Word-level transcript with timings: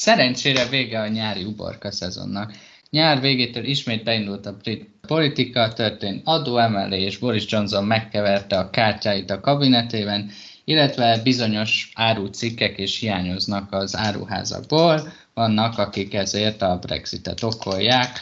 Szerencsére 0.00 0.68
vége 0.68 1.00
a 1.00 1.08
nyári 1.08 1.44
uborka 1.44 1.92
szezonnak. 1.92 2.52
Nyár 2.90 3.20
végétől 3.20 3.64
ismét 3.64 4.04
beindult 4.04 4.46
a 4.46 4.56
brit 4.62 4.88
politika, 5.06 5.72
történt 5.72 6.22
adóemelés, 6.24 7.16
Boris 7.16 7.44
Johnson 7.48 7.84
megkeverte 7.84 8.58
a 8.58 8.70
kártyáit 8.70 9.30
a 9.30 9.40
kabinetében, 9.40 10.30
illetve 10.64 11.20
bizonyos 11.22 11.90
árucikkek 11.94 12.78
is 12.78 12.98
hiányoznak 12.98 13.72
az 13.72 13.96
áruházakból, 13.96 15.12
vannak, 15.34 15.78
akik 15.78 16.14
ezért 16.14 16.62
a 16.62 16.78
Brexitet 16.80 17.42
okolják. 17.42 18.20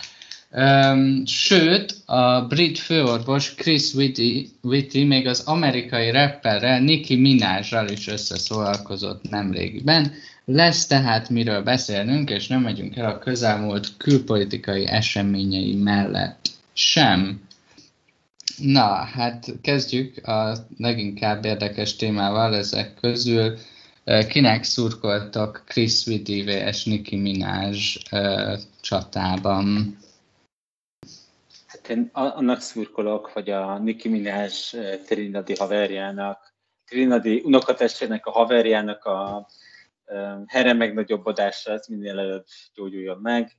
Sőt, 1.24 1.94
a 2.06 2.40
brit 2.40 2.78
főorvos 2.78 3.54
Chris 3.54 3.94
Whitty, 3.94 4.50
Whitty 4.62 5.04
még 5.04 5.26
az 5.26 5.40
amerikai 5.40 6.10
rapperrel 6.10 6.80
Nicki 6.80 7.16
Minajral 7.16 7.88
is 7.88 8.08
összeszólalkozott 8.08 9.30
nemrégiben. 9.30 10.12
Lesz 10.50 10.86
tehát 10.86 11.28
miről 11.28 11.62
beszélnünk, 11.62 12.30
és 12.30 12.46
nem 12.46 12.60
megyünk 12.60 12.96
el 12.96 13.10
a 13.10 13.18
közelmúlt 13.18 13.96
külpolitikai 13.96 14.86
eseményei 14.86 15.74
mellett 15.74 16.48
sem. 16.72 17.42
Na, 18.58 18.94
hát 18.94 19.46
kezdjük 19.62 20.26
a 20.26 20.56
leginkább 20.78 21.44
érdekes 21.44 21.96
témával 21.96 22.54
ezek 22.54 22.94
közül. 22.94 23.58
Kinek 24.28 24.64
szurkoltak 24.64 25.62
Chris 25.66 26.06
Whitty 26.06 26.48
és 26.48 26.84
Nicki 26.84 27.16
Minaj 27.16 27.76
csatában? 28.80 29.98
Hát 31.66 31.88
én 31.88 32.10
annak 32.12 32.60
szurkolok, 32.60 33.26
hogy 33.26 33.50
a 33.50 33.78
Nicki 33.78 34.08
Minaj 34.08 34.48
Trinidadi 35.06 35.54
haverjának, 35.58 36.52
Trinidadi 36.86 37.42
unokatestvének 37.44 38.26
a 38.26 38.30
haverjának 38.30 39.04
a 39.04 39.46
herre 40.46 40.72
megnagyobbodásra, 40.72 41.72
ez 41.72 41.86
minél 41.86 42.18
előbb 42.18 42.44
gyógyuljon 42.74 43.18
meg. 43.18 43.56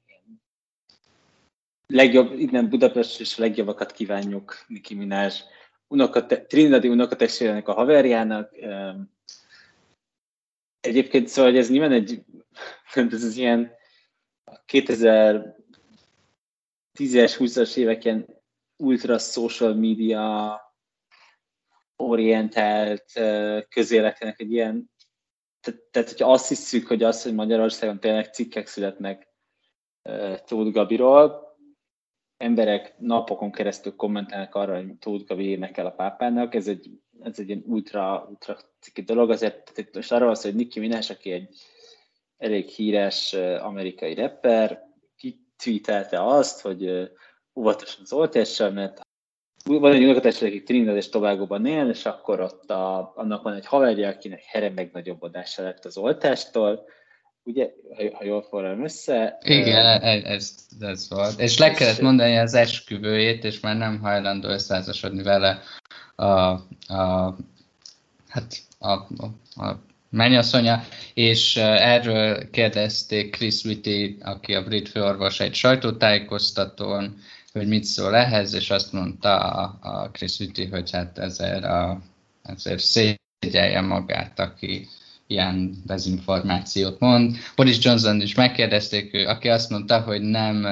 Legjobb, 1.88 2.40
innen 2.40 2.70
Budapest 2.70 3.20
és 3.20 3.37
a 3.37 3.41
legjobbakat 3.41 3.91
kívánjuk 3.91 4.63
Nicki 4.68 4.96
Minaj 4.96 5.32
unokate, 5.87 6.46
Trinidadi 6.46 6.87
unokatestvének 6.87 7.68
a 7.68 7.74
haverjának. 7.74 8.55
Egyébként 10.79 11.27
szóval 11.27 11.57
ez 11.57 11.70
nyilván 11.70 11.91
egy, 11.91 12.24
ez 12.93 13.24
az 13.24 13.37
ilyen 13.37 13.71
2010-es, 14.68 15.54
20-as 16.98 17.76
évek 17.76 18.15
ultra 18.77 19.18
social 19.18 19.74
media 19.74 20.62
orientált 21.96 23.12
közéletének 23.70 24.40
egy 24.40 24.52
ilyen 24.52 24.91
tehát, 25.70 25.81
tehát, 25.91 26.09
hogyha 26.09 26.31
azt 26.31 26.48
hiszük, 26.48 26.87
hogy 26.87 27.03
az, 27.03 27.23
hogy 27.23 27.34
Magyarországon 27.34 27.99
tényleg 27.99 28.34
cikkek 28.34 28.67
születnek 28.67 29.27
Tóth 30.45 30.71
Gabiról, 30.71 31.57
emberek 32.37 32.95
napokon 32.99 33.51
keresztül 33.51 33.95
kommentelnek 33.95 34.55
arra, 34.55 34.75
hogy 34.75 34.97
Tóth 34.99 35.25
Gabi 35.25 35.45
énekel 35.45 35.85
a 35.85 35.91
pápának, 35.91 36.55
ez 36.55 36.67
egy, 36.67 36.90
ez 37.21 37.40
egy 37.40 37.47
ilyen 37.47 37.63
ultra, 37.65 38.25
ultra 38.29 38.57
cikki 38.79 39.01
dolog, 39.01 39.29
azért 39.29 39.71
tehát 39.73 39.95
most 39.95 40.12
arról 40.12 40.29
az, 40.29 40.41
hogy 40.41 40.55
Nicki 40.55 40.79
Minaj, 40.79 41.01
aki 41.09 41.31
egy 41.31 41.55
elég 42.37 42.67
híres 42.67 43.34
amerikai 43.59 44.13
rapper, 44.13 44.87
kitweetelte 45.15 46.25
azt, 46.25 46.62
hogy 46.62 47.12
óvatosan 47.55 48.01
az 48.01 48.13
oltással, 48.13 48.71
mert 48.71 49.01
van 49.77 49.93
egy 49.93 50.03
unokatestvére, 50.03 50.55
aki 50.55 50.63
Trinidad 50.63 50.95
és 50.95 51.09
Tobago-ban 51.09 51.65
él, 51.65 51.89
és 51.89 52.05
akkor 52.05 52.41
ott 52.41 52.70
a, 52.70 53.13
annak 53.15 53.43
van 53.43 53.53
egy 53.53 53.65
haverja, 53.65 54.09
akinek 54.09 54.43
here 54.45 54.70
megnagyobbodása 54.75 55.63
lett 55.63 55.85
az 55.85 55.98
oltástól, 55.98 56.85
ugye, 57.43 57.70
ha, 57.95 58.03
ha 58.13 58.23
jól 58.23 58.41
forralom 58.41 58.84
össze. 58.84 59.37
Igen, 59.41 59.97
uh, 59.97 60.31
ez, 60.31 60.55
ez 60.79 61.09
volt. 61.09 61.40
És 61.40 61.57
le 61.57 61.71
kellett 61.71 62.01
mondani 62.01 62.37
az 62.37 62.53
esküvőjét, 62.53 63.43
és 63.43 63.59
már 63.59 63.77
nem 63.77 63.99
hajlandó 63.99 64.47
összeházasodni 64.47 65.23
vele 65.23 65.62
a, 66.16 66.25
a, 66.88 67.35
hát 68.28 68.58
a, 68.79 68.91
a, 68.91 69.25
a 69.66 69.79
mennyasszonya, 70.09 70.84
és 71.13 71.56
erről 71.58 72.50
kérdezték 72.50 73.35
Chris 73.35 73.63
Whitty, 73.63 74.18
aki 74.22 74.53
a 74.53 74.63
brit 74.63 74.90
főorvos 74.90 75.40
egy 75.40 75.53
sajtótájékoztatón, 75.53 77.18
hogy 77.54 77.68
mit 77.68 77.84
szól 77.84 78.16
ehhez, 78.16 78.54
és 78.54 78.70
azt 78.70 78.92
mondta 78.94 79.38
a, 79.38 79.78
a 79.82 80.10
Chris 80.12 80.40
Whitty, 80.40 80.70
hogy 80.72 80.92
hát 80.92 81.18
ezért, 81.18 81.64
a, 81.64 82.02
ezért 82.44 82.80
szégyelje 82.80 83.82
magát, 83.82 84.40
aki 84.40 84.88
ilyen 85.28 85.82
dezinformációt 85.86 87.00
mond. 87.00 87.36
Boris 87.56 87.84
Johnson 87.84 88.22
is 88.22 88.36
megkérdezték, 88.36 89.14
ő, 89.14 89.26
aki 89.26 89.50
azt 89.50 89.70
mondta, 89.70 90.02
hogy 90.02 90.22
nem, 90.22 90.68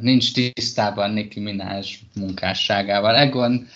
nincs 0.00 0.32
tisztában 0.32 1.10
Nicki 1.10 1.40
Minaj 1.40 1.84
munkásságával. 2.14 3.16
Egon, 3.16 3.66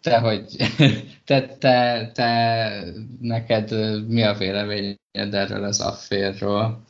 te 0.00 0.18
hogy, 0.18 0.56
te, 1.26 1.46
te, 1.58 2.10
te, 2.14 2.84
neked 3.20 3.70
mi 4.08 4.22
a 4.22 4.34
véleményed 4.34 5.34
erről 5.34 5.64
az 5.64 5.80
afférről? 5.80 6.84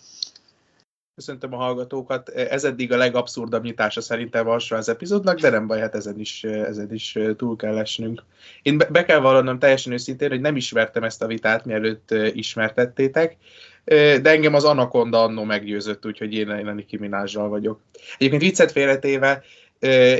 Köszöntöm 1.16 1.54
a 1.54 1.56
hallgatókat. 1.56 2.28
Ez 2.28 2.64
eddig 2.64 2.92
a 2.92 2.96
legabszurdabb 2.96 3.62
nyitása 3.62 4.00
szerintem 4.00 4.48
alsó 4.48 4.76
az 4.76 4.88
epizódnak, 4.88 5.40
de 5.40 5.50
nem 5.50 5.66
baj, 5.66 5.80
hát 5.80 5.94
ezen 5.94 6.18
is, 6.20 6.44
ezen 6.44 6.92
is 6.92 7.18
túl 7.36 7.56
kell 7.56 7.78
esnünk. 7.78 8.22
Én 8.62 8.78
be, 8.78 8.84
be 8.84 9.04
kell 9.04 9.18
vallanom 9.18 9.58
teljesen 9.58 9.92
őszintén, 9.92 10.28
hogy 10.28 10.40
nem 10.40 10.56
ismertem 10.56 11.02
ezt 11.04 11.22
a 11.22 11.26
vitát, 11.26 11.64
mielőtt 11.64 12.14
ismertettétek, 12.32 13.36
de 13.84 14.30
engem 14.30 14.54
az 14.54 14.64
Anaconda 14.64 15.22
annó 15.22 15.44
meggyőzött, 15.44 16.06
úgyhogy 16.06 16.34
én, 16.34 16.72
Nicki 16.74 16.96
Minázsal 16.96 17.48
vagyok. 17.48 17.80
Egyébként 18.18 18.42
viccet 18.42 18.72
félretéve, 18.72 19.42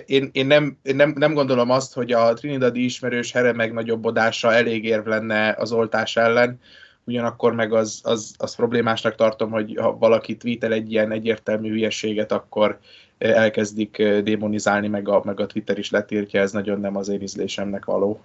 én, 0.07 0.29
én, 0.33 0.47
nem, 0.47 0.79
én 0.83 0.97
nem, 0.97 1.15
nem 1.17 1.35
gondolom 1.35 1.71
azt, 1.71 1.95
hogy 1.95 2.13
a 2.13 2.33
Trinidadi 2.33 2.85
ismerős 2.85 3.33
here 3.33 3.53
megnagyobbоdása 3.53 4.53
elég 4.53 4.85
érv 4.85 5.07
lenne 5.07 5.55
az 5.59 5.73
oltás 5.73 6.17
ellen, 6.17 6.61
ugyanakkor 7.07 7.55
meg 7.55 7.73
az, 7.73 8.01
az, 8.03 8.35
az 8.39 8.55
problémásnak 8.55 9.15
tartom, 9.15 9.51
hogy 9.51 9.77
ha 9.81 9.97
valaki 9.99 10.37
tweetel 10.37 10.73
egy 10.73 10.93
ilyen 10.93 11.13
egyértelmű 11.13 11.69
hülyeséget, 11.69 12.33
akkor 12.33 12.79
eh, 13.19 13.43
elkezdik 13.43 13.99
eh, 13.99 14.23
démonizálni, 14.23 14.89
meg 14.89 15.09
a, 15.09 15.23
meg 15.25 15.41
a 15.41 15.47
Twitter 15.47 15.79
is 15.79 15.91
letiltja, 15.91 16.41
ez 16.41 16.53
nagyon 16.53 16.81
nem 16.81 16.97
az 16.97 17.09
én 17.09 17.23
ízlésemnek 17.23 17.85
való. 17.85 18.21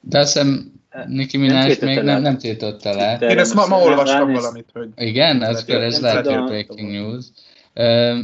De 0.00 0.18
azt 0.18 0.32
hiszem 0.32 0.72
Nicki 1.06 1.36
Minaj 1.36 1.76
még 1.80 2.02
nem, 2.02 2.22
nem 2.22 2.38
tiltotta 2.38 2.94
le. 2.94 3.18
Én 3.20 3.38
ezt 3.38 3.54
ma, 3.54 3.66
ma 3.66 3.80
olvastam 3.80 4.32
valamit, 4.32 4.68
hogy... 4.72 4.88
Igen, 4.96 5.42
ez, 5.42 5.64
ez 5.66 6.00
lehet, 6.00 6.26
hogy 6.26 6.44
breaking 6.44 6.90
news. 6.90 7.24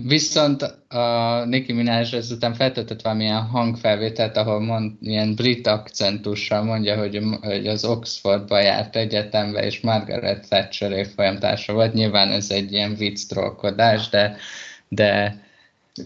Viszont 0.06 0.62
a 0.88 1.44
Nicki 1.44 1.72
Minaj 1.72 2.06
ezután 2.12 2.54
feltöltött 2.54 3.02
valamilyen 3.02 3.42
hangfelvételt, 3.42 4.36
ahol 4.36 4.60
mond, 4.60 4.92
ilyen 5.00 5.34
brit 5.34 5.66
akcentussal 5.66 6.62
mondja, 6.62 6.98
hogy, 6.98 7.20
hogy 7.40 7.66
az 7.66 7.84
Oxfordba 7.84 8.60
járt 8.60 8.96
egyetembe, 8.96 9.64
és 9.64 9.80
Margaret 9.80 10.48
Thatcher 10.48 10.92
évfolyamtársa 10.92 11.72
volt. 11.72 11.92
Nyilván 11.92 12.30
ez 12.30 12.50
egy 12.50 12.72
ilyen 12.72 12.94
vicc 12.94 13.26
trollkodás, 13.26 14.08
de, 14.08 14.36
de 14.88 15.40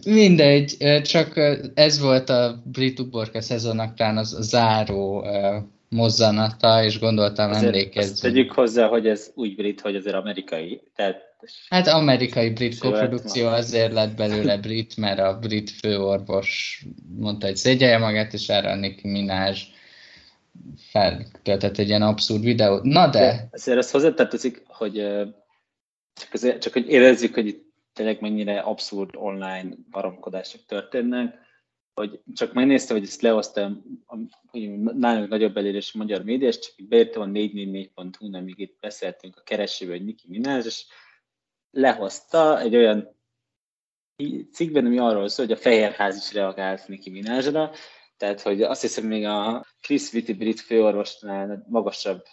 mindegy, 0.04 0.76
csak 1.02 1.40
ez 1.74 2.00
volt 2.00 2.30
a 2.30 2.62
brit 2.64 3.00
uborka 3.00 3.40
szezonnak 3.40 3.94
talán 3.94 4.16
az 4.16 4.36
záró 4.40 5.26
mozzanata, 5.88 6.84
és 6.84 6.98
gondoltam 6.98 7.52
emlékezni. 7.52 8.30
Tegyük 8.30 8.52
hozzá, 8.52 8.86
hogy 8.86 9.06
ez 9.06 9.30
úgy 9.34 9.56
brit, 9.56 9.80
hogy 9.80 9.96
azért 9.96 10.16
amerikai. 10.16 10.80
Tehát 10.96 11.25
Hát 11.68 11.86
amerikai-brit 11.86 12.78
koprodukció 12.78 13.46
azért 13.46 13.92
lett 13.92 14.16
belőle 14.16 14.58
brit, 14.58 14.96
mert 14.96 15.18
a 15.18 15.38
brit 15.38 15.70
főorvos 15.70 16.84
mondta, 17.16 17.46
hogy 17.46 17.56
szégyelje 17.56 17.98
magát, 17.98 18.32
és 18.32 18.48
erre 18.48 18.70
a 18.70 18.74
Nicki 18.74 19.08
Minaj 19.08 19.56
feltöltett 20.90 21.78
egy 21.78 21.88
ilyen 21.88 22.02
abszurd 22.02 22.42
videót. 22.42 22.82
Na 22.82 23.08
de... 23.08 23.18
de 23.20 23.48
azért 23.50 23.78
ezt 23.78 23.90
hozzátartozik, 23.90 24.62
hogy 24.66 24.94
csak, 26.14 26.32
azért, 26.32 26.62
csak 26.62 26.72
hogy 26.72 26.88
érezzük, 26.88 27.34
hogy 27.34 27.46
itt 27.46 27.64
tényleg 27.92 28.20
mennyire 28.20 28.58
abszurd 28.58 29.10
online 29.14 29.68
baromkodások 29.90 30.60
történnek, 30.66 31.44
hogy 31.94 32.20
csak 32.34 32.52
megnéztem, 32.52 32.96
hogy 32.96 33.06
ezt 33.06 33.22
lehoztam, 33.22 33.82
hogy 34.46 34.78
nálunk 34.78 35.28
nagyobb 35.28 35.56
elérés 35.56 35.94
a 35.94 35.98
magyar 35.98 36.24
média, 36.24 36.48
és 36.48 36.58
csak 36.58 36.88
beírtam 36.88 37.22
a 37.22 37.26
444.hu, 37.26 38.36
amíg 38.36 38.58
itt 38.58 38.76
beszéltünk 38.80 39.36
a 39.36 39.42
keresőbe, 39.42 39.92
hogy 39.92 40.04
Nicki 40.04 40.26
Minaj, 40.28 40.62
és 40.64 40.84
lehozta 41.76 42.60
egy 42.60 42.76
olyan 42.76 43.16
cikkben, 44.52 44.86
ami 44.86 44.98
arról 44.98 45.28
szól, 45.28 45.46
hogy 45.46 45.54
a 45.54 45.60
Fehérház 45.60 46.16
is 46.16 46.32
reagált 46.32 46.88
Nicki 46.88 47.10
Minajra, 47.10 47.72
tehát 48.16 48.40
hogy 48.40 48.62
azt 48.62 48.80
hiszem 48.80 49.04
még 49.04 49.24
a 49.24 49.66
Chris 49.80 50.12
Whitty 50.12 50.32
brit 50.32 50.60
főorvosnál 50.60 51.66
magasabb 51.68 52.24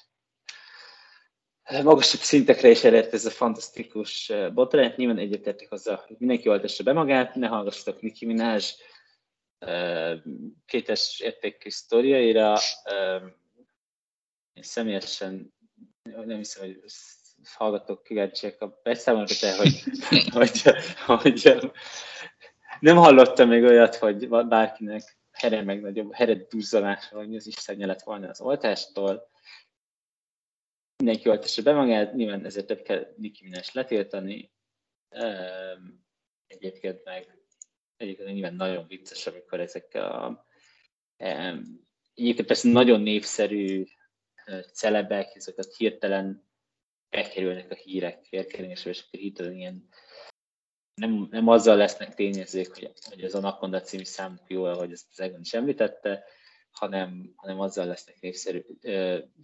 magasabb 1.84 2.22
szintekre 2.22 2.70
is 2.70 2.84
elért 2.84 3.14
ez 3.14 3.26
a 3.26 3.30
fantasztikus 3.30 4.32
botrány. 4.54 4.94
Nyilván 4.96 5.18
egyetértek 5.18 5.72
azzal, 5.72 6.04
hogy 6.08 6.16
mindenki 6.20 6.50
oltassa 6.50 6.84
be 6.84 6.94
magát, 6.94 7.36
ne 7.36 7.48
hallgassatok 7.48 8.02
Nicki 8.02 8.26
Minaj 8.26 8.62
kétes 10.66 11.20
értékű 11.20 11.70
sztoriaira. 11.70 12.58
Én 14.54 14.64
személyesen 14.64 15.54
nem 16.04 16.38
hiszem, 16.38 16.66
hogy 16.66 16.82
hallgatók 17.52 18.04
kíváncsiak 18.04 18.62
a 18.62 18.80
beszámolót, 18.84 19.40
hogy, 19.58 19.84
hogy, 20.38 20.62
hogy, 21.06 21.72
nem 22.80 22.96
hallottam 22.96 23.48
még 23.48 23.64
olyat, 23.64 23.96
hogy 23.96 24.30
bárkinek 24.30 25.18
here 25.32 25.62
meg 25.62 25.82
nagyobb, 25.82 26.14
here 26.14 26.34
duzzanása, 26.50 27.16
vagy 27.16 27.36
az 27.36 27.48
Isten 27.48 27.78
lett 27.78 28.02
volna 28.02 28.30
az 28.30 28.42
oltástól. 28.42 29.32
Mindenki 30.98 31.30
oltassa 31.30 31.62
be 31.62 31.74
magát, 31.74 32.14
nyilván 32.14 32.46
ezért 32.46 32.66
több 32.66 32.82
kell 32.82 33.14
Nicki 33.18 33.44
Minaj 33.44 33.62
letiltani. 33.74 34.52
Egyébként 36.48 37.04
meg 37.04 37.38
egyébként 37.98 38.34
nyilván 38.34 38.56
nagyon 38.56 38.88
vicces, 38.88 39.28
amikor 39.28 39.60
ezekkel 39.60 40.12
a 40.12 40.46
egyébként 42.14 42.48
persze 42.48 42.70
nagyon 42.70 43.02
népszerű 43.02 43.86
celebek, 44.74 45.36
ezeket 45.36 45.76
hirtelen 45.76 46.52
elkerülnek 47.14 47.72
a 47.72 47.76
hírek 47.76 48.28
érkelésre, 48.30 48.90
és 48.90 49.04
akkor 49.08 49.20
hirtelen 49.20 49.56
ilyen 49.56 49.88
nem, 50.94 51.28
nem 51.32 51.48
azzal 51.48 51.78
lesznek 51.78 52.16
tényezők, 52.16 52.74
hogy, 52.74 52.92
hogy 53.10 53.24
az 53.24 53.36
Anaconda 53.36 53.82
című 53.82 54.04
számuk 54.04 54.44
jó, 54.48 54.64
ahogy 54.64 54.92
ezt 54.92 55.08
az 55.12 55.20
Egon 55.20 55.40
is 55.42 55.54
említette, 55.54 56.24
hanem, 56.72 57.34
hanem 57.36 57.60
azzal 57.60 57.86
lesznek 57.86 58.20
népszerű 58.20 58.66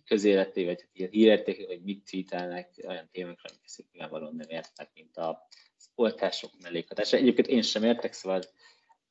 közéleti, 0.05 0.65
vagy 0.65 0.87
ilyen 0.93 1.09
hírértékek, 1.09 1.67
hogy 1.67 1.81
mit 1.81 2.09
tweetelnek 2.09 2.83
olyan 2.87 3.09
témákra, 3.11 3.49
amik 3.49 3.91
nyilvánvalóan 3.91 4.35
nem 4.35 4.49
értnek, 4.49 4.89
mint 4.93 5.17
a 5.17 5.47
oltások 5.95 6.51
mellékhatása. 6.61 7.17
Egyébként 7.17 7.47
én 7.47 7.61
sem 7.61 7.83
értek, 7.83 8.13
szóval 8.13 8.41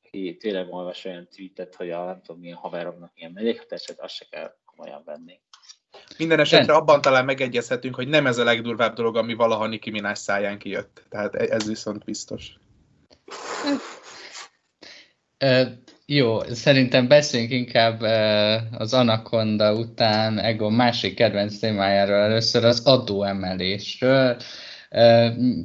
aki 0.03 0.37
tényleg 0.37 0.73
olvas 0.73 1.05
olyan 1.05 1.27
tweetet, 1.27 1.75
hogy 1.75 1.91
a 1.91 2.05
nem 2.05 2.21
tudom 2.21 2.41
milyen 2.41 2.57
haveromnak 2.57 3.13
milyen 3.13 3.31
mellékhatását, 3.31 3.99
azt 3.99 4.15
se 4.15 4.25
kell 4.29 4.57
komolyan 4.65 5.03
venni. 5.03 5.41
Minden 6.17 6.39
esetre 6.39 6.73
abban 6.73 7.01
talán 7.01 7.25
megegyezhetünk, 7.25 7.95
hogy 7.95 8.07
nem 8.07 8.27
ez 8.27 8.37
a 8.37 8.43
legdurvább 8.43 8.95
dolog, 8.95 9.17
ami 9.17 9.33
valaha 9.33 9.67
Nicki 9.67 9.89
Minaj 9.89 10.15
száján 10.15 10.57
kijött. 10.57 11.03
Tehát 11.09 11.35
e- 11.35 11.55
ez 11.55 11.67
viszont 11.67 12.03
biztos. 12.03 12.53
Jó, 16.05 16.39
szerintem 16.43 17.07
beszéljünk 17.07 17.51
inkább 17.51 18.01
az 18.77 18.93
Anaconda 18.93 19.73
után 19.73 20.39
Ego 20.39 20.69
másik 20.69 21.15
kedvenc 21.15 21.57
témájáról 21.57 22.15
először 22.15 22.65
az 22.65 22.85
adóemelésről. 22.85 24.37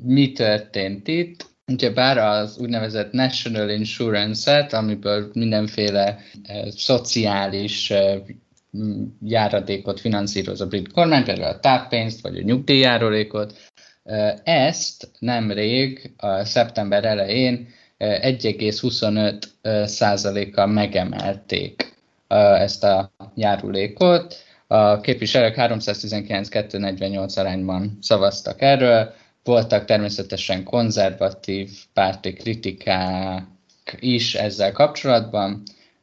Mi 0.02 0.32
történt 0.32 1.08
itt? 1.08 1.46
Ugye 1.67 1.91
bár 1.91 2.19
az 2.19 2.58
úgynevezett 2.58 3.12
National 3.12 3.69
Insurance-et, 3.69 4.73
amiből 4.73 5.31
mindenféle 5.32 6.19
szociális 6.76 7.93
járadékot 9.25 10.00
finanszíroz 10.00 10.61
a 10.61 10.67
brit 10.67 10.93
kormány, 10.93 11.25
például 11.25 11.55
a 11.55 11.61
táppénzt 11.61 12.21
vagy 12.21 12.37
a 12.38 12.43
nyugdíjjárulékot. 12.43 13.55
Ezt 14.44 15.11
nemrég, 15.19 16.12
a 16.17 16.44
szeptember 16.44 17.05
elején 17.05 17.69
1,25 17.99 19.87
százalékkal 19.87 20.67
megemelték 20.67 21.94
ezt 22.29 22.85
a 22.85 23.11
járulékot. 23.35 24.37
A 24.67 25.00
képviselők 25.00 25.55
319-248 25.56 27.38
arányban 27.38 27.99
szavaztak 28.00 28.62
erről. 28.62 29.12
Voltak 29.44 29.85
természetesen 29.85 30.65
konzervatív 30.65 31.70
párti 31.93 32.32
kritikák 32.32 33.43
is 34.00 34.35
ezzel 34.35 34.73
kapcsolatban. 34.73 35.62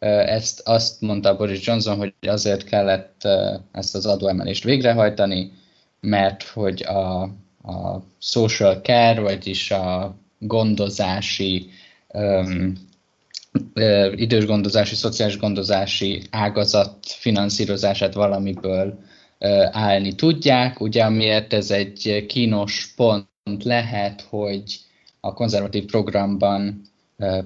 Ezt 0.09 0.61
azt 0.67 1.01
mondta 1.01 1.35
Boris 1.35 1.67
Johnson, 1.67 1.97
hogy 1.97 2.13
azért 2.21 2.63
kellett 2.63 3.27
ezt 3.71 3.95
az 3.95 4.05
adóemelést 4.05 4.63
végrehajtani, 4.63 5.51
mert 5.99 6.43
hogy 6.43 6.83
a, 6.83 7.21
a 7.63 8.03
social 8.19 8.81
care, 8.81 9.19
vagyis 9.19 9.71
a 9.71 10.15
gondozási, 10.39 11.69
um, 12.07 12.73
idős 14.15 14.45
gondozási, 14.45 14.95
szociális 14.95 15.37
gondozási 15.37 16.21
ágazat 16.29 16.97
finanszírozását 17.01 18.13
valamiből 18.13 18.99
uh, 19.39 19.67
állni 19.71 20.15
tudják. 20.15 20.79
Ugye 20.79 21.03
amiért 21.03 21.53
ez 21.53 21.71
egy 21.71 22.25
kínos 22.27 22.93
pont 22.95 23.63
lehet, 23.63 24.21
hogy 24.29 24.79
a 25.19 25.33
konzervatív 25.33 25.85
programban 25.85 26.90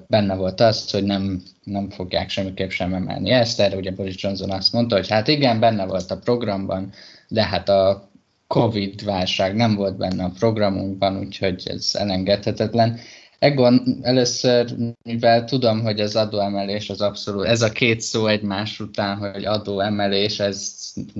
benne 0.06 0.34
volt 0.34 0.60
az, 0.60 0.90
hogy 0.90 1.04
nem, 1.04 1.42
nem 1.64 1.90
fogják 1.90 2.28
semmiképp 2.28 2.70
sem 2.70 2.94
emelni 2.94 3.30
ezt. 3.30 3.60
Erre 3.60 3.76
ugye 3.76 3.90
Boris 3.90 4.22
Johnson 4.22 4.50
azt 4.50 4.72
mondta, 4.72 4.96
hogy 4.96 5.08
hát 5.08 5.28
igen, 5.28 5.60
benne 5.60 5.86
volt 5.86 6.10
a 6.10 6.18
programban, 6.18 6.92
de 7.28 7.44
hát 7.44 7.68
a 7.68 8.08
Covid 8.46 9.04
válság 9.04 9.54
nem 9.54 9.74
volt 9.74 9.96
benne 9.96 10.24
a 10.24 10.32
programunkban, 10.38 11.18
úgyhogy 11.18 11.62
ez 11.64 11.90
elengedhetetlen. 11.92 12.98
Egon, 13.38 13.98
először, 14.02 14.74
mivel 15.02 15.44
tudom, 15.44 15.82
hogy 15.82 16.00
az 16.00 16.16
adóemelés 16.16 16.90
az 16.90 17.00
abszolút, 17.00 17.46
ez 17.46 17.62
a 17.62 17.70
két 17.70 18.00
szó 18.00 18.26
egymás 18.26 18.80
után, 18.80 19.16
hogy 19.16 19.44
adóemelés, 19.44 20.40
ez 20.40 20.74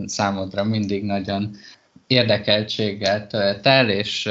számodra 0.06 0.64
mindig 0.64 1.04
nagyon 1.04 1.56
érdekeltséggel 2.06 3.26
tölt 3.26 3.66
el, 3.66 3.90
és 3.90 4.28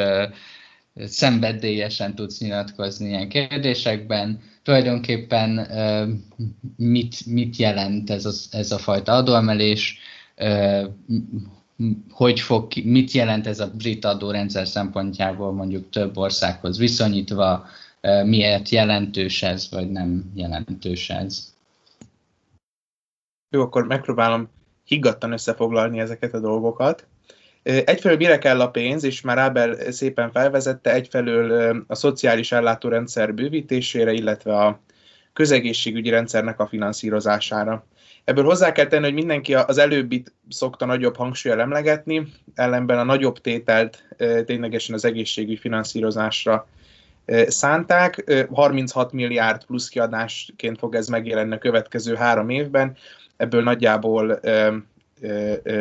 szenvedélyesen 0.95 2.15
tudsz 2.15 2.39
nyilatkozni 2.39 3.07
ilyen 3.07 3.30
kérdésekben. 3.30 4.42
Tulajdonképpen 4.63 5.68
mit, 6.77 7.25
mit 7.25 7.56
jelent 7.56 8.09
ez 8.09 8.25
a, 8.25 8.31
ez 8.51 8.71
a 8.71 8.77
fajta 8.77 9.12
adóemelés, 9.12 9.97
hogy 12.09 12.39
fog, 12.39 12.68
mit 12.83 13.12
jelent 13.12 13.47
ez 13.47 13.59
a 13.59 13.71
brit 13.71 14.06
adórendszer 14.06 14.68
szempontjából 14.68 15.51
mondjuk 15.53 15.89
több 15.89 16.18
országhoz 16.18 16.77
viszonyítva, 16.77 17.65
miért 18.24 18.69
jelentős 18.69 19.44
ez, 19.44 19.68
vagy 19.71 19.92
nem 19.92 20.31
jelentős 20.33 21.09
ez? 21.09 21.53
Jó, 23.50 23.62
akkor 23.62 23.88
megpróbálom 23.88 24.50
higgadtan 24.83 25.31
összefoglalni 25.31 26.00
ezeket 26.00 26.33
a 26.33 26.39
dolgokat. 26.39 27.07
Egyfelől 27.65 28.17
mire 28.17 28.38
kell 28.38 28.62
a 28.62 28.69
pénz, 28.69 29.03
és 29.03 29.21
már 29.21 29.38
Ábel 29.38 29.91
szépen 29.91 30.31
felvezette, 30.31 30.94
egyfelől 30.94 31.75
a 31.88 31.95
szociális 31.95 32.51
ellátórendszer 32.51 33.33
bővítésére, 33.33 34.12
illetve 34.12 34.57
a 34.57 34.81
közegészségügyi 35.33 36.09
rendszernek 36.09 36.59
a 36.59 36.67
finanszírozására. 36.67 37.85
Ebből 38.23 38.44
hozzá 38.44 38.71
kell 38.71 38.88
tenni, 38.88 39.03
hogy 39.03 39.13
mindenki 39.13 39.53
az 39.53 39.77
előbbit 39.77 40.33
szokta 40.50 40.85
nagyobb 40.85 41.15
hangsúlyal 41.15 41.59
emlegetni, 41.59 42.27
ellenben 42.56 43.00
a 43.00 43.03
nagyobb 43.03 43.39
tételt 43.39 44.03
ténylegesen 44.45 44.95
az 44.95 45.06
egészségügyi 45.06 45.57
finanszírozásra 45.57 46.68
szánták. 47.47 48.45
36 48.54 49.11
milliárd 49.11 49.66
plusz 49.66 49.90
kiadásként 49.90 50.78
fog 50.78 50.95
ez 50.95 51.07
megjelenni 51.07 51.54
a 51.54 51.57
következő 51.57 52.16
három 52.16 52.49
évben, 52.49 52.97
ebből 53.37 53.63
nagyjából 53.63 54.40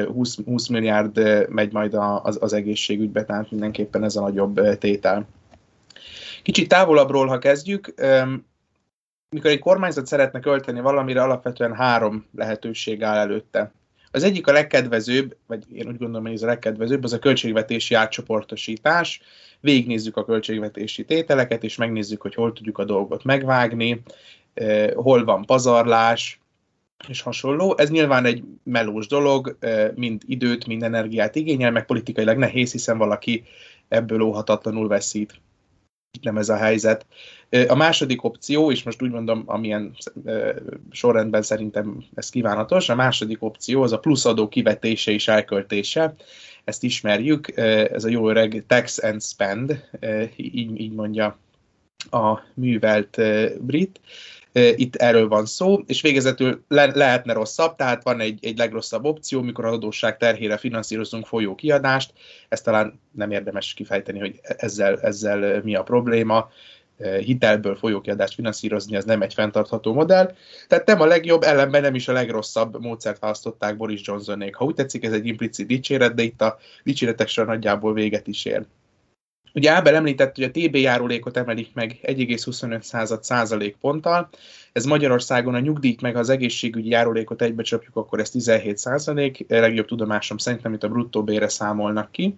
20, 0.06 0.38
20 0.44 0.68
milliárd 0.68 1.48
megy 1.48 1.72
majd 1.72 1.94
az, 2.22 2.38
az 2.40 2.52
egészségügybe, 2.52 3.24
tehát 3.24 3.50
mindenképpen 3.50 4.04
ez 4.04 4.16
a 4.16 4.20
nagyobb 4.20 4.78
tétel. 4.78 5.26
Kicsit 6.42 6.68
távolabbról, 6.68 7.26
ha 7.26 7.38
kezdjük, 7.38 7.94
mikor 9.28 9.50
egy 9.50 9.58
kormányzat 9.58 10.06
szeretne 10.06 10.40
költeni 10.40 10.80
valamire, 10.80 11.22
alapvetően 11.22 11.74
három 11.74 12.26
lehetőség 12.36 13.02
áll 13.02 13.16
előtte. 13.16 13.72
Az 14.10 14.22
egyik 14.22 14.46
a 14.46 14.52
legkedvezőbb, 14.52 15.36
vagy 15.46 15.64
én 15.72 15.86
úgy 15.86 15.98
gondolom, 15.98 16.22
hogy 16.22 16.34
ez 16.34 16.42
a 16.42 16.46
legkedvezőbb, 16.46 17.04
az 17.04 17.12
a 17.12 17.18
költségvetési 17.18 17.94
átcsoportosítás. 17.94 19.20
Végignézzük 19.60 20.16
a 20.16 20.24
költségvetési 20.24 21.04
tételeket, 21.04 21.64
és 21.64 21.76
megnézzük, 21.76 22.20
hogy 22.20 22.34
hol 22.34 22.52
tudjuk 22.52 22.78
a 22.78 22.84
dolgot 22.84 23.24
megvágni, 23.24 24.02
hol 24.94 25.24
van 25.24 25.44
pazarlás, 25.44 26.40
és 27.08 27.20
hasonló. 27.20 27.74
Ez 27.76 27.90
nyilván 27.90 28.24
egy 28.24 28.42
melós 28.62 29.06
dolog, 29.06 29.58
mind 29.94 30.22
időt, 30.26 30.66
mind 30.66 30.82
energiát 30.82 31.34
igényel, 31.34 31.70
meg 31.70 31.86
politikailag 31.86 32.36
nehéz, 32.36 32.72
hiszen 32.72 32.98
valaki 32.98 33.44
ebből 33.88 34.20
óhatatlanul 34.20 34.88
veszít. 34.88 35.40
Nem 36.22 36.36
ez 36.36 36.48
a 36.48 36.56
helyzet. 36.56 37.06
A 37.68 37.74
második 37.74 38.24
opció, 38.24 38.70
és 38.70 38.82
most 38.82 39.02
úgy 39.02 39.10
mondom, 39.10 39.42
amilyen 39.46 39.94
sorrendben 40.90 41.42
szerintem 41.42 42.04
ez 42.14 42.30
kívánatos, 42.30 42.88
a 42.88 42.94
második 42.94 43.42
opció 43.42 43.82
az 43.82 43.92
a 43.92 43.98
pluszadó 43.98 44.48
kivetése 44.48 45.12
és 45.12 45.28
elköltése. 45.28 46.14
Ezt 46.64 46.82
ismerjük, 46.82 47.56
ez 47.56 48.04
a 48.04 48.08
jó 48.08 48.28
öreg 48.28 48.64
tax 48.66 49.02
and 49.02 49.22
spend, 49.22 49.84
így, 50.36 50.80
így 50.80 50.92
mondja 50.92 51.38
a 52.10 52.38
művelt 52.54 53.20
brit 53.60 54.00
itt 54.54 54.96
erről 54.96 55.28
van 55.28 55.46
szó, 55.46 55.78
és 55.86 56.00
végezetül 56.00 56.64
le, 56.68 56.90
lehetne 56.94 57.32
rosszabb, 57.32 57.76
tehát 57.76 58.02
van 58.02 58.20
egy, 58.20 58.38
egy 58.42 58.58
legrosszabb 58.58 59.04
opció, 59.04 59.42
mikor 59.42 59.64
az 59.64 59.72
adósság 59.72 60.16
terhére 60.16 60.56
finanszírozunk 60.56 61.26
folyó 61.26 61.54
kiadást, 61.54 62.12
ezt 62.48 62.64
talán 62.64 63.00
nem 63.12 63.30
érdemes 63.30 63.74
kifejteni, 63.74 64.18
hogy 64.18 64.40
ezzel, 64.42 65.00
ezzel 65.00 65.60
mi 65.62 65.74
a 65.74 65.82
probléma, 65.82 66.48
hitelből 67.20 67.76
folyókiadást 67.76 68.34
finanszírozni, 68.34 68.96
ez 68.96 69.04
nem 69.04 69.22
egy 69.22 69.34
fenntartható 69.34 69.92
modell. 69.92 70.34
Tehát 70.68 70.86
nem 70.86 71.00
a 71.00 71.06
legjobb, 71.06 71.42
ellenben 71.42 71.82
nem 71.82 71.94
is 71.94 72.08
a 72.08 72.12
legrosszabb 72.12 72.80
módszert 72.80 73.18
választották 73.18 73.76
Boris 73.76 74.00
Johnsonék. 74.04 74.54
Ha 74.54 74.64
úgy 74.64 74.74
tetszik, 74.74 75.04
ez 75.04 75.12
egy 75.12 75.26
implicit 75.26 75.66
dicséret, 75.66 76.14
de 76.14 76.22
itt 76.22 76.40
a 76.40 76.58
dicséretek 76.84 77.46
nagyjából 77.46 77.92
véget 77.92 78.26
is 78.26 78.44
ér. 78.44 78.64
Ugye 79.56 79.70
Ábel 79.70 79.94
említett, 79.94 80.34
hogy 80.34 80.44
a 80.44 80.50
TB 80.50 80.76
járulékot 80.76 81.36
emelik 81.36 81.70
meg 81.74 81.98
1,25 82.02 83.20
százalék 83.22 83.76
ponttal. 83.76 84.28
Ez 84.72 84.84
Magyarországon 84.84 85.54
a 85.54 85.58
nyugdíjt 85.58 86.00
meg 86.00 86.16
az 86.16 86.28
egészségügyi 86.28 86.88
járulékot 86.88 87.42
egybecsapjuk, 87.42 87.96
akkor 87.96 88.20
ez 88.20 88.30
17 88.30 88.78
százalék. 88.78 89.44
Legjobb 89.48 89.86
tudomásom 89.86 90.38
szerint, 90.38 90.64
amit 90.64 90.82
a 90.82 90.88
bruttó 90.88 91.24
bére 91.24 91.48
számolnak 91.48 92.12
ki. 92.12 92.36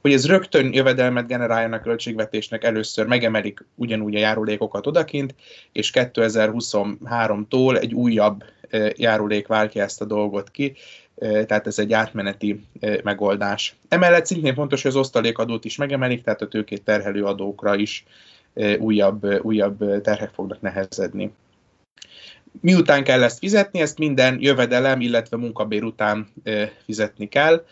Hogy 0.00 0.12
ez 0.12 0.26
rögtön 0.26 0.72
jövedelmet 0.72 1.26
generáljanak 1.26 1.82
költségvetésnek, 1.82 2.64
először 2.64 3.06
megemelik 3.06 3.64
ugyanúgy 3.74 4.14
a 4.14 4.18
járulékokat 4.18 4.86
odakint, 4.86 5.34
és 5.72 5.90
2023-tól 5.94 7.80
egy 7.80 7.94
újabb 7.94 8.44
eh, 8.70 8.90
járulék 8.96 9.46
váltja 9.46 9.82
ezt 9.82 10.00
a 10.00 10.04
dolgot 10.04 10.50
ki 10.50 10.76
tehát 11.18 11.66
ez 11.66 11.78
egy 11.78 11.92
átmeneti 11.92 12.64
megoldás. 13.02 13.76
Emellett 13.88 14.26
szintén 14.26 14.54
fontos, 14.54 14.82
hogy 14.82 14.90
az 14.90 14.96
osztalékadót 14.96 15.64
is 15.64 15.76
megemelik, 15.76 16.22
tehát 16.22 16.42
a 16.42 16.48
tőkét 16.48 16.84
terhelő 16.84 17.24
adókra 17.24 17.74
is 17.74 18.04
újabb, 18.78 19.44
újabb 19.44 20.00
terhek 20.02 20.30
fognak 20.30 20.60
nehezedni. 20.60 21.32
Miután 22.60 23.04
kell 23.04 23.22
ezt 23.22 23.38
fizetni, 23.38 23.80
ezt 23.80 23.98
minden 23.98 24.36
jövedelem, 24.40 25.00
illetve 25.00 25.36
munkabér 25.36 25.82
után 25.82 26.32
fizetni 26.84 27.28
kell. 27.28 27.66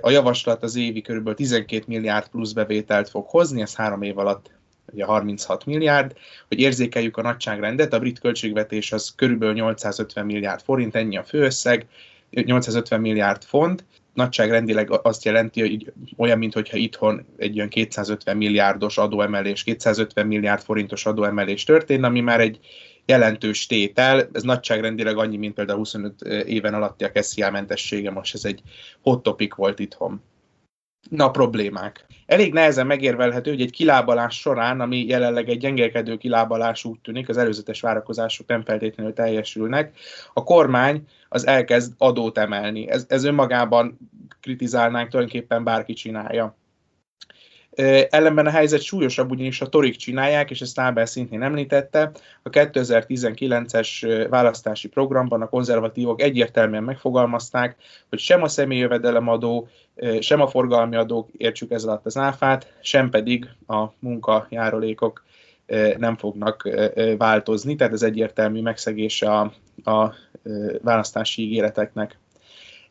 A 0.00 0.10
javaslat 0.10 0.62
az 0.62 0.76
évi 0.76 1.00
kb. 1.00 1.34
12 1.34 1.84
milliárd 1.86 2.28
plusz 2.28 2.52
bevételt 2.52 3.08
fog 3.08 3.26
hozni, 3.28 3.60
ez 3.60 3.74
három 3.74 4.02
év 4.02 4.18
alatt 4.18 4.50
ugye 4.92 5.04
36 5.04 5.66
milliárd, 5.66 6.12
hogy 6.48 6.60
érzékeljük 6.60 7.16
a 7.16 7.22
nagyságrendet, 7.22 7.92
a 7.92 7.98
brit 7.98 8.18
költségvetés 8.18 8.92
az 8.92 9.12
körülbelül 9.16 9.54
850 9.54 10.26
milliárd 10.26 10.62
forint, 10.62 10.94
ennyi 10.94 11.16
a 11.16 11.22
főösszeg, 11.22 11.86
850 12.34 13.00
milliárd 13.00 13.42
font, 13.44 13.84
nagyságrendileg 14.14 14.90
azt 15.02 15.24
jelenti, 15.24 15.60
hogy 15.60 15.92
olyan, 16.16 16.38
mintha 16.38 16.76
itthon 16.76 17.26
egy 17.36 17.56
olyan 17.56 17.68
250 17.68 18.36
milliárdos 18.36 18.98
adóemelés, 18.98 19.62
250 19.62 20.26
milliárd 20.26 20.62
forintos 20.62 21.06
adóemelés 21.06 21.64
történne, 21.64 22.06
ami 22.06 22.20
már 22.20 22.40
egy 22.40 22.58
jelentős 23.06 23.66
tétel, 23.66 24.28
ez 24.32 24.42
nagyságrendileg 24.42 25.16
annyi, 25.16 25.36
mint 25.36 25.54
például 25.54 25.78
25 25.78 26.22
éven 26.46 26.74
alatti 26.74 27.04
a 27.04 27.22
SZIA 27.22 27.50
mentessége, 27.50 28.10
most 28.10 28.34
ez 28.34 28.44
egy 28.44 28.62
hot 29.02 29.22
topic 29.22 29.54
volt 29.54 29.78
itthon. 29.78 30.22
Na, 31.10 31.30
problémák. 31.30 32.06
Elég 32.26 32.52
nehezen 32.52 32.86
megérvelhető, 32.86 33.50
hogy 33.50 33.60
egy 33.60 33.70
kilábalás 33.70 34.40
során, 34.40 34.80
ami 34.80 35.06
jelenleg 35.06 35.48
egy 35.48 35.58
gyengelkedő 35.58 36.16
kilábalás 36.16 36.84
úgy 36.84 36.98
tűnik, 37.00 37.28
az 37.28 37.36
előzetes 37.36 37.80
várakozások 37.80 38.46
nem 38.46 38.64
feltétlenül 38.64 39.12
teljesülnek, 39.12 39.96
a 40.32 40.44
kormány 40.44 41.06
az 41.28 41.46
elkezd 41.46 41.92
adót 41.98 42.38
emelni. 42.38 42.88
Ez, 42.88 43.04
ez 43.08 43.24
önmagában 43.24 43.98
kritizálnánk, 44.40 45.08
tulajdonképpen 45.08 45.64
bárki 45.64 45.92
csinálja. 45.92 46.56
Ellenben 48.10 48.46
a 48.46 48.50
helyzet 48.50 48.82
súlyosabb, 48.82 49.30
ugyanis 49.30 49.60
a 49.60 49.66
torik 49.66 49.96
csinálják, 49.96 50.50
és 50.50 50.60
ezt 50.60 50.80
Ábel 50.80 51.06
szintén 51.06 51.42
említette. 51.42 52.10
A 52.42 52.50
2019-es 52.50 54.26
választási 54.30 54.88
programban 54.88 55.42
a 55.42 55.48
konzervatívok 55.48 56.22
egyértelműen 56.22 56.82
megfogalmazták, 56.82 57.76
hogy 58.08 58.18
sem 58.18 58.42
a 58.42 58.48
személyjövedelemadó, 58.48 59.68
sem 60.20 60.40
a 60.40 60.46
forgalmi 60.46 60.96
adók 60.96 61.28
értsük 61.36 61.70
ez 61.70 61.84
alatt 61.84 62.06
az 62.06 62.16
áfát, 62.16 62.72
sem 62.80 63.10
pedig 63.10 63.48
a 63.66 63.84
munkajárulékok 63.98 65.24
nem 65.96 66.16
fognak 66.16 66.68
változni, 67.18 67.76
tehát 67.76 67.92
ez 67.92 68.02
egyértelmű 68.02 68.62
megszegése 68.62 69.30
a, 69.30 69.52
a 69.90 70.14
választási 70.82 71.42
ígéreteknek. 71.42 72.18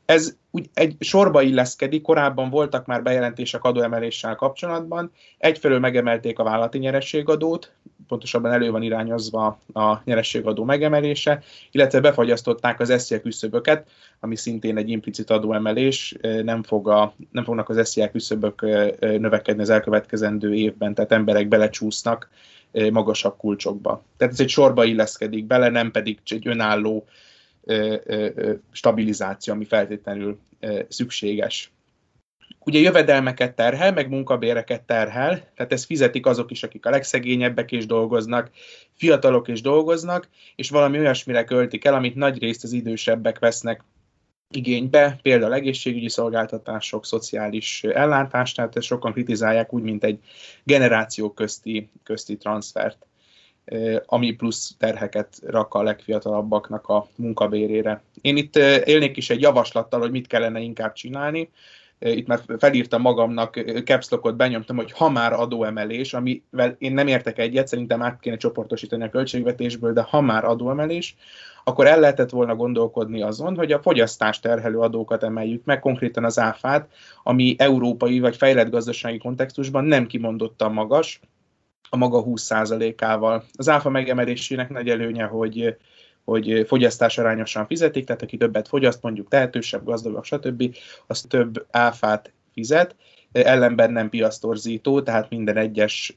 Ez 0.06 0.36
úgy 0.52 0.70
egy 0.74 0.96
sorba 1.00 1.42
illeszkedik, 1.42 2.02
korábban 2.02 2.50
voltak 2.50 2.86
már 2.86 3.04
bejelentések 3.04 3.64
adóemeléssel 3.64 4.36
kapcsolatban. 4.36 5.12
Egyfelől 5.38 5.80
megemelték 5.80 6.40
a 6.40 6.44
vállalati 6.44 6.78
nyerességadót, 6.78 7.72
pontosabban 8.08 8.52
elő 8.52 8.72
van 8.72 8.82
irányozva 8.82 9.60
a 9.74 10.02
nyerességadó 10.04 10.64
megemelése, 10.64 11.44
illetve 11.72 12.00
befagyasztották 12.00 12.80
az 12.80 13.04
SZIA 13.04 13.22
küszöböket, 13.22 13.90
ami 14.20 14.36
szintén 14.36 14.78
egy 14.78 14.90
implicit 14.90 15.30
adóemelés, 15.30 16.16
nem, 16.44 16.64
fog 16.64 16.90
a, 16.90 17.14
nem 17.32 17.44
fognak 17.44 17.70
az 17.70 17.90
SZIA 17.90 18.12
küszöbök 18.12 18.62
növekedni 19.00 19.62
az 19.62 19.70
elkövetkezendő 19.70 20.54
évben, 20.54 20.94
tehát 20.94 21.12
emberek 21.12 21.48
belecsúsznak 21.48 22.30
magasabb 22.92 23.38
kulcsokba. 23.38 24.04
Tehát 24.18 24.34
ez 24.34 24.40
egy 24.40 24.50
sorba 24.50 24.84
illeszkedik 24.84 25.46
bele, 25.46 25.70
nem 25.70 25.92
pedig 25.92 26.20
egy 26.26 26.48
önálló 26.48 27.06
stabilizáció, 28.72 29.54
ami 29.54 29.66
feltétlenül 29.66 30.40
szükséges. 30.88 31.72
Ugye 32.66 32.80
jövedelmeket 32.80 33.56
terhel, 33.56 33.94
meg 33.94 34.10
munkabéreket 34.10 34.82
terhel, 34.82 35.52
tehát 35.56 35.74
ezt 35.74 35.86
fizetik 35.86 36.26
azok 36.26 36.52
is, 36.52 36.64
akik 36.64 36.86
a 36.86 36.90
legszegényebbek 36.90 37.72
és 37.72 37.86
dolgoznak, 37.86 38.50
fiatalok 38.94 39.48
és 39.48 39.62
dolgoznak, 39.62 40.28
és 40.56 40.70
valami 40.70 41.00
olyasmire 41.00 41.44
költik 41.44 41.86
el, 41.86 41.94
amit 41.94 42.16
nagy 42.16 42.40
részt 42.40 42.64
az 42.64 42.72
idősebbek 42.72 43.40
vesznek 43.40 43.84
igénybe, 44.50 45.20
például 45.22 45.54
egészségügyi 45.54 46.10
szolgáltatások, 46.10 47.06
szociális 47.06 47.84
ellátás, 47.84 48.52
tehát 48.52 48.76
ezt 48.76 48.88
sokan 48.88 49.12
kritizálják 49.14 49.74
úgy, 49.74 49.84
mint 49.84 50.04
egy 50.04 50.20
generáció 50.64 51.34
közti, 51.34 51.90
közti 52.04 52.38
transfert 52.38 53.06
ami 54.06 54.32
plusz 54.32 54.76
terheket 54.78 55.40
rak 55.46 55.74
a 55.74 55.84
legfiatalabbaknak 55.84 56.88
a 56.88 57.08
munkabérére. 57.16 58.02
Én 58.22 58.38
itt 58.38 58.56
élnék 58.86 59.18
is 59.18 59.30
egy 59.30 59.42
javaslattal, 59.42 60.00
hogy 60.00 60.12
mit 60.12 60.28
kellene 60.28 60.60
inkább 60.60 60.94
csinálni. 60.94 61.50
Itt 62.00 62.28
már 62.28 62.40
felírtam 62.58 63.02
magamnak, 63.02 63.64
capslockot 63.86 64.36
benyomtam, 64.36 64.76
hogy 64.76 64.92
ha 64.92 65.10
már 65.10 65.34
adóemelés, 65.34 66.14
amivel 66.14 66.76
én 66.78 66.94
nem 66.94 67.08
értek 67.08 67.40
egyet, 67.40 67.68
szerintem 67.68 68.02
át 68.02 68.20
kéne 68.20 68.38
csoportosítani 68.38 69.04
a 69.04 69.10
költségvetésből, 69.10 69.94
de 69.94 70.02
ha 70.02 70.22
már 70.22 70.46
adóemelés, 70.46 71.16
akkor 71.64 71.88
el 71.88 72.00
lehetett 72.00 72.30
volna 72.30 72.56
gondolkodni 72.56 73.22
azon, 73.22 73.56
hogy 73.56 73.72
a 73.72 73.82
fogyasztás 73.82 74.40
terhelő 74.40 74.80
adókat 74.80 75.24
emeljük 75.24 75.66
meg, 75.66 75.80
konkrétan 75.80 76.24
az 76.24 76.40
áfát, 76.40 76.90
ami 77.24 77.56
európai 77.58 78.20
vagy 78.20 78.36
fejlett 78.36 78.70
gazdasági 78.70 79.18
kontextusban 79.18 79.84
nem 79.84 80.08
kimondottan 80.08 80.74
magas, 80.74 81.20
a 81.94 81.98
maga 81.98 82.24
20%-ával. 82.26 83.44
Az 83.54 83.70
áfa 83.70 83.90
megemelésének 83.90 84.70
nagy 84.70 84.90
előnye, 84.90 85.24
hogy 85.24 85.78
hogy 86.24 86.64
fogyasztás 86.68 87.18
arányosan 87.18 87.66
fizetik, 87.66 88.06
tehát 88.06 88.22
aki 88.22 88.38
többet 88.38 88.68
fogyaszt, 88.68 89.02
mondjuk 89.02 89.28
tehetősebb, 89.28 89.86
gazdagabb, 89.86 90.24
stb., 90.24 90.76
az 91.08 91.22
több 91.22 91.66
áfát 91.72 92.32
fizet, 92.54 92.96
ellenben 93.32 93.92
nem 93.92 94.10
piasztorzító, 94.10 95.02
tehát 95.02 95.30
minden 95.30 95.58
egyes 95.58 96.16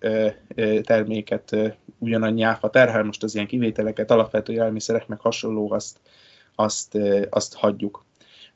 terméket 0.83 1.57
ugyanannyi 1.99 2.43
áfa 2.43 2.71
terhel, 2.71 3.03
most 3.05 3.23
az 3.23 3.35
ilyen 3.35 3.47
kivételeket, 3.47 4.11
alapvető 4.11 4.53
élelmiszerek, 4.53 5.07
meg 5.07 5.21
hasonló, 5.21 5.73
azt, 5.73 5.99
azt, 6.55 6.99
azt 7.31 7.55
hagyjuk. 7.55 8.06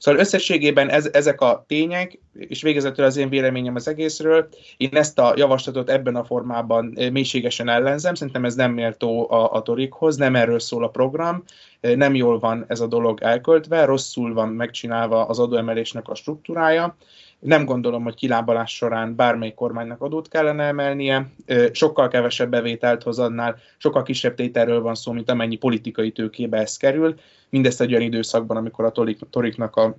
Szóval 0.00 0.20
összességében 0.20 0.88
ez, 0.90 1.08
ezek 1.12 1.40
a 1.40 1.64
tények, 1.68 2.18
és 2.32 2.62
végezetül 2.62 3.04
az 3.04 3.16
én 3.16 3.28
véleményem 3.28 3.74
az 3.74 3.88
egészről, 3.88 4.48
én 4.76 4.88
ezt 4.92 5.18
a 5.18 5.32
javaslatot 5.36 5.90
ebben 5.90 6.16
a 6.16 6.24
formában 6.24 6.92
eh, 6.96 7.10
mélységesen 7.10 7.68
ellenzem, 7.68 8.14
szerintem 8.14 8.44
ez 8.44 8.54
nem 8.54 8.72
méltó 8.72 9.30
a, 9.30 9.52
a 9.52 9.62
torikhoz, 9.62 10.16
nem 10.16 10.36
erről 10.36 10.58
szól 10.58 10.84
a 10.84 10.88
program, 10.88 11.42
eh, 11.80 11.94
nem 11.96 12.14
jól 12.14 12.38
van 12.38 12.64
ez 12.68 12.80
a 12.80 12.86
dolog 12.86 13.22
elköltve, 13.22 13.84
rosszul 13.84 14.34
van 14.34 14.48
megcsinálva 14.48 15.26
az 15.26 15.38
adóemelésnek 15.38 16.08
a 16.08 16.14
struktúrája, 16.14 16.96
nem 17.40 17.64
gondolom, 17.64 18.02
hogy 18.02 18.14
kilábalás 18.14 18.74
során 18.76 19.16
bármelyik 19.16 19.54
kormánynak 19.54 20.02
adót 20.02 20.28
kellene 20.28 20.64
emelnie, 20.64 21.30
sokkal 21.72 22.08
kevesebb 22.08 22.50
bevételt 22.50 23.02
hoz 23.02 23.18
annál, 23.18 23.56
sokkal 23.76 24.02
kisebb 24.02 24.34
tételről 24.34 24.80
van 24.80 24.94
szó, 24.94 25.12
mint 25.12 25.30
amennyi 25.30 25.56
politikai 25.56 26.12
tőkébe 26.12 26.58
ez 26.58 26.76
kerül, 26.76 27.14
mindezt 27.48 27.80
egy 27.80 27.90
olyan 27.90 28.02
időszakban, 28.02 28.56
amikor 28.56 28.84
a 28.84 28.92
toriknak 29.30 29.76
a 29.76 29.96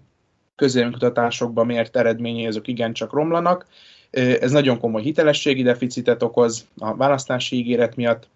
közélműkutatásokban 0.56 1.66
mért 1.66 1.98
eredményei 1.98 2.48
azok 2.48 2.68
igencsak 2.68 3.14
romlanak. 3.14 3.68
Ez 4.12 4.52
nagyon 4.52 4.80
komoly 4.80 5.02
hitelességi 5.02 5.64
deficitet 5.64 6.24
okoz 6.24 6.68
a 6.78 6.96
választási 6.96 7.56
ígéret 7.56 7.96
miatt, 7.96 8.28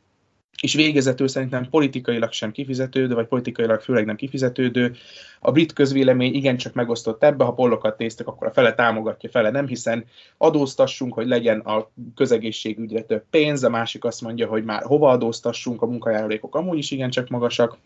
és 0.62 0.74
végezetül 0.74 1.28
szerintem 1.28 1.70
politikailag 1.70 2.32
sem 2.32 2.52
kifizetődő, 2.52 3.14
vagy 3.14 3.28
politikailag 3.28 3.82
főleg 3.82 4.06
nem 4.06 4.16
kifizetődő. 4.16 4.96
A 5.40 5.52
brit 5.52 5.74
közvélemény 5.74 6.34
igencsak 6.34 6.74
megosztott 6.74 7.24
ebbe, 7.24 7.44
ha 7.44 7.54
pollokat 7.54 7.98
néztek, 7.98 8.28
akkor 8.28 8.48
a 8.48 8.52
fele 8.52 8.74
támogatja, 8.74 9.30
fele 9.30 9.50
nem, 9.50 9.68
hiszen 9.68 10.06
adóztassunk, 10.38 11.14
hogy 11.14 11.28
legyen 11.28 11.60
a 11.60 11.92
közegészségügyre 12.16 13.02
több 13.02 13.24
pénz, 13.30 13.64
a 13.64 13.70
másik 13.70 14.04
azt 14.04 14.22
mondja, 14.22 14.48
hogy 14.48 14.64
már 14.64 14.84
hova 14.84 15.10
adóztassunk, 15.10 15.82
a 15.82 15.86
munkajárulékok 15.86 16.56
amúgy 16.56 16.78
is 16.78 16.92
igencsak 16.92 17.30
magasak. 17.30 17.78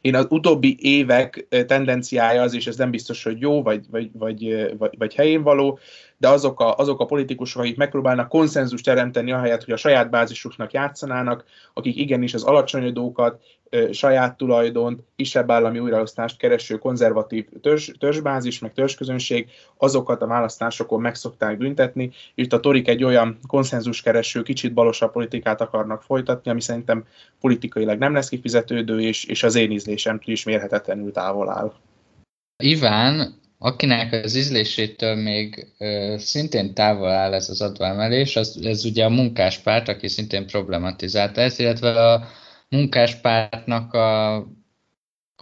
Én 0.00 0.14
az 0.14 0.26
utóbbi 0.30 0.76
évek 0.80 1.46
tendenciája 1.66 2.42
az, 2.42 2.54
és 2.54 2.66
ez 2.66 2.76
nem 2.76 2.90
biztos, 2.90 3.22
hogy 3.22 3.40
jó, 3.40 3.62
vagy, 3.62 3.84
vagy, 3.90 4.10
vagy, 4.12 4.68
vagy, 4.78 4.94
vagy 4.98 5.14
helyén 5.14 5.42
való, 5.42 5.78
de 6.18 6.28
azok 6.28 6.60
a, 6.60 6.76
azok 6.76 7.00
a 7.00 7.04
politikusok, 7.04 7.62
akik 7.62 7.76
megpróbálnak 7.76 8.28
konszenzus 8.28 8.80
teremteni, 8.80 9.32
ahelyett, 9.32 9.64
hogy 9.64 9.74
a 9.74 9.76
saját 9.76 10.10
bázisuknak 10.10 10.72
játszanának, 10.72 11.44
akik 11.74 11.96
igenis 11.96 12.34
az 12.34 12.42
alacsony 12.42 12.86
adókat, 12.86 13.40
saját 13.90 14.36
tulajdont, 14.36 15.00
kisebb 15.16 15.50
állami 15.50 15.78
újraosztást 15.78 16.36
kereső 16.36 16.78
konzervatív 16.78 17.46
törzs, 17.62 17.90
törzsbázis, 17.98 18.58
meg 18.58 18.72
törzsközönség, 18.72 19.48
azokat 19.76 20.22
a 20.22 20.26
választásokon 20.26 21.00
meg 21.00 21.14
szokták 21.14 21.58
büntetni, 21.58 22.10
itt 22.34 22.52
a 22.52 22.60
Torik 22.60 22.88
egy 22.88 23.04
olyan 23.04 23.38
konszenzus 23.46 24.02
kereső, 24.02 24.42
kicsit 24.42 24.72
balosabb 24.72 25.12
politikát 25.12 25.60
akarnak 25.60 26.02
folytatni, 26.02 26.50
ami 26.50 26.60
szerintem 26.60 27.04
politikailag 27.40 27.98
nem 27.98 28.14
lesz 28.14 28.28
kifizetődő, 28.28 29.00
és, 29.00 29.24
és 29.24 29.42
az 29.42 29.54
én 29.54 29.70
ízlésemtől 29.70 30.34
is 30.34 30.44
mérhetetlenül 30.44 31.12
távol 31.12 31.50
áll. 31.50 31.72
Iván, 32.62 33.40
akinek 33.58 34.12
az 34.24 34.34
ízlésétől 34.34 35.14
még 35.14 35.66
ö, 35.78 36.14
szintén 36.18 36.74
távol 36.74 37.10
áll 37.10 37.32
ez 37.32 37.48
az 37.48 37.60
adóemelés, 37.60 38.36
az, 38.36 38.60
ez 38.62 38.84
ugye 38.84 39.04
a 39.04 39.08
munkáspárt, 39.08 39.88
aki 39.88 40.08
szintén 40.08 40.46
problematizálta 40.46 41.40
ezt, 41.40 41.60
illetve 41.60 42.12
a 42.12 42.28
munkáspártnak 42.68 43.94
a 43.94 44.46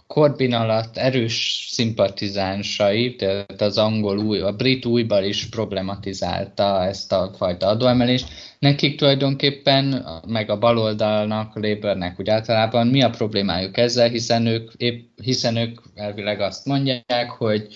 Corbyn 0.07 0.53
alatt 0.53 0.97
erős 0.97 1.67
szimpatizánsai, 1.71 3.15
tehát 3.15 3.61
az 3.61 3.77
angol 3.77 4.17
új, 4.17 4.39
a 4.39 4.51
brit 4.51 4.85
újban 4.85 5.23
is 5.23 5.49
problematizálta 5.49 6.83
ezt 6.83 7.11
a 7.11 7.31
fajta 7.37 7.67
adóemelést. 7.67 8.27
Nekik 8.59 8.97
tulajdonképpen, 8.97 10.05
meg 10.27 10.49
a 10.49 10.57
baloldalnak, 10.57 11.55
Labournek 11.55 12.19
úgy 12.19 12.29
általában 12.29 12.87
mi 12.87 13.01
a 13.01 13.09
problémájuk 13.09 13.77
ezzel, 13.77 14.09
hiszen 14.09 14.45
ők, 14.45 14.71
épp, 14.77 15.19
hiszen 15.21 15.55
ők 15.55 15.79
elvileg 15.95 16.39
azt 16.39 16.65
mondják, 16.65 17.29
hogy 17.29 17.67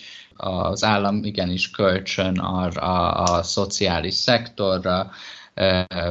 az 0.41 0.83
állam 0.83 1.23
igenis 1.23 1.71
kölcsön 1.71 2.39
arra 2.39 2.81
a, 2.81 3.23
a 3.35 3.43
szociális 3.43 4.13
szektorra, 4.13 5.11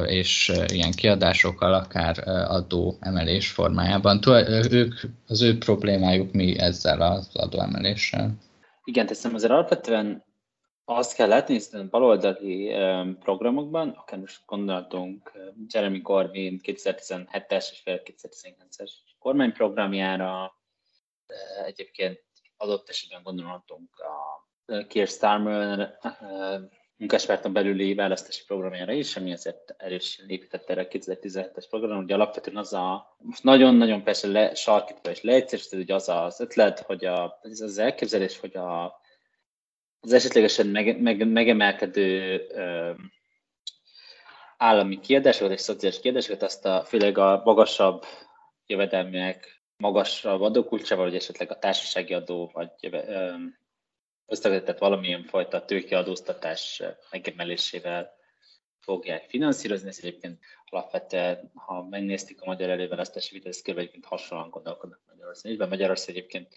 és 0.05 0.51
ilyen 0.67 0.91
kiadásokkal, 0.91 1.73
akár 1.73 2.27
adó 2.47 2.97
emelés 2.99 3.51
formájában. 3.51 4.19
Ők, 4.71 4.93
az 5.27 5.41
ő 5.41 5.57
problémájuk 5.57 6.31
mi 6.31 6.59
ezzel 6.59 7.01
az 7.01 7.29
adóemeléssel? 7.33 8.31
Igen, 8.83 9.05
teszem 9.05 9.33
azért 9.33 9.51
alapvetően 9.51 10.23
azt 10.85 11.15
kell 11.15 11.27
látni, 11.27 11.53
hiszen 11.53 11.89
baloldali 11.89 12.73
programokban, 13.19 13.89
akár 13.89 14.19
most 14.19 14.41
gondoltunk 14.45 15.31
Jeremy 15.67 16.01
Corbyn 16.01 16.59
2017-es 16.63 17.65
és 17.71 17.81
2019-es 17.85 18.91
kormányprogramjára, 19.19 20.53
egyébként 21.65 22.19
adott 22.57 22.89
esetben 22.89 23.23
gondolhatunk 23.23 23.89
a 23.99 24.20
Keir 24.87 25.07
Starmer 25.07 25.97
munkáspárton 26.97 27.53
belüli 27.53 27.93
választási 27.93 28.43
programjára 28.47 28.91
is, 28.91 29.15
ami 29.15 29.31
azért 29.31 29.75
erősen 29.77 30.29
épített 30.29 30.69
erre 30.69 30.81
a 30.81 30.87
2017-es 30.87 31.65
program, 31.69 31.97
ugye 31.97 32.13
alapvetően 32.13 32.57
az 32.57 32.73
a, 32.73 33.15
most 33.17 33.43
nagyon-nagyon 33.43 34.03
persze 34.03 34.27
le, 34.27 34.55
sarkítva 34.55 35.09
és 35.09 35.21
leegyszerűsítve, 35.21 35.77
hogy 35.77 35.91
az 35.91 36.09
az 36.09 36.39
ötlet, 36.39 36.79
hogy 36.79 37.05
a, 37.05 37.39
ez 37.41 37.59
az 37.61 37.77
elképzelés, 37.77 38.39
hogy 38.39 38.55
a, 38.55 38.99
az 39.99 40.13
esetlegesen 40.13 40.67
meg, 40.67 41.01
meg, 41.01 41.27
megemelkedő 41.27 42.41
ö, 42.49 42.91
állami 44.57 44.99
kiadásokat 44.99 45.51
és 45.51 45.61
szociális 45.61 45.99
kiadásokat, 45.99 46.43
azt 46.43 46.65
a, 46.65 46.83
főleg 46.83 47.17
a 47.17 47.41
magasabb 47.45 48.03
jövedelműek 48.65 49.61
magasabb 49.77 50.41
adókulcsával, 50.41 51.05
vagy 51.05 51.15
esetleg 51.15 51.51
a 51.51 51.59
társasági 51.59 52.13
adó, 52.13 52.49
vagy 52.53 52.69
ö, 52.91 53.33
összevetett 54.31 54.77
valamilyen 54.77 55.23
fajta 55.23 55.65
tőkeadóztatás 55.65 56.83
megemelésével 57.11 58.19
fogják 58.79 59.29
finanszírozni. 59.29 59.87
Ez 59.87 59.97
egyébként 60.01 60.39
alapvetően, 60.65 61.51
ha 61.53 61.83
megnéztük 61.83 62.41
a 62.41 62.45
magyar 62.45 62.69
előválasztási 62.69 63.39
kb. 63.39 63.47
egyébként 63.77 64.05
hasonlóan 64.05 64.49
gondolkodnak 64.49 64.99
Magyarországon. 65.07 65.61
Így 65.61 65.69
Magyarország 65.69 66.15
egyébként 66.15 66.53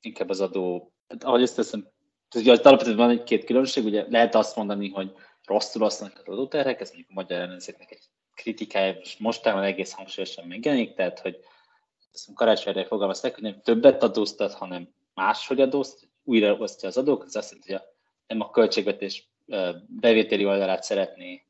inkább 0.00 0.28
az 0.28 0.40
adó, 0.40 0.92
hát 1.08 1.24
ahogy 1.24 1.42
ezt 1.42 1.56
teszem, 1.56 1.88
ugye 2.34 2.50
alapvetően 2.62 2.96
van 2.96 3.10
egy-két 3.10 3.44
különbség, 3.44 3.84
ugye 3.84 4.06
lehet 4.08 4.34
azt 4.34 4.56
mondani, 4.56 4.88
hogy 4.88 5.12
rosszul 5.44 5.82
osztanak 5.82 6.18
az 6.18 6.32
adóterhek, 6.32 6.80
ez 6.80 6.88
mondjuk 6.88 7.10
a 7.10 7.14
magyar 7.14 7.40
ellenzéknek 7.40 7.90
egy 7.90 8.04
kritikája, 8.34 8.92
és 8.92 9.16
mostában 9.16 9.62
egész 9.62 9.92
hangsúlyosan 9.92 10.46
megjelenik, 10.46 10.94
tehát 10.94 11.18
hogy 11.20 11.38
ezt 12.12 12.34
karácsonyra 12.34 12.84
fogalmazták, 12.84 13.34
hogy 13.34 13.42
nem 13.42 13.60
többet 13.60 14.02
adóztat, 14.02 14.52
hanem 14.52 14.94
máshogy 15.14 15.60
adóztat, 15.60 16.10
újra 16.24 16.54
osztja 16.54 16.88
az 16.88 16.96
adók, 16.96 17.22
az 17.22 17.36
azt 17.36 17.50
jelenti, 17.50 17.72
hogy 17.72 17.82
nem 18.26 18.40
a 18.40 18.50
költségvetés 18.50 19.30
bevételi 19.86 20.44
oldalát 20.44 20.82
szeretné 20.82 21.42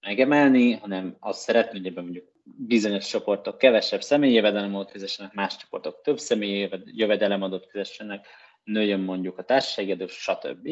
megemelni, 0.00 0.72
hanem 0.72 1.16
azt 1.20 1.40
szeretné, 1.40 1.78
hogy 1.78 1.86
ebben 1.86 2.04
mondjuk 2.04 2.32
bizonyos 2.44 3.08
csoportok 3.08 3.58
kevesebb 3.58 4.02
személyi 4.02 4.34
jövedelemadót 4.34 4.90
fizessenek, 4.90 5.32
más 5.32 5.56
csoportok 5.56 6.00
több 6.02 6.18
személyi 6.18 6.70
jövedelemadót 6.84 7.66
fizessenek, 7.70 8.26
nőjön 8.64 9.00
mondjuk 9.00 9.38
a 9.38 9.44
társasági 9.44 9.92
adó, 9.92 10.06
stb. 10.06 10.68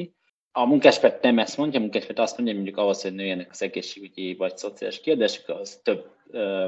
A 0.53 0.67
munkáspárt 0.67 1.23
nem 1.23 1.38
ezt 1.38 1.57
mondja, 1.57 1.79
a 1.79 1.83
munkáspárt 1.83 2.19
azt 2.19 2.37
mondja, 2.37 2.55
hogy 2.55 2.62
mondjuk 2.62 2.85
ahhoz, 2.85 3.03
hogy 3.03 3.15
nőjenek 3.15 3.51
az 3.51 3.62
egészségügyi 3.62 4.35
vagy 4.35 4.57
szociális 4.57 5.01
kiadások, 5.01 5.49
az 5.49 5.81
több, 5.83 6.11
ö, 6.31 6.67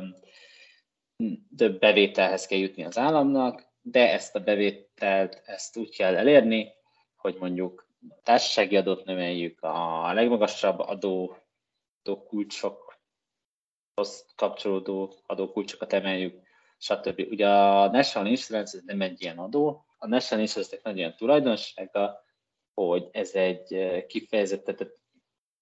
több 1.57 1.79
bevételhez 1.79 2.47
kell 2.47 2.59
jutni 2.59 2.85
az 2.85 2.99
államnak, 2.99 3.73
de 3.87 4.13
ezt 4.13 4.35
a 4.35 4.41
bevételt 4.41 5.43
ezt 5.47 5.77
úgy 5.77 5.97
kell 5.97 6.17
elérni, 6.17 6.73
hogy 7.17 7.37
mondjuk 7.39 7.89
a 8.09 8.21
társasági 8.23 8.77
adót 8.77 9.05
növeljük, 9.05 9.63
a 9.63 10.13
legmagasabb 10.13 10.79
adó, 10.79 11.37
adókulcsokhoz 12.03 14.27
kapcsolódó 14.37 15.15
adókulcsokat 15.27 15.93
emeljük, 15.93 16.43
stb. 16.79 17.27
Ugye 17.31 17.49
a 17.49 17.91
National 17.91 18.29
Insurance 18.29 18.77
ez 18.77 18.83
nem 18.85 19.01
egy 19.01 19.23
ilyen 19.23 19.39
adó, 19.39 19.85
a 19.99 20.07
National 20.07 20.45
Insurance-nek 20.45 20.83
nagy 20.83 20.97
ilyen 20.97 21.17
tulajdonsága, 21.17 22.25
hogy 22.75 23.09
ez 23.13 23.35
egy 23.35 24.05
kifejezetten 24.07 24.93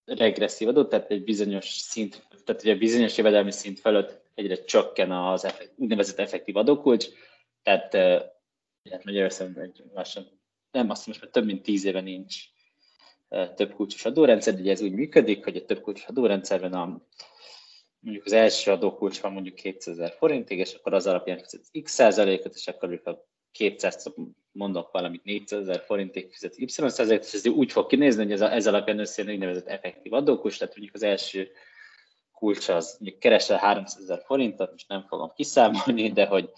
regresszív 0.04 0.68
adó, 0.68 0.84
tehát 0.84 1.10
egy 1.10 1.24
bizonyos 1.24 1.68
szint, 1.68 2.26
tehát 2.44 2.62
egy 2.62 2.78
bizonyos 2.78 3.16
jövedelmi 3.16 3.50
szint 3.50 3.80
fölött 3.80 4.20
egyre 4.34 4.64
csökken 4.64 5.12
az 5.12 5.44
effekt, 5.44 5.72
úgynevezett 5.76 6.18
effektív 6.18 6.56
adókulcs, 6.56 7.08
tehát 7.62 7.94
hát 8.90 9.04
Magyarországon 9.04 9.62
egy 9.62 9.82
lassan, 9.94 10.40
nem 10.70 10.90
azt 10.90 11.06
most 11.06 11.20
már 11.20 11.30
több 11.30 11.44
mint 11.44 11.62
tíz 11.62 11.84
éve 11.84 12.00
nincs 12.00 12.52
több 13.54 13.74
kulcsos 13.74 14.04
adórendszer, 14.04 14.54
de 14.54 14.70
ez 14.70 14.82
úgy 14.82 14.92
működik, 14.92 15.44
hogy 15.44 15.56
a 15.56 15.64
több 15.64 15.80
kulcsos 15.80 16.06
adórendszerben 16.06 16.72
a, 16.72 17.02
mondjuk 17.98 18.24
az 18.24 18.32
első 18.32 18.70
adókulcs 18.70 19.20
van 19.20 19.32
mondjuk 19.32 19.54
200 19.54 19.98
ezer 19.98 20.14
forintig, 20.18 20.58
és 20.58 20.74
akkor 20.74 20.94
az 20.94 21.06
alapján 21.06 21.38
fizet 21.38 21.66
x 21.82 21.92
százalékot, 21.92 22.54
és 22.54 22.66
akkor 22.66 23.00
a 23.04 23.26
200 23.52 24.12
mondok 24.52 24.90
valamit 24.90 25.24
400 25.24 25.60
ezer 25.60 25.80
forintig 25.84 26.32
fizet 26.32 26.58
y 26.58 26.68
százalékot, 26.68 27.26
és 27.26 27.32
ez 27.32 27.46
úgy 27.46 27.72
fog 27.72 27.86
kinézni, 27.86 28.22
hogy 28.22 28.32
ez, 28.32 28.40
a, 28.40 28.52
ez 28.52 28.66
alapján 28.66 28.98
összejön 28.98 29.32
úgynevezett 29.32 29.66
effektív 29.66 30.12
adókulcs, 30.12 30.58
tehát 30.58 30.74
mondjuk 30.74 30.94
az 30.96 31.02
első 31.02 31.50
kulcs 32.32 32.68
az, 32.68 32.96
mondjuk 32.98 33.20
keresel 33.20 33.58
300 33.58 34.02
ezer 34.02 34.22
forintot, 34.24 34.70
most 34.70 34.88
nem 34.88 35.06
fogom 35.08 35.32
kiszámolni, 35.34 36.12
de 36.12 36.26
hogy 36.26 36.50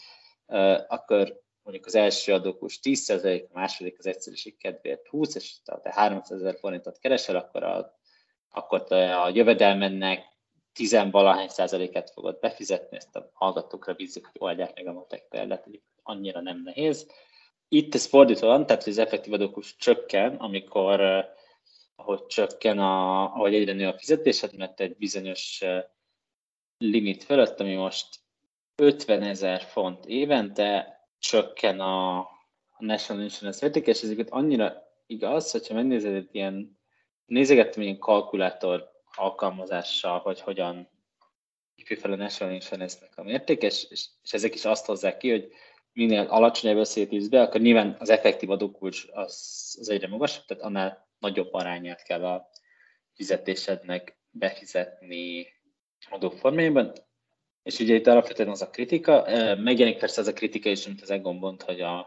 akkor 0.86 1.42
mondjuk 1.62 1.86
az 1.86 1.94
első 1.94 2.32
adókus 2.32 2.78
10%, 2.82 3.48
a 3.48 3.50
második 3.52 3.98
az 3.98 4.06
egyszerűség 4.06 4.56
kedvéért 4.56 5.08
20, 5.08 5.34
és 5.34 5.56
te 5.64 5.92
300 5.92 6.40
ezer 6.40 6.58
forintot 6.58 6.98
keresel, 6.98 7.36
akkor 7.36 7.62
a, 7.62 7.98
akkor 8.50 8.84
te 8.84 9.16
a 9.16 9.28
jövedelmennek 9.28 10.32
tizenvalahány 10.72 11.48
százaléket 11.48 12.10
fogod 12.10 12.38
befizetni, 12.38 12.96
ezt 12.96 13.16
a 13.16 13.30
hallgatókra 13.32 13.94
bízzuk, 13.94 14.26
hogy 14.32 14.40
oldják 14.40 14.74
meg 14.74 14.86
a 14.86 14.92
matek 14.92 15.28
példát, 15.28 15.68
annyira 16.02 16.40
nem 16.40 16.62
nehéz. 16.62 17.10
Itt 17.68 17.94
ez 17.94 18.06
fordítva 18.06 18.46
van, 18.46 18.66
tehát 18.66 18.86
az 18.86 18.98
effektív 18.98 19.32
adókus 19.32 19.76
csökken, 19.76 20.34
amikor 20.34 21.00
ahogy 21.96 22.26
csökken, 22.26 22.78
a, 22.78 23.22
ahogy 23.22 23.54
egyre 23.54 23.72
nő 23.72 23.86
a 23.86 23.98
fizetésed, 23.98 24.56
mert 24.56 24.80
egy 24.80 24.96
bizonyos 24.96 25.64
limit 26.78 27.24
fölött, 27.24 27.60
ami 27.60 27.74
most 27.74 28.23
50 28.76 29.22
ezer 29.22 29.62
font 29.62 30.06
évente 30.06 31.00
csökken 31.18 31.80
a, 31.80 32.28
National 32.78 33.22
Insurance 33.22 33.66
értéke, 33.66 33.90
és 33.90 34.02
ezeket 34.02 34.30
annyira 34.30 34.82
igaz, 35.06 35.50
hogyha 35.50 35.74
megnézed 35.74 36.14
egy 36.14 36.28
ilyen, 36.32 36.78
nézegettem 37.26 37.82
ilyen 37.82 37.98
kalkulátor 37.98 38.90
alkalmazással, 39.16 40.18
hogy 40.18 40.40
hogyan 40.40 40.90
hívja 41.74 41.96
fel 41.96 42.12
a 42.12 42.16
National 42.16 42.54
Insurance-nek 42.54 43.12
a 43.16 43.22
mértéke, 43.22 43.66
és, 43.66 43.86
és, 43.90 44.06
és, 44.22 44.32
ezek 44.32 44.54
is 44.54 44.64
azt 44.64 44.86
hozzák 44.86 45.16
ki, 45.16 45.30
hogy 45.30 45.50
minél 45.92 46.20
alacsonyabb 46.20 46.76
összét 46.76 47.30
be, 47.30 47.42
akkor 47.42 47.60
nyilván 47.60 47.96
az 47.98 48.10
effektív 48.10 48.50
adókulcs 48.50 49.04
az, 49.12 49.76
az 49.80 49.88
egyre 49.88 50.08
magasabb, 50.08 50.44
tehát 50.44 50.62
annál 50.62 51.08
nagyobb 51.18 51.52
arányát 51.52 52.02
kell 52.02 52.24
a 52.24 52.50
fizetésednek 53.12 54.18
befizetni 54.30 55.46
adóformájában. 56.10 56.92
És 57.64 57.78
ugye 57.78 57.94
itt 57.94 58.06
alapvetően 58.06 58.48
az 58.48 58.62
a 58.62 58.70
kritika, 58.70 59.24
megjelenik 59.56 59.98
persze 59.98 60.20
az 60.20 60.26
a 60.26 60.32
kritika 60.32 60.68
is, 60.68 60.86
amit 60.86 61.02
az 61.02 61.10
Egon 61.10 61.36
mond, 61.36 61.62
hogy 61.62 61.80
a, 61.80 61.98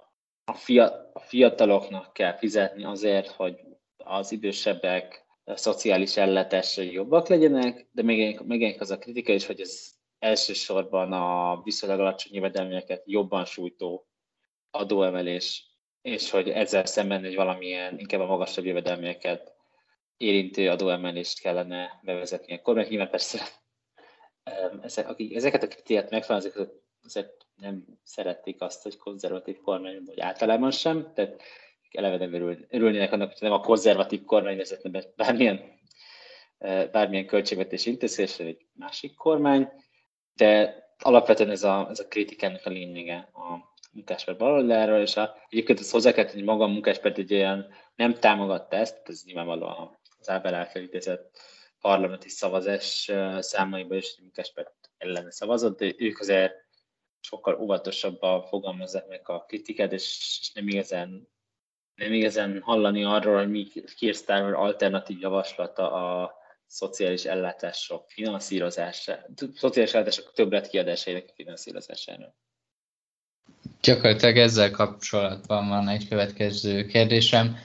a, 0.45 0.53
fiat, 0.53 1.09
a 1.13 1.19
fiataloknak 1.19 2.13
kell 2.13 2.37
fizetni 2.37 2.83
azért, 2.83 3.27
hogy 3.27 3.59
az 3.97 4.31
idősebbek 4.31 5.25
szociális 5.45 6.17
ellátásai 6.17 6.91
jobbak 6.91 7.27
legyenek, 7.27 7.87
de 7.91 8.01
még 8.01 8.75
az 8.79 8.91
a 8.91 8.97
kritika 8.97 9.33
is, 9.33 9.45
hogy 9.45 9.61
ez 9.61 9.95
elsősorban 10.19 11.13
a 11.13 11.61
viszonylag 11.63 11.99
alacsony 11.99 12.33
jövedelmeket 12.33 13.03
jobban 13.05 13.45
sújtó 13.45 14.07
adóemelés, 14.71 15.65
és 16.01 16.29
hogy 16.29 16.49
ezzel 16.49 16.85
szemben 16.85 17.23
egy 17.23 17.35
valamilyen 17.35 17.99
inkább 17.99 18.21
a 18.21 18.25
magasabb 18.25 18.65
jövedelmeket 18.65 19.53
érintő 20.17 20.69
adóemelést 20.69 21.39
kellene 21.39 21.99
bevezetni 22.03 22.53
a 22.53 22.61
kormány. 22.61 22.87
Nyilván 22.89 23.09
persze 23.09 23.47
ezek, 24.81 25.09
akik 25.09 25.35
ezeket 25.35 25.63
a 25.63 25.67
kritériát 25.67 26.09
megfelelően, 26.09 26.69
azért 27.03 27.45
nem 27.55 27.85
szerették 28.03 28.61
azt, 28.61 28.83
hogy 28.83 28.97
konzervatív 28.97 29.57
kormány, 29.57 30.01
vagy 30.05 30.19
általában 30.19 30.71
sem, 30.71 31.11
tehát 31.13 31.41
eleve 31.91 32.17
nem 32.17 32.33
örül, 32.33 32.65
örülnének 32.69 33.11
annak, 33.11 33.27
hogy 33.29 33.37
nem 33.41 33.51
a 33.51 33.59
konzervatív 33.59 34.23
kormány 34.23 34.57
vezetne 34.57 34.89
be 34.89 35.03
bármilyen, 35.15 35.61
bármilyen 36.91 37.25
költségvetési 37.25 37.89
intézkedésre 37.89 38.45
egy 38.45 38.65
másik 38.73 39.15
kormány, 39.15 39.71
de 40.33 40.75
alapvetően 40.99 41.49
ez 41.49 41.63
a, 41.63 41.87
ez 41.89 41.99
a 41.99 42.07
kritikának 42.07 42.65
a 42.65 42.69
lényege 42.69 43.29
a 43.33 43.75
munkáspárt 43.91 44.37
baloldáról, 44.37 44.99
és 44.99 45.15
a, 45.15 45.35
egyébként 45.49 45.79
ezt 45.79 45.91
hozzá 45.91 46.11
kell 46.11 46.29
hogy 46.29 46.43
maga 46.43 46.63
a 46.63 46.67
munkáspárt 46.67 47.17
egy 47.17 47.33
olyan 47.33 47.67
nem 47.95 48.13
támogatta 48.13 48.75
ezt, 48.75 49.01
ez 49.05 49.23
nyilvánvalóan 49.25 49.97
az 50.19 50.29
Ábel 50.29 50.53
által 50.53 50.81
idézett 50.81 51.39
parlamenti 51.81 52.29
szavazás 52.29 53.11
számaiban 53.39 53.97
is 53.97 54.15
a 54.17 54.21
munkáspárt 54.21 54.73
ellene 54.97 55.31
szavazott, 55.31 55.79
de 55.79 55.93
ők 55.97 56.19
azért 56.19 56.53
sokkal 57.19 57.59
óvatosabban 57.59 58.45
fogalmazzák 58.45 59.07
meg 59.07 59.29
a 59.29 59.45
kritikát, 59.47 59.91
és 59.91 60.51
nem 60.53 60.67
igazán, 60.67 61.27
nem 61.95 62.13
igazán 62.13 62.61
hallani 62.61 63.03
arról, 63.03 63.37
hogy 63.37 63.49
mi 63.49 63.67
Kirstár 63.95 64.53
alternatív 64.53 65.19
javaslata 65.19 65.91
a 65.91 66.35
szociális 66.65 67.25
ellátások 67.25 68.09
finanszírozása, 68.09 69.25
szociális 69.55 69.93
ellátások 69.93 70.33
többlet 70.33 70.69
kiadásainak 70.69 71.25
a 71.27 71.33
finanszírozására. 71.35 72.35
Gyakorlatilag 73.81 74.37
ezzel 74.37 74.71
kapcsolatban 74.71 75.67
van 75.67 75.87
egy 75.87 76.07
következő 76.07 76.85
kérdésem. 76.85 77.57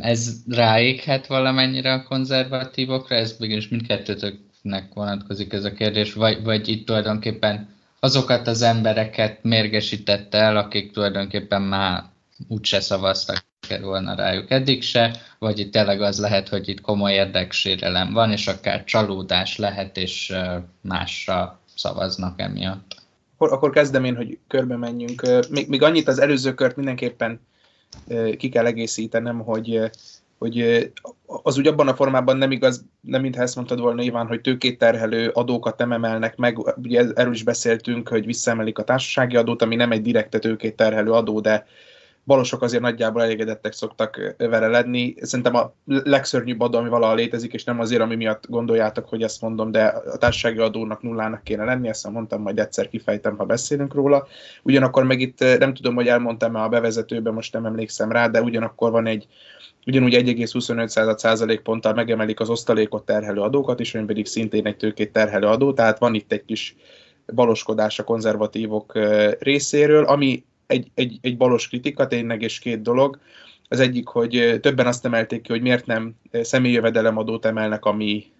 Ez 0.00 0.32
ráéghet 0.48 1.26
valamennyire 1.26 1.92
a 1.92 2.02
konzervatívokra? 2.02 3.14
Ez 3.14 3.36
mégis 3.38 3.68
mindkettőtöknek 3.68 4.92
vonatkozik 4.94 5.52
ez 5.52 5.64
a 5.64 5.72
kérdés, 5.72 6.12
vagy, 6.12 6.42
vagy 6.42 6.68
itt 6.68 6.86
tulajdonképpen 6.86 7.68
azokat 8.00 8.46
az 8.46 8.62
embereket 8.62 9.42
mérgesítette 9.42 10.38
el, 10.38 10.56
akik 10.56 10.92
tulajdonképpen 10.92 11.62
már 11.62 12.02
úgyse 12.48 12.80
szavaztak 12.80 13.44
volna 13.80 14.14
rájuk 14.14 14.50
eddig 14.50 14.82
se, 14.82 15.16
vagy 15.38 15.58
itt 15.58 15.72
tényleg 15.72 16.00
az 16.00 16.20
lehet, 16.20 16.48
hogy 16.48 16.68
itt 16.68 16.80
komoly 16.80 17.12
érdeksérelem 17.12 18.12
van, 18.12 18.32
és 18.32 18.46
akár 18.46 18.84
csalódás 18.84 19.56
lehet, 19.58 19.96
és 19.96 20.32
másra 20.80 21.60
szavaznak 21.74 22.40
emiatt. 22.40 23.02
Akkor, 23.34 23.52
akkor 23.52 23.70
kezdem 23.70 24.04
én, 24.04 24.16
hogy 24.16 24.38
körbe 24.48 24.76
menjünk. 24.76 25.22
Még, 25.50 25.68
még 25.68 25.82
annyit 25.82 26.08
az 26.08 26.18
előző 26.18 26.54
kört 26.54 26.76
mindenképpen 26.76 27.40
ki 28.36 28.48
kell 28.48 28.66
egészítenem, 28.66 29.38
hogy 29.38 29.90
hogy 30.38 30.90
az 31.42 31.58
úgy 31.58 31.66
abban 31.66 31.88
a 31.88 31.94
formában 31.94 32.36
nem 32.36 32.50
igaz, 32.50 32.84
nem 33.00 33.20
mintha 33.20 33.42
ezt 33.42 33.56
mondtad 33.56 33.80
volna 33.80 34.02
Iván, 34.02 34.26
hogy 34.26 34.40
tőkét 34.40 34.78
terhelő 34.78 35.28
adókat 35.28 35.78
nem 35.78 35.92
emelnek 35.92 36.36
meg, 36.36 36.58
ugye 36.82 37.04
erről 37.14 37.32
is 37.32 37.42
beszéltünk, 37.42 38.08
hogy 38.08 38.26
visszaemelik 38.26 38.78
a 38.78 38.84
társasági 38.84 39.36
adót, 39.36 39.62
ami 39.62 39.74
nem 39.74 39.92
egy 39.92 40.02
direkte 40.02 40.38
tőkét 40.38 40.76
terhelő 40.76 41.10
adó, 41.10 41.40
de 41.40 41.66
balosok 42.26 42.62
azért 42.62 42.82
nagyjából 42.82 43.22
elégedettek 43.22 43.72
szoktak 43.72 44.34
vele 44.38 44.66
lenni. 44.66 45.14
Szerintem 45.20 45.54
a 45.54 45.74
legszörnyűbb 45.84 46.60
adó, 46.60 46.78
ami 46.78 46.88
valaha 46.88 47.14
létezik, 47.14 47.52
és 47.52 47.64
nem 47.64 47.80
azért, 47.80 48.00
ami 48.00 48.14
miatt 48.14 48.48
gondoljátok, 48.48 49.08
hogy 49.08 49.22
ezt 49.22 49.40
mondom, 49.40 49.70
de 49.70 49.84
a 49.84 50.16
társasági 50.16 50.58
adónak 50.58 51.02
nullának 51.02 51.42
kéne 51.42 51.64
lenni, 51.64 51.88
ezt 51.88 52.10
mondtam, 52.10 52.42
majd 52.42 52.58
egyszer 52.58 52.88
kifejtem, 52.88 53.36
ha 53.36 53.44
beszélünk 53.44 53.94
róla. 53.94 54.26
Ugyanakkor 54.62 55.04
meg 55.04 55.20
itt 55.20 55.38
nem 55.58 55.74
tudom, 55.74 55.94
hogy 55.94 56.08
elmondtam-e 56.08 56.62
a 56.62 56.68
bevezetőben, 56.68 57.34
most 57.34 57.52
nem 57.52 57.66
emlékszem 57.66 58.12
rá, 58.12 58.28
de 58.28 58.42
ugyanakkor 58.42 58.90
van 58.90 59.06
egy 59.06 59.26
ugyanúgy 59.86 60.14
1,25 60.14 61.16
százalékponttal 61.16 61.94
megemelik 61.94 62.40
az 62.40 62.50
osztalékot 62.50 63.04
terhelő 63.04 63.40
adókat 63.40 63.80
is, 63.80 63.94
ami 63.94 64.04
pedig 64.04 64.26
szintén 64.26 64.66
egy 64.66 64.76
tőkét 64.76 65.12
terhelő 65.12 65.46
adó, 65.46 65.72
tehát 65.72 65.98
van 65.98 66.14
itt 66.14 66.32
egy 66.32 66.44
kis 66.44 66.76
baloskodás 67.34 67.98
a 67.98 68.04
konzervatívok 68.04 68.98
részéről, 69.38 70.04
ami 70.04 70.44
egy, 70.66 70.90
egy, 70.94 71.18
egy 71.20 71.36
balos 71.36 71.68
kritika 71.68 72.06
tényleg, 72.06 72.42
és 72.42 72.58
két 72.58 72.82
dolog. 72.82 73.18
Az 73.68 73.80
egyik, 73.80 74.08
hogy 74.08 74.58
többen 74.60 74.86
azt 74.86 75.04
emelték 75.04 75.42
ki, 75.42 75.52
hogy 75.52 75.62
miért 75.62 75.86
nem 75.86 76.14
személyjövedelemadót 76.32 77.44
emelnek, 77.44 77.84
ami 77.84 78.32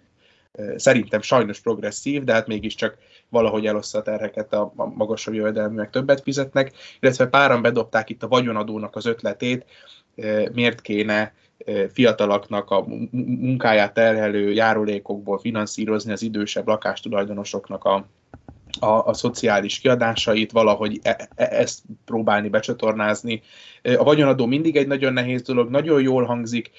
szerintem 0.75 1.21
sajnos 1.21 1.59
progresszív, 1.59 2.23
de 2.23 2.33
hát 2.33 2.47
mégiscsak 2.47 2.97
valahogy 3.29 3.65
eloszta 3.65 3.97
a 3.97 4.01
terheket 4.01 4.53
a 4.53 4.73
magasabb 4.75 5.33
jövedelműek 5.33 5.89
többet 5.89 6.21
fizetnek, 6.21 6.71
illetve 6.99 7.27
páran 7.27 7.61
bedobták 7.61 8.09
itt 8.09 8.23
a 8.23 8.27
vagyonadónak 8.27 8.95
az 8.95 9.05
ötletét, 9.05 9.65
miért 10.53 10.81
kéne 10.81 11.33
fiatalaknak 11.93 12.69
a 12.69 12.85
munkáját 13.11 13.93
terhelő 13.93 14.51
járulékokból 14.51 15.39
finanszírozni 15.39 16.11
az 16.11 16.21
idősebb 16.21 16.67
lakástulajdonosoknak 16.67 17.83
a, 17.83 18.07
a, 18.79 19.05
a 19.05 19.13
szociális 19.13 19.79
kiadásait, 19.79 20.51
valahogy 20.51 20.99
e, 21.03 21.29
e, 21.35 21.47
ezt 21.51 21.79
próbálni 22.05 22.49
becsatornázni. 22.49 23.41
A 23.97 24.03
vagyonadó 24.03 24.45
mindig 24.45 24.75
egy 24.75 24.87
nagyon 24.87 25.13
nehéz 25.13 25.41
dolog, 25.41 25.69
nagyon 25.69 26.01
jól 26.01 26.23
hangzik, 26.23 26.71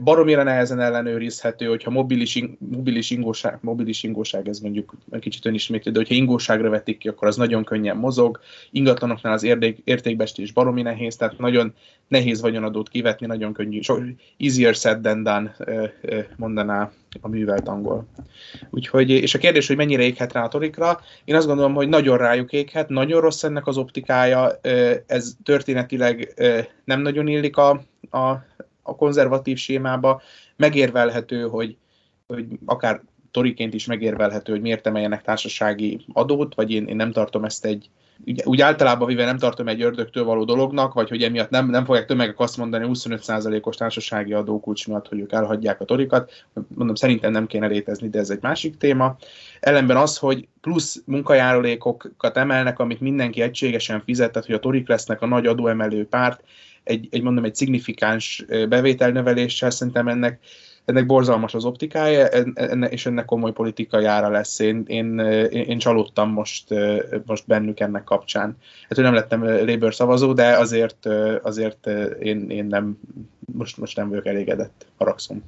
baromira 0.00 0.42
nehezen 0.42 0.80
ellenőrizhető, 0.80 1.66
hogyha 1.66 1.90
mobilis, 1.90 2.44
mobilis, 2.58 3.10
ingóság, 3.10 3.58
mobilis 3.60 4.02
ingóság, 4.02 4.48
ez 4.48 4.58
mondjuk 4.58 4.94
egy 5.10 5.20
kicsit 5.20 5.46
önismétlő, 5.46 5.90
de 5.90 5.98
hogyha 5.98 6.14
ingóságra 6.14 6.70
vetik 6.70 6.98
ki, 6.98 7.08
akkor 7.08 7.28
az 7.28 7.36
nagyon 7.36 7.64
könnyen 7.64 7.96
mozog. 7.96 8.40
Ingatlanoknál 8.70 9.32
az 9.32 9.42
érték, 9.42 9.78
értékbestés 9.84 10.52
baromi 10.52 10.82
nehéz, 10.82 11.16
tehát 11.16 11.38
nagyon 11.38 11.74
nehéz 12.08 12.40
vagyonadót 12.40 12.88
kivetni, 12.88 13.26
nagyon 13.26 13.52
könnyű, 13.52 13.80
so, 13.80 13.96
easier 14.38 14.74
said 14.74 15.00
than 15.00 15.22
done, 15.22 15.56
mondaná 16.36 16.90
a 17.20 17.28
művelt 17.28 17.68
angol. 17.68 18.06
Úgyhogy, 18.70 19.10
és 19.10 19.34
a 19.34 19.38
kérdés, 19.38 19.66
hogy 19.66 19.76
mennyire 19.76 20.02
éghet 20.02 20.32
rá 20.32 20.44
a 20.44 20.48
torikra, 20.48 21.00
én 21.24 21.34
azt 21.34 21.46
gondolom, 21.46 21.74
hogy 21.74 21.88
nagyon 21.88 22.18
rájuk 22.18 22.52
éghet, 22.52 22.88
nagyon 22.88 23.20
rossz 23.20 23.42
ennek 23.42 23.66
az 23.66 23.76
optikája, 23.76 24.60
ez 25.06 25.32
történetileg 25.44 26.34
nem 26.84 27.00
nagyon 27.00 27.28
illik 27.28 27.56
a, 27.56 27.70
a 28.10 28.48
a 28.90 28.96
konzervatív 28.96 29.56
sémába, 29.56 30.22
megérvelhető, 30.56 31.48
hogy, 31.48 31.76
hogy 32.26 32.46
akár 32.64 33.02
toriként 33.30 33.74
is 33.74 33.86
megérvelhető, 33.86 34.52
hogy 34.52 34.60
miért 34.60 34.86
emeljenek 34.86 35.22
társasági 35.22 36.04
adót, 36.12 36.54
vagy 36.54 36.70
én, 36.70 36.86
én 36.86 36.96
nem 36.96 37.12
tartom 37.12 37.44
ezt 37.44 37.64
egy, 37.64 37.90
úgy, 38.26 38.42
úgy 38.44 38.60
általában 38.60 39.08
vive 39.08 39.24
nem 39.24 39.38
tartom 39.38 39.68
egy 39.68 39.82
ördögtől 39.82 40.24
való 40.24 40.44
dolognak, 40.44 40.92
vagy 40.92 41.08
hogy 41.08 41.22
emiatt 41.22 41.50
nem, 41.50 41.70
nem 41.70 41.84
fogják 41.84 42.06
tömegek 42.06 42.40
azt 42.40 42.56
mondani 42.56 42.86
25%-os 42.88 43.76
társasági 43.76 44.32
adókulcs 44.32 44.86
miatt, 44.86 45.08
hogy 45.08 45.20
ők 45.20 45.32
elhagyják 45.32 45.80
a 45.80 45.84
torikat. 45.84 46.44
Mondom, 46.74 46.94
szerintem 46.94 47.32
nem 47.32 47.46
kéne 47.46 47.66
létezni, 47.66 48.08
de 48.08 48.18
ez 48.18 48.30
egy 48.30 48.42
másik 48.42 48.76
téma. 48.76 49.16
Ellenben 49.60 49.96
az, 49.96 50.16
hogy 50.18 50.48
plusz 50.60 51.02
munkajárulékokat 51.06 52.36
emelnek, 52.36 52.78
amit 52.78 53.00
mindenki 53.00 53.42
egységesen 53.42 54.02
fizet, 54.04 54.32
tehát 54.32 54.46
hogy 54.46 54.56
a 54.56 54.60
torik 54.60 54.88
lesznek 54.88 55.22
a 55.22 55.26
nagy 55.26 55.46
adóemelő 55.46 56.06
párt, 56.06 56.44
egy, 56.84 57.08
egy 57.10 57.22
mondom, 57.22 57.44
egy 57.44 57.54
szignifikáns 57.54 58.44
bevételnöveléssel, 58.68 59.70
szerintem 59.70 60.08
ennek, 60.08 60.40
ennek 60.84 61.06
borzalmas 61.06 61.54
az 61.54 61.64
optikája, 61.64 62.28
enne, 62.54 62.88
és 62.88 63.06
ennek 63.06 63.24
komoly 63.24 63.52
politikai 63.52 64.04
ára 64.04 64.28
lesz. 64.28 64.58
Én, 64.58 64.84
én, 64.86 65.18
én, 65.50 65.78
csalódtam 65.78 66.30
most, 66.30 66.74
most 67.24 67.46
bennük 67.46 67.80
ennek 67.80 68.04
kapcsán. 68.04 68.56
Hát, 68.82 68.94
hogy 68.94 69.04
nem 69.04 69.14
lettem 69.14 69.44
Labour 69.44 69.94
szavazó, 69.94 70.32
de 70.32 70.56
azért, 70.56 71.06
azért 71.42 71.86
én, 72.20 72.50
én 72.50 72.64
nem, 72.64 72.98
most, 73.52 73.76
most 73.76 73.96
nem 73.96 74.08
vagyok 74.08 74.26
elégedett, 74.26 74.86
haragszom. 74.96 75.42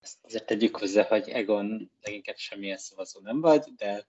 Ezt 0.00 0.18
azért 0.26 0.46
tegyük 0.46 0.76
hozzá, 0.76 1.02
hogy 1.02 1.28
Egon 1.28 1.90
leginkább 2.02 2.36
semmilyen 2.36 2.78
szavazó 2.78 3.20
nem 3.22 3.40
vagy, 3.40 3.62
de 3.76 4.04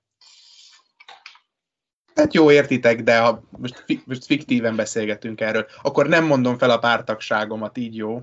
Hát 2.16 2.34
jó, 2.34 2.52
értitek, 2.52 3.04
de 3.04 3.20
ha 3.20 3.44
most, 3.50 3.86
most 4.06 4.26
fiktíven 4.26 4.76
beszélgetünk 4.76 5.42
erről, 5.42 5.66
akkor 5.82 6.08
nem 6.08 6.26
mondom 6.26 6.58
fel 6.58 6.70
a 6.70 6.80
pártagságomat, 6.80 7.78
így 7.78 7.96
jó. 7.96 8.22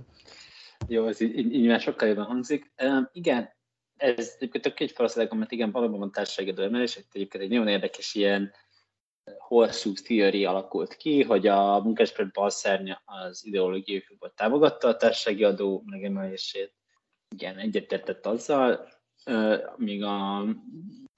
Jó, 0.89 1.07
ez 1.07 1.21
így, 1.21 1.55
így 1.55 1.67
már 1.67 1.81
sokkal 1.81 2.09
jobban 2.09 2.25
hangzik. 2.25 2.73
Um, 2.83 3.09
igen, 3.13 3.51
ez 3.97 4.33
egyébként 4.37 4.65
tök 4.65 4.81
egy 4.81 4.91
felszedek, 4.91 5.33
mert 5.33 5.53
igen, 5.53 5.71
valóban 5.71 5.99
van 5.99 6.13
társasági 6.13 6.63
emelés, 6.63 6.97
egyébként 7.13 7.43
egy 7.43 7.51
nagyon 7.51 7.69
érdekes 7.69 8.15
ilyen 8.15 8.53
hosszú 9.39 9.93
theory 9.93 10.45
alakult 10.45 10.97
ki, 10.97 11.23
hogy 11.23 11.47
a 11.47 11.81
munkáspárt 11.83 12.33
balszárnya 12.33 13.03
az 13.05 13.47
ideológiai 13.47 14.01
főből 14.01 14.33
támogatta 14.37 14.89
a 14.89 14.97
társasági 14.97 15.45
adó 15.45 15.83
megemelését. 15.87 16.75
Igen, 17.35 17.57
egyetértett 17.57 18.27
azzal, 18.27 18.89
míg 19.77 20.03
a 20.03 20.45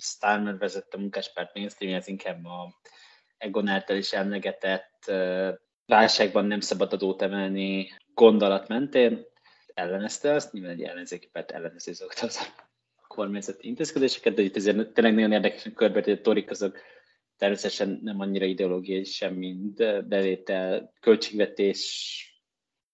Starmer 0.02 0.58
vezette 0.58 0.96
munkáspárt 0.96 1.54
mainstream, 1.54 1.94
ez 1.94 2.08
inkább 2.08 2.44
a 2.44 2.74
Egon 3.38 3.68
által 3.68 3.96
is 3.96 4.12
emlegetett 4.12 5.12
válságban 5.86 6.44
nem 6.44 6.60
szabad 6.60 6.92
adót 6.92 7.22
emelni 7.22 7.88
gondolat 8.14 8.68
mentén. 8.68 9.26
ellenezte 9.74 10.32
azt, 10.32 10.52
nyilván 10.52 10.72
egy 10.72 10.82
ellenzéki 10.82 11.28
párt 11.32 11.50
ellenező 11.50 11.92
szokta 11.92 12.26
az 12.26 12.52
a 13.02 13.06
kormányzati 13.06 13.68
intézkedéseket, 13.68 14.34
de 14.34 14.42
itt 14.42 14.56
azért 14.56 14.92
tényleg 14.92 15.14
nagyon 15.14 15.32
érdekesen 15.32 15.74
körbe, 15.74 16.02
hogy 16.02 16.12
a 16.12 16.20
torik 16.20 16.50
azok 16.50 16.78
természetesen 17.36 18.00
nem 18.02 18.20
annyira 18.20 18.44
ideológiai 18.44 19.04
sem, 19.04 19.34
mint 19.34 20.06
bevétel, 20.08 20.92
költségvetés, 21.00 22.26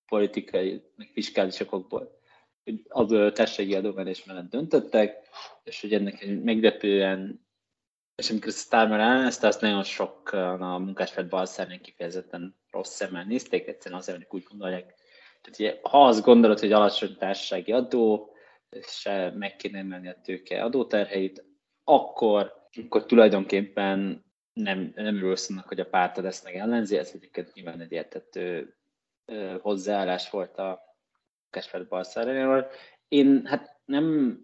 politikai, 0.07 0.83
meg 0.97 1.11
fiskális 1.13 1.61
okokból 1.61 2.18
hogy 2.69 2.85
adó 2.89 3.31
társasági 3.31 3.75
adómenés 3.75 4.25
mellett 4.25 4.51
döntöttek, 4.51 5.29
és 5.65 5.81
hogy 5.81 5.93
ennek 5.93 6.23
egy 6.23 6.43
meglepően, 6.43 7.47
és 8.15 8.31
amikor 8.31 8.49
ezt 8.49 8.65
Starmer 8.65 9.01
ellenezte, 9.01 9.47
azt 9.47 9.61
nagyon 9.61 9.83
sok 9.83 10.33
a 10.33 10.79
munkáspárt 10.79 11.29
balszernék 11.29 11.81
kifejezetten 11.81 12.57
rossz 12.71 12.95
szemmel 12.95 13.25
nézték, 13.25 13.67
egyszerűen 13.67 14.01
azért, 14.01 14.17
hogy 14.17 14.27
úgy 14.31 14.47
gondolják. 14.49 14.95
Tehát 15.41 15.59
ugye, 15.59 15.79
ha 15.83 16.07
azt 16.07 16.25
gondolod, 16.25 16.59
hogy 16.59 16.73
alacsony 16.73 17.17
társasági 17.17 17.73
adó, 17.73 18.33
és 18.71 19.09
meg 19.35 19.57
kéne 19.57 19.79
emelni 19.79 20.09
a 20.09 20.21
tőke 20.23 20.63
adóterheit, 20.63 21.45
akkor, 21.85 22.69
akkor 22.85 23.07
tulajdonképpen 23.07 24.25
nem, 24.53 24.93
nem 24.95 25.17
örülsz 25.17 25.51
annak, 25.51 25.69
hogy 25.69 25.81
a 25.81 25.89
pártad 25.89 26.25
ezt 26.25 26.45
meg 26.45 26.55
ellenzi, 26.55 26.97
ez 26.97 27.11
egyébként 27.15 27.55
nyilván 27.55 27.81
egy 27.81 27.93
értető 27.93 28.77
hozzáállás 29.61 30.31
volt 30.31 30.59
a 30.59 30.88
Kesper 31.51 31.89
Barcelonával. 31.89 32.71
Én 33.09 33.47
hát 33.47 33.81
nem, 33.85 34.37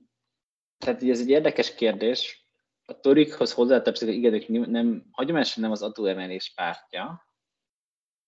tehát 0.79 1.03
ez 1.03 1.21
egy 1.21 1.29
érdekes 1.29 1.75
kérdés. 1.75 2.49
A 2.87 3.01
Torikhoz 3.01 3.53
hozzátartozik, 3.53 4.09
hogy 4.09 4.35
igen, 4.35 4.71
nem, 4.71 5.07
hagyományosan 5.11 5.63
nem 5.63 5.71
az 5.71 5.83
adóemelés 5.83 6.53
pártja, 6.55 7.29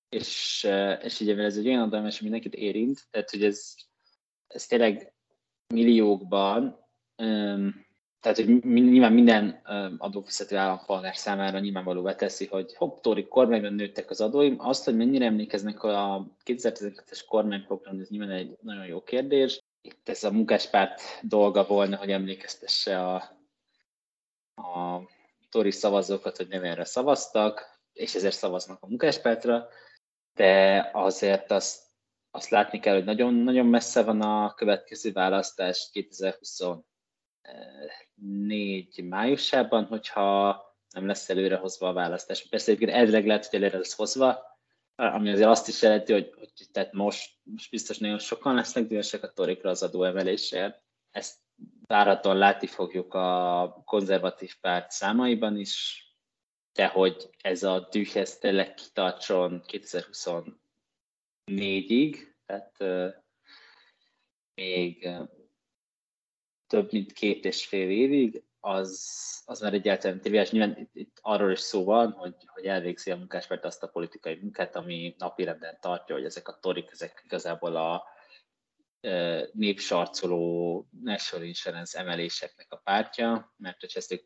és, 0.09 0.67
és 1.01 1.21
ugye 1.21 1.37
ez 1.37 1.57
egy 1.57 1.67
olyan 1.67 1.83
adóemelés, 1.83 2.21
ami 2.21 2.31
mindenkit 2.31 2.61
érint, 2.61 3.07
tehát 3.11 3.31
hogy 3.31 3.45
ez, 3.45 3.75
ez 4.47 4.67
tényleg 4.67 5.15
milliókban 5.75 6.87
tehát, 8.21 8.39
hogy 8.39 8.65
nyilván 8.65 9.13
minden 9.13 9.61
adófizető 9.99 10.57
állampolgár 10.57 11.17
számára 11.17 11.59
nyilvánvalóvá 11.59 12.15
teszi, 12.15 12.47
hogy 12.47 12.75
hopp, 12.75 12.99
Tóri 12.99 13.27
kormányban 13.29 13.73
nőttek 13.73 14.11
az 14.11 14.21
adóim. 14.21 14.57
Azt, 14.59 14.85
hogy 14.85 14.97
mennyire 14.97 15.25
emlékeznek 15.25 15.83
a 15.83 16.27
2012-es 16.45 17.21
kormányprogram, 17.29 18.01
ez 18.01 18.09
nyilván 18.09 18.31
egy 18.31 18.57
nagyon 18.61 18.87
jó 18.87 19.03
kérdés. 19.03 19.61
Itt 19.81 20.09
ez 20.09 20.25
a 20.25 20.33
munkáspárt 20.33 21.03
dolga 21.23 21.67
volna, 21.67 21.97
hogy 21.97 22.11
emlékeztesse 22.11 23.05
a, 23.05 23.15
a 24.55 25.01
Tóri 25.51 25.71
szavazókat, 25.71 26.37
hogy 26.37 26.49
nem 26.49 26.65
erre 26.65 26.85
szavaztak, 26.85 27.81
és 27.93 28.15
ezért 28.15 28.37
szavaznak 28.37 28.83
a 28.83 28.87
munkáspártra, 28.87 29.69
de 30.35 30.91
azért 30.93 31.51
azt, 31.51 31.83
azt 32.31 32.49
látni 32.49 32.81
kell, 32.81 32.95
hogy 32.95 33.05
nagyon, 33.05 33.35
nagyon 33.35 33.67
messze 33.67 34.03
van 34.03 34.21
a 34.21 34.55
következő 34.55 35.13
választás 35.13 35.89
2020 35.93 36.61
négy 38.47 39.05
májusában, 39.05 39.85
hogyha 39.85 40.61
nem 40.91 41.07
lesz 41.07 41.31
előrehozva 41.31 41.89
a 41.89 41.93
választás. 41.93 42.49
Persze 42.49 42.71
egyébként 42.71 42.99
elvileg 42.99 43.27
lehet, 43.27 43.47
hogy 43.47 43.59
előre 43.59 43.79
lesz 43.79 43.97
hozva, 43.97 44.59
ami 44.95 45.31
azért 45.31 45.49
azt 45.49 45.69
is 45.69 45.83
jelenti, 45.83 46.13
hogy, 46.13 46.35
hogy 46.39 46.53
tehát 46.73 46.93
most, 46.93 47.31
most 47.43 47.71
biztos 47.71 47.99
nagyon 47.99 48.19
sokan 48.19 48.55
lesznek 48.55 48.87
dühösek 48.87 49.23
a 49.23 49.33
torikra 49.33 49.71
az 49.71 49.83
adóemelésért. 49.83 50.83
Ezt 51.11 51.39
várhatóan 51.87 52.37
látni 52.37 52.67
fogjuk 52.67 53.15
a 53.15 53.83
konzervatív 53.85 54.55
párt 54.61 54.91
számaiban 54.91 55.59
is, 55.59 56.05
de 56.73 56.87
hogy 56.87 57.31
ez 57.43 57.63
a 57.63 57.89
düh 57.91 58.17
ez 58.17 58.39
tényleg 58.39 58.75
kitartson 58.75 59.63
2024-ig, 59.67 62.17
tehát 62.47 62.77
uh, 62.79 63.09
még 64.55 65.09
több 66.67 66.93
mint 66.93 67.13
két 67.13 67.45
és 67.45 67.67
fél 67.67 67.91
évig, 67.91 68.43
az, 68.61 69.43
az 69.45 69.61
már 69.61 69.75
egyáltalán 69.75 70.21
triviális. 70.21 70.51
Nyilván 70.51 70.77
itt, 70.79 70.91
itt 70.95 71.19
arról 71.21 71.51
is 71.51 71.61
szó 71.61 71.85
van, 71.85 72.11
hogy, 72.11 72.35
hogy 72.47 72.65
elvégzi 72.65 73.11
a 73.11 73.17
munkáspárt 73.17 73.65
azt 73.65 73.83
a 73.83 73.89
politikai 73.89 74.39
munkát, 74.41 74.77
ami 74.77 75.15
napirenden 75.19 75.79
tartja, 75.81 76.15
hogy 76.15 76.25
ezek 76.25 76.49
a 76.49 76.59
torik, 76.61 76.89
ezek 76.93 77.23
igazából 77.25 77.77
a 77.77 78.05
e, 79.01 79.45
népsarcoló 79.53 80.87
National 81.03 81.47
Insurance 81.47 81.99
emeléseknek 81.99 82.67
a 82.69 82.81
pártja, 82.85 83.55
mert 83.57 83.81
hogyha 83.81 83.99
ezt 83.99 84.25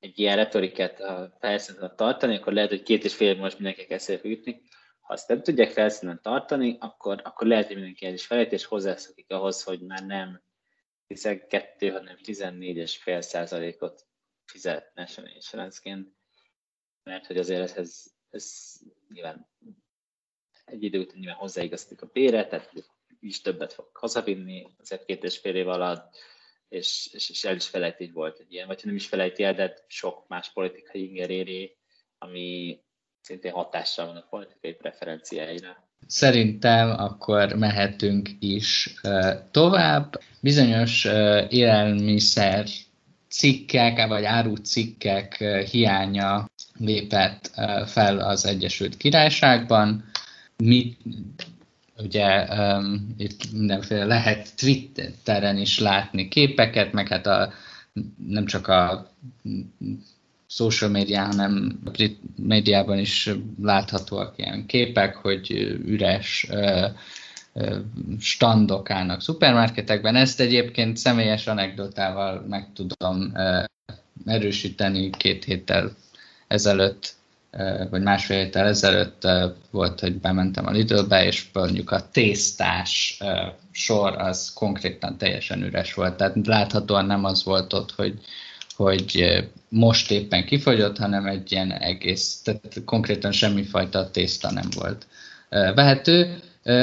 egy 0.00 0.18
ilyen 0.18 0.36
retorikát 0.36 1.02
felszínen 1.38 1.96
tartani, 1.96 2.36
akkor 2.36 2.52
lehet, 2.52 2.70
hogy 2.70 2.82
két 2.82 3.04
és 3.04 3.14
fél 3.14 3.36
most 3.36 3.54
mindenki 3.54 3.84
kezd 3.84 4.20
ütni. 4.22 4.62
Ha 5.00 5.12
azt 5.12 5.28
nem 5.28 5.42
tudják 5.42 5.70
felszínen 5.70 6.20
tartani, 6.22 6.76
akkor, 6.80 7.20
akkor 7.24 7.46
lehet, 7.46 7.66
hogy 7.66 7.74
mindenki 7.74 8.06
el 8.06 8.12
is 8.12 8.26
felejt, 8.26 8.52
és 8.52 8.64
hozzászokik 8.64 9.30
ahhoz, 9.30 9.62
hogy 9.62 9.80
már 9.80 10.06
nem 10.06 10.42
12, 11.12 11.90
hanem 11.90 12.16
14,5 12.22 13.20
százalékot 13.20 14.06
fizet 14.44 14.94
National 14.94 15.30
Insurance-ként, 15.34 16.14
mert 17.02 17.26
hogy 17.26 17.36
azért 17.36 17.76
ez, 17.76 18.04
ez 18.30 18.74
nyilván 19.08 19.48
egy 20.64 20.82
idő 20.82 21.00
után 21.00 21.18
nyilván 21.18 21.36
hozzáigaztik 21.36 22.02
a 22.02 22.06
bére, 22.06 22.46
tehát 22.46 22.72
is 23.20 23.40
többet 23.40 23.72
fog 23.72 23.96
hazavinni 23.96 24.74
azért 24.78 25.04
két 25.04 25.24
és 25.24 25.38
fél 25.38 25.56
év 25.56 25.68
alatt, 25.68 26.16
és, 26.68 27.08
és, 27.12 27.30
és 27.30 27.44
el 27.44 27.56
is 27.56 27.68
felejti, 27.68 28.04
hogy 28.04 28.12
volt 28.12 28.38
egy 28.38 28.52
ilyen, 28.52 28.66
vagy 28.66 28.80
ha 28.80 28.86
nem 28.86 28.96
is 28.96 29.08
felejti 29.08 29.42
el, 29.42 29.54
de 29.54 29.84
sok 29.86 30.28
más 30.28 30.52
politikai 30.52 31.08
inger 31.08 31.30
éri, 31.30 31.76
ami 32.18 32.80
szintén 33.20 33.52
hatással 33.52 34.06
van 34.06 34.16
a 34.16 34.26
politikai 34.28 34.74
preferenciáira. 34.74 35.91
Szerintem 36.06 36.90
akkor 36.90 37.52
mehetünk 37.52 38.30
is 38.38 38.94
tovább. 39.50 40.20
Bizonyos 40.40 41.04
élelmiszer 41.48 42.66
cikkek, 43.28 44.06
vagy 44.06 44.24
árucikkek 44.24 45.44
hiánya 45.70 46.50
lépett 46.78 47.50
fel 47.86 48.18
az 48.18 48.46
Egyesült 48.46 48.96
Királyságban. 48.96 50.04
Mi, 50.56 50.96
ugye 51.98 52.46
itt 53.16 53.52
mindenféle 53.52 54.04
lehet 54.04 54.56
Twitteren 54.56 55.58
is 55.58 55.78
látni 55.78 56.28
képeket, 56.28 56.92
meg 56.92 57.08
hát 57.08 57.26
a, 57.26 57.52
nem 58.26 58.46
csak 58.46 58.68
a 58.68 59.10
social 60.54 60.90
médián, 60.90 61.26
hanem 61.26 61.80
brit 61.84 62.20
médiában 62.36 62.98
is 62.98 63.30
láthatóak 63.62 64.34
ilyen 64.36 64.66
képek, 64.66 65.16
hogy 65.16 65.50
üres 65.84 66.46
standok 68.18 68.90
állnak 68.90 69.22
szupermarketekben. 69.22 70.16
Ezt 70.16 70.40
egyébként 70.40 70.96
személyes 70.96 71.46
anekdotával 71.46 72.44
meg 72.48 72.68
tudom 72.74 73.32
erősíteni 74.26 75.10
két 75.10 75.44
héttel 75.44 75.96
ezelőtt, 76.48 77.14
vagy 77.90 78.02
másfél 78.02 78.38
héttel 78.38 78.66
ezelőtt 78.66 79.28
volt, 79.70 80.00
hogy 80.00 80.14
bementem 80.14 80.66
a 80.66 80.70
Lidlbe, 80.70 81.24
és 81.24 81.46
mondjuk 81.52 81.90
a 81.90 82.10
tésztás 82.10 83.18
sor 83.70 84.14
az 84.18 84.52
konkrétan 84.54 85.18
teljesen 85.18 85.62
üres 85.62 85.94
volt. 85.94 86.16
Tehát 86.16 86.46
láthatóan 86.46 87.06
nem 87.06 87.24
az 87.24 87.44
volt 87.44 87.72
ott, 87.72 87.90
hogy 87.90 88.18
hogy 88.76 89.38
most 89.68 90.10
éppen 90.10 90.44
kifogyott, 90.44 90.98
hanem 90.98 91.26
egy 91.26 91.52
ilyen 91.52 91.72
egész, 91.72 92.40
tehát 92.44 92.82
konkrétan 92.84 93.32
semmifajta 93.32 94.10
tészta 94.10 94.52
nem 94.52 94.68
volt 94.74 95.06
vehető. 95.48 96.38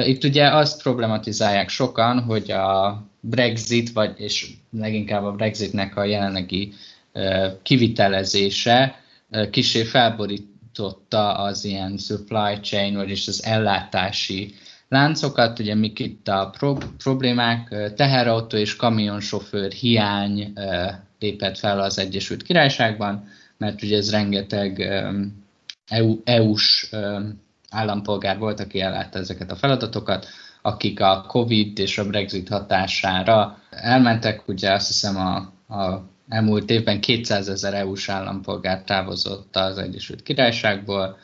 Itt 0.06 0.23
ugye 0.23 0.56
azt 0.56 0.82
problematizálják 0.82 1.69
sokan, 1.69 2.19
hogy 2.19 2.52
a 2.52 3.02
Brexit, 3.19 3.91
vagy 3.91 4.13
és 4.17 4.49
leginkább 4.71 5.23
a 5.23 5.32
Brexitnek 5.32 5.97
a 5.97 6.04
jelenlegi 6.04 6.73
kivitelezése 7.62 8.95
kisé 9.52 9.84
felborította 9.84 11.34
az 11.38 11.65
ilyen 11.65 11.97
supply 11.97 12.60
chain, 12.62 12.95
vagyis 12.95 13.28
az 13.28 13.43
ellátási 13.43 14.54
láncokat. 14.88 15.60
Ugye 15.60 15.75
mik 15.75 15.99
itt 15.99 16.28
a 16.28 16.49
pro- 16.58 16.86
problémák, 16.97 17.93
teherautó 17.95 18.58
és 18.58 18.75
kamionsofőr 18.75 19.71
hiány 19.71 20.54
lépett 21.19 21.58
fel 21.58 21.79
az 21.79 21.99
Egyesült 21.99 22.43
Királyságban, 22.43 23.27
mert 23.58 23.84
ugye 23.84 23.97
ez 23.97 24.12
rengeteg 24.12 24.79
EU, 25.88 26.19
EU-s 26.23 26.89
állampolgár 27.69 28.38
volt, 28.38 28.60
aki 28.60 28.82
ellátta 28.82 29.19
ezeket 29.19 29.51
a 29.51 29.55
feladatokat, 29.55 30.27
akik 30.62 30.99
a 30.99 31.25
Covid 31.27 31.79
és 31.79 31.97
a 31.97 32.08
Brexit 32.08 32.49
hatására 32.49 33.62
elmentek, 33.69 34.47
ugye 34.47 34.71
azt 34.71 34.88
hiszem 34.88 35.17
a, 35.17 35.36
a 35.75 36.03
elmúlt 36.29 36.69
évben 36.69 36.99
200 36.99 37.49
ezer 37.49 37.73
EU-s 37.73 38.10
állampolgár 38.10 38.84
távozott 38.84 39.55
az 39.55 39.77
Egyesült 39.77 40.23
Királyságból, 40.23 41.17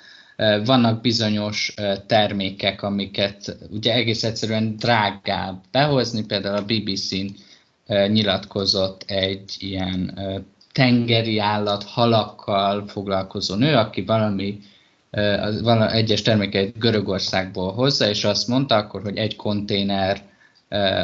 vannak 0.66 1.02
bizonyos 1.02 1.74
termékek, 2.08 2.82
amiket 2.82 3.58
ugye 3.70 3.94
egész 3.94 4.24
egyszerűen 4.24 4.76
drágább 4.76 5.64
behozni, 5.72 6.26
például 6.26 6.56
a 6.56 6.66
BBC-n 6.66 7.26
nyilatkozott 7.88 9.04
egy 9.08 9.56
ilyen 9.58 10.20
tengeri 10.72 11.40
állat, 11.40 11.84
halakkal 11.84 12.88
foglalkozó 12.88 13.56
nő, 13.56 13.76
aki 13.76 14.02
valami 14.02 14.60
van 15.62 15.90
egyes 15.90 16.22
termékeit 16.22 16.78
Görögországból 16.78 17.74
hozza, 17.74 18.10
és 18.10 18.24
azt 18.24 18.48
mondta 18.48 18.76
akkor, 18.76 19.02
hogy 19.02 19.18
egy 19.18 19.36
konténer 19.36 20.22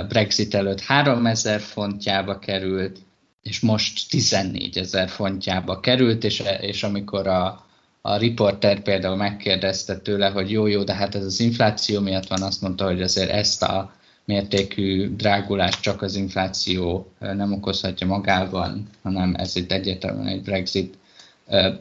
Brexit 0.07 0.53
előtt 0.53 0.79
3000 0.81 1.59
fontjába 1.59 2.39
került, 2.39 2.99
és 3.43 3.59
most 3.59 4.09
14 4.09 4.77
ezer 4.77 5.09
fontjába 5.09 5.79
került, 5.79 6.23
és, 6.23 6.43
és 6.61 6.83
amikor 6.83 7.27
a, 7.27 7.65
a 8.01 8.17
riporter 8.17 8.81
például 8.81 9.15
megkérdezte 9.15 9.97
tőle, 9.97 10.29
hogy 10.29 10.51
jó, 10.51 10.67
jó, 10.67 10.83
de 10.83 10.93
hát 10.93 11.15
ez 11.15 11.25
az 11.25 11.39
infláció 11.39 11.99
miatt 11.99 12.27
van, 12.27 12.41
azt 12.41 12.61
mondta, 12.61 12.85
hogy 12.85 13.01
azért 13.01 13.29
ezt 13.29 13.63
a 13.63 13.93
mértékű 14.31 15.15
drágulást 15.15 15.81
csak 15.81 16.01
az 16.01 16.15
infláció 16.15 17.11
nem 17.19 17.53
okozhatja 17.53 18.07
magában, 18.07 18.87
hanem 19.03 19.33
ez 19.37 19.55
itt 19.55 19.71
egyértelműen 19.71 20.27
egy 20.27 20.41
Brexit 20.41 20.97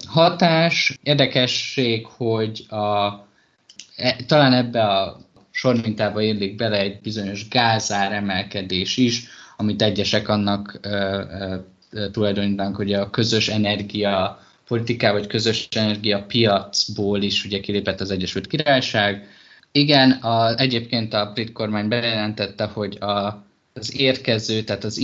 hatás. 0.07 0.99
Érdekesség, 1.03 2.07
hogy 2.07 2.67
a, 2.69 3.07
e, 3.97 4.17
talán 4.27 4.53
ebbe 4.53 4.83
a 4.83 5.21
sormintába 5.51 6.23
érlik 6.23 6.57
bele 6.57 6.79
egy 6.79 7.01
bizonyos 7.01 7.49
gázár 7.49 8.13
emelkedés 8.13 8.97
is, 8.97 9.25
amit 9.57 9.83
egyesek 9.83 10.29
annak 10.29 10.79
ö, 10.83 11.25
tulajdonítanak, 12.13 12.77
hogy 12.77 12.93
a 12.93 13.11
közös 13.11 13.49
energia 13.49 14.41
politiká 14.67 15.13
vagy 15.13 15.27
közös 15.27 15.69
energia 15.71 16.23
piacból 16.23 17.23
is 17.23 17.45
ugye 17.45 17.61
kilépett 17.61 18.01
az 18.01 18.11
Egyesült 18.11 18.47
Királyság. 18.47 19.29
Igen, 19.73 20.11
a, 20.11 20.59
egyébként 20.59 21.15
a 21.15 21.31
brit 21.35 21.53
kormány 21.53 21.89
bejelentette, 21.89 22.65
hogy 22.65 22.97
a, 23.01 23.45
az 23.73 23.97
érkező, 23.97 24.63
tehát 24.63 24.85
az 24.85 25.01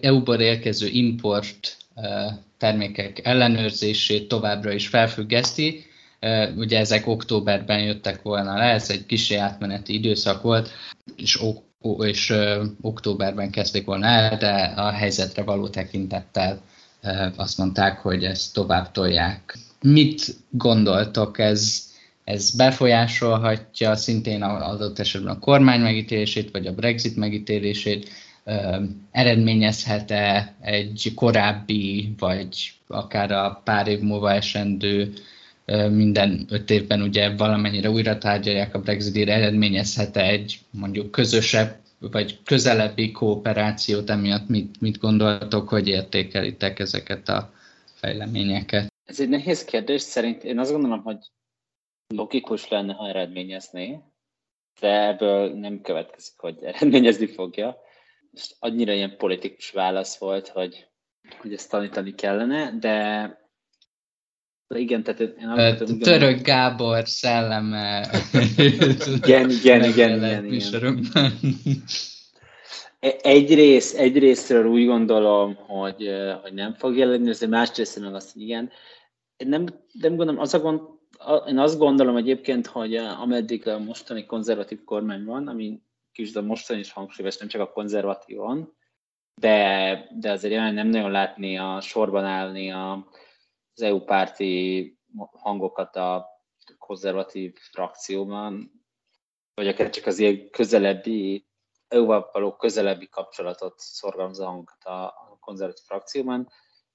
EU-ból 0.00 0.40
érkező 0.40 0.86
import 0.86 1.76
termékek 2.58 3.26
ellenőrzését 3.26 4.28
továbbra 4.28 4.72
is 4.72 4.88
felfüggeszti. 4.88 5.84
Ugye 6.56 6.78
ezek 6.78 7.06
októberben 7.06 7.82
jöttek 7.82 8.22
volna 8.22 8.56
le, 8.56 8.64
ez 8.64 8.90
egy 8.90 9.06
kis 9.06 9.30
átmeneti 9.32 9.94
időszak 9.94 10.42
volt, 10.42 10.70
és, 11.16 11.42
és 11.98 12.34
októberben 12.80 13.50
kezdték 13.50 13.84
volna 13.84 14.06
el, 14.06 14.36
de 14.36 14.72
a 14.76 14.90
helyzetre 14.90 15.42
való 15.42 15.68
tekintettel 15.68 16.60
azt 17.36 17.58
mondták, 17.58 17.98
hogy 17.98 18.24
ezt 18.24 18.54
tovább 18.54 18.92
tolják. 18.92 19.58
Mit 19.80 20.36
gondoltok, 20.50 21.38
ez, 21.38 21.89
ez 22.24 22.50
befolyásolhatja 22.56 23.96
szintén 23.96 24.42
adott 24.42 24.98
esetben 24.98 25.34
a 25.34 25.38
kormány 25.38 25.80
megítélését, 25.80 26.50
vagy 26.50 26.66
a 26.66 26.74
Brexit 26.74 27.16
megítélését, 27.16 28.08
eredményezhet-e 29.10 30.54
egy 30.60 31.12
korábbi, 31.14 32.14
vagy 32.18 32.72
akár 32.86 33.30
a 33.32 33.60
pár 33.64 33.88
év 33.88 34.00
múlva 34.00 34.32
esendő 34.32 35.12
minden 35.90 36.46
öt 36.48 36.70
évben 36.70 37.02
ugye 37.02 37.36
valamennyire 37.36 37.90
újra 37.90 38.18
tárgyalják 38.18 38.74
a 38.74 38.80
Brexit-ére, 38.80 39.34
eredményezhet-e 39.34 40.22
egy 40.22 40.58
mondjuk 40.70 41.10
közösebb 41.10 41.78
vagy 42.00 42.38
közelebbi 42.44 43.12
kooperációt, 43.12 44.10
emiatt 44.10 44.48
mit, 44.48 44.80
mit 44.80 44.98
gondoltok, 44.98 45.68
hogy 45.68 45.88
értékelitek 45.88 46.78
ezeket 46.78 47.28
a 47.28 47.52
fejleményeket? 47.94 48.92
Ez 49.04 49.20
egy 49.20 49.28
nehéz 49.28 49.64
kérdés, 49.64 50.00
szerint 50.00 50.44
én 50.44 50.58
azt 50.58 50.72
gondolom, 50.72 51.02
hogy 51.02 51.18
logikus 52.14 52.68
lenne, 52.68 52.92
ha 52.92 53.08
eredményezné, 53.08 54.00
de 54.80 55.06
ebből 55.06 55.54
nem 55.54 55.80
következik, 55.80 56.38
hogy 56.38 56.62
eredményezni 56.74 57.26
fogja. 57.26 57.78
És 58.32 58.54
annyira 58.58 58.92
ilyen 58.92 59.16
politikus 59.16 59.70
válasz 59.70 60.18
volt, 60.18 60.48
hogy, 60.48 60.88
hogy 61.38 61.52
ezt 61.52 61.70
tanítani 61.70 62.14
kellene, 62.14 62.78
de 62.78 63.38
igen, 64.74 65.02
tehát 65.02 65.20
én 65.20 65.48
alapvetően... 65.48 65.98
Török 65.98 66.40
Gábor 66.40 67.08
szelleme. 67.08 68.08
igen, 69.22 69.50
igen, 69.50 69.84
igen, 69.84 69.84
igen, 69.84 70.44
igen. 70.44 71.04
E, 73.00 73.16
egyrészt, 73.22 73.96
egyrésztről 73.96 74.66
úgy 74.66 74.86
gondolom, 74.86 75.54
hogy, 75.54 76.10
hogy 76.42 76.54
nem 76.54 76.74
fog 76.74 76.96
jelenni, 76.96 77.28
azért 77.28 77.50
másrészt 77.50 78.00
meg 78.00 78.14
azt, 78.14 78.32
hogy 78.32 78.42
igen. 78.42 78.70
Nem, 79.36 79.64
nem 79.92 80.16
gondolom, 80.16 80.40
az 80.40 80.54
a 80.54 80.60
gond, 80.60 80.80
én 81.46 81.58
azt 81.58 81.78
gondolom 81.78 82.16
egyébként, 82.16 82.66
hogy 82.66 82.96
ameddig 82.96 83.68
a 83.68 83.78
mostani 83.78 84.26
konzervatív 84.26 84.84
kormány 84.84 85.24
van, 85.24 85.48
ami 85.48 85.82
kis 86.12 86.34
a 86.34 86.42
mostani 86.42 86.80
is 86.80 86.92
hangsúlyos, 86.92 87.36
nem 87.36 87.48
csak 87.48 87.60
a 87.60 87.72
konzervatívan, 87.72 88.76
de, 89.34 90.08
de 90.18 90.30
azért 90.30 90.52
jelen 90.52 90.74
nem 90.74 90.88
nagyon 90.88 91.10
látni 91.10 91.58
a 91.58 91.80
sorban 91.80 92.24
állni 92.24 92.70
a, 92.70 93.08
az 93.74 93.82
EU 93.82 94.00
párti 94.00 94.98
hangokat 95.32 95.96
a 95.96 96.28
konzervatív 96.78 97.54
frakcióban, 97.54 98.72
vagy 99.54 99.68
akár 99.68 99.90
csak 99.90 100.06
az 100.06 100.18
ilyen 100.18 100.50
közelebbi, 100.50 101.48
EU-val 101.88 102.28
való 102.32 102.56
közelebbi 102.56 103.08
kapcsolatot 103.08 103.78
szorgalmazó 103.78 104.44
hangokat 104.44 104.84
a 104.84 105.36
konzervatív 105.40 105.84
frakcióban, 105.84 106.48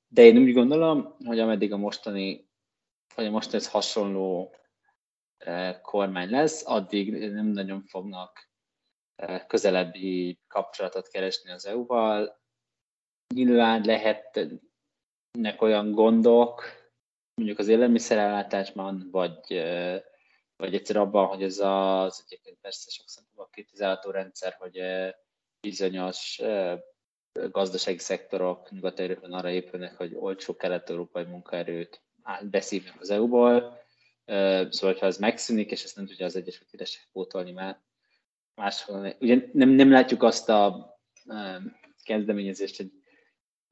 de 0.08 0.24
én 0.24 0.38
úgy 0.38 0.54
gondolom, 0.54 1.16
hogy 1.26 1.40
ameddig 1.40 1.74
a 1.74 1.78
mostani, 1.78 2.45
vagy 3.16 3.26
a 3.26 3.30
mostani 3.30 3.58
ez 3.58 3.70
hasonló 3.70 4.56
eh, 5.38 5.80
kormány 5.82 6.30
lesz, 6.30 6.64
addig 6.66 7.32
nem 7.32 7.46
nagyon 7.46 7.84
fognak 7.84 8.50
eh, 9.16 9.44
közelebbi 9.48 10.40
kapcsolatot 10.48 11.08
keresni 11.08 11.52
az 11.52 11.66
EU-val. 11.66 12.40
Nyilván 13.36 13.82
lehet 13.86 14.48
nek 15.32 15.62
olyan 15.62 15.92
gondok, 15.92 16.64
mondjuk 17.36 17.60
az 17.60 17.68
élelmiszerellátásban, 17.68 19.08
vagy, 19.12 19.64
vagy 20.56 20.74
egyszer 20.74 20.96
abban, 20.96 21.28
hogy 21.28 21.44
ez 21.44 21.60
az, 21.60 22.24
egyébként 22.26 22.58
persze 22.62 22.90
sok 22.90 23.08
szempontból 23.08 23.48
kritizálható 23.52 24.12
rendszer, 24.12 24.54
hogy 24.54 24.82
bizonyos 25.68 26.42
gazdasági 27.32 27.98
szektorok 27.98 28.72
nyugat 28.72 29.00
arra 29.00 29.50
épülnek, 29.50 29.98
hogy 29.98 30.16
olcsó 30.16 30.56
kelet-európai 30.56 31.24
munkaerőt 31.24 32.05
beszívnak 32.50 33.02
az 33.02 33.10
EU-ból, 33.10 33.78
szóval 34.70 34.96
ha 35.00 35.06
ez 35.06 35.18
megszűnik, 35.18 35.72
és 35.72 35.84
ezt 35.84 35.96
nem 35.96 36.06
tudja 36.06 36.26
az 36.26 36.36
Egyesült 36.36 36.70
Királyság 36.70 37.04
pótolni 37.12 37.52
már 37.52 37.82
máshol. 38.56 39.16
Ugye 39.20 39.50
nem, 39.54 39.70
nem 39.70 39.92
látjuk 39.92 40.24
azt 40.24 40.50
a 40.50 40.94
kezdeményezést, 42.04 42.78
hogy 42.78 42.92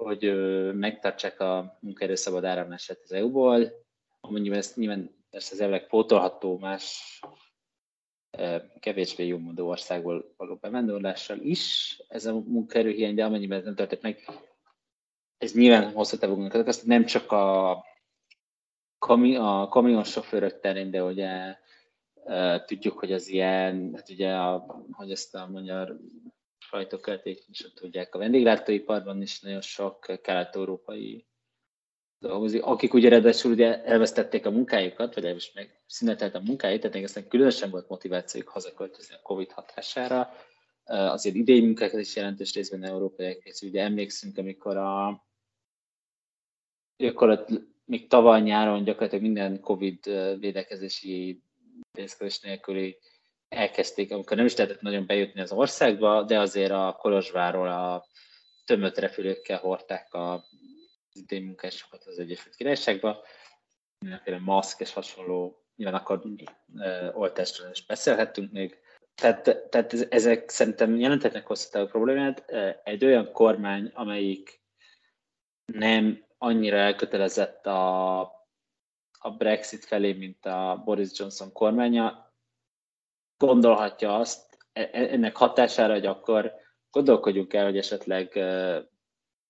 hogy 0.03 0.33
megtartsák 0.75 1.39
a 1.39 1.77
munkaerő 1.81 2.15
szabad 2.15 2.45
áramlását 2.45 2.99
az 3.03 3.11
EU-ból, 3.11 3.71
amennyiben 4.21 4.57
ezt 4.57 4.75
nyilván 4.75 5.25
persze 5.29 5.53
az 5.53 5.61
elvileg 5.61 5.87
pótolható 5.87 6.57
más 6.57 7.19
kevésbé 8.79 9.25
jó 9.25 9.37
mondó 9.37 9.67
országból 9.67 10.33
való 10.37 10.55
bevándorlással 10.55 11.39
is 11.39 11.97
ez 12.07 12.25
a 12.25 12.33
munkaerőhiány, 12.33 13.15
de 13.15 13.25
amennyiben 13.25 13.57
ez 13.57 13.65
nem 13.65 13.75
történt 13.75 14.01
meg, 14.01 14.29
ez 15.37 15.53
nyilván 15.53 15.91
hosszú 15.91 16.17
távú 16.17 16.47
azt 16.51 16.85
nem 16.85 17.05
csak 17.05 17.31
a, 17.31 17.71
kami, 19.03 19.35
a 19.35 19.67
kamionsofőrök 19.69 20.59
terén, 20.59 20.91
de 20.91 21.03
ugye 21.03 21.57
tudjuk, 22.65 22.99
hogy 22.99 23.11
az 23.11 23.27
ilyen, 23.27 23.91
hát 23.95 24.09
ugye, 24.09 24.33
a, 24.33 24.65
hogy 24.91 25.11
ezt 25.11 25.35
a 25.35 25.47
magyar 25.47 25.97
sajtókelték 26.57 27.43
is 27.49 27.73
tudják. 27.75 28.15
A 28.15 28.17
vendéglátóiparban 28.17 29.21
is 29.21 29.41
nagyon 29.41 29.61
sok 29.61 30.19
kelet-európai 30.21 31.25
dolgozik, 32.19 32.63
akik 32.63 32.93
ugye 32.93 33.07
eredetül 33.07 33.51
ugye 33.51 33.83
elvesztették 33.83 34.45
a 34.45 34.51
munkájukat, 34.51 35.15
vagy 35.15 35.25
elvis 35.25 35.53
meg 35.53 35.81
szünetelt 35.87 36.35
a 36.35 36.41
munkáit, 36.45 36.81
tehát 36.81 37.03
aztán 37.03 37.27
különösen 37.27 37.69
volt 37.69 37.89
motivációjuk 37.89 38.49
hazaköltözni 38.49 39.15
a 39.15 39.21
Covid 39.21 39.51
hatására. 39.51 40.29
Azért 40.85 41.35
idei 41.35 41.61
munkákat 41.61 41.99
is 41.99 42.15
jelentős 42.15 42.53
részben 42.53 42.83
európaiak, 42.83 43.43
és 43.43 43.61
ugye 43.61 43.83
emlékszünk, 43.83 44.37
amikor 44.37 44.77
a 44.77 45.23
akkor 46.97 47.45
még 47.85 48.07
tavaly 48.07 48.41
nyáron 48.41 48.83
gyakorlatilag 48.83 49.23
minden 49.23 49.59
Covid 49.59 50.05
védekezési 50.39 51.41
intézkedés 51.87 52.39
nélküli 52.39 52.97
elkezdték, 53.49 54.11
amikor 54.11 54.37
nem 54.37 54.45
is 54.45 54.55
lehetett 54.55 54.81
nagyon 54.81 55.05
bejutni 55.05 55.41
az 55.41 55.51
országba, 55.51 56.23
de 56.23 56.39
azért 56.39 56.71
a 56.71 56.97
Kolozsváról 56.99 57.67
a 57.67 58.05
tömött 58.65 58.97
repülőkkel 58.97 59.57
hordták 59.57 60.13
a 60.13 60.45
idén 61.13 61.43
munkásokat 61.43 62.03
az 62.05 62.19
Egyesült 62.19 62.55
Királyságba, 62.55 63.23
mindenféle 63.99 64.39
maszk 64.39 64.79
és 64.79 64.93
hasonló, 64.93 65.63
nyilván 65.75 65.99
akkor 65.99 66.21
e, 66.77 67.11
oltásról 67.13 67.71
is 67.71 67.85
beszélhettünk 67.85 68.51
még. 68.51 68.77
Tehát, 69.15 69.69
tehát 69.69 69.93
ezek 69.93 70.49
szerintem 70.49 70.95
jelentetnek 70.95 71.47
hosszú 71.47 71.85
problémát. 71.85 72.51
Egy 72.83 73.05
olyan 73.05 73.31
kormány, 73.31 73.91
amelyik 73.93 74.61
nem 75.65 76.25
annyira 76.43 76.77
elkötelezett 76.77 77.65
a, 77.65 78.19
a 79.19 79.31
Brexit 79.37 79.85
felé, 79.85 80.13
mint 80.13 80.45
a 80.45 80.81
Boris 80.85 81.09
Johnson 81.19 81.51
kormánya, 81.51 82.33
gondolhatja 83.37 84.15
azt 84.15 84.57
e, 84.73 84.81
e, 84.81 84.89
ennek 84.91 85.35
hatására, 85.35 85.93
hogy 85.93 86.05
akkor 86.05 86.53
gondolkodjunk 86.91 87.53
el, 87.53 87.65
hogy 87.65 87.77
esetleg 87.77 88.33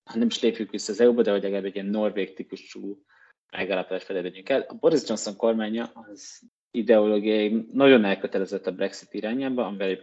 ha 0.03 0.17
nem 0.17 0.27
is 0.27 0.41
lépjük 0.41 0.71
vissza 0.71 0.91
az 0.91 0.99
EU-ba, 0.99 1.21
de 1.21 1.31
hogy 1.31 1.41
legalább 1.41 1.65
egy 1.65 1.75
ilyen 1.75 1.87
norvég 1.87 2.33
típusú 2.33 3.03
megállapodás 3.51 4.03
felé 4.03 4.43
el. 4.45 4.61
A 4.61 4.73
Boris 4.73 5.01
Johnson 5.07 5.35
kormánya 5.35 5.91
az 5.93 6.41
ideológiai 6.71 7.67
nagyon 7.71 8.05
elkötelezett 8.05 8.67
a 8.67 8.71
Brexit 8.71 9.13
irányába, 9.13 9.65
amivel 9.65 9.97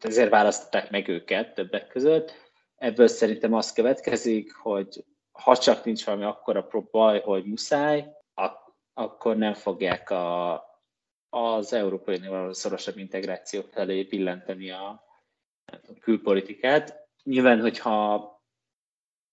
ezért 0.00 0.30
választották 0.30 0.90
meg 0.90 1.08
őket 1.08 1.54
többek 1.54 1.86
között. 1.86 2.43
Ebből 2.84 3.06
szerintem 3.06 3.54
az 3.54 3.72
következik, 3.72 4.54
hogy 4.54 5.04
ha 5.32 5.56
csak 5.56 5.84
nincs 5.84 6.04
valami 6.04 6.24
akkora 6.24 6.68
baj, 6.90 7.20
hogy 7.20 7.44
muszáj, 7.44 8.12
ak- 8.34 8.72
akkor 8.94 9.36
nem 9.36 9.54
fogják 9.54 10.10
a, 10.10 10.54
az 11.28 11.72
Európai 11.72 12.16
Unió 12.16 12.52
szorosabb 12.52 12.98
integráció 12.98 13.62
felé 13.62 14.02
billenteni 14.02 14.70
a, 14.70 14.86
a 15.72 15.98
külpolitikát. 16.00 17.08
Nyilván, 17.22 17.60
hogyha 17.60 18.28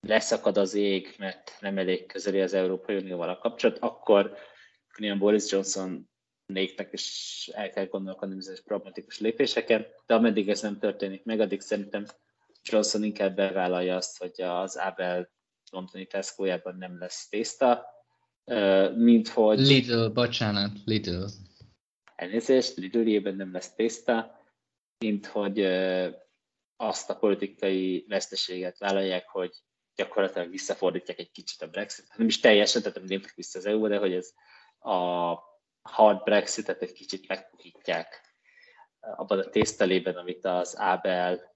leszakad 0.08 0.58
az 0.58 0.74
ég, 0.74 1.16
mert 1.18 1.58
nem 1.60 1.78
elég 1.78 2.06
közeli 2.06 2.42
az 2.42 2.54
Európai 2.54 2.96
Unióval 2.96 3.30
a 3.30 3.38
kapcsolat, 3.38 3.78
akkor 3.78 4.38
ilyen 4.98 5.20
Boris 5.20 5.52
Johnson 5.52 6.10
néknek 6.46 6.94
is 6.94 7.50
el 7.54 7.70
kell 7.70 7.86
gondolkodni 7.86 8.36
bizonyos 8.36 8.62
problematikus 8.62 9.20
lépéseken, 9.20 9.88
de 10.06 10.14
ameddig 10.14 10.50
ez 10.50 10.62
nem 10.62 10.80
történik 10.80 11.24
meg, 11.24 11.40
addig 11.40 11.62
szerintem 11.62 12.06
Johnson 12.64 13.04
inkább 13.04 13.36
bevállalja 13.36 13.96
azt, 13.96 14.18
hogy 14.18 14.42
az 14.42 14.76
Abel 14.76 15.32
londoni 15.72 16.06
tesco 16.06 16.46
nem 16.64 17.00
lesz 17.00 17.28
tészta, 17.30 17.86
mint 18.96 19.28
hogy... 19.28 19.60
Lidl, 19.60 20.08
bocsánat, 20.08 20.72
Lidl. 20.86 21.26
Elnézést, 22.16 22.76
Lidl 22.76 23.30
nem 23.30 23.52
lesz 23.52 23.74
tészta, 23.74 24.40
mint 24.98 25.26
hogy 25.26 25.60
azt 26.76 27.10
a 27.10 27.16
politikai 27.16 28.06
veszteséget 28.08 28.78
vállalják, 28.78 29.30
hogy 29.30 29.52
gyakorlatilag 29.96 30.50
visszafordítják 30.50 31.20
egy 31.20 31.32
kicsit 31.32 31.62
a 31.62 31.68
Brexit. 31.68 32.06
Nem 32.16 32.28
is 32.28 32.40
teljesen, 32.40 32.82
tehát 32.82 32.98
nem 32.98 33.08
léptek 33.08 33.34
vissza 33.36 33.60
az 33.60 33.66
EU, 33.66 33.88
de 33.88 33.98
hogy 33.98 34.14
ez 34.14 34.34
a 34.80 35.36
hard 35.82 36.24
Brexitet 36.24 36.82
egy 36.82 36.92
kicsit 36.92 37.28
megpuhítják 37.28 38.36
abban 39.00 39.40
a 39.40 39.50
tésztelében, 39.50 40.16
amit 40.16 40.46
az 40.46 40.78
Ábel 40.78 41.51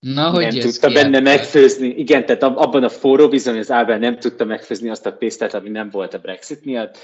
Na, 0.00 0.30
hogy 0.30 0.46
nem 0.46 0.60
tudta 0.60 0.88
benne 0.88 1.16
ebből? 1.16 1.20
megfőzni. 1.20 1.88
Igen, 1.88 2.26
tehát 2.26 2.42
abban 2.42 2.84
a 2.84 2.88
forró 2.88 3.28
bizony 3.28 3.58
az 3.58 3.70
Ábel 3.70 3.98
nem 3.98 4.18
tudta 4.18 4.44
megfőzni 4.44 4.88
azt 4.88 5.06
a 5.06 5.16
tésztát, 5.16 5.54
ami 5.54 5.68
nem 5.68 5.90
volt 5.90 6.14
a 6.14 6.18
Brexit 6.18 6.64
miatt, 6.64 6.98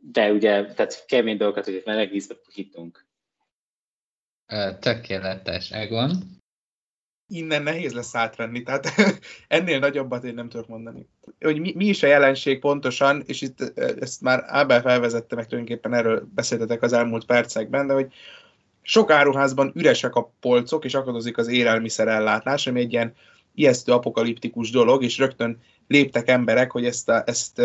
de 0.00 0.32
ugye, 0.32 0.64
tehát 0.64 1.04
kemény 1.06 1.36
dolgokat, 1.36 1.64
hogy 1.64 1.82
meleg 1.84 2.10
vízbe 2.10 2.34
puhítunk. 2.34 3.06
Tökéletes, 4.80 5.70
Egon. 5.70 6.10
Innen 7.26 7.62
nehéz 7.62 7.92
lesz 7.92 8.14
átvenni, 8.14 8.62
tehát 8.62 8.86
ennél 9.48 9.78
nagyobbat 9.78 10.24
én 10.24 10.34
nem 10.34 10.48
tudok 10.48 10.68
mondani. 10.68 11.08
Hogy 11.40 11.60
mi, 11.60 11.72
mi 11.76 11.86
is 11.86 12.02
a 12.02 12.06
jelenség 12.06 12.60
pontosan, 12.60 13.22
és 13.26 13.40
itt 13.40 13.60
ezt 13.78 14.20
már 14.20 14.44
Ábel 14.46 14.80
felvezette, 14.80 15.34
meg 15.34 15.46
tulajdonképpen 15.46 15.94
erről 15.94 16.28
beszéltetek 16.34 16.82
az 16.82 16.92
elmúlt 16.92 17.24
percekben, 17.24 17.86
de 17.86 17.92
hogy 17.92 18.12
sok 18.86 19.10
áruházban 19.10 19.72
üresek 19.74 20.14
a 20.14 20.32
polcok, 20.40 20.84
és 20.84 20.94
akadozik 20.94 21.38
az 21.38 21.48
élelmiszerellátás, 21.48 22.66
ami 22.66 22.80
egy 22.80 22.92
ilyen 22.92 23.14
ijesztő 23.54 23.92
apokaliptikus 23.92 24.70
dolog, 24.70 25.02
és 25.02 25.18
rögtön 25.18 25.60
léptek 25.88 26.28
emberek, 26.28 26.70
hogy 26.70 26.84
ezt, 26.84 27.08
a, 27.08 27.22
ezt, 27.26 27.58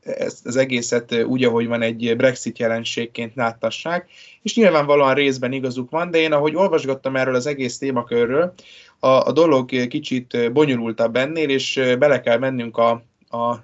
ezt 0.00 0.46
az 0.46 0.56
egészet 0.56 1.24
úgy, 1.24 1.44
ahogy 1.44 1.66
van 1.66 1.82
egy 1.82 2.16
Brexit 2.16 2.58
jelenségként 2.58 3.34
láttassák, 3.34 4.10
és 4.42 4.56
nyilvánvalóan 4.56 5.14
részben 5.14 5.52
igazuk 5.52 5.90
van, 5.90 6.10
de 6.10 6.18
én 6.18 6.32
ahogy 6.32 6.54
olvasgattam 6.54 7.16
erről 7.16 7.34
az 7.34 7.46
egész 7.46 7.78
témakörről, 7.78 8.52
a, 8.98 9.08
a 9.08 9.32
dolog 9.32 9.88
kicsit 9.88 10.52
bonyolultabb 10.52 11.16
ennél, 11.16 11.48
és 11.48 11.80
bele 11.98 12.20
kell 12.20 12.38
mennünk 12.38 12.76
a, 12.76 12.90
a 13.30 13.56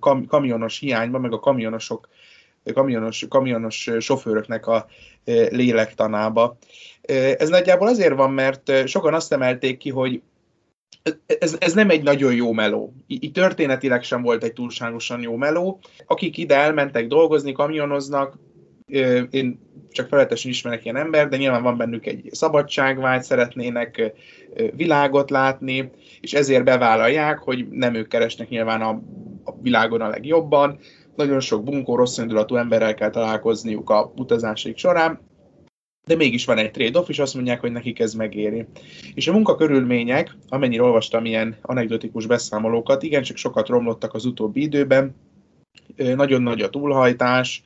kam, 0.00 0.26
kamionos 0.26 0.78
hiányba, 0.78 1.18
meg 1.18 1.32
a 1.32 1.40
kamionosok 1.40 2.08
kamionos, 2.74 3.26
kamionos 3.28 3.90
sofőröknek 3.98 4.66
a 4.66 4.86
lélektanába. 5.50 6.58
Ez 7.38 7.48
nagyjából 7.48 7.88
azért 7.88 8.14
van, 8.14 8.30
mert 8.30 8.88
sokan 8.88 9.14
azt 9.14 9.32
emelték 9.32 9.76
ki, 9.76 9.90
hogy 9.90 10.22
ez, 11.38 11.56
ez 11.58 11.72
nem 11.72 11.90
egy 11.90 12.02
nagyon 12.02 12.34
jó 12.34 12.52
meló. 12.52 12.94
Így 13.06 13.32
történetileg 13.32 14.02
sem 14.02 14.22
volt 14.22 14.44
egy 14.44 14.52
túlságosan 14.52 15.22
jó 15.22 15.36
meló. 15.36 15.80
Akik 16.06 16.36
ide 16.36 16.56
elmentek 16.56 17.06
dolgozni, 17.06 17.52
kamionoznak, 17.52 18.38
én 19.30 19.60
csak 19.90 20.08
feletesen 20.08 20.50
ismerek 20.50 20.84
ilyen 20.84 20.96
ember, 20.96 21.28
de 21.28 21.36
nyilván 21.36 21.62
van 21.62 21.76
bennük 21.76 22.06
egy 22.06 22.28
szabadságvágy, 22.32 23.22
szeretnének 23.22 24.12
világot 24.76 25.30
látni, 25.30 25.90
és 26.20 26.34
ezért 26.34 26.64
bevállalják, 26.64 27.38
hogy 27.38 27.68
nem 27.68 27.94
ők 27.94 28.08
keresnek 28.08 28.48
nyilván 28.48 28.82
a, 28.82 29.02
a 29.44 29.60
világon 29.60 30.00
a 30.00 30.08
legjobban. 30.08 30.78
Nagyon 31.16 31.40
sok 31.40 31.64
bunkó, 31.64 31.96
rossz 31.96 32.18
indulatú 32.18 32.56
emberrel 32.56 32.94
kell 32.94 33.10
találkozniuk 33.10 33.90
a 33.90 34.12
utazásaik 34.16 34.76
során, 34.76 35.20
de 36.06 36.14
mégis 36.16 36.44
van 36.44 36.58
egy 36.58 36.70
trade-off, 36.70 37.08
és 37.08 37.18
azt 37.18 37.34
mondják, 37.34 37.60
hogy 37.60 37.72
nekik 37.72 37.98
ez 37.98 38.14
megéri. 38.14 38.66
És 39.14 39.28
a 39.28 39.32
munkakörülmények, 39.32 40.36
amennyire 40.48 40.82
olvastam 40.82 41.24
ilyen 41.24 41.56
anekdotikus 41.62 42.26
beszámolókat, 42.26 43.02
igencsak 43.02 43.36
sokat 43.36 43.68
romlottak 43.68 44.14
az 44.14 44.24
utóbbi 44.24 44.62
időben, 44.62 45.14
nagyon 45.96 46.42
nagy 46.42 46.60
a 46.60 46.70
túlhajtás, 46.70 47.62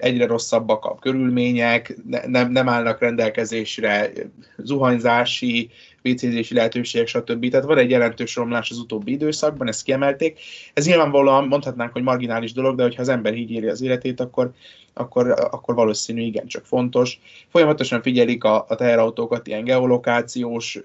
egyre 0.00 0.26
rosszabbak 0.26 0.84
a 0.84 0.94
körülmények, 0.94 1.96
nem, 2.26 2.50
nem 2.50 2.68
állnak 2.68 3.00
rendelkezésre 3.00 4.10
zuhanyzási, 4.56 5.70
WC-zési 6.04 6.54
lehetőségek, 6.54 7.06
stb. 7.06 7.50
Tehát 7.50 7.66
van 7.66 7.78
egy 7.78 7.90
jelentős 7.90 8.36
romlás 8.36 8.70
az 8.70 8.78
utóbbi 8.78 9.12
időszakban, 9.12 9.68
ezt 9.68 9.82
kiemelték. 9.82 10.40
Ez 10.74 10.86
nyilvánvalóan 10.86 11.46
mondhatnánk, 11.46 11.92
hogy 11.92 12.02
marginális 12.02 12.52
dolog, 12.52 12.76
de 12.76 12.82
hogyha 12.82 13.02
az 13.02 13.08
ember 13.08 13.34
így 13.34 13.50
éri 13.50 13.68
az 13.68 13.82
életét, 13.82 14.20
akkor, 14.20 14.50
akkor, 14.92 15.30
akkor 15.30 15.74
valószínű 15.74 16.22
igen 16.22 16.46
csak 16.46 16.64
fontos. 16.64 17.20
Folyamatosan 17.48 18.02
figyelik 18.02 18.44
a, 18.44 18.64
a 18.68 18.74
teherautókat 18.74 19.46
ilyen 19.46 19.64
geolokációs 19.64 20.80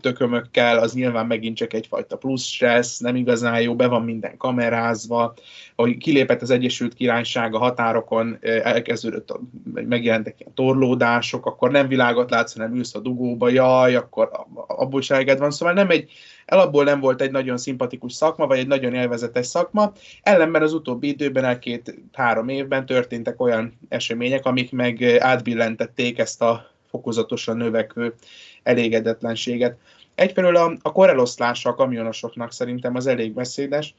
tökömökkel, 0.00 0.78
az 0.78 0.94
nyilván 0.94 1.26
megint 1.26 1.56
csak 1.56 1.72
egyfajta 1.72 2.16
plusz 2.16 2.44
stressz, 2.44 2.98
nem 2.98 3.16
igazán 3.16 3.60
jó, 3.60 3.76
be 3.76 3.86
van 3.86 4.02
minden 4.02 4.36
kamerázva, 4.36 5.34
ahogy 5.76 5.96
kilépett 5.96 6.42
az 6.42 6.50
Egyesült 6.50 6.94
Királyság 6.94 7.54
a 7.54 7.58
határokon, 7.58 8.38
elkezdődött, 8.40 9.38
megjelentek 9.72 10.40
ilyen 10.40 10.54
torlódások, 10.54 11.46
akkor 11.46 11.70
nem 11.70 11.88
világot 11.88 12.30
látsz, 12.30 12.54
hanem 12.56 12.74
ülsz 12.74 12.94
a 12.94 13.00
dugóba, 13.00 13.48
jaj, 13.48 13.94
akkor 13.94 14.30
abból 14.66 15.00
is 15.00 15.08
van, 15.08 15.50
szóval 15.50 15.74
nem 15.74 15.90
egy, 15.90 16.10
elabból 16.44 16.84
nem 16.84 17.00
volt 17.00 17.20
egy 17.20 17.30
nagyon 17.30 17.56
szimpatikus 17.56 18.12
szakma, 18.12 18.46
vagy 18.46 18.58
egy 18.58 18.66
nagyon 18.66 18.94
élvezetes 18.94 19.46
szakma, 19.46 19.92
ellenben 20.22 20.62
az 20.62 20.72
utóbbi 20.72 21.08
időben, 21.08 21.44
el 21.44 21.58
két-három 21.58 22.48
évben 22.48 22.86
történtek 22.86 23.40
olyan 23.40 23.78
események, 23.88 24.46
amik 24.46 24.72
meg 24.72 25.02
átbillentették 25.18 26.18
ezt 26.18 26.42
a 26.42 26.70
fokozatosan 26.90 27.56
növekvő 27.56 28.14
elégedetlenséget. 28.62 29.76
Egyfelől 30.14 30.56
a, 30.56 30.72
a 30.82 30.92
koreloszlása 30.92 31.70
a 31.70 31.74
kamionosoknak 31.74 32.52
szerintem 32.52 32.94
az 32.94 33.06
elég 33.06 33.32
beszédes. 33.32 33.94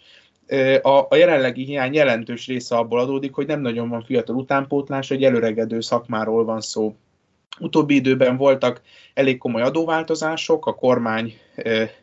A, 0.82 1.06
a 1.10 1.16
jelenlegi 1.16 1.64
hiány 1.64 1.94
jelentős 1.94 2.48
része 2.48 2.76
abból 2.76 3.00
adódik, 3.00 3.34
hogy 3.34 3.48
nem 3.48 3.62
nagyon 3.62 3.90
van 3.90 4.04
fiatal 4.04 4.36
utánpótlás, 4.36 5.12
egy 5.12 5.24
előregedő 5.24 5.82
szakmáról 5.82 6.46
van 6.46 6.62
szó. 6.62 6.96
Utóbbi 7.60 7.96
időben 7.96 8.38
voltak 8.38 8.82
elég 9.14 9.38
komoly 9.38 9.62
adóváltozások, 9.62 10.66
a 10.66 10.76
kormány 10.76 11.34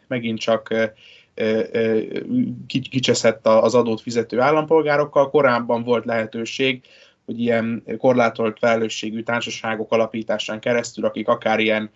megint 0.06 0.38
csak 0.38 0.74
kicseszett 2.66 3.46
az 3.46 3.74
adót 3.74 4.00
fizető 4.00 4.40
állampolgárokkal, 4.40 5.30
korábban 5.30 5.82
volt 5.82 6.04
lehetőség 6.04 6.82
hogy 7.24 7.40
ilyen 7.40 7.84
korlátolt 7.98 8.58
felelősségű 8.58 9.22
társaságok 9.22 9.92
alapításán 9.92 10.60
keresztül, 10.60 11.04
akik 11.04 11.28
akár 11.28 11.60
ilyen 11.60 11.90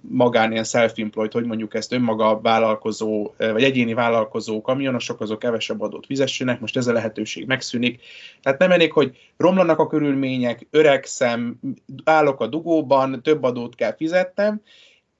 magán 0.00 0.52
ilyen 0.52 0.64
self-employed, 0.64 1.32
hogy 1.32 1.44
mondjuk 1.44 1.74
ezt 1.74 1.92
önmaga 1.92 2.40
vállalkozó, 2.40 3.32
vagy 3.36 3.62
egyéni 3.62 3.94
vállalkozó 3.94 4.60
kamionosok, 4.60 5.20
azok 5.20 5.38
kevesebb 5.38 5.80
adót 5.80 6.06
fizessenek, 6.06 6.60
most 6.60 6.76
ez 6.76 6.86
a 6.86 6.92
lehetőség 6.92 7.46
megszűnik. 7.46 8.00
Tehát 8.42 8.58
nem 8.58 8.70
elég, 8.70 8.92
hogy 8.92 9.16
romlanak 9.36 9.78
a 9.78 9.86
körülmények, 9.86 10.66
öregszem, 10.70 11.60
állok 12.04 12.40
a 12.40 12.46
dugóban, 12.46 13.22
több 13.22 13.42
adót 13.42 13.74
kell 13.74 13.94
fizetnem, 13.96 14.62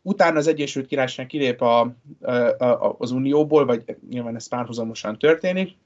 utána 0.03 0.39
az 0.39 0.47
Egyesült 0.47 0.87
Királyság 0.87 1.27
kilép 1.27 1.61
a, 1.61 1.81
a, 2.21 2.31
a, 2.65 2.97
az 2.99 3.11
Unióból, 3.11 3.65
vagy 3.65 3.97
nyilván 4.11 4.35
ez 4.35 4.49
párhuzamosan 4.49 5.19
történik, 5.19 5.77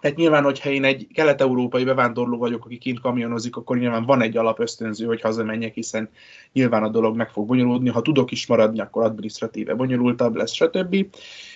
tehát 0.00 0.16
nyilván, 0.16 0.44
hogyha 0.44 0.70
én 0.70 0.84
egy 0.84 1.06
kelet-európai 1.14 1.84
bevándorló 1.84 2.38
vagyok, 2.38 2.64
aki 2.64 2.78
kint 2.78 3.00
kamionozik, 3.00 3.56
akkor 3.56 3.78
nyilván 3.78 4.04
van 4.04 4.22
egy 4.22 4.36
alapösztönző, 4.36 5.06
hogy 5.06 5.20
hazamenjek, 5.20 5.74
hiszen 5.74 6.08
nyilván 6.52 6.82
a 6.82 6.88
dolog 6.88 7.16
meg 7.16 7.30
fog 7.30 7.46
bonyolódni. 7.46 7.88
Ha 7.88 8.02
tudok 8.02 8.30
is 8.30 8.46
maradni, 8.46 8.80
akkor 8.80 9.04
administratíve 9.04 9.74
bonyolultabb 9.74 10.34
lesz, 10.34 10.52
stb. 10.52 11.06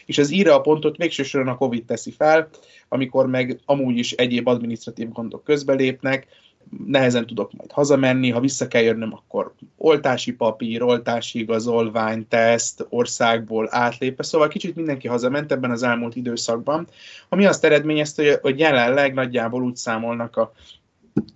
És 0.07 0.19
ez 0.19 0.31
írja 0.31 0.55
a 0.55 0.61
pontot 0.61 0.97
végső 0.97 1.23
soron 1.23 1.49
a 1.49 1.57
COVID 1.57 1.85
teszi 1.85 2.11
fel, 2.11 2.49
amikor 2.89 3.27
meg 3.27 3.61
amúgy 3.65 3.99
is 3.99 4.13
egyéb 4.13 4.47
administratív 4.47 5.09
gondok 5.09 5.45
közbelépnek, 5.45 6.27
nehezen 6.87 7.27
tudok 7.27 7.53
majd 7.53 7.73
hazamenni, 7.73 8.31
ha 8.31 8.41
vissza 8.41 8.69
kell 8.69 8.83
jönnöm, 8.83 9.12
akkor 9.12 9.55
oltási 9.77 10.33
papír, 10.33 10.83
oltási 10.83 11.39
igazolvány, 11.39 12.29
teszt, 12.29 12.87
országból 12.89 13.69
átlépve, 13.71 14.23
szóval 14.23 14.49
kicsit 14.49 14.77
mindenki 14.77 15.09
hazament 15.09 15.53
ebben 15.53 15.71
az 15.71 15.83
elmúlt 15.83 16.17
időszakban, 16.17 16.87
ami 17.29 17.47
azt 17.47 17.65
eredményezte, 17.65 18.39
hogy 18.43 18.59
jelenleg 18.59 19.15
nagyjából 19.15 19.62
úgy 19.62 19.77
számolnak 19.77 20.37
a 20.37 20.53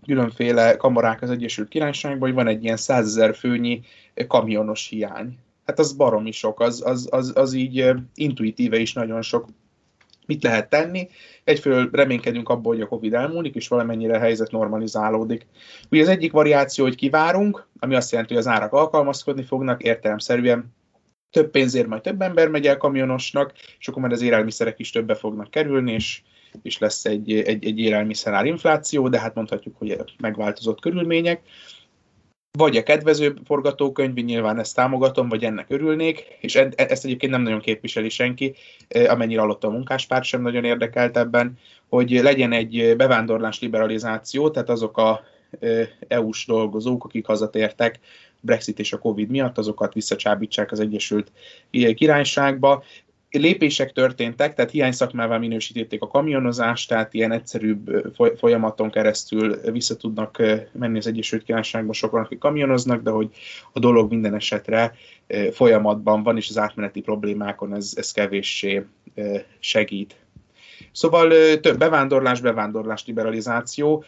különféle 0.07 0.77
kamarák 0.77 1.23
az 1.23 1.31
Egyesült 1.31 1.69
Királyságban, 1.69 2.29
hogy 2.29 2.37
van 2.37 2.49
egy 2.49 2.65
ilyen 2.65 2.77
százezer 2.77 3.37
főnyi 3.37 3.81
kamionos 4.27 4.89
hiány. 4.89 5.39
Hát 5.67 5.79
az 5.79 5.93
baromi 5.93 6.31
sok, 6.31 6.61
az, 6.61 6.83
az, 6.87 7.09
az, 7.11 7.33
az 7.35 7.53
így 7.53 7.93
intuitíve 8.15 8.79
is 8.79 8.93
nagyon 8.93 9.23
sok. 9.23 9.49
Mit 10.29 10.43
lehet 10.43 10.69
tenni? 10.69 11.09
Egyfelől 11.45 11.89
reménykedünk 11.93 12.49
abból, 12.49 12.73
hogy 12.73 12.83
a 12.83 12.89
Covid 12.89 13.15
elmúlik, 13.15 13.55
és 13.55 13.69
valamennyire 13.69 14.17
a 14.17 14.21
helyzet 14.21 14.51
normalizálódik. 14.51 15.47
Ugye 15.91 16.03
az 16.03 16.09
egyik 16.09 16.33
variáció, 16.33 16.85
hogy 16.85 16.95
kivárunk, 16.95 17.67
ami 17.79 17.95
azt 17.95 18.11
jelenti, 18.11 18.35
hogy 18.35 18.43
az 18.43 18.49
árak 18.49 18.73
alkalmazkodni 18.73 19.43
fognak, 19.43 19.83
értelemszerűen 19.83 20.75
több 21.31 21.51
pénzért 21.51 21.87
majd 21.87 22.03
több 22.03 22.23
ember 22.23 22.49
megy 22.49 22.67
el 22.67 22.77
kamionosnak, 22.77 23.53
és 23.79 23.89
akkor 23.89 24.01
majd 24.01 24.13
az 24.15 24.23
élelmiszerek 24.23 24.79
is 24.79 24.91
többe 24.91 25.15
fognak 25.15 25.51
kerülni, 25.51 25.93
és, 25.93 26.23
és 26.63 26.79
lesz 26.79 27.05
egy, 27.05 27.33
egy, 27.33 27.65
egy 27.65 27.79
élelmiszerár 27.79 28.47
infláció, 28.47 29.09
de 29.09 29.21
hát 29.21 29.35
mondhatjuk, 29.35 29.77
hogy 29.77 30.03
megváltozott 30.19 30.81
körülmények. 30.81 31.43
Vagy 32.59 32.77
a 32.77 32.83
kedvező 32.83 33.35
forgatókönyv, 33.45 34.15
nyilván 34.15 34.59
ezt 34.59 34.75
támogatom, 34.75 35.29
vagy 35.29 35.45
ennek 35.45 35.67
örülnék, 35.69 36.37
és 36.41 36.57
e, 36.57 36.69
ezt 36.77 37.05
egyébként 37.05 37.33
nem 37.33 37.43
nagyon 37.43 37.61
képviseli 37.61 38.09
senki, 38.09 38.55
e, 38.89 39.11
amennyire 39.11 39.41
alatt 39.41 39.65
a 39.65 39.71
munkáspárt 39.71 40.25
sem 40.25 40.43
nagyon 40.43 40.65
érdekelt 40.65 41.17
ebben, 41.17 41.59
hogy 41.89 42.11
legyen 42.11 42.53
egy 42.53 42.95
bevándorlás 42.97 43.61
liberalizáció, 43.61 44.51
tehát 44.51 44.69
azok 44.69 44.97
a 44.97 45.25
e, 45.61 45.89
EU-s 46.09 46.47
dolgozók, 46.47 47.05
akik 47.05 47.27
hazatértek, 47.27 47.99
Brexit 48.41 48.79
és 48.79 48.93
a 48.93 48.99
Covid 48.99 49.29
miatt, 49.29 49.59
azokat 49.59 49.95
visszacsábítsák 49.95 50.73
az 50.73 50.81
Egyesült 50.81 51.33
Királyságba. 51.71 52.85
Lépések 53.31 53.93
történtek, 53.93 54.55
tehát 54.55 54.71
hiány 54.71 54.93
szakmával 54.93 55.39
minősítették 55.39 56.03
a 56.03 56.07
kamionozást, 56.07 56.89
tehát 56.89 57.15
ilyen 57.15 57.33
egyszerűbb 57.33 58.13
folyamaton 58.37 58.91
keresztül 58.91 59.61
vissza 59.71 59.97
tudnak 59.97 60.43
menni 60.73 60.99
az 60.99 61.07
Egyesült 61.07 61.43
Királyságba 61.43 61.93
sokan, 61.93 62.23
akik 62.23 62.39
kamionoznak, 62.39 63.03
de 63.03 63.11
hogy 63.11 63.31
a 63.73 63.79
dolog 63.79 64.11
minden 64.11 64.35
esetre 64.35 64.95
folyamatban 65.53 66.23
van, 66.23 66.37
és 66.37 66.49
az 66.49 66.59
átmeneti 66.59 67.01
problémákon 67.01 67.75
ez, 67.75 67.93
ez 67.97 68.13
kevéssé 68.13 68.85
segít. 69.59 70.17
Szóval 70.99 71.61
több 71.61 71.79
bevándorlás, 71.79 72.41
bevándorlás 72.41 73.07
liberalizáció. 73.07 74.05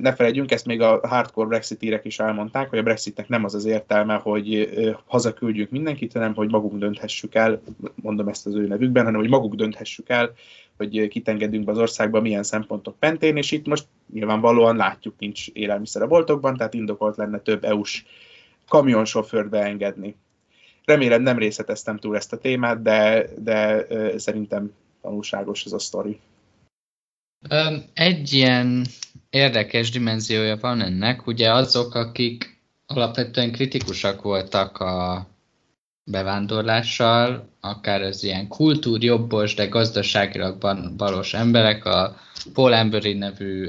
Ne 0.00 0.14
felejtjünk, 0.14 0.52
ezt 0.52 0.66
még 0.66 0.80
a 0.80 1.00
hardcore 1.02 1.48
brexitírek 1.48 2.04
is 2.04 2.18
elmondták, 2.18 2.68
hogy 2.68 2.78
a 2.78 2.82
Brexitnek 2.82 3.28
nem 3.28 3.44
az 3.44 3.54
az 3.54 3.64
értelme, 3.64 4.14
hogy 4.14 4.70
hazaküldjük 5.04 5.70
mindenkit, 5.70 6.12
hanem 6.12 6.34
hogy 6.34 6.50
magunk 6.50 6.78
dönthessük 6.78 7.34
el, 7.34 7.62
mondom 7.94 8.28
ezt 8.28 8.46
az 8.46 8.54
ő 8.54 8.66
nevükben, 8.66 9.04
hanem 9.04 9.20
hogy 9.20 9.28
maguk 9.28 9.54
dönthessük 9.54 10.08
el, 10.08 10.32
hogy 10.76 11.08
kit 11.08 11.28
engedünk 11.28 11.64
be 11.64 11.72
az 11.72 11.78
országba, 11.78 12.20
milyen 12.20 12.42
szempontok 12.42 12.98
pentén, 12.98 13.36
és 13.36 13.50
itt 13.52 13.66
most 13.66 13.86
nyilvánvalóan 14.12 14.76
látjuk, 14.76 15.14
nincs 15.18 15.48
élelmiszer 15.48 16.02
a 16.02 16.06
boltokban, 16.06 16.56
tehát 16.56 16.74
indokolt 16.74 17.16
lenne 17.16 17.38
több 17.38 17.64
EU-s 17.64 18.04
kamionsofőrt 18.68 19.48
beengedni. 19.48 20.16
Remélem 20.84 21.22
nem 21.22 21.38
részleteztem 21.38 21.96
túl 21.96 22.16
ezt 22.16 22.32
a 22.32 22.38
témát, 22.38 22.82
de, 22.82 23.26
de 23.38 23.86
szerintem 24.16 24.72
tanulságos 25.06 25.64
ez 25.64 25.72
a 25.72 25.78
sztori. 25.78 26.20
Egy 27.92 28.32
ilyen 28.32 28.86
érdekes 29.30 29.90
dimenziója 29.90 30.56
van 30.56 30.80
ennek, 30.80 31.26
ugye 31.26 31.52
azok, 31.52 31.94
akik 31.94 32.60
alapvetően 32.86 33.52
kritikusak 33.52 34.22
voltak 34.22 34.78
a 34.78 35.26
bevándorlással, 36.04 37.48
akár 37.60 38.02
az 38.02 38.24
ilyen 38.24 38.48
kultúrjobbos, 38.48 39.54
de 39.54 39.66
gazdaságilag 39.66 40.56
valós 40.96 41.34
emberek, 41.34 41.84
a 41.84 42.16
Paul 42.52 42.74
Emberi 42.74 43.12
nevű 43.12 43.66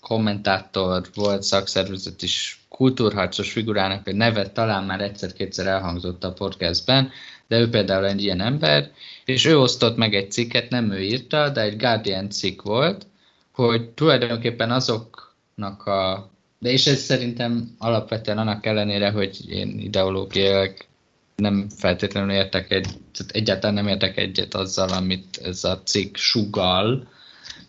kommentátor 0.00 1.06
volt 1.14 1.42
szakszervezet 1.42 2.22
is 2.22 2.60
kultúrharcos 2.68 3.52
figurának, 3.52 4.08
egy 4.08 4.14
nevet 4.14 4.52
talán 4.52 4.84
már 4.84 5.00
egyszer-kétszer 5.00 5.66
elhangzott 5.66 6.24
a 6.24 6.32
podcastben, 6.32 7.10
de 7.48 7.58
ő 7.58 7.68
például 7.70 8.06
egy 8.06 8.22
ilyen 8.22 8.40
ember, 8.40 8.90
és 9.24 9.44
ő 9.44 9.58
osztott 9.58 9.96
meg 9.96 10.14
egy 10.14 10.30
cikket, 10.30 10.70
nem 10.70 10.90
ő 10.90 11.00
írta, 11.00 11.48
de 11.48 11.60
egy 11.60 11.76
Guardian 11.76 12.30
cikk 12.30 12.62
volt, 12.62 13.06
hogy 13.52 13.88
tulajdonképpen 13.88 14.70
azoknak 14.70 15.86
a 15.86 16.30
de 16.58 16.70
és 16.70 16.86
ez 16.86 17.00
szerintem 17.00 17.74
alapvetően 17.78 18.38
annak 18.38 18.66
ellenére, 18.66 19.10
hogy 19.10 19.50
én 19.50 19.78
ideológiailag 19.78 20.74
nem 21.36 21.68
feltétlenül 21.76 22.30
értek 22.30 22.70
egy, 22.70 22.86
tehát 23.12 23.32
egyáltalán 23.32 23.74
nem 23.74 23.88
értek 23.88 24.16
egyet 24.16 24.54
azzal, 24.54 24.88
amit 24.88 25.36
ez 25.42 25.64
a 25.64 25.82
cikk 25.82 26.16
sugal, 26.16 27.08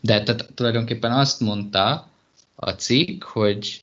de 0.01 0.23
tehát 0.23 0.53
tulajdonképpen 0.55 1.11
azt 1.11 1.39
mondta 1.39 2.07
a 2.55 2.69
cikk, 2.69 3.23
hogy 3.23 3.81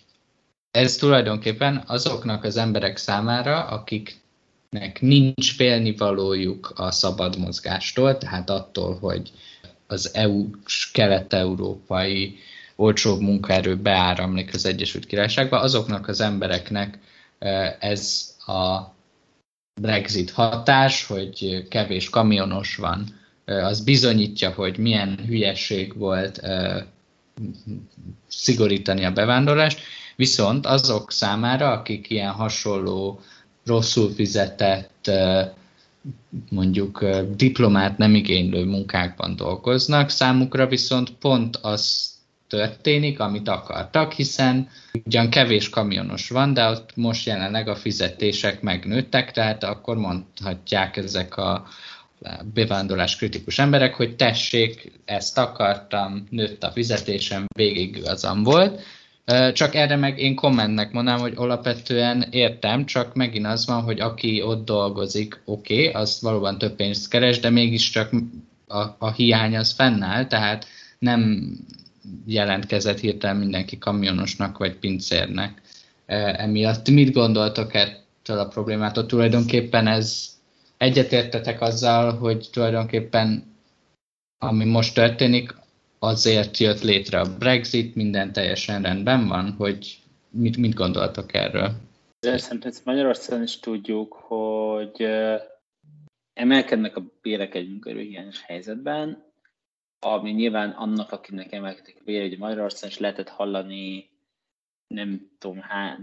ez 0.71 0.97
tulajdonképpen 0.97 1.83
azoknak 1.87 2.45
az 2.45 2.57
emberek 2.57 2.97
számára, 2.97 3.65
akik 3.65 4.21
nek 4.71 5.01
nincs 5.01 5.55
félnivalójuk 5.55 6.73
a 6.75 6.91
szabad 6.91 7.39
mozgástól, 7.39 8.19
tehát 8.19 8.51
attól, 8.51 8.99
hogy 8.99 9.33
az 9.87 10.15
EU-s 10.15 10.91
kelet-európai 10.91 12.39
olcsóbb 12.77 13.21
munkaerő 13.21 13.77
beáramlik 13.77 14.55
az 14.55 14.67
Egyesült 14.67 15.07
Királyságba, 15.07 15.61
azoknak 15.61 16.09
az 16.09 16.21
embereknek 16.21 16.99
ez 17.81 18.35
a 18.47 18.95
Brexit 19.81 20.31
hatás, 20.31 21.07
hogy 21.07 21.67
kevés 21.69 22.11
kamionos 22.11 22.77
van, 22.77 23.05
az 23.45 23.81
bizonyítja, 23.81 24.51
hogy 24.51 24.79
milyen 24.79 25.19
hülyeség 25.27 25.97
volt 25.97 26.41
szigorítani 28.29 29.05
a 29.05 29.13
bevándorlást, 29.13 29.81
viszont 30.17 30.67
azok 30.67 31.13
számára, 31.13 31.71
akik 31.73 32.11
ilyen 32.11 32.33
hasonló 32.33 33.21
rosszul 33.67 34.11
fizetett, 34.15 35.11
mondjuk 36.51 37.05
diplomát 37.37 37.99
nem 37.99 38.15
igénylő 38.15 38.65
munkákban 38.65 39.37
dolgoznak, 39.37 40.11
számukra 40.11 40.67
viszont 40.67 41.11
pont 41.11 41.57
az 41.57 42.15
történik, 42.49 43.21
amit 43.21 43.49
akartak, 43.49 44.13
hiszen 44.13 44.69
ugyan 45.05 45.31
kevés 45.31 45.69
kamionos 45.69 46.29
van, 46.29 46.55
de 46.55 46.69
ott 46.69 46.97
most 46.97 47.27
jelenleg 47.27 47.69
a 47.69 47.75
fizetések 47.75 48.61
megnőttek, 48.61 49.33
tehát 49.33 49.65
akkor 49.65 49.97
mondhatják 49.97 50.97
ezek 50.97 51.37
a 51.37 51.67
bevándorlás 52.55 53.17
kritikus 53.17 53.59
emberek, 53.59 53.95
hogy 53.95 54.17
tessék, 54.17 54.93
ezt 55.05 55.39
akartam, 55.39 56.27
nőtt 56.31 56.63
a 56.63 56.71
fizetésem, 56.71 57.45
végig 57.57 57.97
igazam 57.97 58.43
volt, 58.43 58.81
csak 59.53 59.75
erre 59.75 59.97
meg 59.97 60.19
én 60.19 60.35
kommentnek 60.35 60.93
mondanám, 60.93 61.21
hogy 61.21 61.33
alapvetően 61.37 62.27
értem, 62.31 62.85
csak 62.85 63.15
megint 63.15 63.47
az 63.47 63.67
van, 63.67 63.83
hogy 63.83 64.01
aki 64.01 64.43
ott 64.43 64.65
dolgozik, 64.65 65.41
oké, 65.45 65.89
okay, 65.89 66.03
az 66.03 66.19
valóban 66.23 66.59
több 66.59 66.77
pénzt 66.77 67.09
keres, 67.09 67.41
de 67.41 67.51
mégiscsak 67.51 68.11
a, 68.67 68.79
a 68.99 69.13
hiány 69.13 69.57
az 69.57 69.73
fennáll, 69.73 70.27
tehát 70.27 70.67
nem 70.99 71.51
jelentkezett 72.27 72.99
hirtelen 72.99 73.37
mindenki 73.37 73.79
kamionosnak 73.79 74.59
vagy 74.59 74.77
pincérnek. 74.77 75.63
Emiatt 76.07 76.91
mit 76.91 77.13
gondoltok 77.13 77.75
ettől 77.75 78.39
a 78.39 78.49
problémától? 78.49 79.07
Tulajdonképpen 79.07 79.87
ez 79.87 80.29
egyetértetek 80.77 81.61
azzal, 81.61 82.19
hogy 82.19 82.49
tulajdonképpen 82.53 83.55
ami 84.39 84.65
most 84.65 84.95
történik, 84.95 85.55
azért 86.07 86.57
jött 86.57 86.83
létre 86.83 87.21
a 87.21 87.37
Brexit, 87.39 87.95
minden 87.95 88.33
teljesen 88.33 88.83
rendben 88.83 89.29
van, 89.29 89.53
hogy 89.53 89.99
mit, 90.31 90.57
mit 90.57 90.75
gondoltok 90.75 91.35
erről? 91.35 91.71
Szerintem 92.19 92.71
ezt 92.71 92.85
Magyarországon 92.85 93.43
is 93.43 93.61
tudjuk, 93.61 94.13
hogy 94.13 95.07
emelkednek 96.33 96.97
a 96.97 97.05
bérek 97.23 97.55
egy 97.55 97.69
munkaerőhiányos 97.69 98.43
helyzetben, 98.43 99.25
ami 99.99 100.31
nyilván 100.31 100.71
annak, 100.71 101.13
akinek 101.13 101.53
emelkedik 101.53 101.97
a 102.01 102.05
bére, 102.05 102.29
hogy 102.29 102.39
Magyarországon 102.39 102.91
is 102.91 102.99
lehetett 102.99 103.29
hallani, 103.29 104.11
nem 104.87 105.31
tudom, 105.39 105.61
há, 105.61 105.99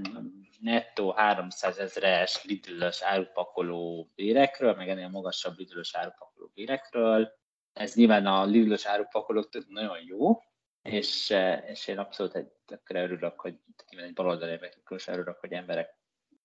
nettó 0.60 1.12
300 1.12 1.78
ezeres 1.78 2.44
lidülös 2.44 3.02
árupakoló 3.02 4.12
bérekről, 4.16 4.76
meg 4.76 4.90
ennél 4.90 5.10
magasabb 5.10 5.58
lidülös 5.58 5.96
árupakoló 5.96 6.52
bérekről, 6.54 7.32
ez 7.74 7.96
nyilván 7.96 8.26
a 8.26 8.46
Lidl-os 8.46 8.86
árupakolók 8.86 9.50
nagyon 9.68 9.98
jó, 10.08 10.42
és, 10.82 11.32
eh, 11.32 11.64
és 11.70 11.88
én 11.88 11.98
abszolút 11.98 12.36
egy, 12.36 12.52
tökre 12.66 13.04
örülök, 13.04 13.40
hogy 13.40 13.60
nyilván 13.90 14.10
egy 14.10 14.16
baloldali 14.16 14.52
érvekről 14.52 15.00
örülök, 15.08 15.40
hogy 15.40 15.52
emberek 15.52 15.98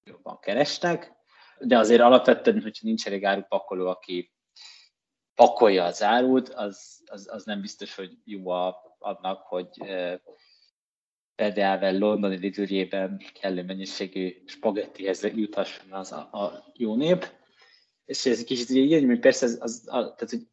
jobban 0.04 0.38
kerestek, 0.38 1.12
de 1.58 1.78
azért 1.78 2.00
alapvetően, 2.00 2.62
hogyha 2.62 2.86
nincs 2.86 3.06
elég 3.06 3.24
árupakoló, 3.24 3.86
aki 3.86 4.32
pakolja 5.34 5.84
az 5.84 6.02
árut, 6.02 6.48
az, 6.48 7.02
az, 7.06 7.28
az 7.30 7.44
nem 7.44 7.60
biztos, 7.60 7.94
hogy 7.94 8.18
jó 8.24 8.48
a, 8.48 8.96
annak, 8.98 9.46
hogy 9.46 9.68
eh, 9.78 10.18
például 11.34 11.98
londoni 11.98 12.36
lidőjében 12.36 13.22
kellő 13.40 13.62
mennyiségű 13.62 14.42
spagettihez 14.46 15.22
juthasson 15.22 15.92
az 15.92 16.12
a, 16.12 16.18
a 16.18 16.72
jó 16.74 16.94
nép. 16.94 17.36
És 18.04 18.26
ez 18.26 18.38
egy 18.38 18.44
kicsit 18.44 18.70
így, 18.70 19.04
hogy 19.04 19.18
persze 19.18 19.46
az, 19.46 19.58
az, 19.60 19.82
az 19.86 20.04
tehát, 20.16 20.30
hogy 20.30 20.48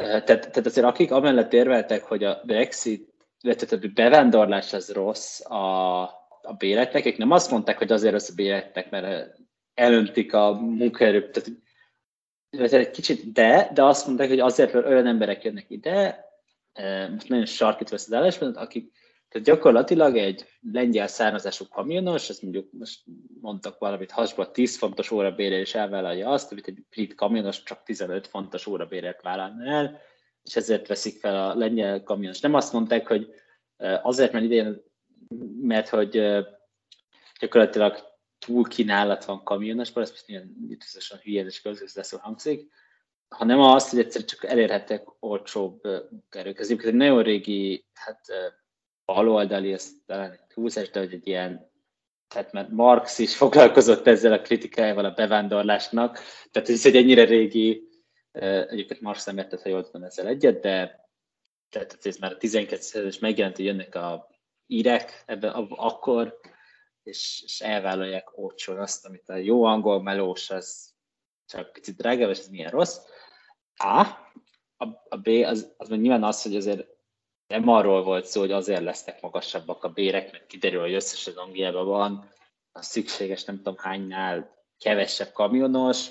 tehát, 0.00 0.24
tehát 0.24 0.66
azért 0.66 0.86
akik 0.86 1.10
amellett 1.10 1.52
érveltek, 1.52 2.02
hogy 2.02 2.24
a 2.24 2.40
Brexit 2.44 3.10
illetve 3.40 3.76
a 3.76 3.90
bevándorlás 3.94 4.72
az 4.72 4.92
rossz 4.92 5.40
a, 5.44 6.02
a 6.42 6.52
béletek. 6.58 7.06
Ők 7.06 7.16
nem 7.16 7.30
azt 7.30 7.50
mondták, 7.50 7.78
hogy 7.78 7.92
azért 7.92 8.12
rossz 8.12 8.30
a 8.30 8.34
béletek, 8.34 8.90
mert 8.90 9.38
elöntik 9.74 10.32
a 10.32 10.52
munkaerőt, 10.52 11.42
tehát 12.50 12.72
egy 12.72 12.90
kicsit 12.90 13.32
de, 13.32 13.70
de 13.74 13.84
azt 13.84 14.06
mondták, 14.06 14.28
hogy 14.28 14.40
azért, 14.40 14.72
mert 14.72 14.86
olyan 14.86 15.06
emberek 15.06 15.44
jönnek 15.44 15.70
ide, 15.70 16.24
most 17.10 17.28
nagyon 17.28 17.46
sarkítva 17.46 17.96
ezt 17.96 18.12
az 18.12 18.56
akik 18.56 18.92
tehát 19.30 19.46
gyakorlatilag 19.46 20.16
egy 20.16 20.46
lengyel 20.72 21.06
származású 21.06 21.68
kamionos, 21.68 22.28
ezt 22.28 22.42
mondjuk 22.42 22.72
most 22.72 23.00
mondtak 23.40 23.78
valamit 23.78 24.10
hasba, 24.10 24.50
10 24.50 24.76
fontos 24.76 25.10
órabérel 25.10 25.58
és 25.58 25.74
elvállalja 25.74 26.28
azt, 26.28 26.52
amit 26.52 26.66
egy 26.66 26.84
brit 26.88 27.14
kamionos 27.14 27.62
csak 27.62 27.82
15 27.82 28.26
fontos 28.26 28.66
órabérért 28.66 29.22
vállalna 29.22 29.64
el, 29.64 30.00
és 30.42 30.56
ezért 30.56 30.86
veszik 30.86 31.18
fel 31.18 31.50
a 31.50 31.54
lengyel 31.54 32.02
kamionos. 32.02 32.40
Nem 32.40 32.54
azt 32.54 32.72
mondták, 32.72 33.06
hogy 33.06 33.34
azért, 34.02 34.32
mert 34.32 34.44
idén, 34.44 34.82
mert 35.60 35.88
hogy 35.88 36.10
gyakorlatilag 37.40 37.98
túl 38.38 38.68
kínálat 38.68 39.24
van 39.24 39.44
kamionosból, 39.44 40.02
ez 40.02 40.10
most 40.10 40.28
ilyen 40.28 40.54
biztosan 40.56 41.18
hülyén 41.18 41.46
és 41.46 41.60
közgözleszó 41.60 42.18
hangzik, 42.18 42.72
hanem 43.28 43.60
az, 43.60 43.90
hogy 43.90 43.98
egyszer 43.98 44.24
csak 44.24 44.44
elérhettek 44.44 45.08
olcsóbb 45.20 45.80
erők. 46.30 46.58
Ez 46.58 46.70
egy 46.70 46.94
nagyon 46.94 47.22
régi, 47.22 47.86
hát 47.92 48.20
baloldali, 49.14 49.72
ez 49.72 49.90
talán 50.06 50.30
egy 50.30 50.52
húzás, 50.54 50.90
de 50.90 50.98
hogy 50.98 51.12
egy 51.12 51.26
ilyen 51.26 51.68
tehát 52.28 52.52
mert 52.52 52.68
Marx 52.68 53.18
is 53.18 53.36
foglalkozott 53.42 54.06
ezzel 54.06 54.32
a 54.32 54.40
kritikájával 54.40 55.04
a 55.04 55.14
bevándorlásnak, 55.14 56.18
tehát 56.50 56.68
ez 56.68 56.86
egy 56.86 56.96
ennyire 56.96 57.24
régi, 57.24 57.88
egyébként 58.32 59.00
Marx 59.00 59.24
nem 59.24 59.38
értett, 59.38 59.62
ha 59.62 59.68
jól 59.68 59.84
tudom 59.84 60.02
ezzel 60.02 60.26
egyet, 60.26 60.60
de 60.60 61.08
tehát 61.70 61.98
ez 62.02 62.16
már 62.16 62.32
a 62.32 62.36
12 62.36 63.06
es 63.06 63.18
megjelent, 63.18 63.56
hogy 63.56 63.64
jönnek 63.64 63.94
a 63.94 64.28
írek 64.66 65.22
ebben 65.26 65.50
akkor, 65.68 66.38
és, 67.02 67.42
és 67.44 67.60
elvállalják 67.60 68.38
olcsón 68.38 68.78
azt, 68.78 69.06
amit 69.06 69.28
a 69.28 69.36
jó 69.36 69.64
angol 69.64 70.02
melós, 70.02 70.50
az 70.50 70.94
csak 71.46 71.72
picit 71.72 71.96
drágább, 71.96 72.30
és 72.30 72.38
ez 72.38 72.48
milyen 72.48 72.70
rossz. 72.70 72.98
A, 73.76 74.00
a, 74.76 74.86
a 75.08 75.16
B, 75.16 75.28
az, 75.28 75.74
az 75.76 75.88
meg 75.88 76.00
nyilván 76.00 76.24
az, 76.24 76.42
hogy 76.42 76.56
azért 76.56 76.86
nem 77.50 77.68
arról 77.68 78.02
volt 78.02 78.26
szó, 78.26 78.40
hogy 78.40 78.52
azért 78.52 78.82
lesznek 78.82 79.20
magasabbak 79.20 79.84
a 79.84 79.88
bérek, 79.88 80.32
mert 80.32 80.46
kiderül, 80.46 80.80
hogy 80.80 80.94
összesen 80.94 81.34
Angliában 81.36 81.86
van 81.86 82.28
a 82.72 82.82
szükséges 82.82 83.44
nem 83.44 83.56
tudom 83.56 83.76
hánynál 83.76 84.56
kevesebb 84.78 85.32
kamionos, 85.32 86.06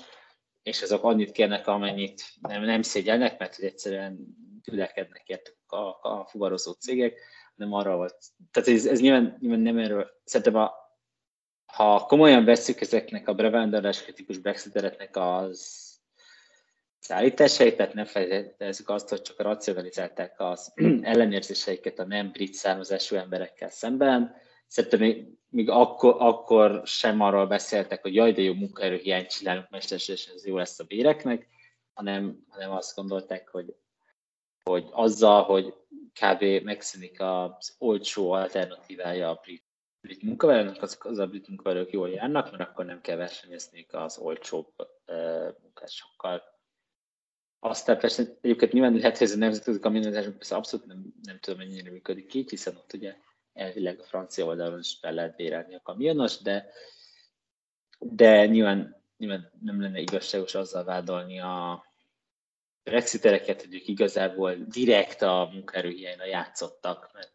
és 0.62 0.82
azok 0.82 1.04
annyit 1.04 1.30
kérnek, 1.30 1.66
amennyit 1.66 2.22
nem, 2.40 2.62
nem 2.62 2.82
szégyelnek, 2.82 3.38
mert 3.38 3.56
hogy 3.56 3.64
egyszerűen 3.64 4.18
tülekednek 4.62 5.28
értük 5.28 5.72
a, 5.72 5.98
a 6.02 6.26
fuvarozó 6.28 6.72
cégek, 6.72 7.20
nem 7.54 7.72
arra 7.72 7.96
volt. 7.96 8.16
Tehát 8.50 8.68
ez, 8.68 8.86
ez 8.86 9.00
nyilván, 9.00 9.36
nyilván 9.40 9.60
nem 9.60 9.78
erről. 9.78 10.10
Szerintem 10.24 10.62
a, 10.62 10.72
ha 11.66 12.06
komolyan 12.06 12.44
veszük 12.44 12.80
ezeknek 12.80 13.28
a 13.28 13.34
bevándorlás 13.34 14.02
kritikus 14.02 14.38
brexitereknek 14.38 15.16
az 15.16 15.79
szállításait, 17.00 17.76
tehát 17.76 17.94
nem 17.94 18.04
felejtezzük 18.04 18.88
azt, 18.88 19.08
hogy 19.08 19.22
csak 19.22 19.40
racionalizálták 19.40 20.34
az 20.40 20.72
ellenérzéseiket 21.02 21.98
a 21.98 22.04
nem 22.04 22.30
brit 22.30 22.54
származású 22.54 23.16
emberekkel 23.16 23.70
szemben. 23.70 24.34
Szerintem 24.66 25.00
még, 25.00 25.26
még 25.48 25.68
akkor, 25.68 26.16
akkor 26.18 26.82
sem 26.84 27.20
arról 27.20 27.46
beszéltek, 27.46 28.02
hogy 28.02 28.14
jaj, 28.14 28.32
de 28.32 28.42
jó 28.42 28.54
munkaerőhiányt 28.54 29.30
csinálunk 29.30 29.70
mesterségesen, 29.70 30.34
ez 30.34 30.46
jó 30.46 30.56
lesz 30.56 30.78
a 30.78 30.84
béreknek, 30.84 31.48
hanem, 31.92 32.44
hanem 32.48 32.70
azt 32.70 32.96
gondolták, 32.96 33.48
hogy, 33.48 33.74
hogy 34.64 34.88
azzal, 34.90 35.42
hogy 35.42 35.74
kb. 36.12 36.64
megszűnik 36.64 37.20
az 37.20 37.74
olcsó 37.78 38.30
alternatívája 38.30 39.30
a 39.30 39.40
brit, 39.42 39.64
brit 40.00 40.22
munkavállalók, 40.22 40.82
az, 40.82 40.98
az 41.00 41.18
a 41.18 41.26
brit 41.26 41.48
munkavállalók 41.48 41.92
jól 41.92 42.10
járnak, 42.10 42.50
mert 42.50 42.70
akkor 42.70 42.84
nem 42.84 43.00
kell 43.00 43.16
versenyezniük 43.16 43.92
az 43.92 44.18
olcsóbb 44.18 44.72
uh, 45.06 45.54
munkásokkal. 45.62 46.42
Aztán 47.62 47.98
persze 47.98 48.22
egyébként 48.40 48.72
nyilván 48.72 48.94
lehet, 48.94 49.18
hogy 49.18 49.26
ez 49.26 49.34
a 49.34 49.38
nemzetközi 49.38 49.80
kamionozásunk 49.80 50.36
persze 50.36 50.56
abszolút 50.56 50.86
nem, 50.86 51.14
nem 51.22 51.38
tudom, 51.40 51.58
mennyire 51.58 51.90
működik 51.90 52.34
így, 52.34 52.50
hiszen 52.50 52.76
ott 52.76 52.92
ugye 52.92 53.16
elvileg 53.52 54.00
a 54.00 54.04
francia 54.04 54.44
oldalon 54.44 54.78
is 54.78 54.96
fel 55.00 55.12
lehet 55.12 55.36
bérelni 55.36 55.74
a 55.74 55.80
kamionos, 55.82 56.38
de, 56.38 56.70
de 57.98 58.46
nyilván, 58.46 59.02
nyilván 59.16 59.50
nem 59.62 59.80
lenne 59.80 60.00
igazságos 60.00 60.54
azzal 60.54 60.84
vádolni 60.84 61.40
a 61.40 61.84
brexitereket, 62.82 63.62
hogy 63.62 63.74
ők 63.74 63.88
igazából 63.88 64.54
direkt 64.54 65.22
a 65.22 65.50
munkaerőhiányra 65.52 66.24
játszottak, 66.24 67.10
mert, 67.14 67.32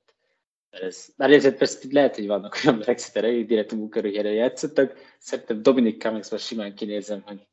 ez, 0.69 1.13
bár 1.17 1.31
ez, 1.31 1.57
persze 1.57 1.87
lehet, 1.91 2.15
hogy 2.15 2.27
vannak 2.27 2.57
olyan 2.65 2.79
brexiterek, 2.79 3.31
akik 3.31 3.47
direkt 3.47 3.71
a 3.71 3.75
munkaerőhiányra 3.75 4.29
játszottak, 4.29 5.15
szerintem 5.19 5.61
Dominic 5.61 6.01
Cummings-ban 6.01 6.39
simán 6.39 6.75
kinézem, 6.75 7.21
hogy 7.21 7.47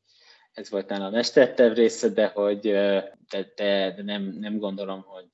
ez 0.53 0.69
volt 0.69 0.89
nála 0.89 1.05
a 1.05 1.09
mesterterv 1.09 1.73
része, 1.73 2.09
de 2.09 2.27
hogy 2.27 2.59
de, 2.59 3.17
de, 3.29 3.93
de 3.95 4.03
nem, 4.03 4.23
nem 4.23 4.57
gondolom, 4.57 5.01
hogy 5.01 5.27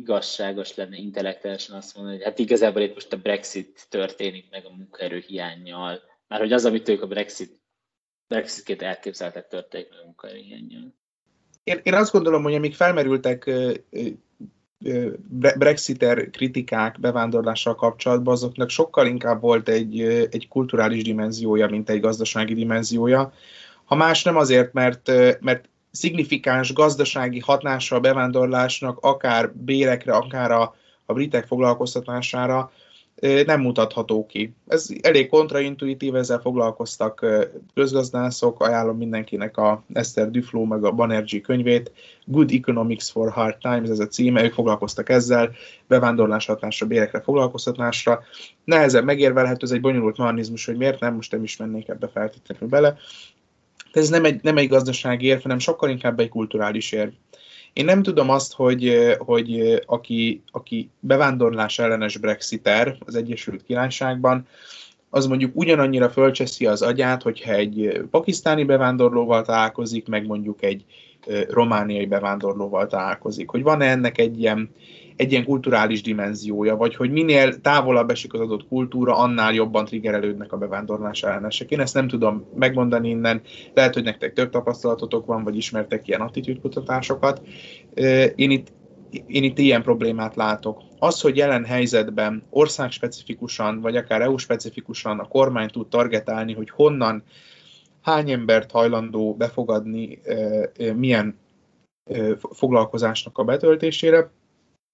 igazságos 0.00 0.74
lenne 0.74 0.96
intellektuálisan 0.96 1.76
azt 1.76 1.96
mondani, 1.96 2.16
hogy 2.16 2.24
hát 2.24 2.38
igazából 2.38 2.82
itt 2.82 2.94
most 2.94 3.12
a 3.12 3.16
Brexit 3.16 3.86
történik 3.88 4.50
meg 4.50 4.64
a 4.64 4.76
munkaerő 4.76 5.18
hiányjal, 5.26 6.00
már 6.28 6.40
hogy 6.40 6.52
az, 6.52 6.64
amit 6.64 6.88
ők 6.88 7.02
a 7.02 7.06
Brexit 7.06 7.64
Brexit-két 8.28 8.82
elképzeltek 8.82 9.48
történik 9.48 9.88
meg 9.90 9.98
a 9.98 10.04
munkaerő 10.04 10.38
hiányjal. 10.38 10.94
Én, 11.64 11.80
én 11.82 11.94
azt 11.94 12.12
gondolom, 12.12 12.42
hogy 12.42 12.54
amíg 12.54 12.74
felmerültek 12.74 13.50
Brexiter 15.58 16.30
kritikák 16.30 17.00
bevándorlással 17.00 17.74
kapcsolatban, 17.74 18.34
azoknak 18.34 18.70
sokkal 18.70 19.06
inkább 19.06 19.40
volt 19.40 19.68
egy, 19.68 20.00
egy 20.30 20.48
kulturális 20.48 21.02
dimenziója, 21.02 21.68
mint 21.68 21.90
egy 21.90 22.00
gazdasági 22.00 22.54
dimenziója. 22.54 23.32
Ha 23.86 23.94
más 23.94 24.22
nem 24.22 24.36
azért, 24.36 24.72
mert, 24.72 25.10
mert 25.40 25.68
szignifikáns 25.90 26.72
gazdasági 26.72 27.38
hatása 27.38 27.96
a 27.96 28.00
bevándorlásnak, 28.00 28.98
akár 29.00 29.52
bérekre, 29.52 30.12
akár 30.12 30.50
a, 30.50 30.74
a 31.04 31.12
britek 31.12 31.46
foglalkoztatására 31.46 32.70
nem 33.46 33.60
mutatható 33.60 34.26
ki. 34.26 34.54
Ez 34.66 34.88
elég 35.00 35.28
kontraintuitív, 35.28 36.14
ezzel 36.14 36.38
foglalkoztak 36.38 37.26
közgazdászok, 37.74 38.60
ajánlom 38.60 38.96
mindenkinek 38.96 39.56
a 39.56 39.84
Esther 39.92 40.30
Duflo 40.30 40.64
meg 40.64 40.84
a 40.84 40.92
Banerjee 40.92 41.40
könyvét, 41.40 41.92
Good 42.24 42.50
Economics 42.50 43.10
for 43.10 43.30
Hard 43.30 43.56
Times, 43.58 43.88
ez 43.88 43.98
a 43.98 44.06
címe, 44.06 44.44
ők 44.44 44.52
foglalkoztak 44.52 45.08
ezzel, 45.08 45.50
bevándorlás 45.88 46.46
hatásra, 46.46 46.86
bérekre, 46.86 47.20
foglalkoztatásra. 47.20 48.22
Nehezen 48.64 49.04
megérvelhető, 49.04 49.66
ez 49.66 49.70
egy 49.70 49.80
bonyolult 49.80 50.18
mechanizmus, 50.18 50.66
hogy 50.66 50.76
miért 50.76 51.00
nem, 51.00 51.14
most 51.14 51.32
nem 51.32 51.42
is 51.42 51.56
mennék 51.56 51.88
ebbe 51.88 52.08
feltétlenül 52.08 52.68
bele, 52.68 52.96
de 53.96 54.02
ez 54.02 54.08
nem 54.08 54.24
egy, 54.24 54.42
nem 54.42 54.56
egy 54.56 54.68
gazdasági 54.68 55.26
érv, 55.26 55.42
hanem 55.42 55.58
sokkal 55.58 55.90
inkább 55.90 56.20
egy 56.20 56.28
kulturális 56.28 56.92
érv. 56.92 57.10
Én 57.72 57.84
nem 57.84 58.02
tudom 58.02 58.30
azt, 58.30 58.54
hogy, 58.54 59.14
hogy 59.18 59.82
aki, 59.86 60.42
aki 60.50 60.88
bevándorlás 61.00 61.78
ellenes 61.78 62.16
brexiter 62.16 62.96
az 63.06 63.14
Egyesült 63.14 63.64
Királyságban, 63.64 64.46
az 65.10 65.26
mondjuk 65.26 65.50
ugyanannyira 65.54 66.10
fölcseszi 66.10 66.66
az 66.66 66.82
agyát, 66.82 67.22
hogyha 67.22 67.52
egy 67.52 68.02
pakisztáni 68.10 68.64
bevándorlóval 68.64 69.42
találkozik, 69.42 70.08
meg 70.08 70.26
mondjuk 70.26 70.62
egy 70.62 70.84
romániai 71.48 72.06
bevándorlóval 72.06 72.86
találkozik. 72.86 73.48
Hogy 73.48 73.62
van-e 73.62 73.90
ennek 73.90 74.18
egy 74.18 74.40
ilyen 74.40 74.70
egy 75.16 75.30
ilyen 75.32 75.44
kulturális 75.44 76.02
dimenziója, 76.02 76.76
vagy 76.76 76.94
hogy 76.94 77.10
minél 77.10 77.60
távolabb 77.60 78.10
esik 78.10 78.32
az 78.32 78.40
adott 78.40 78.68
kultúra, 78.68 79.16
annál 79.16 79.52
jobban 79.52 79.84
triggerelődnek 79.84 80.52
a 80.52 80.56
bevándorlás 80.56 81.22
ellenesek. 81.22 81.70
Én 81.70 81.80
ezt 81.80 81.94
nem 81.94 82.08
tudom 82.08 82.44
megmondani 82.54 83.08
innen, 83.08 83.42
lehet, 83.74 83.94
hogy 83.94 84.04
nektek 84.04 84.32
több 84.32 84.50
tapasztalatotok 84.50 85.26
van, 85.26 85.44
vagy 85.44 85.56
ismertek 85.56 86.08
ilyen 86.08 86.20
attitűdkutatásokat. 86.20 87.42
Én 88.34 88.50
itt, 88.50 88.72
én 89.26 89.42
itt 89.42 89.58
ilyen 89.58 89.82
problémát 89.82 90.36
látok. 90.36 90.82
Az, 90.98 91.20
hogy 91.20 91.36
jelen 91.36 91.64
helyzetben 91.64 92.42
országspecifikusan, 92.50 93.80
vagy 93.80 93.96
akár 93.96 94.22
EU-specifikusan 94.22 95.18
a 95.18 95.28
kormány 95.28 95.68
tud 95.68 95.88
targetálni, 95.88 96.54
hogy 96.54 96.70
honnan, 96.70 97.22
hány 98.02 98.30
embert 98.30 98.70
hajlandó 98.70 99.34
befogadni, 99.34 100.20
milyen 100.94 101.38
foglalkozásnak 102.52 103.38
a 103.38 103.44
betöltésére, 103.44 104.30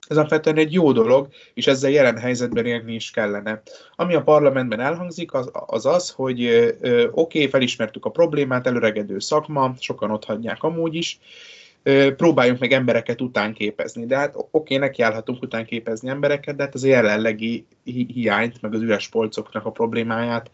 ez 0.08 0.16
alapvetően 0.16 0.56
egy 0.56 0.72
jó 0.72 0.92
dolog, 0.92 1.28
és 1.54 1.66
ezzel 1.66 1.90
jelen 1.90 2.18
helyzetben 2.18 2.66
élni 2.66 2.94
is 2.94 3.10
kellene. 3.10 3.62
Ami 3.96 4.14
a 4.14 4.22
parlamentben 4.22 4.80
elhangzik, 4.80 5.34
az 5.34 5.50
az, 5.52 5.86
az 5.86 6.10
hogy 6.10 6.48
oké, 7.10 7.46
felismertük 7.46 8.04
a 8.04 8.10
problémát, 8.10 8.66
előregedő 8.66 9.18
szakma, 9.18 9.74
sokan 9.78 10.10
ott 10.10 10.24
hagyják 10.24 10.62
amúgy 10.62 10.94
is, 10.94 11.18
próbáljunk 12.16 12.58
meg 12.58 12.72
embereket 12.72 13.20
utánképezni. 13.20 14.06
De 14.06 14.16
hát 14.16 14.34
oké, 14.36 14.48
okay, 14.50 14.76
nekiállhatunk 14.76 15.42
utánképezni 15.42 16.08
embereket, 16.08 16.56
de 16.56 16.62
hát 16.62 16.74
az 16.74 16.84
a 16.84 16.88
jelenlegi 16.88 17.66
hi- 17.84 18.10
hiányt, 18.12 18.62
meg 18.62 18.74
az 18.74 18.80
üres 18.80 19.08
polcoknak 19.08 19.66
a 19.66 19.70
problémáját 19.70 20.50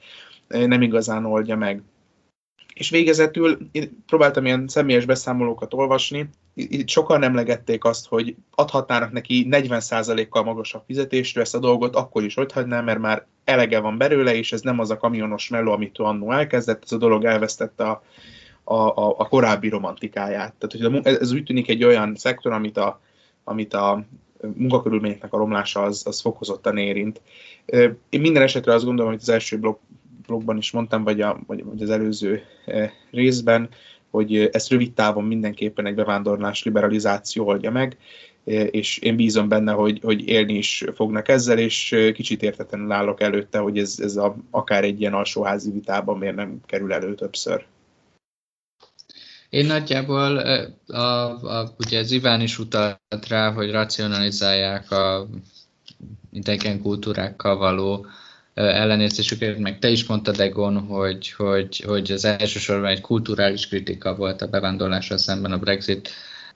nem 0.48 0.82
igazán 0.82 1.24
oldja 1.24 1.56
meg. 1.56 1.82
És 2.74 2.90
végezetül 2.90 3.58
én 3.72 4.04
próbáltam 4.06 4.46
ilyen 4.46 4.68
személyes 4.68 5.04
beszámolókat 5.04 5.74
olvasni, 5.74 6.30
itt 6.54 6.88
sokan 6.88 7.22
emlegették 7.22 7.84
azt, 7.84 8.06
hogy 8.06 8.34
adhatnának 8.54 9.12
neki 9.12 9.46
40%-kal 9.50 10.44
magasabb 10.44 10.82
fizetésre 10.86 11.40
ezt 11.40 11.54
a 11.54 11.58
dolgot, 11.58 11.96
akkor 11.96 12.24
is 12.24 12.36
ott 12.36 12.52
hagynám, 12.52 12.84
mert 12.84 12.98
már 12.98 13.26
elege 13.44 13.80
van 13.80 13.98
belőle, 13.98 14.34
és 14.34 14.52
ez 14.52 14.60
nem 14.60 14.78
az 14.78 14.90
a 14.90 14.96
kamionos 14.96 15.48
melló, 15.48 15.72
amit 15.72 15.98
ő 15.98 16.04
annó 16.04 16.32
elkezdett, 16.32 16.82
ez 16.84 16.92
a 16.92 16.96
dolog 16.96 17.24
elvesztette 17.24 17.84
a, 17.84 18.02
a, 18.64 18.74
a, 18.74 19.14
a 19.18 19.28
korábbi 19.28 19.68
romantikáját. 19.68 20.54
Tehát 20.58 21.02
hogy 21.02 21.06
ez 21.16 21.32
úgy 21.32 21.44
tűnik 21.44 21.68
egy 21.68 21.84
olyan 21.84 22.16
szektor, 22.16 22.52
amit 22.52 22.76
a, 22.76 23.00
amit 23.44 23.74
a 23.74 24.04
munkakörülményeknek 24.54 25.32
a 25.32 25.36
romlása 25.36 25.82
az, 25.82 26.02
az 26.06 26.20
fokozottan 26.20 26.76
érint. 26.76 27.20
Én 28.08 28.20
minden 28.20 28.42
esetre 28.42 28.74
azt 28.74 28.84
gondolom, 28.84 29.10
hogy 29.10 29.20
az 29.20 29.28
első 29.28 29.58
blog, 29.58 29.78
blogban 30.28 30.56
is 30.56 30.70
mondtam, 30.70 31.04
vagy, 31.04 31.20
a, 31.20 31.40
vagy, 31.46 31.64
vagy 31.64 31.82
az 31.82 31.90
előző 31.90 32.42
részben, 33.10 33.68
hogy 34.10 34.36
ezt 34.36 34.70
rövid 34.70 34.92
távon 34.92 35.24
mindenképpen 35.24 35.86
egy 35.86 35.94
bevándorlás 35.94 36.62
liberalizáció 36.62 37.46
oldja 37.46 37.70
meg, 37.70 37.96
és 38.70 38.98
én 38.98 39.16
bízom 39.16 39.48
benne, 39.48 39.72
hogy, 39.72 40.00
hogy 40.02 40.28
élni 40.28 40.54
is 40.54 40.84
fognak 40.94 41.28
ezzel, 41.28 41.58
és 41.58 41.96
kicsit 42.14 42.42
értetlenül 42.42 42.92
állok 42.92 43.20
előtte, 43.20 43.58
hogy 43.58 43.78
ez, 43.78 43.98
ez 44.02 44.16
a, 44.16 44.36
akár 44.50 44.84
egy 44.84 45.00
ilyen 45.00 45.14
alsóházi 45.14 45.70
vitában 45.70 46.18
miért 46.18 46.36
nem 46.36 46.60
kerül 46.66 46.92
elő 46.92 47.14
többször. 47.14 47.66
Én 49.48 49.66
nagyjából, 49.66 50.36
a, 50.86 50.98
a, 50.98 51.74
ugye 51.78 51.98
az 51.98 52.10
Iván 52.10 52.40
is 52.40 52.58
utalt 52.58 53.28
rá, 53.28 53.52
hogy 53.52 53.70
racionalizálják 53.70 54.90
a 54.90 55.28
idegen 56.32 56.82
kultúrákkal 56.82 57.56
való 57.56 58.06
ellenérzésüket, 58.58 59.58
meg 59.58 59.78
te 59.78 59.88
is 59.88 60.06
mondtad, 60.06 60.40
Egon, 60.40 60.78
hogy, 60.78 61.32
hogy, 61.32 61.84
hogy 61.86 62.12
az 62.12 62.24
elsősorban 62.24 62.90
egy 62.90 63.00
kulturális 63.00 63.68
kritika 63.68 64.14
volt 64.14 64.42
a 64.42 64.46
bevándorlással 64.46 65.18
szemben 65.18 65.52
a 65.52 65.58
Brexit 65.58 66.10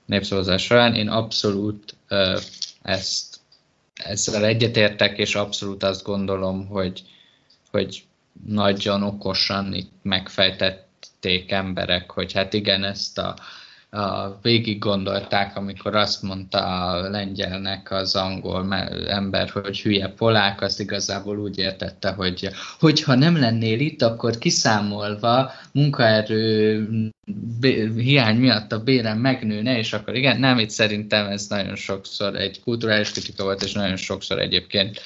népszavazás 0.07 0.63
során. 0.63 0.95
Én 0.95 1.09
abszolút 1.09 1.95
ezt, 2.83 3.37
ezzel 3.95 4.45
egyetértek, 4.45 5.19
és 5.19 5.35
abszolút 5.35 5.83
azt 5.83 6.05
gondolom, 6.05 6.67
hogy, 6.67 7.03
hogy 7.71 8.05
nagyon 8.47 9.03
okosan 9.03 9.75
itt 9.75 9.93
megfejtették 10.03 11.51
emberek, 11.51 12.11
hogy 12.11 12.33
hát 12.33 12.53
igen, 12.53 12.85
ezt 12.85 13.19
a 13.19 13.37
a, 13.97 14.39
végig 14.43 14.79
gondolták, 14.79 15.57
amikor 15.57 15.95
azt 15.97 16.23
mondta 16.23 16.59
a 16.59 17.09
lengyelnek 17.11 17.91
az 17.91 18.17
angol 18.17 18.75
ember, 19.09 19.51
hogy 19.51 19.81
hülye 19.81 20.09
polák, 20.09 20.61
azt 20.61 20.81
igazából 20.81 21.39
úgy 21.39 21.59
értette, 21.59 22.11
hogy 22.11 22.49
hogyha 22.79 23.15
nem 23.15 23.39
lennél 23.39 23.81
itt, 23.81 24.03
akkor 24.03 24.39
kiszámolva 24.39 25.51
munkaerő 25.73 26.89
hiány 27.97 28.37
miatt 28.37 28.73
a 28.73 28.83
bérem 28.83 29.19
megnőne, 29.19 29.79
és 29.79 29.93
akkor 29.93 30.15
igen, 30.15 30.39
nem, 30.39 30.59
itt 30.59 30.71
szerintem 30.71 31.27
ez 31.27 31.47
nagyon 31.47 31.77
sokszor 31.77 32.37
egy 32.37 32.61
kulturális 32.61 33.11
kritika 33.11 33.43
volt, 33.45 33.63
és 33.63 33.73
nagyon 33.73 33.97
sokszor 33.97 34.39
egyébként 34.39 35.01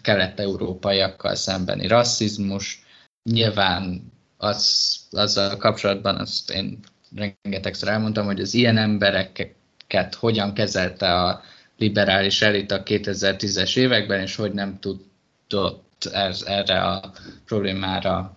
kelet-európaiakkal 0.00 1.34
szembeni 1.34 1.86
rasszizmus. 1.86 2.82
Nyilván 3.30 4.12
az, 4.36 4.96
azzal 5.10 5.56
kapcsolatban 5.56 6.16
azt 6.16 6.50
én 6.50 6.80
rengetegszer 7.14 7.88
elmondtam, 7.88 8.26
hogy 8.26 8.40
az 8.40 8.54
ilyen 8.54 8.76
embereket 8.76 10.14
hogyan 10.18 10.54
kezelte 10.54 11.14
a 11.14 11.42
liberális 11.78 12.42
elit 12.42 12.70
a 12.70 12.82
2010-es 12.82 13.76
években, 13.76 14.20
és 14.20 14.36
hogy 14.36 14.52
nem 14.52 14.78
tudott 14.78 16.08
ez, 16.12 16.42
erre 16.42 16.80
a 16.80 17.12
problémára 17.44 18.36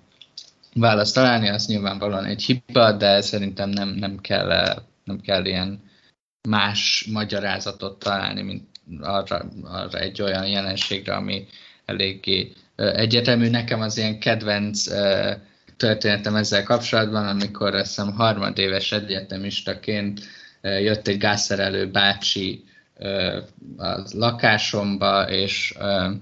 választ 0.74 1.14
találni, 1.14 1.50
az 1.50 1.68
nyilvánvalóan 1.68 2.26
egy 2.26 2.44
hiba, 2.44 2.92
de 2.92 3.22
szerintem 3.22 3.70
nem, 3.70 3.90
nem, 3.90 4.20
kell, 4.20 4.84
nem 5.04 5.20
kell 5.20 5.46
ilyen 5.46 5.82
más 6.50 7.08
magyarázatot 7.12 8.00
találni, 8.00 8.42
mint 8.42 8.68
arra, 9.02 9.46
arra 9.64 10.00
egy 10.00 10.22
olyan 10.22 10.48
jelenségre, 10.48 11.16
ami 11.16 11.48
eléggé 11.86 12.54
egyetemű. 12.76 13.50
Nekem 13.50 13.82
az 13.82 13.98
ilyen 13.98 14.20
kedvenc 14.20 14.88
történetem 15.78 16.36
ezzel 16.36 16.64
kapcsolatban, 16.64 17.28
amikor 17.28 17.76
azt 17.76 17.88
hiszem 17.88 18.14
harmadéves 18.14 18.92
egyetemistaként 18.92 20.22
jött 20.62 21.08
egy 21.08 21.18
gázszerelő 21.18 21.92
bácsi 21.92 22.64
a 23.78 24.02
lakásomba, 24.12 25.30
és 25.30 25.76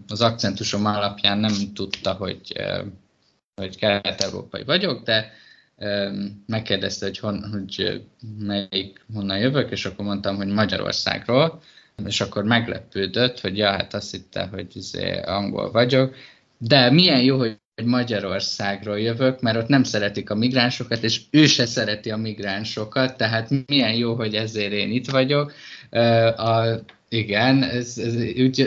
az 0.08 0.22
akcentusom 0.22 0.86
alapján 0.86 1.38
nem 1.38 1.54
tudta, 1.74 2.14
hogy, 2.14 2.54
hogy 3.56 3.78
kelet-európai 3.78 4.64
vagyok, 4.64 5.04
de 5.04 5.32
megkérdezte, 6.46 7.06
hogy, 7.06 7.20
hon, 7.20 7.50
hogy 7.52 8.04
melyik, 8.40 9.06
honnan 9.14 9.38
jövök, 9.38 9.72
és 9.72 9.86
akkor 9.86 10.06
mondtam, 10.06 10.36
hogy 10.36 10.48
Magyarországról, 10.48 11.62
és 12.06 12.22
akkor 12.22 12.44
meglepődött, 12.44 13.40
hogy 13.40 13.58
ja, 13.58 13.70
hát 13.70 13.94
azt 13.94 14.12
hitte, 14.12 14.46
hogy 14.46 14.76
izé 14.76 15.20
angol 15.20 15.72
vagyok, 15.72 16.16
de 16.58 16.92
milyen 16.92 17.22
jó, 17.22 17.38
hogy 17.38 17.58
hogy 17.76 17.86
Magyarországról 17.86 19.00
jövök, 19.00 19.42
mert 19.42 19.58
ott 19.58 19.68
nem 19.68 19.84
szeretik 19.84 20.30
a 20.30 20.36
migránsokat, 20.36 21.04
és 21.04 21.22
ő 21.32 21.46
se 21.46 21.66
szereti 21.66 22.12
a 22.12 22.18
migránsokat, 22.18 23.18
tehát 23.18 23.50
milyen 23.66 23.94
jó, 23.94 24.14
hogy 24.14 24.36
ezért 24.36 24.72
én 24.72 24.92
itt 24.92 25.10
vagyok. 25.10 25.54
A, 26.36 26.80
igen, 27.10 27.64
ez, 27.64 27.98
ez, 27.98 28.16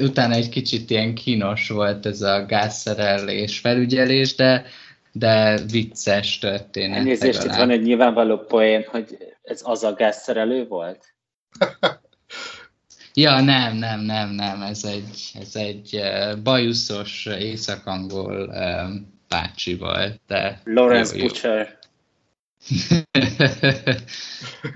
utána 0.02 0.34
egy 0.34 0.48
kicsit 0.48 0.90
ilyen 0.90 1.14
kínos 1.14 1.68
volt 1.68 2.06
ez 2.06 2.22
a 2.22 2.44
gázszerelés 2.46 3.58
felügyelés, 3.58 4.34
de, 4.34 4.64
de 5.12 5.60
vicces 5.70 6.38
történet. 6.38 6.98
Elnézést, 6.98 7.44
itt 7.44 7.54
van 7.54 7.70
egy 7.70 7.82
nyilvánvaló 7.82 8.38
poén, 8.38 8.84
hogy 8.90 9.16
ez 9.42 9.60
az 9.64 9.82
a 9.82 9.92
gázszerelő 9.92 10.66
volt? 10.66 11.14
Ja, 13.18 13.40
nem, 13.40 13.76
nem, 13.76 14.00
nem, 14.00 14.30
nem, 14.30 14.62
ez 14.62 14.84
egy, 14.84 15.40
ez 15.40 15.56
egy 15.56 16.00
bajuszos 16.42 17.26
észak-angol 17.26 18.46
bácsi 19.28 19.76
volt, 19.76 20.20
de... 20.26 20.60
Lawrence 20.64 21.16
jó, 21.16 21.26
Butcher. 21.26 21.78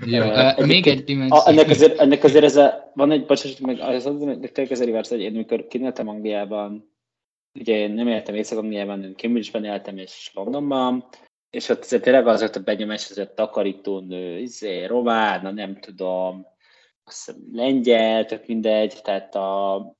jó, 0.15 0.23
uh, 0.25 0.65
még 0.65 0.87
egy 0.87 1.03
dimenzió. 1.03 1.41
Ennek 1.45 1.69
azért, 1.69 1.99
ennek 1.99 2.23
azért 2.23 2.43
ez 2.43 2.55
a, 2.55 2.91
van 2.95 3.11
egy, 3.11 3.25
bocsánat, 3.25 3.59
meg 3.59 3.79
az 3.79 4.03
tényleg 4.03 4.71
azért 4.71 4.91
vársz, 4.91 5.09
hogy 5.09 5.21
én 5.21 5.35
amikor 5.35 5.67
kinéltem 5.67 6.07
Angliában, 6.07 6.91
ugye 7.59 7.77
én 7.77 7.91
nem 7.91 8.07
éltem 8.07 8.35
Észak-Angliában, 8.35 9.03
én 9.03 9.15
Cambridge-ben 9.15 9.65
éltem, 9.65 9.97
és 9.97 10.31
Londonban, 10.33 11.05
és 11.49 11.69
ott 11.69 11.83
azért 11.83 12.03
tényleg 12.03 12.27
az 12.27 12.39
volt 12.39 12.55
a 12.55 12.63
benyomás, 12.63 13.07
hogy 13.07 13.19
a 13.19 13.33
takarítónő, 13.33 14.39
izé, 14.39 14.85
román, 14.85 15.53
nem 15.53 15.79
tudom, 15.79 16.51
azt 17.03 17.25
hiszem, 17.25 17.41
lengyel, 17.51 18.25
tök 18.25 18.47
mindegy, 18.47 19.01
tehát 19.01 19.35
a, 19.35 19.95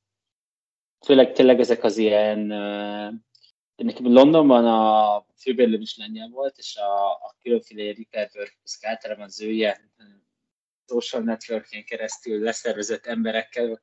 főleg 1.05 1.31
tényleg 1.31 1.59
ezek 1.59 1.83
az 1.83 1.97
ilyen, 1.97 2.39
nekem 3.75 4.13
Londonban 4.13 4.65
a 4.65 5.25
főbérlőm 5.37 5.81
is 5.81 5.97
lengyel 5.97 6.29
volt, 6.29 6.57
és 6.57 6.75
a, 6.75 7.11
a 7.11 7.35
különféle 7.41 7.95
network, 8.11 8.57
általában 8.81 9.25
az 9.25 9.41
ő 9.41 9.49
ilyen 9.49 9.91
social 10.87 11.21
networkén 11.21 11.85
keresztül 11.85 12.43
leszervezett 12.43 13.05
emberekkel, 13.05 13.81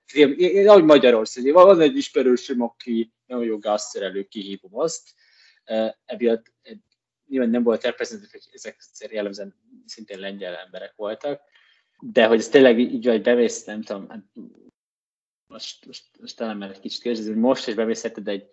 ahogy 0.67 0.85
Magyarország, 0.85 1.53
van 1.53 1.81
egy 1.81 1.97
ismerősöm, 1.97 2.61
aki 2.61 3.13
nagyon 3.27 3.45
jó 3.45 3.59
gázszerelő, 3.59 4.23
kihívom 4.23 4.79
azt, 4.79 5.09
emiatt 6.05 6.53
nyilván 7.27 7.51
nem 7.51 7.63
volt 7.63 7.83
reprezentatív, 7.83 8.41
hogy 8.45 8.55
ezek 8.55 8.77
jellemzően 9.11 9.55
szintén 9.87 10.19
lengyel 10.19 10.57
emberek 10.57 10.93
voltak, 10.97 11.43
de 12.01 12.27
hogy 12.27 12.39
ez 12.39 12.49
tényleg 12.49 12.79
így 12.79 13.07
vagy 13.07 13.23
bevész, 13.23 13.65
nem 13.65 13.83
tudom, 13.83 14.09
hát 14.09 14.25
most, 15.47 15.87
most, 15.87 16.21
most 16.21 16.37
talán 16.37 16.57
már 16.57 16.71
egy 16.71 16.81
kicsit 16.81 17.03
kérdezni, 17.03 17.31
hogy 17.31 17.41
most 17.41 17.67
is 17.69 17.75
bevészheted 17.75 18.29
egy 18.29 18.49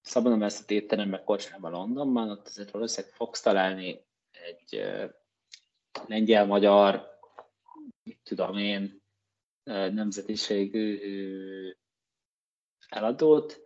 szabadon 0.00 0.38
veszett 0.38 0.70
étterembe 0.70 1.24
kocsmában 1.24 1.70
Londonban, 1.70 2.30
ott 2.30 2.46
azért 2.46 2.70
valószínűleg 2.70 3.14
fogsz 3.14 3.40
találni 3.40 4.04
egy 4.30 4.84
lengyel-magyar, 6.06 7.18
mit 8.02 8.20
tudom 8.22 8.56
én, 8.56 9.02
nemzetiségű 9.64 10.98
eladót, 12.88 13.60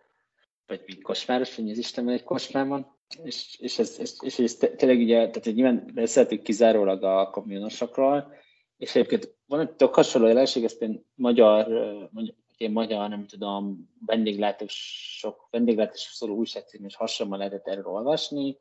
vagy 0.66 0.82
mint 0.86 1.02
kocsmáros, 1.02 1.54
hogy 1.54 1.70
az 1.70 1.78
Isten 1.78 2.08
egy 2.08 2.22
kocsmában, 2.22 2.98
és, 3.22 3.56
és, 3.58 3.78
ez, 3.78 3.98
és, 3.98 4.12
és 4.20 4.38
ez 4.38 4.54
tényleg 4.54 4.98
ugye, 5.00 5.16
tehát 5.16 5.44
hogy 5.44 5.54
nyilván 5.54 5.90
beszéltük 5.94 6.42
kizárólag 6.42 7.02
a 7.02 7.30
kamionosokról, 7.30 8.32
és 8.76 8.94
egyébként 8.94 9.34
van 9.46 9.60
egy 9.60 9.70
tök 9.70 9.94
hasonló 9.94 10.26
jelenség, 10.26 10.64
ezt 10.64 10.82
én 10.82 11.04
magyar, 11.14 11.66
magyar 12.12 12.34
én 12.60 12.70
magyar, 12.70 13.08
nem 13.08 13.26
tudom, 13.26 13.90
vendéglátások, 14.06 15.48
vendéglátások 15.50 16.12
szóló 16.12 16.34
újságcím 16.34 16.84
és 16.84 16.96
hasonlóan 16.96 17.38
lehetett 17.38 17.66
erről 17.66 17.86
olvasni. 17.86 18.58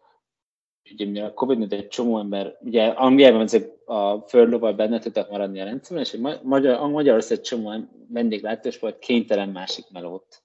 Ugye 0.91 1.24
a 1.24 1.34
covid 1.34 1.58
miatt 1.58 1.72
egy 1.72 1.88
csomó 1.88 2.20
ember, 2.20 2.58
ugye 2.62 2.86
Angliában 2.86 3.41
ezek 3.41 3.72
a 3.86 4.20
furlough 4.28 4.76
benne 4.76 5.00
tudtak 5.00 5.30
maradni 5.30 5.62
a 5.62 5.64
rendszerben, 5.64 6.06
és 6.06 6.39
Magyar, 6.43 6.89
Magyarország 6.89 7.38
egy 7.38 7.43
csomó 7.43 7.74
vendéglátás 8.08 8.80
volt 8.80 9.00
kénytelen 9.00 9.50
másik 9.50 9.86
melót 9.91 10.41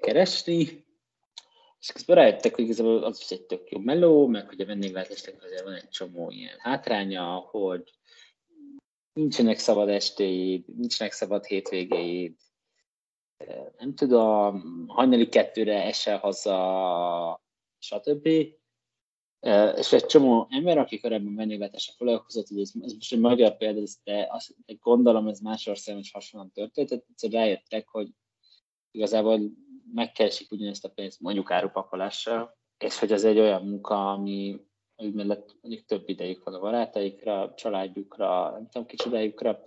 keresni, 0.00 0.86
és 1.80 1.92
közben 1.92 2.16
rájöttek, 2.16 2.54
hogy 2.54 2.64
igazából 2.64 3.04
az 3.04 3.20
is 3.20 3.30
egy 3.30 3.46
tök 3.46 3.70
jó 3.70 3.78
meló, 3.78 4.26
meg 4.26 4.48
hogy 4.48 4.60
a 4.60 4.66
vendéglátásnak 4.66 5.42
azért 5.42 5.64
van 5.64 5.74
egy 5.74 5.88
csomó 5.88 6.30
ilyen 6.30 6.58
hátránya, 6.58 7.34
hogy 7.34 7.92
nincsenek 9.12 9.58
szabad 9.58 9.88
estéid, 9.88 10.76
nincsenek 10.76 11.12
szabad 11.12 11.44
hétvégéid, 11.44 12.36
nem 13.78 13.94
tudom, 13.94 14.84
hajnali 14.88 15.28
kettőre 15.28 15.82
esel 15.82 16.18
haza, 16.18 17.42
stb. 17.78 18.26
És 19.76 19.92
egy 19.92 20.06
csomó 20.06 20.46
ember, 20.50 20.78
aki 20.78 21.00
korábban 21.00 21.34
vendéglátással 21.34 21.94
foglalkozott, 21.96 22.48
hogy 22.48 22.60
ez, 22.60 22.72
ez 22.80 22.92
most 22.92 23.12
egy 23.12 23.18
magyar 23.18 23.56
példa, 23.56 23.80
de 24.04 24.26
azt 24.30 24.54
gondolom 24.80 25.28
ez 25.28 25.40
más 25.40 25.66
országban 25.66 26.02
is 26.02 26.12
hasonlóan 26.12 26.52
történt, 26.52 26.88
tehát 26.88 27.34
rájöttek, 27.34 27.88
hogy 27.88 28.08
igazából 28.90 29.40
megkeresik 29.94 30.50
ugyanezt 30.50 30.84
a 30.84 30.88
pénzt 30.88 31.20
mondjuk 31.20 31.50
árupakolással, 31.50 32.56
és 32.78 32.98
hogy 32.98 33.12
ez 33.12 33.24
egy 33.24 33.38
olyan 33.38 33.64
munka, 33.64 34.12
ami 34.12 34.60
mellett 34.96 35.56
mondjuk 35.60 35.84
több 35.84 36.08
idejük 36.08 36.44
van 36.44 36.54
a 36.54 36.60
barátaikra, 36.60 37.54
családjukra, 37.56 38.50
nem 38.50 38.68
tudom, 38.68 38.86
kicsodájukra, 38.86 39.62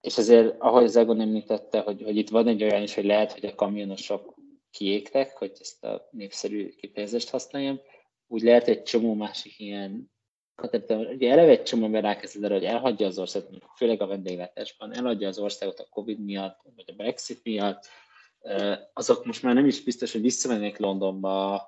és 0.00 0.18
ezért, 0.18 0.60
ahogy 0.60 0.84
az 0.84 0.96
Egon 0.96 1.20
említette, 1.20 1.80
hogy, 1.80 2.02
hogy 2.02 2.16
itt 2.16 2.28
van 2.28 2.46
egy 2.46 2.62
olyan 2.62 2.82
is, 2.82 2.94
hogy 2.94 3.04
lehet, 3.04 3.32
hogy 3.32 3.44
a 3.44 3.54
kamionosok 3.54 4.34
kiégtek, 4.70 5.36
hogy 5.36 5.52
ezt 5.60 5.84
a 5.84 6.08
népszerű 6.10 6.68
kifejezést 6.68 7.30
használjam, 7.30 7.80
úgy 8.26 8.42
lehet 8.42 8.68
egy 8.68 8.82
csomó 8.82 9.14
másik 9.14 9.58
ilyen 9.58 10.10
hát 10.62 10.90
ugye 10.90 11.30
eleve 11.30 11.50
egy 11.50 11.62
csomó 11.62 11.84
ember 11.84 12.02
rákezdett 12.02 12.44
arra, 12.44 12.54
hogy 12.54 12.64
elhagyja 12.64 13.06
az 13.06 13.18
országot, 13.18 13.64
főleg 13.76 14.02
a 14.02 14.06
vendéglátásban, 14.06 14.94
elhagyja 14.94 15.28
az 15.28 15.38
országot 15.38 15.78
a 15.78 15.86
Covid 15.90 16.24
miatt, 16.24 16.60
vagy 16.76 16.84
a 16.86 16.92
Brexit 16.92 17.44
miatt, 17.44 17.86
azok 18.92 19.24
most 19.24 19.42
már 19.42 19.54
nem 19.54 19.66
is 19.66 19.82
biztos, 19.82 20.12
hogy 20.12 20.20
visszamennék 20.20 20.78
Londonba 20.78 21.66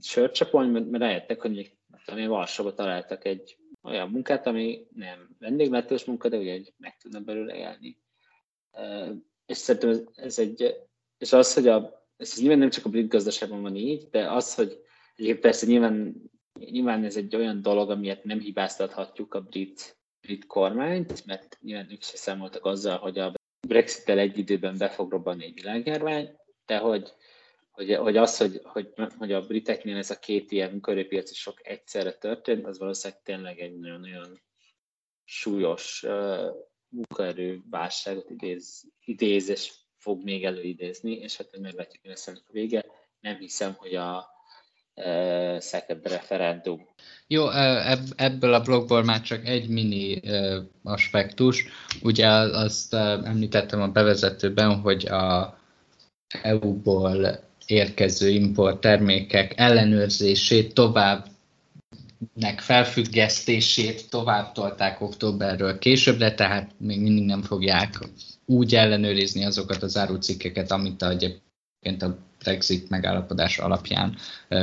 sört 0.00 0.34
csapolni, 0.34 0.80
mert, 0.80 1.02
rájöttek, 1.02 1.40
hogy 1.40 1.50
még 1.50 2.28
Varsóba 2.28 2.74
találtak 2.74 3.24
egy 3.24 3.58
olyan 3.82 4.10
munkát, 4.10 4.46
ami 4.46 4.86
nem 4.94 5.36
vendéglátós 5.38 6.04
munka, 6.04 6.28
de 6.28 6.36
ugye 6.36 6.60
meg 6.76 6.96
tudna 6.96 7.20
belőle 7.20 7.56
élni. 7.56 7.98
És 9.46 9.56
szerintem 9.56 9.90
ez, 9.90 10.02
ez 10.14 10.38
egy, 10.38 10.74
és 11.18 11.32
az, 11.32 11.54
hogy 11.54 11.68
a, 11.68 12.06
ez 12.16 12.38
nyilván 12.38 12.58
nem 12.58 12.70
csak 12.70 12.84
a 12.84 12.88
brit 12.88 13.08
gazdaságban 13.08 13.62
van 13.62 13.76
így, 13.76 14.08
de 14.10 14.30
az, 14.30 14.54
hogy 14.54 14.80
egyébként 15.14 15.40
persze 15.40 15.66
nyilván, 15.66 16.14
nyilván 16.58 17.04
ez 17.04 17.16
egy 17.16 17.36
olyan 17.36 17.62
dolog, 17.62 17.90
amiért 17.90 18.24
nem 18.24 18.40
hibáztathatjuk 18.40 19.34
a 19.34 19.40
brit, 19.40 19.98
brit 20.20 20.46
kormányt, 20.46 21.26
mert 21.26 21.58
nyilván 21.60 21.90
ők 21.90 22.02
se 22.02 22.16
számoltak 22.16 22.64
azzal, 22.64 22.98
hogy 22.98 23.18
a 23.18 23.32
Brexit-tel 23.68 24.18
egy 24.18 24.38
időben 24.38 24.78
be 24.78 24.88
fog 24.88 25.10
robbanni 25.10 25.44
egy 25.44 25.54
világjárvány, 25.54 26.38
de 26.66 26.78
hogy, 26.78 27.12
hogy, 27.70 27.94
hogy 27.94 28.16
az, 28.16 28.36
hogy, 28.36 28.60
hogy, 28.62 28.92
hogy 29.18 29.32
a 29.32 29.40
briteknél 29.40 29.96
ez 29.96 30.10
a 30.10 30.18
két 30.18 30.50
ilyen 30.50 30.70
munkahelypiaci 30.70 31.34
sok 31.34 31.66
egyszerre 31.66 32.12
történt, 32.12 32.66
az 32.66 32.78
valószínűleg 32.78 33.22
tényleg 33.22 33.58
egy 33.58 33.78
nagyon-nagyon 33.78 34.40
súlyos 35.24 36.02
uh, 36.02 36.46
munkaerő 36.88 37.62
válságot 37.70 38.30
idéz, 38.30 38.92
idéz, 39.04 39.48
és 39.48 39.72
fog 39.96 40.22
még 40.22 40.44
előidézni, 40.44 41.12
és 41.12 41.36
hát 41.36 41.58
meglátjuk, 41.58 42.02
hogy 42.02 42.10
lesz 42.10 42.26
a 42.26 42.32
vége. 42.52 42.84
Nem 43.20 43.36
hiszem, 43.36 43.74
hogy 43.74 43.94
a 43.94 44.28
second 45.58 46.00
referendum. 46.02 46.86
Jó, 47.26 47.50
ebből 48.16 48.54
a 48.54 48.60
blogból 48.60 49.04
már 49.04 49.20
csak 49.20 49.46
egy 49.46 49.68
mini 49.68 50.20
aspektus. 50.82 51.64
Ugye 52.02 52.28
azt 52.28 52.94
említettem 52.94 53.80
a 53.80 53.88
bevezetőben, 53.88 54.80
hogy 54.80 55.06
a 55.06 55.58
EU-ból 56.42 57.48
érkező 57.66 58.28
import 58.28 58.80
termékek 58.80 59.52
ellenőrzését 59.56 60.74
tovább 60.74 61.26
nek 62.34 62.60
felfüggesztését 62.60 64.10
tovább 64.10 64.52
tolták 64.52 65.00
októberről 65.00 65.78
későbbre, 65.78 66.34
tehát 66.34 66.70
még 66.78 67.00
mindig 67.00 67.24
nem 67.24 67.42
fogják 67.42 67.98
úgy 68.46 68.74
ellenőrizni 68.74 69.44
azokat 69.44 69.82
az 69.82 69.96
árucikkeket, 69.96 70.70
amit 70.70 71.02
egyébként 71.02 72.02
a 72.02 72.18
Brexit 72.44 72.88
megállapodás 72.88 73.58
alapján 73.58 74.16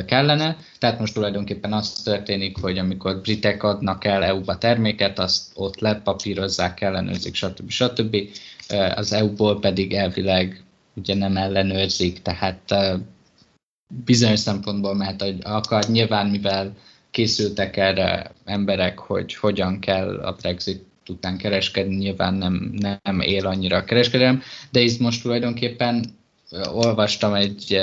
kellene. 0.05 0.57
Tehát 0.79 0.99
most 0.99 1.13
tulajdonképpen 1.13 1.73
az 1.73 1.91
történik, 1.91 2.57
hogy 2.57 2.77
amikor 2.77 3.21
britek 3.21 3.63
adnak 3.63 4.05
el 4.05 4.23
EU-ba 4.23 4.57
terméket, 4.57 5.19
azt 5.19 5.51
ott 5.53 5.79
lepapírozzák, 5.79 6.81
ellenőrzik, 6.81 7.35
stb. 7.35 7.69
stb. 7.69 8.17
Az 8.95 9.13
EU-ból 9.13 9.59
pedig 9.59 9.93
elvileg 9.93 10.63
ugye 10.95 11.15
nem 11.15 11.37
ellenőrzik, 11.37 12.21
tehát 12.21 12.75
bizonyos 14.05 14.39
szempontból 14.39 14.95
mert 14.95 15.21
hogy 15.21 15.37
akar, 15.43 15.83
nyilván 15.83 16.27
mivel 16.27 16.73
készültek 17.11 17.77
erre 17.77 18.31
emberek, 18.45 18.99
hogy 18.99 19.35
hogyan 19.35 19.79
kell 19.79 20.19
a 20.19 20.31
Brexit 20.31 20.85
után 21.07 21.37
kereskedni, 21.37 21.95
nyilván 21.95 22.33
nem, 22.33 22.73
nem 23.03 23.19
él 23.19 23.47
annyira 23.47 23.77
a 23.77 23.83
kereskedelem, 23.83 24.41
de 24.71 24.79
itt 24.79 24.99
most 24.99 25.21
tulajdonképpen 25.21 26.15
olvastam 26.73 27.33
egy 27.33 27.77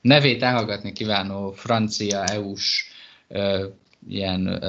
nevét 0.00 0.42
elhallgatni 0.42 0.92
kívánó 0.92 1.52
francia 1.52 2.24
EU-s 2.24 2.84
ilyen 4.08 4.62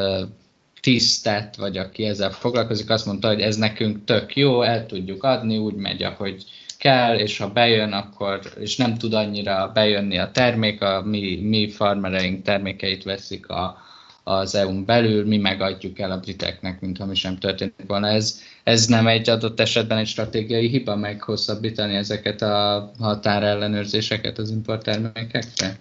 tisztet, 0.81 1.55
vagy 1.55 1.77
aki 1.77 2.05
ezzel 2.05 2.31
foglalkozik, 2.31 2.89
azt 2.89 3.05
mondta, 3.05 3.27
hogy 3.27 3.41
ez 3.41 3.55
nekünk 3.55 4.03
tök 4.05 4.35
jó, 4.35 4.61
el 4.61 4.85
tudjuk 4.85 5.23
adni, 5.23 5.57
úgy 5.57 5.75
megy, 5.75 6.03
ahogy 6.03 6.45
kell, 6.77 7.17
és 7.17 7.37
ha 7.37 7.51
bejön, 7.51 7.91
akkor, 7.91 8.39
és 8.59 8.77
nem 8.77 8.97
tud 8.97 9.13
annyira 9.13 9.71
bejönni 9.73 10.17
a 10.17 10.31
termék, 10.31 10.81
a 10.81 11.01
mi, 11.05 11.35
mi 11.41 11.69
farmereink 11.69 12.43
termékeit 12.43 13.03
veszik 13.03 13.49
a, 13.49 13.77
az 14.23 14.55
EU-n 14.55 14.85
belül, 14.85 15.25
mi 15.25 15.37
megadjuk 15.37 15.99
el 15.99 16.11
a 16.11 16.19
briteknek, 16.19 16.81
mintha 16.81 17.05
mi 17.05 17.15
sem 17.15 17.37
történt 17.37 17.73
volna. 17.87 18.07
Ez, 18.07 18.41
ez 18.63 18.85
nem 18.85 19.07
egy 19.07 19.29
adott 19.29 19.59
esetben 19.59 19.97
egy 19.97 20.07
stratégiai 20.07 20.67
hiba 20.67 20.95
meghosszabbítani 20.95 21.95
ezeket 21.95 22.41
a 22.41 22.91
határellenőrzéseket 22.99 24.37
az 24.37 24.49
importtermékekre? 24.49 25.79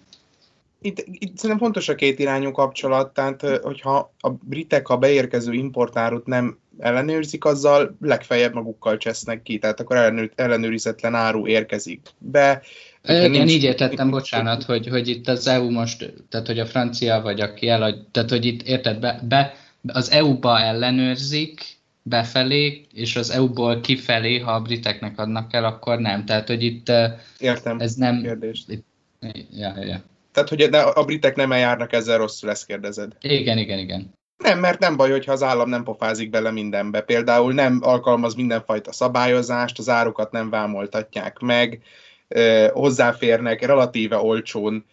Itt, 0.82 1.04
itt 1.06 1.36
szerintem 1.36 1.58
fontos 1.58 1.88
a 1.88 1.94
két 1.94 2.18
irányú 2.18 2.52
kapcsolat, 2.52 3.14
tehát 3.14 3.46
hogyha 3.62 4.12
a 4.20 4.30
britek 4.30 4.88
a 4.88 4.96
beérkező 4.96 5.52
importárut 5.52 6.26
nem 6.26 6.58
ellenőrzik, 6.78 7.44
azzal 7.44 7.96
legfeljebb 8.00 8.54
magukkal 8.54 8.96
csesznek 8.96 9.42
ki, 9.42 9.58
tehát 9.58 9.80
akkor 9.80 9.96
ellenőr, 9.96 10.30
ellenőrizetlen 10.34 11.14
áru 11.14 11.46
érkezik 11.46 12.00
be. 12.18 12.62
Én 13.08 13.30
nincs... 13.30 13.50
így 13.50 13.62
értettem, 13.62 14.10
bocsánat, 14.10 14.62
hogy, 14.62 14.88
hogy 14.88 15.08
itt 15.08 15.28
az 15.28 15.46
EU 15.46 15.70
most, 15.70 16.12
tehát 16.28 16.46
hogy 16.46 16.58
a 16.58 16.66
francia 16.66 17.20
vagy 17.20 17.40
aki 17.40 17.68
elad, 17.68 18.06
tehát 18.10 18.30
hogy 18.30 18.44
itt 18.44 18.62
érted, 18.62 19.00
be, 19.00 19.20
be 19.28 19.54
az 19.86 20.10
EU-ba 20.10 20.60
ellenőrzik, 20.60 21.79
befelé, 22.03 22.86
és 22.94 23.16
az 23.16 23.30
EU-ból 23.30 23.80
kifelé, 23.80 24.38
ha 24.38 24.53
a 24.53 24.61
briteknek 24.61 25.18
adnak 25.18 25.53
el, 25.53 25.64
akkor 25.64 25.98
nem. 25.98 26.24
Tehát, 26.24 26.48
hogy 26.48 26.62
itt 26.62 26.92
Értem. 27.38 27.80
ez 27.80 27.94
nem... 27.94 28.22
Kérdést. 28.22 28.70
Itt, 28.70 28.86
ja, 29.51 29.74
ja. 29.84 30.03
Tehát, 30.32 30.48
hogy 30.48 30.62
a 30.94 31.05
britek 31.05 31.36
nem 31.36 31.53
eljárnak 31.53 31.92
ezzel 31.92 32.18
rosszul, 32.18 32.51
ezt 32.51 32.66
kérdezed. 32.66 33.12
Igen, 33.20 33.59
igen, 33.59 33.78
igen. 33.78 34.14
Nem, 34.36 34.59
mert 34.59 34.78
nem 34.78 34.96
baj, 34.96 35.11
hogyha 35.11 35.32
az 35.32 35.42
állam 35.42 35.68
nem 35.68 35.84
pofázik 35.84 36.30
bele 36.30 36.51
mindenbe. 36.51 37.01
Például 37.01 37.53
nem 37.53 37.78
alkalmaz 37.82 38.34
mindenfajta 38.34 38.92
szabályozást, 38.92 39.78
az 39.78 39.88
árukat 39.88 40.32
nem 40.32 40.51
vámoltatják 40.51 41.38
meg, 41.38 41.82
hozzáférnek 42.72 43.66
relatíve 43.66 44.16
olcsón 44.16 44.84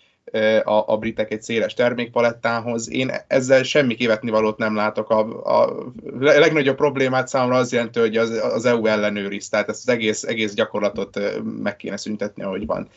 a, 0.63 0.83
a 0.87 0.97
britek 0.97 1.31
egy 1.31 1.41
széles 1.41 1.73
termékpalettához. 1.73 2.91
Én 2.91 3.11
ezzel 3.27 3.63
semmi 3.63 3.95
kivetnivalót 3.95 4.57
nem 4.57 4.75
látok. 4.75 5.09
A, 5.09 5.19
a 5.61 5.91
legnagyobb 6.19 6.75
problémát 6.75 7.27
számomra 7.27 7.55
az 7.55 7.71
jelenti, 7.71 7.99
hogy 7.99 8.17
az, 8.17 8.29
az 8.29 8.65
EU 8.65 8.85
ellenőriz, 8.85 9.49
tehát 9.49 9.69
ezt 9.69 9.87
az 9.87 9.93
egész, 9.93 10.23
egész 10.23 10.53
gyakorlatot 10.53 11.19
meg 11.61 11.75
kéne 11.75 11.97
szüntetni, 11.97 12.43
ahogy 12.43 12.65
van. 12.65 12.87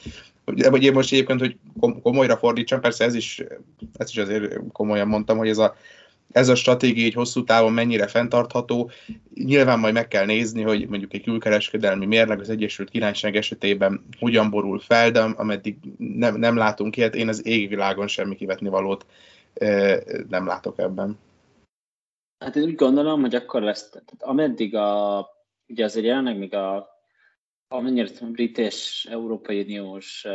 Vagy 0.44 0.82
én 0.82 0.92
most 0.92 1.12
egyébként, 1.12 1.40
hogy 1.40 1.56
komolyra 2.02 2.36
fordítsam, 2.36 2.80
persze 2.80 3.04
ez 3.04 3.14
is, 3.14 3.42
ezt 3.96 4.10
is 4.10 4.16
azért 4.16 4.58
komolyan 4.72 5.08
mondtam, 5.08 5.38
hogy 5.38 5.48
ez 5.48 5.58
a 5.58 5.76
ez 6.32 6.48
a 6.48 6.54
stratégia 6.54 7.04
egy 7.04 7.14
hosszú 7.14 7.44
távon 7.44 7.72
mennyire 7.72 8.06
fenntartható. 8.06 8.90
Nyilván 9.34 9.78
majd 9.78 9.94
meg 9.94 10.08
kell 10.08 10.24
nézni, 10.24 10.62
hogy 10.62 10.88
mondjuk 10.88 11.14
egy 11.14 11.22
külkereskedelmi 11.22 12.06
mérleg 12.06 12.40
az 12.40 12.50
Egyesült 12.50 12.90
Királyság 12.90 13.36
esetében 13.36 14.06
hogyan 14.18 14.50
borul 14.50 14.78
fel, 14.78 15.10
de 15.10 15.20
ameddig 15.20 15.76
nem, 15.98 16.36
nem 16.36 16.56
látunk 16.56 16.96
ilyet, 16.96 17.14
én 17.14 17.28
az 17.28 17.46
égvilágon 17.46 18.06
semmi 18.06 18.34
kivetni 18.34 18.68
valót 18.68 19.06
nem 20.28 20.46
látok 20.46 20.78
ebben. 20.78 21.18
Hát 22.44 22.56
én 22.56 22.62
úgy 22.62 22.74
gondolom, 22.74 23.20
hogy 23.20 23.34
akkor 23.34 23.62
lesz, 23.62 23.90
tehát 23.90 24.14
ameddig 24.18 24.74
a, 24.74 25.26
ugye 25.68 25.84
azért 25.84 26.06
jelenleg 26.06 26.38
még 26.38 26.54
a, 26.54 26.88
amennyire 27.68 28.08
a 28.20 28.24
brit 28.24 28.58
és 28.58 29.08
Európai 29.10 29.60
Uniós 29.60 30.26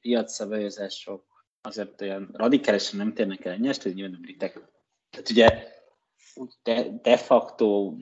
piacszabályozások 0.00 1.24
azért 1.60 2.00
olyan 2.00 2.30
radikálisan 2.32 2.98
nem 2.98 3.12
térnek 3.14 3.44
el 3.44 3.56
nyert, 3.56 3.82
hogy 3.82 3.94
nyilván 3.94 4.14
a 4.14 4.20
britek 4.20 4.60
tehát 5.16 5.30
ugye 5.30 5.74
de, 6.62 7.00
de 7.02 7.16
facto 7.16 7.94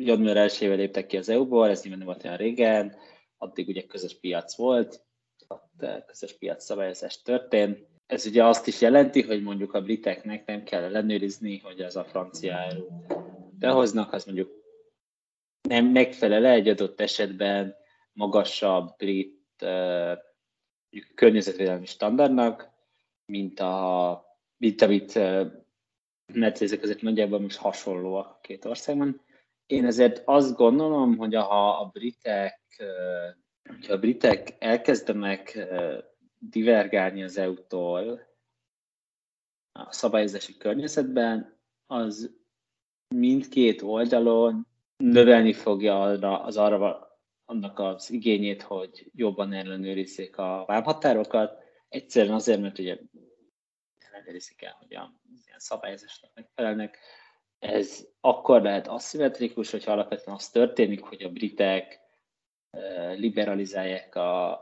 január 0.00 0.36
1 0.36 0.58
léptek 0.60 1.06
ki 1.06 1.16
az 1.16 1.28
EU-ból, 1.28 1.68
ez 1.68 1.80
nyilván 1.82 1.98
nem 1.98 2.06
volt 2.06 2.24
olyan 2.24 2.36
régen, 2.36 2.96
addig 3.36 3.68
ugye 3.68 3.86
közös 3.86 4.18
piac 4.20 4.56
volt, 4.56 5.04
ott 5.48 5.86
közös 6.06 6.38
piac 6.38 6.64
szabályozás 6.64 7.22
történt. 7.22 7.86
Ez 8.06 8.26
ugye 8.26 8.44
azt 8.44 8.66
is 8.66 8.80
jelenti, 8.80 9.22
hogy 9.22 9.42
mondjuk 9.42 9.74
a 9.74 9.82
briteknek 9.82 10.46
nem 10.46 10.62
kell 10.62 10.82
ellenőrizni, 10.82 11.58
hogy 11.58 11.80
az 11.80 11.96
a 11.96 12.04
francia 12.04 12.72
behoznak, 13.58 14.12
az 14.12 14.24
mondjuk 14.24 14.50
nem 15.68 15.86
megfelele 15.86 16.50
egy 16.50 16.68
adott 16.68 17.00
esetben 17.00 17.76
magasabb 18.12 18.96
brit 18.96 19.42
uh, 19.62 20.12
környezetvédelmi 21.14 21.86
standardnak, 21.86 22.70
mint, 23.26 23.60
a, 23.60 24.24
mint 24.56 24.82
amit 24.82 25.14
uh, 25.14 25.64
Mercedesek 26.32 26.80
között 26.80 27.02
nagyjából 27.02 27.40
most 27.40 27.56
hasonlóak 27.56 28.26
a 28.26 28.38
két 28.42 28.64
országban. 28.64 29.20
Én 29.66 29.84
ezért 29.86 30.22
azt 30.24 30.56
gondolom, 30.56 31.16
hogy 31.16 31.34
ha 31.34 31.68
a 31.68 31.90
britek, 31.92 32.60
ha 33.86 33.92
a 33.92 33.98
britek 33.98 34.56
elkezdenek 34.58 35.66
divergálni 36.38 37.22
az 37.22 37.38
EU-tól 37.38 38.20
a 39.72 39.92
szabályozási 39.92 40.56
környezetben, 40.56 41.58
az 41.86 42.36
mindkét 43.14 43.82
oldalon 43.82 44.66
növelni 44.96 45.52
fogja 45.52 46.02
arra, 46.02 46.42
az 46.42 46.56
arra 46.56 47.18
annak 47.44 47.78
az 47.78 48.10
igényét, 48.10 48.62
hogy 48.62 49.10
jobban 49.14 49.52
ellenőrizzék 49.52 50.36
a 50.38 50.64
vámhatárokat. 50.66 51.58
Egyszerűen 51.88 52.34
azért, 52.34 52.60
mert 52.60 52.78
ugye 52.78 52.98
ellenőrizik 54.26 54.62
el, 54.62 54.76
hogy 54.78 54.94
a 54.94 55.12
ilyen 55.46 55.58
szabályozásnak 55.58 56.30
megfelelnek. 56.34 56.98
Ez 57.58 58.06
akkor 58.20 58.62
lehet 58.62 58.86
aszimmetrikus, 58.86 59.70
hogyha 59.70 59.92
alapvetően 59.92 60.36
az 60.36 60.50
történik, 60.50 61.00
hogy 61.00 61.22
a 61.22 61.28
britek 61.28 62.00
liberalizálják 63.16 64.14
a 64.14 64.60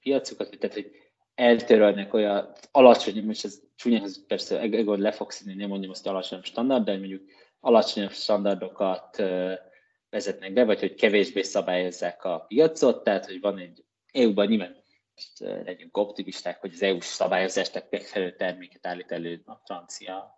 piacukat, 0.00 0.58
tehát 0.58 0.74
hogy 0.74 0.90
eltörölnek 1.34 2.14
olyan 2.14 2.52
alacsony, 2.70 3.24
most 3.24 3.44
ez 3.44 3.60
csúnya, 3.76 4.02
ez 4.02 4.26
persze 4.26 4.60
Egon 4.60 5.00
le 5.00 5.12
fog 5.12 5.30
színni, 5.30 5.54
nem 5.54 5.68
mondjam 5.68 5.90
azt, 5.90 6.06
alacsonyabb 6.06 6.44
standard, 6.44 6.84
de 6.84 6.96
mondjuk 6.96 7.30
alacsonyabb 7.60 8.12
standardokat 8.12 9.16
vezetnek 10.10 10.52
be, 10.52 10.64
vagy 10.64 10.80
hogy 10.80 10.94
kevésbé 10.94 11.42
szabályozzák 11.42 12.24
a 12.24 12.38
piacot, 12.38 13.02
tehát 13.02 13.26
hogy 13.26 13.40
van 13.40 13.58
egy 13.58 13.84
EU-ban 14.12 14.46
nyilván 14.46 14.86
most 15.18 15.64
legyünk 15.64 15.96
optimisták, 15.96 16.60
hogy 16.60 16.72
az 16.72 16.82
EU-s 16.82 17.04
szabályozásnak 17.04 17.90
megfelelő 17.90 18.36
terméket 18.36 18.86
állít 18.86 19.12
elő 19.12 19.42
a 19.46 19.54
francia 19.64 20.36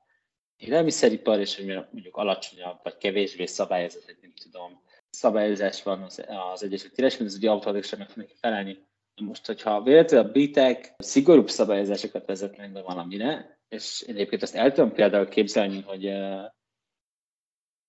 élelmiszeripar, 0.56 1.40
és 1.40 1.56
hogy 1.56 1.66
mondjuk 1.66 2.16
alacsonyabb 2.16 2.80
vagy 2.82 2.96
kevésbé 2.96 3.46
szabályozott, 3.46 4.16
nem 4.20 4.32
tudom, 4.42 4.82
szabályozás 5.10 5.82
van 5.82 6.02
az, 6.02 6.24
az 6.52 6.62
Egyesült 6.62 6.92
Királyságban, 6.92 7.28
ez 7.28 7.36
ugye 7.36 7.50
automatikusan 7.50 7.98
meg 7.98 8.08
fognak 8.08 8.30
felelni. 8.40 8.88
Most, 9.22 9.46
hogyha 9.46 9.82
véletlenül 9.82 10.26
a 10.26 10.30
britek 10.30 10.94
szigorúbb 10.98 11.48
szabályozásokat 11.48 12.26
vezetnek 12.26 12.72
be 12.72 12.82
valamire, 12.82 13.58
és 13.68 14.02
én 14.06 14.14
egyébként 14.14 14.42
ezt 14.42 14.54
el 14.54 14.72
tudom 14.72 14.92
például 14.92 15.28
képzelni, 15.28 15.80
hogy 15.82 16.12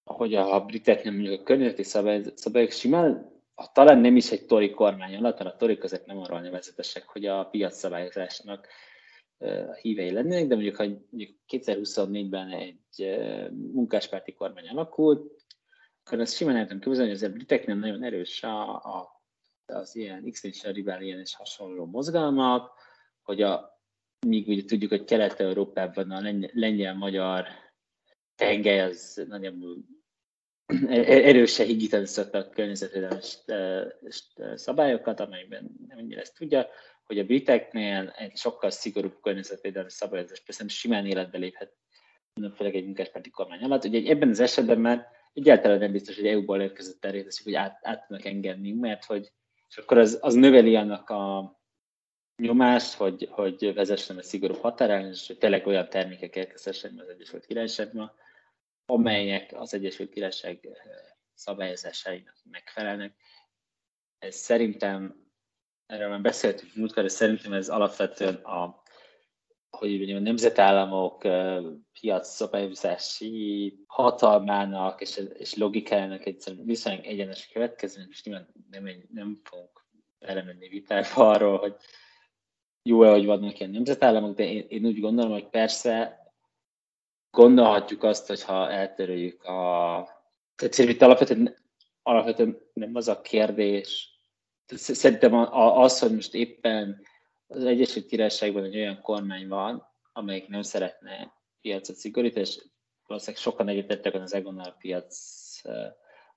hogy 0.03 0.35
a 0.35 0.65
nem 1.03 1.13
mondjuk 1.13 1.39
a 1.39 1.43
környezeti 1.43 1.83
szabályok 2.35 2.71
simán 2.71 3.30
a, 3.55 3.71
talán 3.71 3.97
nem 3.97 4.15
is 4.15 4.31
egy 4.31 4.45
tori 4.45 4.69
kormány 4.69 5.15
alatt, 5.15 5.39
mert 5.39 5.53
a 5.53 5.57
tori 5.57 5.77
között 5.77 6.05
nem 6.05 6.17
arról 6.17 6.41
nevezetesek, 6.41 7.07
hogy 7.07 7.25
a 7.25 7.45
piac 7.45 7.77
szabályozásnak 7.77 8.67
a 9.41 9.73
hívei 9.81 10.11
lennének, 10.11 10.47
de 10.47 10.55
mondjuk, 10.55 10.75
ha 10.75 10.85
mondjuk 10.87 11.37
2024-ben 11.47 12.49
egy 12.49 13.19
munkáspárti 13.51 14.33
kormány 14.33 14.67
alakult, 14.67 15.43
akkor 16.03 16.19
ezt 16.19 16.35
simán 16.35 16.55
el 16.55 16.65
tudom 16.65 16.79
képzelni, 16.79 17.09
hogy 17.09 17.23
az 17.23 17.29
a 17.29 17.33
briteknél 17.33 17.75
nagyon 17.75 18.03
erős 18.03 18.43
a, 18.43 18.75
a, 18.75 19.23
az 19.65 19.95
ilyen 19.95 20.23
Extinction 20.25 20.73
Rebellion 20.73 21.19
és 21.19 21.35
hasonló 21.35 21.85
mozgalmak, 21.85 22.71
hogy 23.21 23.41
a, 23.41 23.81
míg 24.27 24.47
ugye 24.47 24.63
tudjuk, 24.63 24.89
hogy 24.89 25.03
Kelet-Európában 25.03 26.11
a 26.11 26.33
lengyel-magyar 26.53 27.45
tengely 28.35 28.79
az 28.79 29.23
nagyjából 29.27 29.77
erősen 31.29 31.65
higítani 31.65 32.05
szokta 32.05 32.37
a 32.37 32.49
környezetvédelmi 32.49 33.21
szabályokat, 34.55 35.19
amelyben 35.19 35.71
nem 35.87 36.07
ezt 36.09 36.37
tudja, 36.37 36.67
hogy 37.03 37.19
a 37.19 37.23
briteknél 37.23 38.13
egy 38.17 38.37
sokkal 38.37 38.69
szigorúbb 38.69 39.17
környezetvédelmi 39.21 39.89
szabályozás 39.89 40.39
persze 40.39 40.67
simán 40.67 41.05
életbe 41.05 41.37
léphet, 41.37 41.73
főleg 42.55 42.75
egy 42.75 42.85
munkáspárti 42.85 43.29
kormány 43.29 43.63
alatt. 43.63 43.83
Ugye 43.83 44.11
ebben 44.11 44.29
az 44.29 44.39
esetben 44.39 44.79
már 44.79 45.07
egyáltalán 45.33 45.79
nem 45.79 45.91
biztos, 45.91 46.15
hogy 46.15 46.27
EU-ból 46.27 46.61
érkezett 46.61 46.99
terjét 46.99 47.41
hogy 47.43 47.53
át, 47.53 47.79
át 47.81 48.07
tudnak 48.07 48.25
engedni, 48.25 48.71
mert 48.71 49.05
hogy 49.05 49.31
és 49.69 49.77
akkor 49.77 49.97
az, 49.97 50.17
az 50.21 50.33
növeli 50.33 50.75
annak 50.75 51.09
a 51.09 51.53
nyomást, 52.35 52.93
hogy, 52.93 53.27
hogy 53.31 53.73
vezessen 53.73 54.17
a 54.17 54.21
szigorú 54.21 54.53
határán, 54.53 55.07
és 55.07 55.27
hogy 55.27 55.37
tényleg 55.37 55.67
olyan 55.67 55.89
termékek 55.89 56.35
érkezhessen 56.35 56.99
az 56.99 57.09
Egyesült 57.09 57.45
Királyságban, 57.45 58.11
amelyek 58.91 59.53
az 59.53 59.73
Egyesült 59.73 60.09
Királyság 60.09 60.59
eh, 60.65 60.73
szabályozásainak 61.33 62.35
megfelelnek. 62.43 63.15
Ez 64.19 64.35
szerintem, 64.35 65.29
erről 65.85 66.09
már 66.09 66.21
beszéltünk 66.21 66.75
múltkor, 66.75 67.03
de 67.03 67.09
szerintem 67.09 67.53
ez 67.53 67.69
alapvetően 67.69 68.35
a, 68.35 68.83
hogy 69.69 69.97
mondjam, 69.97 70.17
a 70.17 70.21
nemzetállamok 70.21 71.23
eh, 71.23 71.63
piac 71.99 72.27
szabályozási 72.27 73.75
hatalmának 73.87 75.01
és, 75.01 75.21
és 75.33 75.55
logikájának 75.55 76.25
egy 76.25 76.43
viszonylag 76.63 77.05
egyenes 77.05 77.47
következmény, 77.47 78.07
és 78.09 78.23
nyilván 78.23 78.53
nem, 78.69 78.89
nem 79.13 79.39
fogunk 79.43 79.85
elemenni 80.19 80.67
vitába 80.67 81.29
arról, 81.29 81.57
hogy 81.57 81.75
jó-e, 82.83 83.09
hogy 83.09 83.25
vannak 83.25 83.59
ilyen 83.59 83.71
nemzetállamok, 83.71 84.35
de 84.35 84.43
én, 84.43 84.65
én 84.69 84.85
úgy 84.85 84.99
gondolom, 84.99 85.31
hogy 85.31 85.49
persze 85.49 86.20
gondolhatjuk 87.31 88.03
azt, 88.03 88.27
hogy 88.27 88.43
ha 88.43 88.71
eltöröljük 88.71 89.43
a... 89.43 90.03
Tehát 90.55 90.73
szerintem 90.73 91.07
alapvetően, 91.07 91.55
alapvetően 92.01 92.57
nem 92.73 92.95
az 92.95 93.07
a 93.07 93.21
kérdés, 93.21 94.09
szerintem 94.65 95.33
az, 95.53 95.99
hogy 95.99 96.13
most 96.13 96.33
éppen 96.33 97.01
az 97.47 97.65
Egyesült 97.65 98.05
Királyságban 98.05 98.63
egy 98.63 98.75
olyan 98.75 99.01
kormány 99.01 99.47
van, 99.47 99.87
amelyik 100.13 100.47
nem 100.47 100.61
szeretne 100.61 101.33
piacot 101.61 101.95
szigorítani, 101.95 102.45
és 102.45 102.61
valószínűleg 103.07 103.41
sokan 103.41 103.67
egyetértek 103.67 104.13
az 104.13 104.33
Egonnal 104.33 104.75
piac 104.79 105.15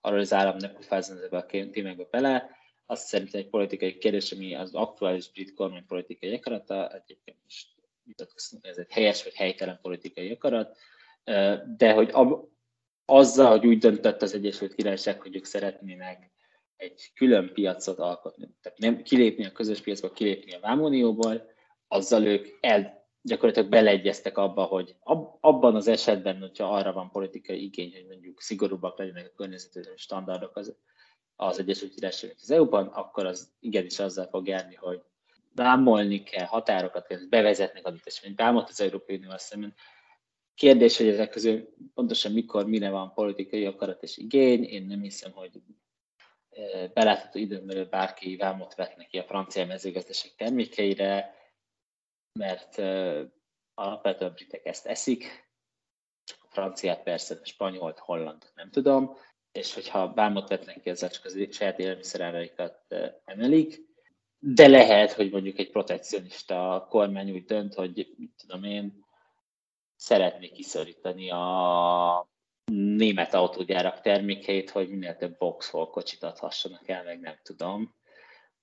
arról 0.01 0.19
az 0.19 0.33
állam 0.33 0.57
ne 0.57 0.69
pufázzon 0.69 1.17
ezekbe 1.17 1.37
a 1.37 1.47
témákba 1.47 2.07
bele. 2.11 2.51
Azt 2.87 3.07
szerintem 3.07 3.41
egy 3.41 3.49
politikai 3.49 3.99
kérdés, 3.99 4.33
ami 4.33 4.55
az 4.55 4.75
aktuális 4.75 5.31
brit 5.31 5.55
kormány 5.55 5.87
politikai 5.87 6.35
akarata, 6.35 6.89
egyébként 6.89 7.39
most 7.43 7.74
vitatkoztunk, 8.05 8.67
ez 8.67 8.77
egy 8.77 8.93
helyes 8.93 9.25
vagy 9.25 9.35
helytelen 9.35 9.79
politikai 9.83 10.31
akarat, 10.31 10.77
de 11.77 11.93
hogy 11.93 12.13
azzal, 13.05 13.51
hogy 13.51 13.67
úgy 13.67 13.79
döntött 13.79 14.23
az 14.23 14.35
Egyesült 14.35 14.75
Királyság, 14.75 15.21
hogy 15.21 15.37
ők 15.37 15.45
szeretnének 15.45 16.31
egy 16.77 17.11
külön 17.15 17.53
piacot 17.53 17.99
alkotni, 17.99 18.49
tehát 18.63 18.79
nem 18.79 19.03
kilépni 19.03 19.45
a 19.45 19.53
közös 19.53 19.81
piacba, 19.81 20.13
kilépni 20.13 20.53
a 20.53 20.61
Vámonióból, 20.61 21.51
azzal 21.89 22.27
ők 22.27 22.47
el, 22.61 23.03
gyakorlatilag 23.23 23.69
beleegyeztek 23.69 24.39
abba, 24.39 24.63
hogy 24.63 24.97
ab, 25.01 25.39
abban 25.41 25.75
az 25.75 25.89
esetben, 25.89 26.39
hogyha 26.39 26.75
arra 26.75 26.93
van 26.93 27.11
politikai 27.11 27.63
igény, 27.63 27.93
hogy 27.93 28.07
mondjuk 28.07 28.41
szigorúbbak 28.41 28.99
legyenek 28.99 29.27
a 29.27 29.37
környezetvédelmi 29.37 29.99
standardok 29.99 30.57
az, 30.57 30.77
az 31.37 31.59
Egyesült 31.59 31.95
Királyság 31.95 32.35
az 32.41 32.51
EU-ban, 32.51 32.87
akkor 32.87 33.27
az 33.27 33.53
igenis 33.61 33.99
azzal 33.99 34.27
fog 34.27 34.47
járni, 34.47 34.75
hogy 34.75 35.03
vámolni 35.55 36.23
kell, 36.23 36.47
határokat 36.47 37.07
kell 37.07 37.19
bevezetnek 37.29 37.87
adott 37.87 38.07
esetben, 38.07 38.47
vámot 38.47 38.69
az 38.69 38.81
Európai 38.81 39.17
Unió 39.17 39.31
szemben. 39.37 39.75
Kérdés, 40.55 40.97
hogy 40.97 41.09
ezek 41.09 41.31
közül 41.31 41.75
pontosan 41.95 42.33
mikor, 42.33 42.67
mire 42.67 42.91
van 42.91 43.13
politikai 43.13 43.67
akarat 43.67 44.03
és 44.03 44.17
igény. 44.17 44.65
Én 44.65 44.87
nem 44.87 45.01
hiszem, 45.01 45.33
hogy 45.33 45.63
e, 46.51 46.89
belátható 46.89 47.39
időn 47.39 47.67
belül 47.67 47.85
bárki 47.85 48.37
vámot 48.37 48.75
vet 48.75 48.97
neki 48.97 49.19
a 49.19 49.25
francia 49.25 49.67
mezőgazdaság 49.67 50.35
termékeire, 50.37 51.35
mert 52.39 52.79
e, 52.79 53.21
alapvetően 53.75 54.31
a 54.31 54.35
britek 54.35 54.65
ezt 54.65 54.87
eszik, 54.87 55.49
csak 56.25 56.39
a 56.43 56.49
franciát 56.51 57.03
persze, 57.03 57.39
a 57.43 57.47
spanyolt, 57.47 57.99
holland 57.99 58.43
nem 58.55 58.71
tudom, 58.71 59.17
és 59.53 59.75
hogyha 59.75 60.15
vámot 60.15 60.49
vetnek 60.49 60.81
ki, 60.81 60.91
ezzel 60.91 61.11
csak 61.11 61.25
az 61.25 61.49
saját 61.51 61.79
élelmiszeráraikat 61.79 62.93
e, 62.93 63.21
emelik, 63.25 63.94
de 64.47 64.69
lehet, 64.69 65.13
hogy 65.13 65.31
mondjuk 65.31 65.59
egy 65.59 65.71
protekcionista 65.71 66.87
kormány 66.91 67.31
úgy 67.31 67.45
dönt, 67.45 67.75
hogy 67.75 68.13
mit 68.17 68.31
tudom 68.37 68.65
én, 68.65 69.05
szeretné 69.97 70.49
kiszorítani 70.49 71.31
a 71.31 72.29
német 72.73 73.35
autógyárak 73.35 74.01
termékeit, 74.01 74.71
hogy 74.71 74.89
minél 74.89 75.17
több 75.17 75.35
Vauxhall 75.39 75.87
kocsit 75.87 76.23
adhassanak 76.23 76.89
el, 76.89 77.05
meg 77.05 77.21
nem 77.21 77.35
tudom. 77.43 77.95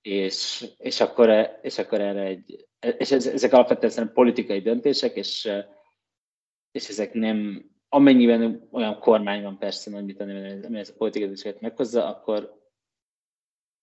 És, 0.01 0.67
és, 0.77 1.01
akkor, 1.01 1.59
és 1.61 1.77
akkor 1.77 2.01
erre 2.01 2.23
egy, 2.23 2.67
és 2.97 3.11
ezek 3.11 3.53
alapvetően 3.53 4.13
politikai 4.13 4.61
döntések, 4.61 5.15
és, 5.15 5.51
és 6.71 6.89
ezek 6.89 7.13
nem, 7.13 7.69
amennyiben 7.89 8.67
olyan 8.71 8.99
kormány 8.99 9.43
van 9.43 9.57
persze, 9.57 9.97
amit 9.97 10.21
ami 10.21 10.79
ez 10.79 10.89
a 10.89 10.97
politikai 10.97 11.27
döntéseket 11.27 11.61
meghozza, 11.61 12.07
akkor 12.07 12.61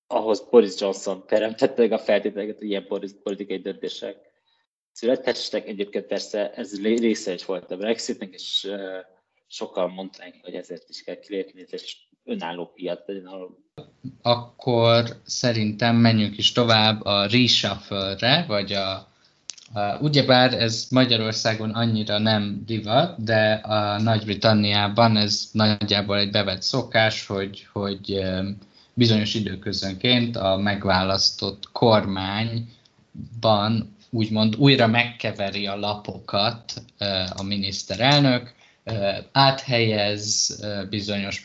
ahhoz 0.09 0.46
Boris 0.50 0.80
Johnson 0.80 1.24
teremtette 1.26 1.82
meg 1.82 1.92
a 1.92 1.98
feltételeket, 1.98 2.59
hogy 2.59 2.68
ilyen 2.68 2.86
politikai 3.22 3.59
döntések 3.59 4.16
születhessenek. 4.92 5.68
Egyébként 5.68 6.06
persze 6.06 6.52
ez 6.52 6.80
része 6.82 7.32
is 7.32 7.44
volt 7.44 7.70
a 7.70 7.76
Brexitnek, 7.76 8.32
és 8.32 8.70
sokan 9.46 9.90
mondták, 9.90 10.34
hogy 10.42 10.54
ezért 10.54 10.88
is 10.88 11.02
kell 11.02 11.18
kilépni, 11.18 11.64
és 11.70 11.96
önálló 12.24 12.66
piac 12.74 13.00
legyen, 13.06 13.28
Akkor 14.22 15.04
szerintem 15.24 15.96
menjünk 15.96 16.38
is 16.38 16.52
tovább 16.52 17.04
a 17.04 17.26
reshuffle-re, 17.26 18.44
vagy 18.48 18.72
a 18.72 19.06
Uh, 19.74 20.02
ugyebár 20.02 20.54
ez 20.54 20.86
Magyarországon 20.90 21.70
annyira 21.70 22.18
nem 22.18 22.62
divat, 22.66 23.24
de 23.24 23.52
a 23.52 24.00
Nagy-Britanniában 24.00 25.16
ez 25.16 25.48
nagyjából 25.52 26.18
egy 26.18 26.30
bevett 26.30 26.62
szokás, 26.62 27.26
hogy, 27.26 27.66
hogy 27.72 28.22
bizonyos 28.99 29.34
időközönként 29.34 30.36
a 30.36 30.57
megválasztott 30.57 31.68
kormányban 31.72 32.66
úgymond 34.11 34.57
újra 34.57 34.86
megkeveri 34.86 35.66
a 35.66 35.76
lapokat 35.76 36.82
a 37.36 37.42
miniszterelnök, 37.42 38.55
áthelyez 39.32 40.59
bizonyos 40.90 41.42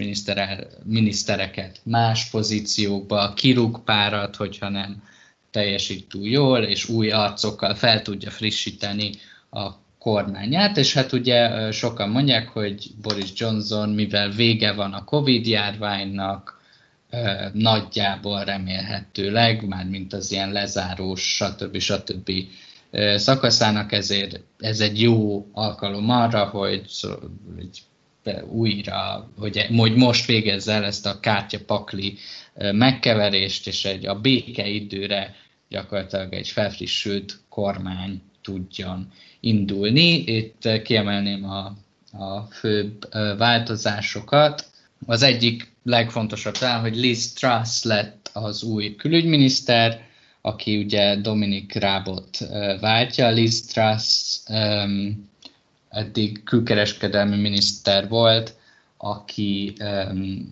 minisztereket 0.83 1.81
más 1.83 2.29
pozíciókba, 2.29 3.33
kirúg 3.33 3.83
párat, 3.83 4.35
hogyha 4.35 4.69
nem 4.69 5.03
teljesít 5.51 6.09
túl 6.09 6.27
jól, 6.27 6.63
és 6.63 6.89
új 6.89 7.11
arcokkal 7.11 7.75
fel 7.75 8.01
tudja 8.01 8.31
frissíteni 8.31 9.11
a 9.49 9.69
kormányát, 9.99 10.77
és 10.77 10.93
hát 10.93 11.11
ugye 11.11 11.71
sokan 11.71 12.09
mondják, 12.09 12.49
hogy 12.49 12.91
Boris 13.01 13.29
Johnson, 13.35 13.89
mivel 13.89 14.29
vége 14.29 14.73
van 14.73 14.93
a 14.93 15.03
Covid 15.03 15.47
járványnak, 15.47 16.61
nagyjából 17.53 18.43
remélhetőleg, 18.43 19.67
már 19.67 19.85
mint 19.85 20.13
az 20.13 20.31
ilyen 20.31 20.51
lezárós, 20.51 21.21
stb. 21.21 21.77
stb. 21.77 22.31
szakaszának, 23.15 23.91
ezért 23.91 24.39
ez 24.59 24.79
egy 24.79 25.01
jó 25.01 25.47
alkalom 25.51 26.09
arra, 26.09 26.45
hogy, 26.45 26.85
hogy 27.55 27.83
újra, 28.49 29.29
hogy, 29.37 29.65
hogy 29.75 29.95
most 29.95 30.25
végezze 30.25 30.73
el 30.73 30.85
ezt 30.85 31.05
a 31.05 31.19
kártyapakli 31.19 32.17
megkeverést, 32.71 33.67
és 33.67 33.85
egy 33.85 34.05
a 34.05 34.19
békeidőre 34.19 35.35
gyakorlatilag 35.69 36.33
egy 36.33 36.47
felfrissült 36.47 37.39
kormány 37.49 38.21
tudjon 38.41 39.07
indulni. 39.39 40.13
Itt 40.13 40.81
kiemelném 40.83 41.49
a, 41.49 41.75
a 42.11 42.41
főbb 42.41 43.09
változásokat. 43.37 44.65
Az 45.05 45.21
egyik 45.21 45.72
legfontosabb 45.83 46.57
talán, 46.57 46.81
hogy 46.81 46.95
Liz 46.95 47.33
Truss 47.33 47.83
lett 47.83 48.29
az 48.33 48.63
új 48.63 48.95
külügyminiszter, 48.95 50.01
aki 50.41 50.77
ugye 50.77 51.15
Dominik 51.15 51.73
Rábot 51.73 52.37
váltja. 52.79 53.29
Liz 53.29 53.65
Truss 53.65 54.37
um, 54.49 55.29
eddig 55.89 56.43
külkereskedelmi 56.43 57.35
miniszter 57.35 58.07
volt, 58.07 58.55
aki 58.97 59.73
um, 59.79 60.51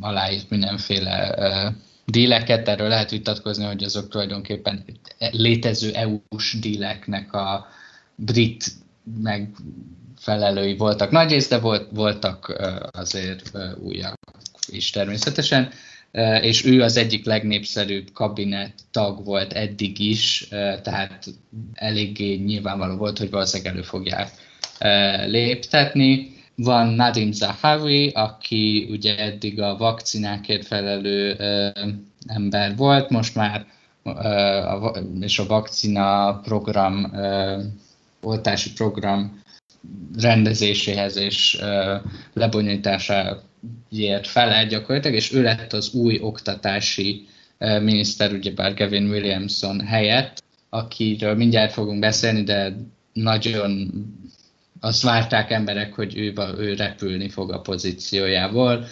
aláírt 0.00 0.50
mindenféle 0.50 1.34
uh, 1.38 1.74
díleket, 2.04 2.68
erről 2.68 2.88
lehet 2.88 3.10
vitatkozni, 3.10 3.64
hogy 3.64 3.82
azok 3.82 4.08
tulajdonképpen 4.08 4.84
létező 5.18 5.92
EU-s 5.92 6.58
díleknek 6.60 7.32
a 7.32 7.66
brit 8.14 8.64
megfelelői 10.26 10.76
voltak 10.76 11.10
nagyrészt, 11.10 11.50
de 11.50 11.58
volt, 11.58 11.88
voltak 11.90 12.60
azért 12.92 13.52
újak 13.82 14.18
is 14.66 14.90
természetesen, 14.90 15.70
és 16.40 16.64
ő 16.64 16.82
az 16.82 16.96
egyik 16.96 17.24
legnépszerűbb 17.24 18.08
kabinet 18.12 18.72
tag 18.90 19.24
volt 19.24 19.52
eddig 19.52 19.98
is, 19.98 20.48
tehát 20.82 21.24
eléggé 21.74 22.34
nyilvánvaló 22.34 22.96
volt, 22.96 23.18
hogy 23.18 23.30
valószínűleg 23.30 23.72
elő 23.72 23.82
fogják 23.82 24.30
léptetni. 25.26 26.36
Van 26.54 26.88
Nadim 26.88 27.32
Zahavi, 27.32 28.08
aki 28.08 28.86
ugye 28.90 29.18
eddig 29.18 29.60
a 29.60 29.76
vakcinákért 29.76 30.66
felelő 30.66 31.36
ember 32.26 32.76
volt, 32.76 33.10
most 33.10 33.34
már 33.34 33.66
és 35.20 35.38
a 35.38 35.46
vakcina 35.46 36.38
program, 36.38 37.12
oltási 38.22 38.72
program 38.72 39.42
rendezéséhez 40.20 41.16
és 41.16 41.58
lebonyolításáért 42.32 44.26
felel 44.26 44.66
gyakorlatilag, 44.66 45.16
és 45.16 45.32
ő 45.32 45.42
lett 45.42 45.72
az 45.72 45.92
új 45.92 46.18
oktatási 46.22 47.26
miniszter, 47.58 48.32
ugyebár 48.32 48.74
Gavin 48.74 49.10
Williamson 49.10 49.80
helyett, 49.80 50.42
akiről 50.68 51.34
mindjárt 51.34 51.72
fogunk 51.72 51.98
beszélni, 51.98 52.42
de 52.42 52.76
nagyon 53.12 53.90
azt 54.80 55.02
várták 55.02 55.50
emberek, 55.50 55.94
hogy 55.94 56.16
ő, 56.16 56.32
ő 56.58 56.74
repülni 56.74 57.28
fog 57.28 57.52
a 57.52 57.60
pozíciójából, 57.60 58.86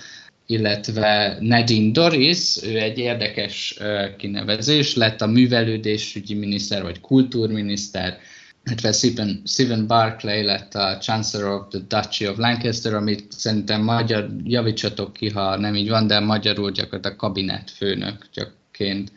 illetve 0.47 1.37
Nadine 1.41 1.91
Doris, 1.91 2.63
ő 2.63 2.79
egy 2.79 2.99
érdekes 2.99 3.79
kinevezés, 4.17 4.95
lett 4.95 5.21
a 5.21 5.27
művelődésügyi 5.27 6.35
miniszter, 6.35 6.83
vagy 6.83 7.01
kultúrminiszter, 7.01 8.19
illetve 8.67 8.93
Stephen, 8.93 9.43
Stephen 9.45 9.87
Barclay 9.87 10.43
lett 10.43 10.75
a 10.75 10.99
Chancellor 10.99 11.61
of 11.61 11.69
the 11.69 11.79
Duchy 11.89 12.27
of 12.27 12.39
Lancaster, 12.39 12.95
amit 12.95 13.33
szerintem 13.33 13.83
magyar, 13.83 14.29
javítsatok 14.45 15.13
ki, 15.13 15.31
ha 15.31 15.57
nem 15.57 15.75
így 15.75 15.89
van, 15.89 16.07
de 16.07 16.21
magyarul 16.21 16.71
gyakorlatilag 16.71 17.17
kabinetfőnök 17.17 18.27
gyakorlatilag 18.33 19.09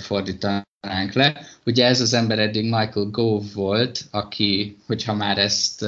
fordítanánk 0.00 1.12
le. 1.12 1.40
Ugye 1.64 1.86
ez 1.86 2.00
az 2.00 2.12
ember 2.12 2.38
eddig 2.38 2.62
Michael 2.62 3.06
Gove 3.10 3.46
volt, 3.54 4.00
aki, 4.10 4.76
hogyha 4.86 5.14
már 5.14 5.38
ezt 5.38 5.84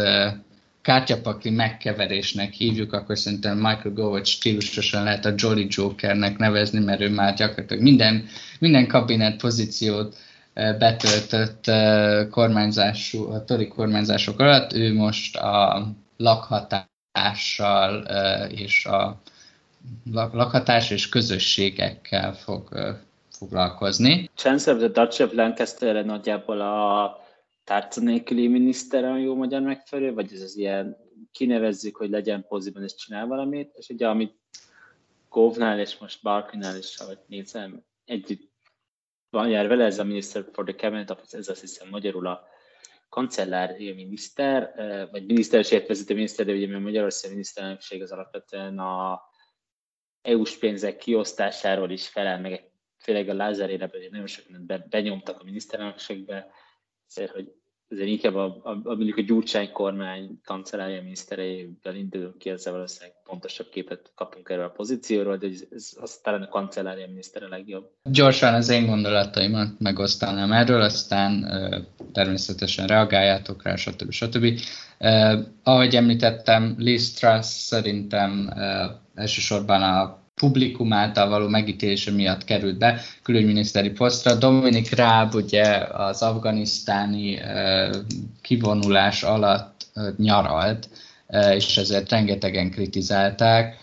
kártyapakli 0.82 1.50
megkeverésnek 1.50 2.52
hívjuk, 2.52 2.92
akkor 2.92 3.18
szerintem 3.18 3.56
Michael 3.56 3.94
Gove 3.94 4.24
stílusosan 4.24 5.04
lehet 5.04 5.24
a 5.24 5.34
Jolly 5.36 5.66
Jokernek 5.70 6.38
nevezni, 6.38 6.78
mert 6.78 7.00
ő 7.00 7.10
már 7.10 7.34
gyakorlatilag 7.34 7.82
minden, 7.82 8.24
minden 8.58 8.86
kabinet 8.86 9.36
pozíciót 9.36 10.16
betöltött 10.78 11.64
kormányzású, 12.30 13.30
a 13.30 13.44
tori 13.44 13.68
kormányzások 13.68 14.40
alatt, 14.40 14.72
ő 14.72 14.94
most 14.94 15.36
a 15.36 15.86
lakhatással 16.16 18.02
és 18.50 18.86
a 18.86 19.20
lakhatás 20.04 20.90
és 20.90 21.08
közösségekkel 21.08 22.34
fog 22.34 22.68
foglalkozni. 23.30 24.30
Chancellor 24.34 24.90
the 24.90 25.02
Dutch 25.02 25.22
of 25.22 25.32
Lancaster 25.32 26.04
nagyjából 26.04 26.60
a 26.60 27.16
tárca 27.64 28.00
nélküli 28.00 28.48
miniszter 28.48 29.04
a 29.04 29.16
jó 29.16 29.34
magyar 29.34 29.60
megfelelő, 29.60 30.14
vagy 30.14 30.32
ez 30.32 30.40
az 30.40 30.56
ilyen 30.56 30.96
kinevezzük, 31.32 31.96
hogy 31.96 32.10
legyen 32.10 32.44
poziban 32.48 32.82
és 32.82 32.94
csinál 32.94 33.26
valamit, 33.26 33.70
és 33.74 33.88
ugye 33.88 34.08
amit 34.08 34.36
Govnál 35.30 35.80
és 35.80 35.98
most 35.98 36.22
Barkinál 36.22 36.76
is, 36.76 36.96
ahogy 36.96 37.18
nézem, 37.26 37.82
együtt 38.04 38.47
van 39.30 39.48
jár 39.48 39.68
vele, 39.68 39.84
ez 39.84 39.98
a 39.98 40.04
Minister 40.04 40.44
for 40.52 40.64
the 40.64 40.74
Cabinet 40.74 41.10
Office, 41.10 41.36
ez 41.36 41.48
azt 41.48 41.60
hiszem 41.60 41.88
magyarul 41.88 42.26
a 42.26 42.46
kancellár 43.08 43.76
miniszter, 43.78 44.72
vagy 45.10 45.26
miniszterség 45.26 45.86
vezető 45.86 46.14
miniszter, 46.14 46.46
de 46.46 46.52
ugye 46.52 46.76
a 46.76 46.78
Magyarország 46.78 47.30
miniszterelnökség 47.30 48.02
az 48.02 48.12
alapvetően 48.12 48.78
a 48.78 49.22
EU-s 50.22 50.56
pénzek 50.56 50.96
kiosztásáról 50.96 51.90
is 51.90 52.08
felel, 52.08 52.40
meg 52.40 52.70
főleg 52.98 53.28
a 53.28 53.34
Lázár 53.34 53.70
éreben 53.70 54.08
nagyon 54.10 54.26
sok 54.26 54.48
mindent 54.48 54.88
benyomtak 54.88 55.40
a 55.40 55.44
miniszterelnökségbe, 55.44 56.50
azért, 57.08 57.30
hogy 57.30 57.52
azért 57.90 58.08
inkább 58.08 58.34
a, 58.34 58.44
a, 58.62 58.70
a, 58.70 58.94
mondjuk 58.94 59.16
a 59.16 59.22
Gyurcsány 59.22 59.72
kormány 59.72 60.40
kancellárja 60.44 61.02
minisztereivel 61.02 61.94
indulunk 61.94 62.38
ki, 62.38 62.50
ezzel 62.50 62.72
valószínűleg 62.72 63.14
pontosabb 63.24 63.68
képet 63.68 64.12
kapunk 64.14 64.48
erről 64.48 64.64
a 64.64 64.68
pozícióról, 64.68 65.36
de 65.36 65.46
ez, 65.46 65.64
ez 65.70 65.92
az 66.00 66.16
talán 66.22 66.42
a 66.42 66.48
kancellárja 66.48 67.06
miniszter 67.06 67.42
a 67.42 67.48
legjobb. 67.48 67.90
Gyorsan 68.04 68.54
az 68.54 68.68
én 68.68 68.86
gondolataimat 68.86 69.78
megosztanám 69.78 70.52
erről, 70.52 70.80
aztán 70.80 71.46
természetesen 72.12 72.86
reagáljátok 72.86 73.62
rá, 73.62 73.76
stb. 73.76 74.10
stb. 74.10 74.44
Uh, 75.00 75.38
ahogy 75.62 75.94
említettem, 75.94 76.74
Liz 76.78 77.12
Truss 77.12 77.46
szerintem 77.46 78.50
uh, 78.54 78.90
elsősorban 79.14 79.82
a 79.82 80.26
publikum 80.38 80.92
által 80.92 81.28
való 81.28 81.48
megítélése 81.48 82.10
miatt 82.10 82.44
került 82.44 82.78
be 82.78 83.00
külügyminiszteri 83.22 83.90
posztra. 83.90 84.34
Dominik 84.34 84.94
Ráb 84.94 85.34
ugye 85.34 85.64
az 85.92 86.22
afganisztáni 86.22 87.40
kivonulás 88.42 89.22
alatt 89.22 89.86
nyaralt, 90.16 90.88
és 91.54 91.76
ezért 91.76 92.10
rengetegen 92.10 92.70
kritizálták, 92.70 93.76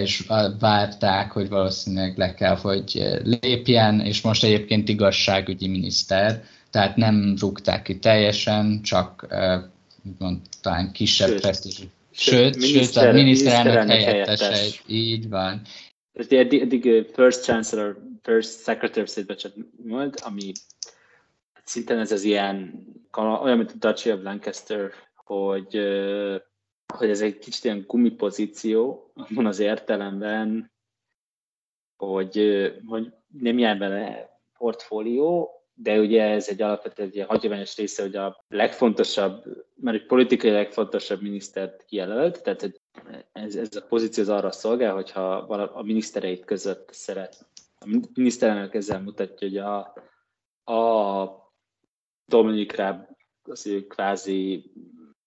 és 0.00 0.24
várták, 0.58 1.30
hogy 1.30 1.48
valószínűleg 1.48 2.18
le 2.18 2.34
kell, 2.34 2.56
hogy 2.56 3.18
lépjen, 3.40 4.00
és 4.00 4.20
most 4.20 4.44
egyébként 4.44 4.88
igazságügyi 4.88 5.68
miniszter, 5.68 6.42
tehát 6.70 6.96
nem 6.96 7.34
rúgták 7.40 7.82
ki 7.82 7.98
teljesen, 7.98 8.80
csak 8.82 9.26
úgymond 10.04 10.38
talán 10.60 10.92
kisebb 10.92 11.40
presztízs 11.40 11.82
Sőt, 12.20 12.56
miniszter, 12.56 13.02
sőt 13.02 13.12
a 13.12 13.16
miniszterelnök 13.16 14.00
helyettese, 14.00 14.80
így 14.86 15.28
van. 15.28 15.62
Eddig, 16.28 16.60
eddig 16.60 17.06
First 17.12 17.42
Chancellor 17.42 17.98
First 18.22 18.62
Secretary 18.62 19.00
of 19.00 19.10
State 19.10 19.50
volt, 19.86 20.20
ami 20.20 20.52
szinten 21.64 21.98
ez 21.98 22.12
az 22.12 22.22
ilyen, 22.22 22.84
olyan, 23.16 23.56
mint 23.56 23.70
a 23.70 23.88
Duchy 23.88 24.12
of 24.12 24.22
Lancaster, 24.22 24.90
hogy, 25.14 25.74
hogy 26.94 27.10
ez 27.10 27.20
egy 27.20 27.38
kicsit 27.38 27.64
ilyen 27.64 27.84
gumipozíció, 27.86 29.12
van 29.28 29.46
az 29.46 29.58
értelemben, 29.58 30.72
hogy, 31.96 32.62
hogy 32.86 33.12
nem 33.28 33.58
jár 33.58 33.78
bele 33.78 34.30
portfólió, 34.58 35.59
de 35.82 35.98
ugye 35.98 36.22
ez 36.22 36.48
egy 36.48 36.62
alapvetően 36.62 37.10
egy 37.12 37.24
hagyományos 37.28 37.76
része, 37.76 38.02
hogy 38.02 38.16
a 38.16 38.44
legfontosabb, 38.48 39.44
mert 39.74 39.96
egy 39.96 40.06
politikai 40.06 40.50
legfontosabb 40.50 41.22
minisztert 41.22 41.84
kijelölt, 41.84 42.42
tehát 42.42 42.80
ez, 43.32 43.56
ez 43.56 43.76
a 43.76 43.86
pozíció 43.88 44.22
az 44.22 44.28
arra 44.28 44.52
szolgál, 44.52 44.94
hogyha 44.94 45.36
a 45.74 45.82
minisztereit 45.82 46.44
között 46.44 46.88
szeret. 46.92 47.46
A 47.78 48.08
miniszterelnök 48.14 48.74
ezzel 48.74 49.00
mutatja, 49.00 49.48
hogy 49.48 49.56
a, 49.56 49.78
a 50.74 51.52
Dominik 52.24 52.76
Raab 52.76 53.06
az 53.42 53.66
ő 53.66 53.86
kvázi 53.86 54.72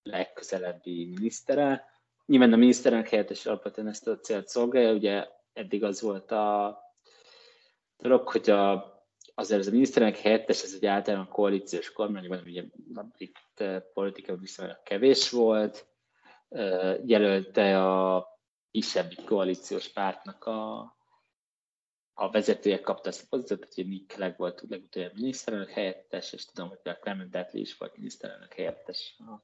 legközelebbi 0.03 1.05
minisztere. 1.05 1.85
Nyilván 2.25 2.53
a 2.53 2.57
miniszterelnök 2.57 3.07
helyettes 3.07 3.45
alapvetően 3.45 3.87
ezt 3.87 4.07
a 4.07 4.19
célt 4.19 4.47
szolgálja, 4.47 4.93
ugye 4.93 5.27
eddig 5.53 5.83
az 5.83 6.01
volt 6.01 6.31
a 6.31 6.77
dolog, 7.97 8.27
hogy 8.27 8.49
a 8.49 8.92
azért 9.33 9.59
ez 9.59 9.67
a 9.67 9.71
miniszterelnök 9.71 10.19
helyettes, 10.19 10.63
ez 10.63 10.73
egy 10.73 10.85
általán 10.85 11.27
koalíciós 11.27 11.91
kormányban, 11.91 12.43
ugye 12.45 12.63
brit 13.17 13.37
politika 13.93 14.35
viszonylag 14.35 14.83
kevés 14.83 15.29
volt, 15.29 15.87
jelölte 17.05 17.83
a 17.83 18.27
kisebb 18.71 19.13
koalíciós 19.25 19.87
pártnak 19.87 20.45
a, 20.45 20.79
a 22.13 22.31
vezetője 22.31 22.81
kapta 22.81 23.09
ezt 23.09 23.21
a 23.21 23.25
pozíciót, 23.29 23.73
hogy 23.73 23.87
Nick 23.87 24.07
Clegg 24.07 24.37
volt 24.37 24.63
legutóbb 24.69 25.13
miniszterelnök 25.13 25.69
helyettes, 25.69 26.33
és 26.33 26.45
tudom, 26.45 26.69
hogy 26.69 26.79
a 26.83 26.97
Clement 27.01 27.35
Attlee 27.35 27.61
is 27.61 27.77
volt 27.77 27.97
miniszterelnök 27.97 28.53
helyettes 28.53 29.15
a 29.19 29.43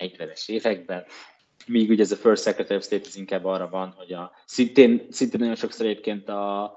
40-es 0.00 0.48
években. 0.48 1.04
Míg 1.66 1.90
ugye 1.90 2.02
ez 2.02 2.12
a 2.12 2.16
First 2.16 2.42
Secretary 2.42 2.76
of 2.76 2.84
State 2.84 3.06
az 3.06 3.16
inkább 3.16 3.44
arra 3.44 3.68
van, 3.68 3.90
hogy 3.90 4.12
a, 4.12 4.32
szintén, 4.44 5.06
szintén 5.10 5.40
nagyon 5.40 5.54
sokszor 5.54 5.86
egyébként 5.86 6.28
a 6.28 6.74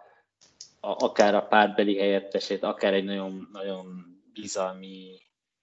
a, 0.86 0.96
akár 1.00 1.36
a 1.36 1.48
pártbeli 1.48 1.98
helyettesét, 1.98 2.64
akár 2.64 2.94
egy 2.94 3.04
nagyon, 3.04 3.50
nagyon 3.52 3.86
bizalmi, 4.34 5.20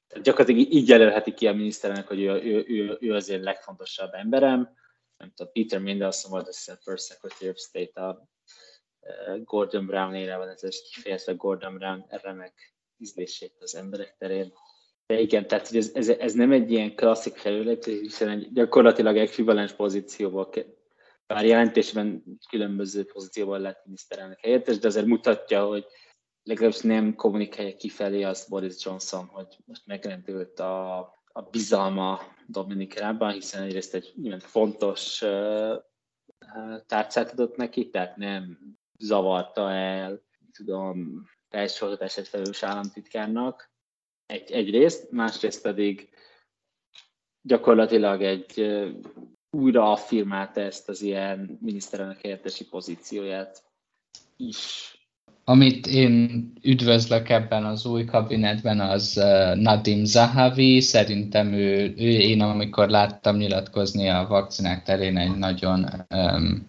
tehát 0.09 0.25
gyakorlatilag 0.25 0.73
így 0.73 0.89
jelölheti 0.89 1.35
ki 1.35 1.47
a 1.47 1.53
miniszterelnök, 1.53 2.09
hogy 2.09 2.21
ő, 2.21 2.43
ő, 2.43 2.65
ő, 2.69 2.97
ő 3.01 3.15
az 3.15 3.29
én 3.29 3.41
legfontosabb 3.41 4.13
emberem. 4.13 4.77
Nem 5.17 5.33
tudom, 5.35 5.53
Peter 5.53 5.81
Mendelssohn 5.81 6.33
volt 6.33 6.49
a 6.49 6.77
First 6.83 7.07
Secretary 7.07 7.51
of 7.51 7.57
State 7.57 8.01
a 8.01 8.29
Gordon 9.45 9.87
Brown 9.87 10.15
érában, 10.15 10.49
ez 10.49 10.63
is 10.63 10.83
kifejezve 10.93 11.33
Gordon 11.33 11.75
Brown 11.75 12.05
remek 12.09 12.75
ízlését 12.99 13.57
az 13.61 13.75
emberek 13.75 14.15
terén. 14.19 14.53
De 15.07 15.21
igen, 15.21 15.47
tehát 15.47 15.69
hogy 15.69 15.77
ez, 15.77 15.91
ez, 15.95 16.09
ez 16.09 16.33
nem 16.33 16.53
egy 16.53 16.71
ilyen 16.71 16.95
klasszik 16.95 17.37
felület, 17.37 17.85
hiszen 17.85 18.29
egy 18.29 18.53
gyakorlatilag 18.53 19.17
ekvivalens 19.17 19.73
pozícióból 19.73 20.49
bár 21.33 21.45
jelentésben 21.45 22.23
különböző 22.49 23.05
pozícióban 23.05 23.61
lett 23.61 23.85
miniszterelnök 23.85 24.41
helyettes, 24.41 24.79
de 24.79 24.87
azért 24.87 25.07
mutatja, 25.07 25.67
hogy 25.67 25.87
legalábbis 26.43 26.81
nem 26.81 27.15
kommunikálja 27.15 27.77
kifelé 27.77 28.23
azt 28.23 28.49
Boris 28.49 28.85
Johnson, 28.85 29.27
hogy 29.27 29.57
most 29.65 29.87
megrendült 29.87 30.61
a, 30.61 30.99
a 31.33 31.43
bizalma 31.51 32.21
Dominikában, 32.47 33.33
hiszen 33.33 33.63
egyrészt 33.63 33.95
egy 33.95 34.13
ilyen 34.23 34.39
fontos 34.39 35.23
uh, 35.23 35.75
tárcát 36.87 37.33
adott 37.33 37.57
neki, 37.57 37.89
tehát 37.89 38.17
nem 38.17 38.59
zavarta 38.99 39.71
el, 39.71 40.23
tudom, 40.53 41.25
felsőoktatásért 41.49 42.29
felelős 42.29 42.63
államtitkárnak 42.63 43.71
egy, 44.27 44.51
egyrészt, 44.51 45.11
másrészt 45.11 45.63
pedig 45.63 46.11
gyakorlatilag 47.43 48.23
egy 48.23 48.61
újra 49.57 49.91
affirmálta 49.91 50.61
ezt 50.61 50.89
az 50.89 51.03
ilyen 51.03 51.59
miniszterelnök 51.61 52.21
helyettesi 52.23 52.65
pozícióját 52.65 53.63
is. 54.37 54.91
Amit 55.45 55.87
én 55.87 56.53
üdvözlök 56.63 57.29
ebben 57.29 57.65
az 57.65 57.87
új 57.87 58.05
kabinetben, 58.05 58.81
az 58.81 59.15
Nadim 59.55 60.05
Zahavi. 60.05 60.81
Szerintem 60.81 61.53
ő, 61.53 61.95
ő 61.97 62.11
én 62.11 62.41
amikor 62.41 62.89
láttam 62.89 63.37
nyilatkozni 63.37 64.09
a 64.09 64.27
vakcinák 64.29 64.83
terén 64.83 65.17
egy 65.17 65.37
nagyon 65.37 66.07
um, 66.11 66.67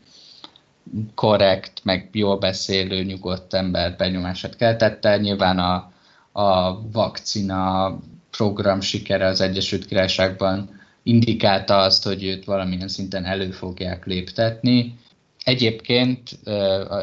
korrekt, 1.15 1.84
meg 1.84 2.10
jól 2.11 2.38
beszélő, 2.38 3.03
nyugodt 3.03 3.53
ember 3.53 3.95
benyomását 3.97 4.55
keltette. 4.55 5.18
Nyilván 5.18 5.60
a, 5.60 5.91
a 6.31 6.81
vakcina 6.91 7.97
program 8.31 8.81
sikere 8.81 9.26
az 9.26 9.41
Egyesült 9.41 9.85
Királyságban 9.85 10.81
indikálta 11.03 11.77
azt, 11.77 12.03
hogy 12.03 12.23
őt 12.23 12.45
valamilyen 12.45 12.88
szinten 12.88 13.25
elő 13.25 13.51
fogják 13.51 14.05
léptetni. 14.05 14.95
Egyébként 15.43 16.39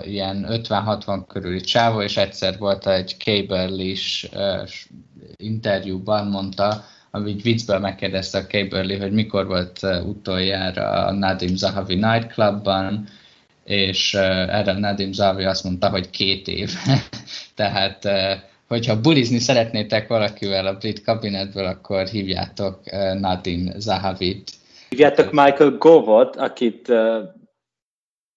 ilyen 0.02 0.46
50-60 0.48 1.22
körüli 1.28 1.60
csávó, 1.60 2.02
és 2.02 2.16
egyszer 2.16 2.58
volt 2.58 2.86
egy 2.86 3.16
Cable 3.18 3.68
is 3.74 4.28
interjúban 5.36 6.26
mondta, 6.26 6.84
amit 7.10 7.42
viccből 7.42 7.78
megkérdezte 7.78 8.38
a 8.38 8.46
Caberly, 8.46 8.96
hogy 8.96 9.12
mikor 9.12 9.46
volt 9.46 9.80
utoljára 10.06 11.06
a 11.06 11.12
Nadim 11.12 11.56
Zahavi 11.56 11.94
nightclubban, 11.94 13.08
és 13.64 14.14
erre 14.14 14.72
Nadim 14.72 15.12
Zahavi 15.12 15.44
azt 15.44 15.64
mondta, 15.64 15.88
hogy 15.88 16.10
két 16.10 16.48
év. 16.48 16.72
Tehát 17.54 18.08
hogyha 18.70 19.00
bulizni 19.00 19.38
szeretnétek 19.38 20.08
valakivel 20.08 20.66
a 20.66 20.76
brit 20.76 21.02
kabinetből, 21.02 21.64
akkor 21.64 22.06
hívjátok 22.06 22.80
uh, 22.92 23.20
Nadim 23.20 23.72
Zahavit. 23.76 24.50
Hívjátok 24.88 25.30
Michael 25.30 25.70
Govot, 25.70 26.36
akit 26.36 26.88
uh, 26.88 27.28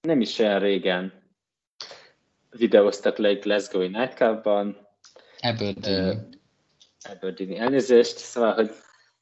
nem 0.01 0.21
is 0.21 0.39
olyan 0.39 0.59
régen 0.59 1.13
videóztak 2.49 3.17
le 3.17 3.27
egy 3.27 3.39
Glasgow-i 3.39 3.87
nightclubban. 3.87 4.87
Aberdeen. 5.39 6.09
Uh, 6.09 7.13
Aberdeen 7.15 7.61
elnézést. 7.61 8.17
Szóval, 8.17 8.53
hogy, 8.53 8.71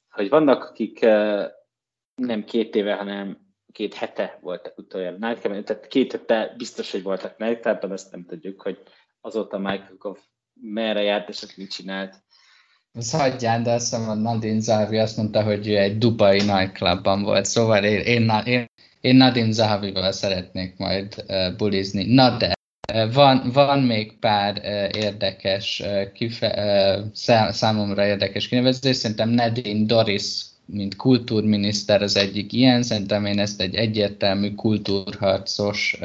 hogy 0.09 0.29
vannak, 0.29 0.63
akik 0.63 0.99
nem 2.15 2.43
két 2.45 2.75
éve, 2.75 2.95
hanem 2.95 3.37
két 3.71 3.93
hete 3.93 4.39
voltak 4.41 4.77
utoljára 4.77 5.17
nightclubban, 5.19 5.63
tehát 5.63 5.87
két 5.87 6.11
hete 6.11 6.53
biztos, 6.57 6.91
hogy 6.91 7.03
voltak 7.03 7.37
nightclubban, 7.37 7.91
azt 7.91 8.11
nem 8.11 8.25
tudjuk, 8.25 8.61
hogy 8.61 8.81
azóta 9.21 9.57
Michael 9.57 9.95
Gove 9.97 10.19
merre 10.61 11.01
járt, 11.01 11.29
és 11.29 11.55
mit 11.55 11.71
csinált. 11.71 12.15
Ez 12.93 13.11
hagyján, 13.11 13.63
de 13.63 13.71
azt 13.71 13.89
hiszem 13.89 14.09
a 14.09 14.13
Nadine 14.13 14.59
Zahavi 14.59 14.97
azt 14.97 15.17
mondta, 15.17 15.43
hogy 15.43 15.67
ő 15.67 15.77
egy 15.77 15.97
dubai 15.97 16.37
nightclubban 16.37 17.23
volt, 17.23 17.45
szóval 17.45 17.83
én, 17.83 17.99
én, 17.99 18.31
én, 18.45 18.65
én 19.01 19.15
Nadine 19.15 19.51
Zahavival 19.51 20.11
szeretnék 20.11 20.77
majd 20.77 21.23
uh, 21.27 21.55
bulizni. 21.55 22.13
Na 22.13 22.37
de, 22.37 22.53
van, 23.13 23.49
van 23.53 23.79
még 23.79 24.19
pár 24.19 24.57
uh, 24.57 25.03
érdekes, 25.03 25.81
uh, 25.85 26.11
kife, 26.11 26.47
uh, 26.47 27.05
szám, 27.13 27.51
számomra 27.51 28.05
érdekes 28.05 28.47
kinevezés, 28.47 28.95
szerintem 28.95 29.29
Nadine 29.29 29.85
Doris 29.85 30.49
mint 30.65 30.95
kultúrminiszter 30.95 32.01
az 32.01 32.15
egyik 32.15 32.53
ilyen, 32.53 32.83
szerintem 32.83 33.25
én 33.25 33.39
ezt 33.39 33.61
egy 33.61 33.75
egyértelmű 33.75 34.55
kultúrharcos 34.55 35.99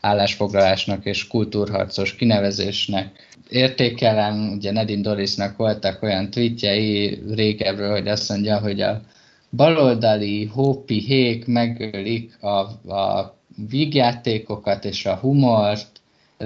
állásfoglalásnak 0.00 1.04
és 1.04 1.26
kultúrharcos 1.26 2.14
kinevezésnek 2.14 3.29
értékelem, 3.50 4.52
ugye 4.56 4.72
Nedin 4.72 5.02
Dorisnak 5.02 5.56
voltak 5.56 6.02
olyan 6.02 6.30
tweetjei 6.30 7.22
régebről, 7.34 7.90
hogy 7.90 8.08
azt 8.08 8.28
mondja, 8.28 8.58
hogy 8.58 8.80
a 8.80 9.00
baloldali 9.50 10.44
hópi 10.44 10.98
hék 10.98 11.46
megölik 11.46 12.42
a, 12.42 12.58
a 12.94 13.36
vígjátékokat 13.68 14.84
és 14.84 15.06
a 15.06 15.16
humort, 15.16 16.00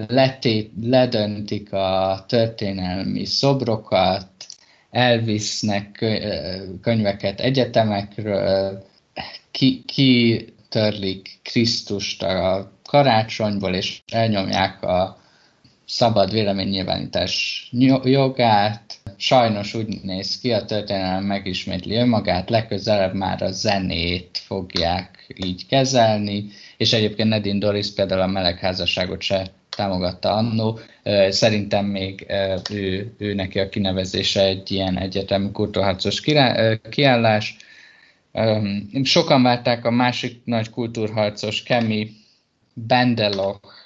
letét, 0.09 0.71
ledöntik 0.83 1.73
a 1.73 2.25
történelmi 2.29 3.25
szobrokat, 3.25 4.29
elvisznek 4.91 6.05
könyveket 6.83 7.41
egyetemekről, 7.41 8.85
ki, 9.51 9.83
ki 9.87 10.45
törlik 10.69 11.39
Krisztust 11.43 12.23
a 12.23 12.73
karácsonyból, 12.85 13.75
és 13.75 14.03
elnyomják 14.13 14.83
a 14.83 15.23
szabad 15.87 16.33
véleménynyilvánítás 16.33 17.69
jogát. 18.05 18.99
Sajnos 19.17 19.75
úgy 19.75 20.01
néz 20.03 20.39
ki, 20.41 20.53
a 20.53 20.65
történelem 20.65 21.25
megismétli 21.25 21.95
önmagát, 21.95 22.51
legközelebb 22.51 23.15
már 23.15 23.43
a 23.43 23.51
zenét 23.51 24.39
fogják 24.47 25.27
így 25.45 25.67
kezelni, 25.67 26.47
és 26.77 26.93
egyébként 26.93 27.29
Nedin 27.29 27.59
Doris 27.59 27.93
például 27.93 28.21
a 28.21 28.27
melegházasságot 28.27 29.21
se 29.21 29.51
támogatta 29.77 30.33
annó. 30.33 30.79
Szerintem 31.29 31.85
még 31.85 32.27
ő, 32.71 33.15
ő 33.19 33.35
neki 33.35 33.59
a 33.59 33.69
kinevezése 33.69 34.45
egy 34.45 34.71
ilyen 34.71 34.99
egyetemű 34.99 35.51
kultúrharcos 35.51 36.23
kiállás. 36.91 37.57
Sokan 39.03 39.43
várták 39.43 39.85
a 39.85 39.91
másik 39.91 40.41
nagy 40.45 40.71
kultúrharcos 40.71 41.63
Kemi 41.63 42.11
Bendeloch 42.73 43.84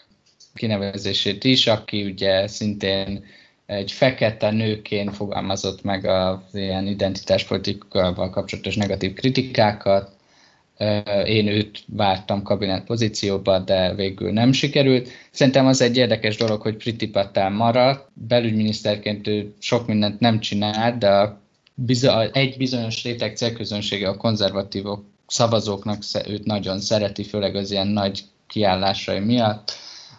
kinevezését 0.59 1.45
is, 1.45 1.67
aki 1.67 2.05
ugye 2.05 2.47
szintén 2.47 3.25
egy 3.67 3.93
fekete 3.93 4.51
nőként 4.51 5.15
fogalmazott 5.15 5.83
meg 5.83 6.05
az 6.05 6.39
ilyen 6.53 6.87
identitáspolitikával 6.87 8.31
kapcsolatos 8.31 8.77
negatív 8.77 9.13
kritikákat. 9.13 10.17
Én 11.25 11.47
őt 11.47 11.83
vártam 11.87 12.43
kabinet 12.43 12.85
pozícióba, 12.85 13.59
de 13.59 13.95
végül 13.95 14.33
nem 14.33 14.53
sikerült. 14.53 15.09
Szerintem 15.31 15.67
az 15.67 15.81
egy 15.81 15.97
érdekes 15.97 16.37
dolog, 16.37 16.61
hogy 16.61 16.77
Priti 16.77 17.09
Patel 17.09 17.51
maradt. 17.51 18.09
Belügyminiszterként 18.15 19.27
ő 19.27 19.55
sok 19.59 19.87
mindent 19.87 20.21
nem 20.21 20.41
csinált, 20.41 20.99
de 20.99 21.09
a 21.11 21.41
egy 22.33 22.57
bizonyos 22.57 23.03
réteg 23.05 23.37
célközönsége 23.37 24.09
a 24.09 24.17
konzervatívok 24.17 25.05
szavazóknak 25.27 26.03
őt 26.29 26.45
nagyon 26.45 26.81
szereti, 26.81 27.23
főleg 27.23 27.57
az 27.57 27.71
ilyen 27.71 27.87
nagy 27.87 28.25
kiállásai 28.47 29.19
miatt 29.19 29.73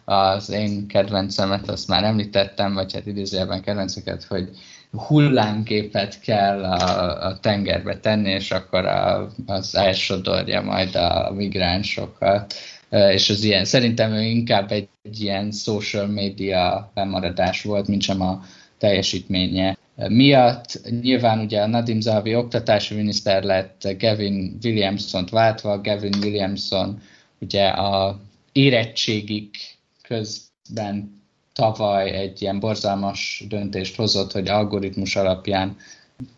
az 0.09 0.49
én 0.49 0.87
kedvencemet, 0.87 1.69
azt 1.69 1.87
már 1.87 2.03
említettem, 2.03 2.73
vagy 2.73 2.93
hát 2.93 3.05
idézőjelben 3.05 3.61
kedvenceket, 3.61 4.23
hogy 4.23 4.49
hullámgépet 4.91 6.19
kell 6.19 6.63
a, 6.63 7.25
a 7.25 7.39
tengerbe 7.39 7.99
tenni, 7.99 8.29
és 8.29 8.51
akkor 8.51 8.85
a, 8.85 9.29
az 9.45 9.75
elsodorja 9.75 10.61
majd 10.61 10.95
a 10.95 11.31
migránsokat. 11.35 12.53
És 12.89 13.29
az 13.29 13.43
ilyen, 13.43 13.65
szerintem 13.65 14.11
ő 14.11 14.21
inkább 14.21 14.71
egy, 14.71 14.87
egy 15.01 15.21
ilyen 15.21 15.51
social 15.51 16.07
media 16.07 16.91
bemaradás 16.93 17.63
volt, 17.63 17.87
mint 17.87 18.01
sem 18.01 18.21
a 18.21 18.41
teljesítménye 18.77 19.77
miatt. 20.07 20.81
Nyilván 21.01 21.39
ugye 21.39 21.61
a 21.61 21.67
Nadim 21.67 22.01
Zahavi 22.01 22.35
oktatási 22.35 22.95
miniszter 22.95 23.43
lett 23.43 23.87
Gavin 23.99 24.57
Williamson-t 24.63 25.29
váltva, 25.29 25.81
Gavin 25.81 26.13
Williamson 26.21 27.01
ugye 27.39 27.67
a 27.67 28.19
érettségik 28.51 29.77
közben 30.09 31.21
tavaly 31.53 32.11
egy 32.11 32.41
ilyen 32.41 32.59
borzalmas 32.59 33.43
döntést 33.47 33.95
hozott, 33.95 34.31
hogy 34.31 34.47
algoritmus 34.47 35.15
alapján 35.15 35.77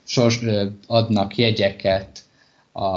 sors, 0.04 0.40
adnak 0.88 1.36
jegyeket 1.36 2.24
a, 2.72 2.88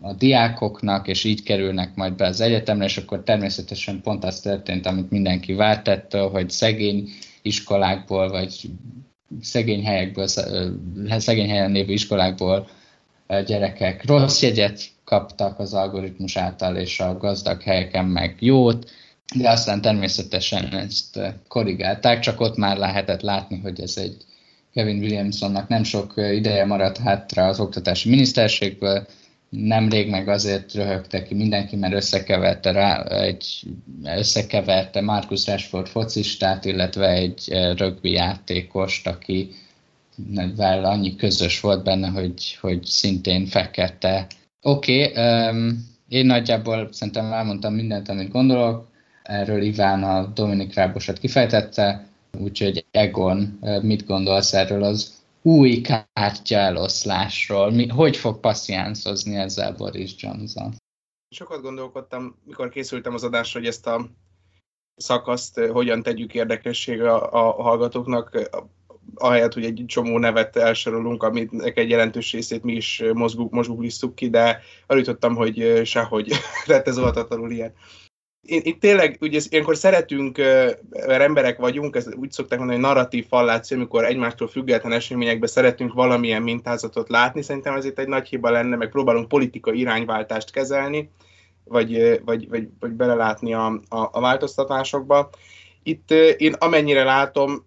a 0.00 0.12
diákoknak, 0.18 1.08
és 1.08 1.24
így 1.24 1.42
kerülnek 1.42 1.94
majd 1.94 2.14
be 2.14 2.26
az 2.26 2.40
egyetemre, 2.40 2.84
és 2.84 2.96
akkor 2.96 3.22
természetesen 3.22 4.00
pont 4.00 4.24
az 4.24 4.40
történt, 4.40 4.86
amit 4.86 5.10
mindenki 5.10 5.52
várt 5.52 5.88
ettől, 5.88 6.30
hogy 6.30 6.50
szegény 6.50 7.08
iskolákból, 7.42 8.30
vagy 8.30 8.70
szegény 9.40 9.84
helyekből, 9.84 10.26
szegény 11.18 11.48
helyen 11.48 11.72
lévő 11.72 11.92
iskolákból 11.92 12.68
gyerekek 13.46 14.06
rossz 14.06 14.42
jegyet 14.42 14.80
kaptak 15.04 15.58
az 15.58 15.74
algoritmus 15.74 16.36
által, 16.36 16.76
és 16.76 17.00
a 17.00 17.16
gazdag 17.16 17.62
helyeken 17.62 18.04
meg 18.04 18.36
jót, 18.38 18.90
de 19.34 19.50
aztán 19.50 19.80
természetesen 19.80 20.74
ezt 20.74 21.16
eh, 21.16 21.32
korrigálták, 21.48 22.20
csak 22.20 22.40
ott 22.40 22.56
már 22.56 22.76
lehetett 22.76 23.20
látni, 23.20 23.58
hogy 23.58 23.80
ez 23.80 23.96
egy 23.96 24.16
Kevin 24.72 24.98
Williamsonnak 24.98 25.68
nem 25.68 25.82
sok 25.84 26.12
eh, 26.16 26.34
ideje 26.34 26.64
maradt 26.64 26.98
hátra 26.98 27.46
az 27.46 27.60
oktatási 27.60 28.08
miniszterségből, 28.08 29.06
nemrég 29.48 30.08
meg 30.08 30.28
azért 30.28 30.74
röhögte 30.74 31.22
ki 31.22 31.34
mindenki, 31.34 31.76
mert 31.76 31.94
összekeverte, 31.94 32.70
rá, 32.70 33.02
egy, 33.02 33.62
összekeverte 34.04 35.00
Marcus 35.00 35.46
Rashford 35.46 35.88
focistát, 35.88 36.64
illetve 36.64 37.08
egy 37.08 37.42
eh, 37.50 37.74
rögbi 37.76 38.10
játékost, 38.10 39.06
aki 39.06 39.50
vel 40.56 40.84
annyi 40.84 41.16
közös 41.16 41.60
volt 41.60 41.84
benne, 41.84 42.08
hogy, 42.08 42.58
hogy 42.60 42.84
szintén 42.84 43.46
fekete. 43.46 44.26
Oké, 44.62 45.04
okay, 45.06 45.48
um, 45.48 45.90
én 46.08 46.26
nagyjából 46.26 46.88
szerintem 46.92 47.32
elmondtam 47.32 47.74
mindent, 47.74 48.08
amit 48.08 48.30
gondolok. 48.30 48.91
Erről 49.22 49.62
Iván 49.62 50.02
a 50.02 50.26
Dominik 50.26 50.74
Rábosat 50.74 51.18
kifejtette, 51.18 52.06
úgyhogy 52.38 52.86
Egon, 52.90 53.58
mit 53.82 54.06
gondolsz 54.06 54.52
erről 54.52 54.82
az 54.82 55.20
új 55.42 55.80
kártya? 55.80 57.70
Mi, 57.70 57.88
hogy 57.88 58.16
fog 58.16 58.40
passziánszozni 58.40 59.36
ezzel 59.36 59.72
Boris 59.72 60.14
Johnson? 60.18 60.74
Sokat 61.30 61.62
gondolkodtam, 61.62 62.38
mikor 62.44 62.68
készültem 62.68 63.14
az 63.14 63.24
adásra, 63.24 63.58
hogy 63.58 63.68
ezt 63.68 63.86
a 63.86 64.10
szakaszt 64.96 65.58
hogyan 65.58 66.02
tegyük 66.02 66.34
érdekesség 66.34 67.02
a, 67.02 67.32
a 67.32 67.62
hallgatóknak, 67.62 68.50
ahelyett, 69.14 69.52
hogy 69.52 69.64
egy 69.64 69.84
csomó 69.86 70.18
nevet 70.18 70.56
elsorolunk, 70.56 71.22
aminek 71.22 71.76
egy 71.78 71.90
jelentős 71.90 72.32
részét 72.32 72.62
mi 72.62 72.72
is 72.72 73.02
mozguglisztuk 73.50 74.14
ki, 74.14 74.30
de 74.30 74.60
arra 74.86 75.34
hogy 75.34 75.80
sehogy, 75.84 76.32
tehát 76.66 76.88
ez 76.88 76.98
oltatlanul 76.98 77.50
ilyen 77.50 77.74
itt 78.44 78.80
tényleg, 78.80 79.16
ugye 79.20 79.40
ilyenkor 79.48 79.76
szeretünk, 79.76 80.36
mert 81.06 81.22
emberek 81.22 81.58
vagyunk, 81.58 81.96
ez 81.96 82.14
úgy 82.14 82.32
szokták 82.32 82.58
mondani, 82.58 82.80
hogy 82.80 82.88
narratív 82.88 83.26
falláció, 83.26 83.76
amikor 83.76 84.04
egymástól 84.04 84.48
független 84.48 84.92
eseményekben 84.92 85.48
szeretünk 85.48 85.92
valamilyen 85.92 86.42
mintázatot 86.42 87.08
látni, 87.08 87.42
szerintem 87.42 87.74
ez 87.74 87.84
itt 87.84 87.98
egy 87.98 88.08
nagy 88.08 88.28
hiba 88.28 88.50
lenne, 88.50 88.76
meg 88.76 88.88
próbálunk 88.88 89.28
politikai 89.28 89.78
irányváltást 89.78 90.50
kezelni, 90.50 91.10
vagy, 91.64 92.20
vagy, 92.24 92.48
vagy, 92.48 92.68
vagy 92.80 92.90
belelátni 92.90 93.54
a, 93.54 93.66
a, 93.88 94.08
a 94.12 94.20
változtatásokba. 94.20 95.30
Itt 95.82 96.10
én 96.36 96.52
amennyire 96.52 97.04
látom, 97.04 97.66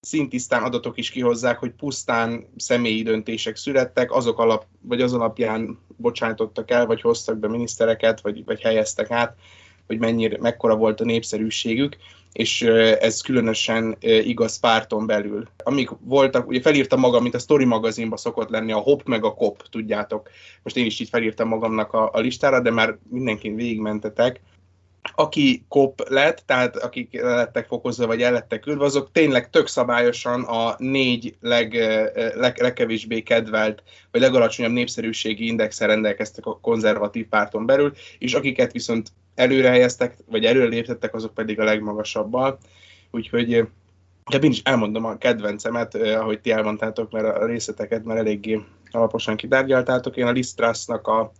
szintisztán 0.00 0.62
adatok 0.62 0.98
is 0.98 1.10
kihozzák, 1.10 1.58
hogy 1.58 1.70
pusztán 1.70 2.52
személyi 2.56 3.02
döntések 3.02 3.56
születtek, 3.56 4.12
azok 4.12 4.38
alap, 4.38 4.66
vagy 4.80 5.00
az 5.00 5.12
alapján 5.12 5.78
bocsátottak 5.96 6.70
el, 6.70 6.86
vagy 6.86 7.00
hoztak 7.00 7.38
be 7.38 7.48
minisztereket, 7.48 8.20
vagy, 8.20 8.44
vagy 8.44 8.60
helyeztek 8.60 9.10
át 9.10 9.36
hogy 9.88 9.98
mennyire, 9.98 10.36
mekkora 10.40 10.76
volt 10.76 11.00
a 11.00 11.04
népszerűségük, 11.04 11.96
és 12.32 12.62
ez 13.00 13.20
különösen 13.20 13.96
igaz 14.00 14.60
párton 14.60 15.06
belül. 15.06 15.48
Amik 15.64 15.90
voltak, 16.00 16.48
ugye 16.48 16.60
felírtam 16.60 17.00
magam, 17.00 17.22
mint 17.22 17.34
a 17.34 17.38
Story 17.38 17.64
magazinban 17.64 18.18
szokott 18.18 18.48
lenni, 18.48 18.72
a 18.72 18.78
hop 18.78 19.02
meg 19.08 19.24
a 19.24 19.34
kop, 19.34 19.68
tudjátok. 19.70 20.28
Most 20.62 20.76
én 20.76 20.86
is 20.86 21.00
így 21.00 21.08
felírtam 21.08 21.48
magamnak 21.48 21.92
a, 21.92 22.10
a 22.12 22.18
listára, 22.18 22.60
de 22.60 22.70
már 22.70 22.98
mindenkin 23.10 23.54
végigmentetek 23.54 24.40
aki 25.14 25.64
kop 25.68 26.08
lett, 26.08 26.42
tehát 26.46 26.76
akik 26.76 27.20
lettek 27.20 27.66
fokozva, 27.66 28.06
vagy 28.06 28.22
el 28.22 28.32
lettek 28.32 28.60
küldve, 28.60 28.84
azok 28.84 29.12
tényleg 29.12 29.50
tök 29.50 29.66
szabályosan 29.66 30.42
a 30.42 30.74
négy 30.78 31.36
leg, 31.40 31.74
leg, 32.34 32.60
legkevésbé 32.60 33.20
kedvelt, 33.20 33.82
vagy 34.10 34.20
legalacsonyabb 34.20 34.72
népszerűségi 34.72 35.46
indexen 35.46 35.88
rendelkeztek 35.88 36.46
a 36.46 36.58
konzervatív 36.60 37.26
párton 37.26 37.66
belül, 37.66 37.92
és 38.18 38.34
akiket 38.34 38.72
viszont 38.72 39.12
előre 39.38 39.88
vagy 40.26 40.44
előre 40.44 40.68
léptettek, 40.68 41.14
azok 41.14 41.34
pedig 41.34 41.60
a 41.60 41.64
legmagasabbal. 41.64 42.58
Úgyhogy 43.10 43.66
de 44.30 44.38
én 44.38 44.50
is 44.50 44.62
elmondom 44.62 45.04
a 45.04 45.18
kedvencemet, 45.18 45.94
ahogy 45.94 46.40
ti 46.40 46.50
elmondtátok, 46.50 47.12
mert 47.12 47.36
a 47.36 47.46
részleteket 47.46 48.04
már 48.04 48.16
eléggé 48.16 48.60
alaposan 48.90 49.36
kitárgyaltátok. 49.36 50.16
Én 50.16 50.26
a 50.26 50.30
Lisztrásznak 50.30 51.06
a, 51.06 51.32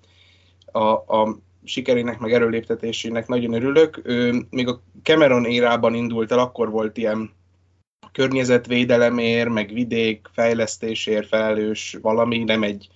a, 0.73 0.89
a 1.19 1.39
sikerének, 1.65 2.19
meg 2.19 2.33
erőléptetésének 2.33 3.27
nagyon 3.27 3.53
örülök. 3.53 4.01
Ő 4.03 4.47
még 4.51 4.69
a 4.69 4.83
Cameron 5.03 5.45
érában 5.45 5.95
indult 5.95 6.33
el, 6.33 6.39
akkor 6.39 6.70
volt 6.70 6.97
ilyen 6.97 7.31
környezetvédelemért, 8.12 9.49
meg 9.49 9.73
vidék 9.73 10.27
fejlesztésért 10.33 11.29
felelős 11.29 11.97
valami, 12.03 12.39
nem 12.45 12.62
egy, 12.62 12.89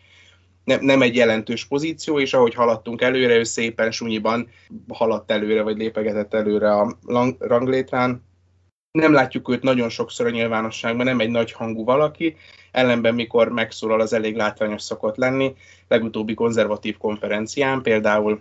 nem, 0.64 0.84
nem 0.84 1.02
egy 1.02 1.14
jelentős 1.14 1.64
pozíció, 1.64 2.20
és 2.20 2.34
ahogy 2.34 2.55
haladtunk 2.55 3.02
előre, 3.02 3.36
ő 3.36 3.43
szépen 3.43 3.90
sunyiban 3.90 4.48
haladt 4.89 5.30
előre, 5.30 5.62
vagy 5.62 5.76
lépegetett 5.76 6.34
előre 6.34 6.72
a 6.72 6.97
ranglétrán. 7.39 8.24
Nem 8.98 9.12
látjuk 9.12 9.48
őt 9.48 9.62
nagyon 9.62 9.89
sokszor 9.89 10.26
a 10.26 10.30
nyilvánosságban, 10.30 11.06
nem 11.06 11.20
egy 11.20 11.30
nagy 11.30 11.52
hangú 11.52 11.84
valaki, 11.84 12.36
ellenben 12.70 13.14
mikor 13.14 13.48
megszólal, 13.48 14.01
az 14.01 14.12
elég 14.12 14.36
látványos 14.36 14.82
szokott 14.82 15.16
lenni. 15.16 15.55
Legutóbbi 15.89 16.34
konzervatív 16.34 16.97
konferencián 16.97 17.82
például 17.82 18.40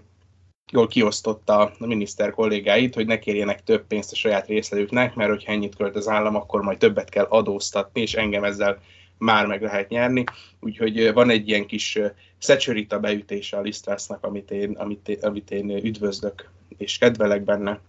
jól 0.71 0.87
kiosztotta 0.87 1.59
a 1.59 1.85
miniszter 1.85 2.31
kollégáit, 2.31 2.95
hogy 2.95 3.05
ne 3.05 3.19
kérjenek 3.19 3.63
több 3.63 3.87
pénzt 3.87 4.11
a 4.11 4.15
saját 4.15 4.47
részlelőknek, 4.47 5.15
mert 5.15 5.29
hogyha 5.29 5.51
ennyit 5.51 5.75
költ 5.75 5.95
az 5.95 6.07
állam, 6.07 6.35
akkor 6.35 6.61
majd 6.61 6.77
többet 6.77 7.09
kell 7.09 7.25
adóztatni, 7.29 8.01
és 8.01 8.13
engem 8.13 8.43
ezzel 8.43 8.81
már 9.21 9.45
meg 9.45 9.61
lehet 9.61 9.89
nyerni. 9.89 10.23
Úgyhogy 10.59 11.13
van 11.13 11.29
egy 11.29 11.47
ilyen 11.49 11.65
kis 11.65 11.99
szecsörita 12.37 12.99
beütése 12.99 13.57
a 13.57 13.61
Lisztrásznak, 13.61 14.23
amit 14.23 14.51
én, 14.51 14.71
amit, 14.71 15.09
én, 15.09 15.17
amit 15.21 15.51
én 15.51 15.69
üdvözlök, 15.69 16.49
és 16.77 16.97
kedvelek 16.97 17.43
benne. 17.43 17.79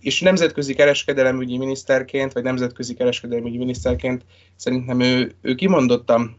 És 0.00 0.20
nemzetközi 0.20 0.74
kereskedelemügyi 0.74 1.58
miniszterként, 1.58 2.32
vagy 2.32 2.42
nemzetközi 2.42 2.94
kereskedelemügyi 2.94 3.58
miniszterként 3.58 4.24
szerintem 4.56 5.00
ő, 5.00 5.32
ő 5.40 5.54
kimondottan 5.54 6.36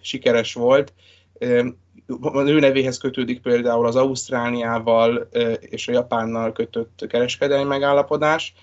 sikeres 0.00 0.54
volt, 0.54 0.92
ő 2.46 2.58
nevéhez 2.58 2.98
kötődik 2.98 3.40
például 3.40 3.86
az 3.86 3.96
Ausztráliával 3.96 5.28
és 5.60 5.88
a 5.88 5.92
Japánnal 5.92 6.52
kötött 6.52 7.06
kereskedelmi 7.08 7.68
megállapodás. 7.68 8.54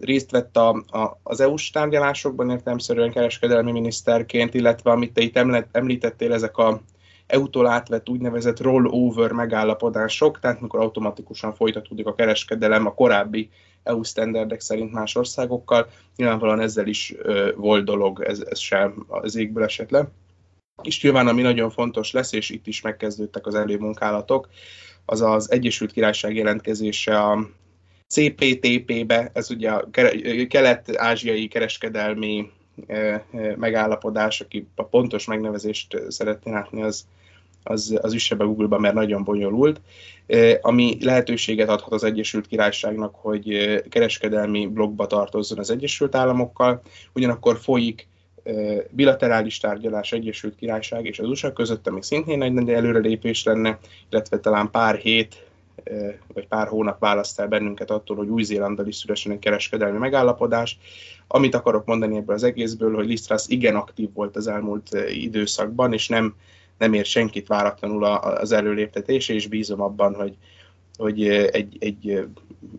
Részt 0.00 0.30
vett 0.30 0.56
a, 0.56 0.68
a, 0.68 1.18
az 1.22 1.40
EU-s 1.40 1.70
tárgyalásokban 1.70 2.50
értelemszerűen 2.50 3.12
kereskedelmi 3.12 3.72
miniszterként, 3.72 4.54
illetve 4.54 4.90
amit 4.90 5.12
te 5.12 5.20
itt 5.20 5.38
említettél, 5.72 6.32
ezek 6.32 6.56
a 6.56 6.80
EU-tól 7.26 7.66
átvett 7.66 8.08
úgynevezett 8.08 8.60
rollover 8.60 9.32
megállapodások, 9.32 10.40
tehát 10.40 10.60
mikor 10.60 10.80
automatikusan 10.80 11.54
folytatódik 11.54 12.06
a 12.06 12.14
kereskedelem 12.14 12.86
a 12.86 12.94
korábbi 12.94 13.50
EU 13.82 14.02
standardek 14.02 14.60
szerint 14.60 14.92
más 14.92 15.16
országokkal. 15.16 15.88
Nyilvánvalóan 16.16 16.60
ezzel 16.60 16.86
is 16.86 17.14
volt 17.56 17.84
dolog, 17.84 18.22
ez, 18.22 18.40
ez 18.40 18.58
sem 18.58 19.04
az 19.08 19.36
égből 19.36 19.64
esett 19.64 19.90
le. 19.90 20.08
És 20.82 21.02
nyilván 21.02 21.28
ami 21.28 21.42
nagyon 21.42 21.70
fontos 21.70 22.12
lesz, 22.12 22.32
és 22.32 22.50
itt 22.50 22.66
is 22.66 22.80
megkezdődtek 22.80 23.46
az 23.46 23.54
előmunkálatok, 23.54 24.48
az 25.04 25.20
az 25.20 25.50
Egyesült 25.50 25.92
Királyság 25.92 26.36
jelentkezése 26.36 27.18
a 27.18 27.48
CPTP-be, 28.08 29.30
ez 29.32 29.50
ugye 29.50 29.70
a 29.70 29.88
kelet-ázsiai 30.48 31.48
kereskedelmi 31.48 32.50
megállapodás, 33.56 34.40
aki 34.40 34.66
a 34.74 34.82
pontos 34.82 35.26
megnevezést 35.26 36.02
szeretné 36.08 36.52
látni, 36.52 36.82
az, 36.82 37.06
az, 37.62 37.98
az 38.02 38.12
üsse 38.12 38.34
be 38.34 38.44
Google-ba, 38.44 38.78
mert 38.78 38.94
nagyon 38.94 39.24
bonyolult, 39.24 39.80
ami 40.60 40.96
lehetőséget 41.00 41.68
adhat 41.68 41.92
az 41.92 42.04
Egyesült 42.04 42.46
Királyságnak, 42.46 43.14
hogy 43.14 43.80
kereskedelmi 43.88 44.66
blogba 44.66 45.06
tartozzon 45.06 45.58
az 45.58 45.70
Egyesült 45.70 46.14
Államokkal, 46.14 46.82
ugyanakkor 47.12 47.58
folyik 47.58 48.06
bilaterális 48.90 49.58
tárgyalás 49.58 50.12
Egyesült 50.12 50.56
Királyság 50.56 51.06
és 51.06 51.18
az 51.18 51.28
USA 51.28 51.52
között, 51.52 51.86
ami 51.86 52.02
szintén 52.02 52.42
egy 52.42 52.70
előrelépés 52.70 53.44
lenne, 53.44 53.78
illetve 54.10 54.38
talán 54.40 54.70
pár 54.70 54.96
hét 54.96 55.47
vagy 56.34 56.46
pár 56.46 56.68
hónap 56.68 56.98
választ 56.98 57.40
el 57.40 57.48
bennünket 57.48 57.90
attól, 57.90 58.16
hogy 58.16 58.28
Új-Zélanddal 58.28 58.86
is 58.86 58.96
szülessen 58.96 59.32
egy 59.32 59.38
kereskedelmi 59.38 59.98
megállapodás. 59.98 60.78
Amit 61.26 61.54
akarok 61.54 61.84
mondani 61.84 62.16
ebből 62.16 62.34
az 62.34 62.42
egészből, 62.42 62.94
hogy 62.94 63.06
Lisztrász 63.06 63.48
igen 63.48 63.76
aktív 63.76 64.12
volt 64.12 64.36
az 64.36 64.46
elmúlt 64.46 64.88
időszakban, 65.08 65.92
és 65.92 66.08
nem, 66.08 66.34
nem 66.78 66.92
ér 66.92 67.04
senkit 67.04 67.46
váratlanul 67.46 68.04
az 68.04 68.52
előléptetése, 68.52 69.34
és 69.34 69.46
bízom 69.46 69.80
abban, 69.80 70.14
hogy, 70.14 70.36
hogy 70.96 71.28
egy, 71.28 71.76
egy, 71.80 72.28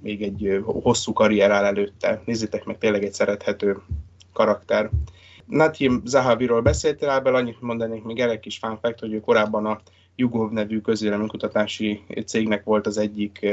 még 0.02 0.22
egy 0.22 0.61
hosszú 0.64 1.14
karrier 1.14 1.52
áll 1.52 1.65
előtte. 1.65 2.22
Nézzétek 2.26 2.65
meg, 2.65 2.77
tényleg 2.77 3.03
egy 3.03 3.14
szerethető 3.14 3.77
karakter. 4.34 4.90
Natim 5.45 6.02
Zahaviról 6.06 6.61
beszéltél, 6.61 7.10
Ábel, 7.10 7.36
annyit 7.36 7.61
mondanék 7.61 8.03
még 8.03 8.19
egy 8.19 8.40
kis 8.40 8.57
fun 8.57 8.77
fact, 8.81 8.99
hogy 8.99 9.14
ő 9.14 9.19
korábban 9.19 9.65
a 9.65 9.81
Jugov 10.20 10.52
nevű 10.52 10.82
közvéleménykutatási 10.82 12.04
cégnek 12.26 12.64
volt 12.64 12.88
az 12.88 12.98
egyik 12.98 13.48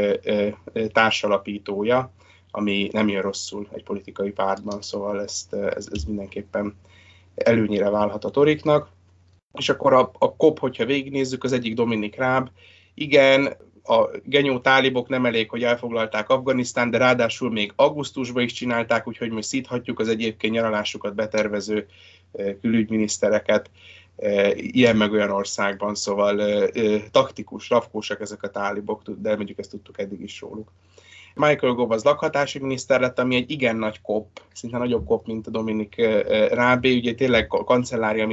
társalapítója, 0.93 2.13
ami 2.51 2.89
nem 2.93 3.09
jön 3.09 3.23
rosszul 3.23 3.69
egy 3.73 3.83
politikai 3.83 4.31
pártban, 4.31 4.83
szóval 4.83 5.23
ezt, 5.23 5.55
ez, 5.55 5.89
ez 5.93 6.05
mindenképpen 6.05 6.75
előnyére 7.35 7.91
válhat 7.91 8.25
a 8.25 8.31
Toriknak. 8.31 8.89
És 9.53 9.69
akkor 9.69 9.93
a, 9.93 10.11
a 10.19 10.37
COP, 10.37 10.59
hogyha 10.59 10.85
végignézzük, 10.85 11.45
az 11.45 11.53
egyik 11.53 11.75
Dominik 11.75 12.17
Ráb, 12.17 12.49
igen, 12.95 13.57
a 13.83 14.11
genyó 14.25 14.59
tálibok 14.59 15.09
nem 15.09 15.27
elég, 15.27 15.51
hogy 15.51 15.63
elfoglalták 15.63 16.29
Afganisztán, 16.29 16.91
de 16.91 16.99
ráadásul 16.99 17.51
még 17.51 17.73
augusztusban 17.77 18.43
is 18.43 18.53
csinálták, 18.53 19.09
úgyhogy 19.09 19.31
most 19.31 19.49
szíthatjuk 19.49 19.99
az 19.99 20.09
egyébként 20.09 20.55
nyaralásukat 20.55 21.15
betervező 21.15 21.87
külügyminisztereket 22.61 23.71
ilyen 24.57 24.97
meg 24.97 25.13
olyan 25.13 25.31
országban, 25.31 25.95
szóval 25.95 26.69
taktikus, 27.11 27.69
rafkósak 27.69 28.21
ezek 28.21 28.43
a 28.43 28.51
tálibok, 28.51 29.03
de 29.07 29.37
mondjuk 29.37 29.59
ezt 29.59 29.71
tudtuk 29.71 30.01
eddig 30.01 30.21
is 30.21 30.41
róluk. 30.41 30.73
Michael 31.35 31.73
Gove 31.73 31.95
az 31.95 32.05
lakhatási 32.05 32.59
miniszter 32.59 33.01
lett, 33.01 33.19
ami 33.19 33.37
egy 33.37 33.51
igen 33.51 33.77
nagy 33.77 34.01
kop, 34.01 34.41
szinte 34.53 34.79
nagyobb 34.79 35.07
kop, 35.07 35.27
mint 35.27 35.47
a 35.47 35.51
Dominik 35.51 35.97
Rábé, 36.51 36.97
ugye 36.97 37.15
tényleg 37.15 37.47
kancellária 37.47 38.27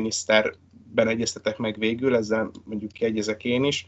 miniszterben 0.93 1.07
egyeztetek 1.07 1.57
meg 1.57 1.75
végül, 1.79 2.15
ezzel 2.15 2.51
mondjuk 2.63 2.91
kiegyezek 2.91 3.43
én 3.43 3.63
is. 3.63 3.85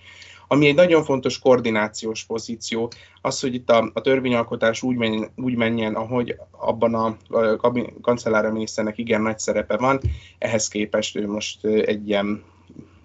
Ami 0.48 0.68
egy 0.68 0.76
nagyon 0.76 1.04
fontos 1.04 1.40
koordinációs 1.40 2.24
pozíció, 2.24 2.92
az, 3.22 3.40
hogy 3.40 3.54
itt 3.54 3.70
a, 3.70 3.92
a 3.94 4.02
törvényalkotás 4.02 4.82
úgy, 4.82 4.96
menjen, 4.96 5.32
úgy 5.36 5.56
menjen, 5.56 5.96
ahogy 5.96 6.36
abban 6.52 6.94
a, 6.94 7.18
a 7.62 7.72
kancellára 8.02 8.52
miniszternek 8.52 8.98
igen 8.98 9.22
nagy 9.22 9.40
szerepe 9.40 9.78
van, 9.78 10.00
ehhez 10.38 10.68
képest 10.68 11.16
ő 11.16 11.28
most 11.28 11.66
egy 11.66 12.08
ilyen 12.08 12.44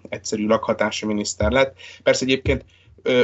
egyszerű 0.09 0.47
lakhatási 0.47 1.05
miniszter 1.05 1.51
lett. 1.51 1.75
Persze 2.03 2.25
egyébként 2.25 2.65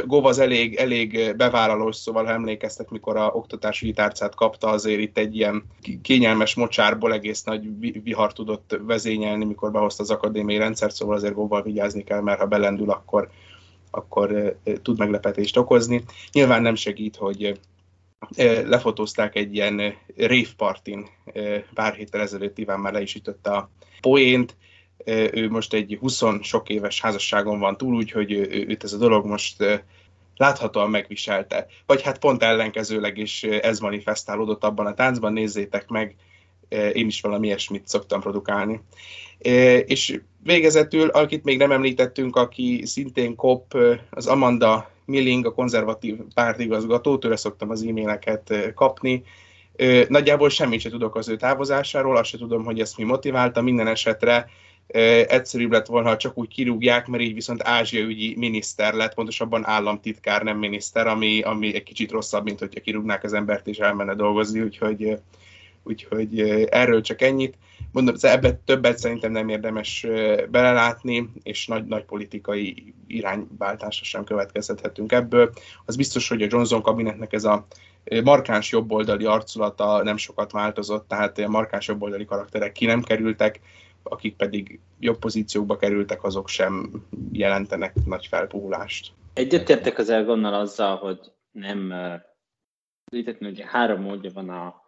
Gov 0.04 0.26
az 0.26 0.38
elég, 0.38 0.74
elég 0.74 1.36
bevállalós, 1.36 1.96
szóval 1.96 2.24
ha 2.24 2.32
emlékeztek, 2.32 2.88
mikor 2.88 3.16
a 3.16 3.26
oktatási 3.26 3.92
tárcát 3.92 4.34
kapta, 4.34 4.68
azért 4.68 5.00
itt 5.00 5.18
egy 5.18 5.36
ilyen 5.36 5.64
kényelmes 6.02 6.54
mocsárból 6.54 7.12
egész 7.12 7.42
nagy 7.42 7.68
vihar 8.02 8.32
tudott 8.32 8.78
vezényelni, 8.82 9.44
mikor 9.44 9.70
behozta 9.70 10.02
az 10.02 10.10
akadémiai 10.10 10.58
rendszert, 10.58 10.94
szóval 10.94 11.16
azért 11.16 11.34
Govval 11.34 11.62
vigyázni 11.62 12.04
kell, 12.04 12.20
mert 12.20 12.40
ha 12.40 12.46
belendül, 12.46 12.90
akkor, 12.90 13.28
akkor 13.90 14.56
tud 14.82 14.98
meglepetést 14.98 15.56
okozni. 15.56 16.04
Nyilván 16.32 16.62
nem 16.62 16.74
segít, 16.74 17.16
hogy 17.16 17.60
lefotózták 18.64 19.36
egy 19.36 19.54
ilyen 19.54 19.76
rave 20.16 20.48
partin 20.56 21.06
pár 21.74 21.94
héttel 21.94 22.20
ezelőtt, 22.20 22.58
Iván 22.58 22.80
már 22.80 22.92
le 22.92 23.00
is 23.00 23.14
ütötte 23.14 23.50
a 23.50 23.70
poént, 24.00 24.56
ő 25.06 25.48
most 25.50 25.74
egy 25.74 25.96
20 26.00 26.22
sok 26.42 26.68
éves 26.68 27.00
házasságon 27.00 27.58
van 27.58 27.76
túl, 27.76 27.94
úgyhogy 27.94 28.32
őt 28.50 28.84
ez 28.84 28.92
a 28.92 28.98
dolog 28.98 29.26
most 29.26 29.84
láthatóan 30.36 30.90
megviselte. 30.90 31.66
Vagy 31.86 32.02
hát 32.02 32.18
pont 32.18 32.42
ellenkezőleg 32.42 33.18
is 33.18 33.42
ez 33.42 33.78
manifestálódott 33.78 34.64
abban 34.64 34.86
a 34.86 34.94
táncban, 34.94 35.32
nézzétek 35.32 35.88
meg, 35.88 36.16
én 36.92 37.06
is 37.06 37.20
valami 37.20 37.46
ilyesmit 37.46 37.88
szoktam 37.88 38.20
produkálni. 38.20 38.80
És 39.86 40.20
végezetül, 40.42 41.08
akit 41.08 41.44
még 41.44 41.58
nem 41.58 41.72
említettünk, 41.72 42.36
aki 42.36 42.82
szintén 42.86 43.34
kop, 43.34 43.76
az 44.10 44.26
Amanda 44.26 44.90
Milling, 45.04 45.46
a 45.46 45.54
konzervatív 45.54 46.16
pártigazgató, 46.34 47.18
tőle 47.18 47.36
szoktam 47.36 47.70
az 47.70 47.82
e-maileket 47.82 48.72
kapni. 48.74 49.22
Nagyjából 50.08 50.48
semmit 50.48 50.80
sem 50.80 50.90
tudok 50.90 51.16
az 51.16 51.28
ő 51.28 51.36
távozásáról, 51.36 52.16
azt 52.16 52.28
sem 52.28 52.40
tudom, 52.40 52.64
hogy 52.64 52.80
ezt 52.80 52.98
mi 52.98 53.04
motiválta, 53.04 53.62
minden 53.62 53.86
esetre 53.86 54.50
egyszerűbb 55.26 55.72
lett 55.72 55.86
volna, 55.86 56.08
ha 56.08 56.16
csak 56.16 56.38
úgy 56.38 56.48
kirúgják, 56.48 57.06
mert 57.06 57.22
így 57.22 57.34
viszont 57.34 57.62
Ázsia 57.62 58.04
ügyi 58.04 58.34
miniszter 58.36 58.94
lett, 58.94 59.14
pontosabban 59.14 59.66
államtitkár, 59.66 60.42
nem 60.42 60.58
miniszter, 60.58 61.06
ami, 61.06 61.40
ami 61.40 61.74
egy 61.74 61.82
kicsit 61.82 62.10
rosszabb, 62.10 62.44
mint 62.44 62.58
hogyha 62.58 62.80
kirúgnák 62.80 63.24
az 63.24 63.32
embert 63.32 63.66
és 63.66 63.78
elmenne 63.78 64.14
dolgozni, 64.14 64.60
úgyhogy, 64.60 65.18
úgyhogy 65.82 66.40
erről 66.70 67.00
csak 67.00 67.22
ennyit. 67.22 67.54
Mondom, 67.92 68.14
ebbe 68.20 68.60
többet 68.64 68.98
szerintem 68.98 69.32
nem 69.32 69.48
érdemes 69.48 70.06
belelátni, 70.50 71.30
és 71.42 71.66
nagy, 71.66 71.84
nagy 71.84 72.04
politikai 72.04 72.94
irányváltásra 73.06 74.04
sem 74.04 74.24
következhetünk 74.24 75.12
ebből. 75.12 75.52
Az 75.84 75.96
biztos, 75.96 76.28
hogy 76.28 76.42
a 76.42 76.46
Johnson 76.48 76.82
kabinetnek 76.82 77.32
ez 77.32 77.44
a 77.44 77.66
markáns 78.24 78.70
jobboldali 78.70 79.24
arculata 79.24 80.02
nem 80.02 80.16
sokat 80.16 80.52
változott, 80.52 81.08
tehát 81.08 81.38
a 81.38 81.48
markáns 81.48 81.88
jobboldali 81.88 82.24
karakterek 82.24 82.72
ki 82.72 82.86
nem 82.86 83.02
kerültek, 83.02 83.60
akik 84.08 84.36
pedig 84.36 84.80
jobb 84.98 85.18
pozíciókba 85.18 85.76
kerültek, 85.76 86.24
azok 86.24 86.48
sem 86.48 86.90
jelentenek 87.32 87.94
nagy 88.06 88.26
felpuhulást. 88.26 89.12
Egyetértek 89.32 89.98
az 89.98 90.08
elgonnal 90.08 90.54
azzal, 90.54 90.96
hogy 90.96 91.32
nem 91.50 91.92
hogy 93.10 93.36
ugye 93.40 93.66
három 93.66 94.02
módja 94.02 94.30
van 94.32 94.48
a 94.48 94.82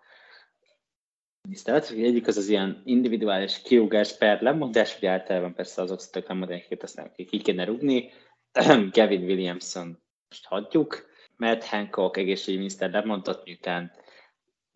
tisztelet, 1.48 1.90
egyik 1.90 2.26
az 2.26 2.36
az 2.36 2.48
ilyen 2.48 2.82
individuális 2.84 3.62
kiugás 3.62 4.16
per 4.16 4.42
lemondás, 4.42 4.98
hogy 4.98 5.09
általában 5.09 5.55
persze 5.55 5.82
azok 5.82 6.01
szoktak 6.01 6.28
lemondani, 6.28 6.59
akiket 6.59 6.82
aztán 6.82 7.12
ki 7.14 7.38
kéne 7.38 7.64
rúgni. 7.64 8.10
Gavin 8.92 9.22
Williamson 9.22 10.02
most 10.28 10.44
hagyjuk, 10.44 11.09
Matt 11.36 11.64
Hancock 11.64 12.16
egészségügyminiszter 12.16 12.90
lemondott, 12.90 13.44
miután 13.44 13.92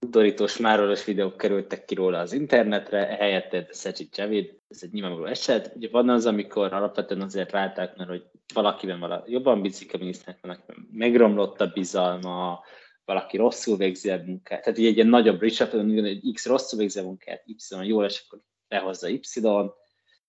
udorítós, 0.04 0.56
márolos 0.56 1.04
videók 1.04 1.36
kerültek 1.36 1.84
ki 1.84 1.94
róla 1.94 2.18
az 2.18 2.32
internetre, 2.32 2.98
helyette 2.98 3.66
Szecsit 3.70 4.16
Javid, 4.16 4.58
ez 4.68 4.78
egy 4.82 4.92
nyilvánvaló 4.92 5.24
eset. 5.24 5.72
Ugye 5.76 5.88
van 5.90 6.08
az, 6.08 6.26
amikor 6.26 6.72
alapvetően 6.72 7.20
azért 7.20 7.50
válták, 7.50 7.96
mert 7.96 8.08
hogy 8.10 8.24
valakiben 8.54 9.00
vala, 9.00 9.24
jobban 9.26 9.62
bízik 9.62 9.94
a 9.94 9.98
miniszternek, 9.98 10.42
valakiben 10.42 10.88
megromlott 10.92 11.60
a 11.60 11.66
bizalma, 11.66 12.60
valaki 13.04 13.36
rosszul 13.36 13.76
végzi 13.76 14.10
a 14.10 14.22
munkát. 14.24 14.62
Tehát 14.62 14.78
így 14.78 14.86
egy 14.86 14.94
ilyen 14.96 15.08
nagyobb 15.08 15.40
reshuffle, 15.40 15.82
hogy 15.82 16.32
X 16.32 16.46
rosszul 16.46 16.78
végzi 16.78 16.98
a 17.00 17.02
munkát, 17.02 17.42
Y 17.46 17.86
jól, 17.86 18.04
és 18.04 18.22
akkor 18.26 18.40
behozza 18.68 19.08
Y, 19.08 19.20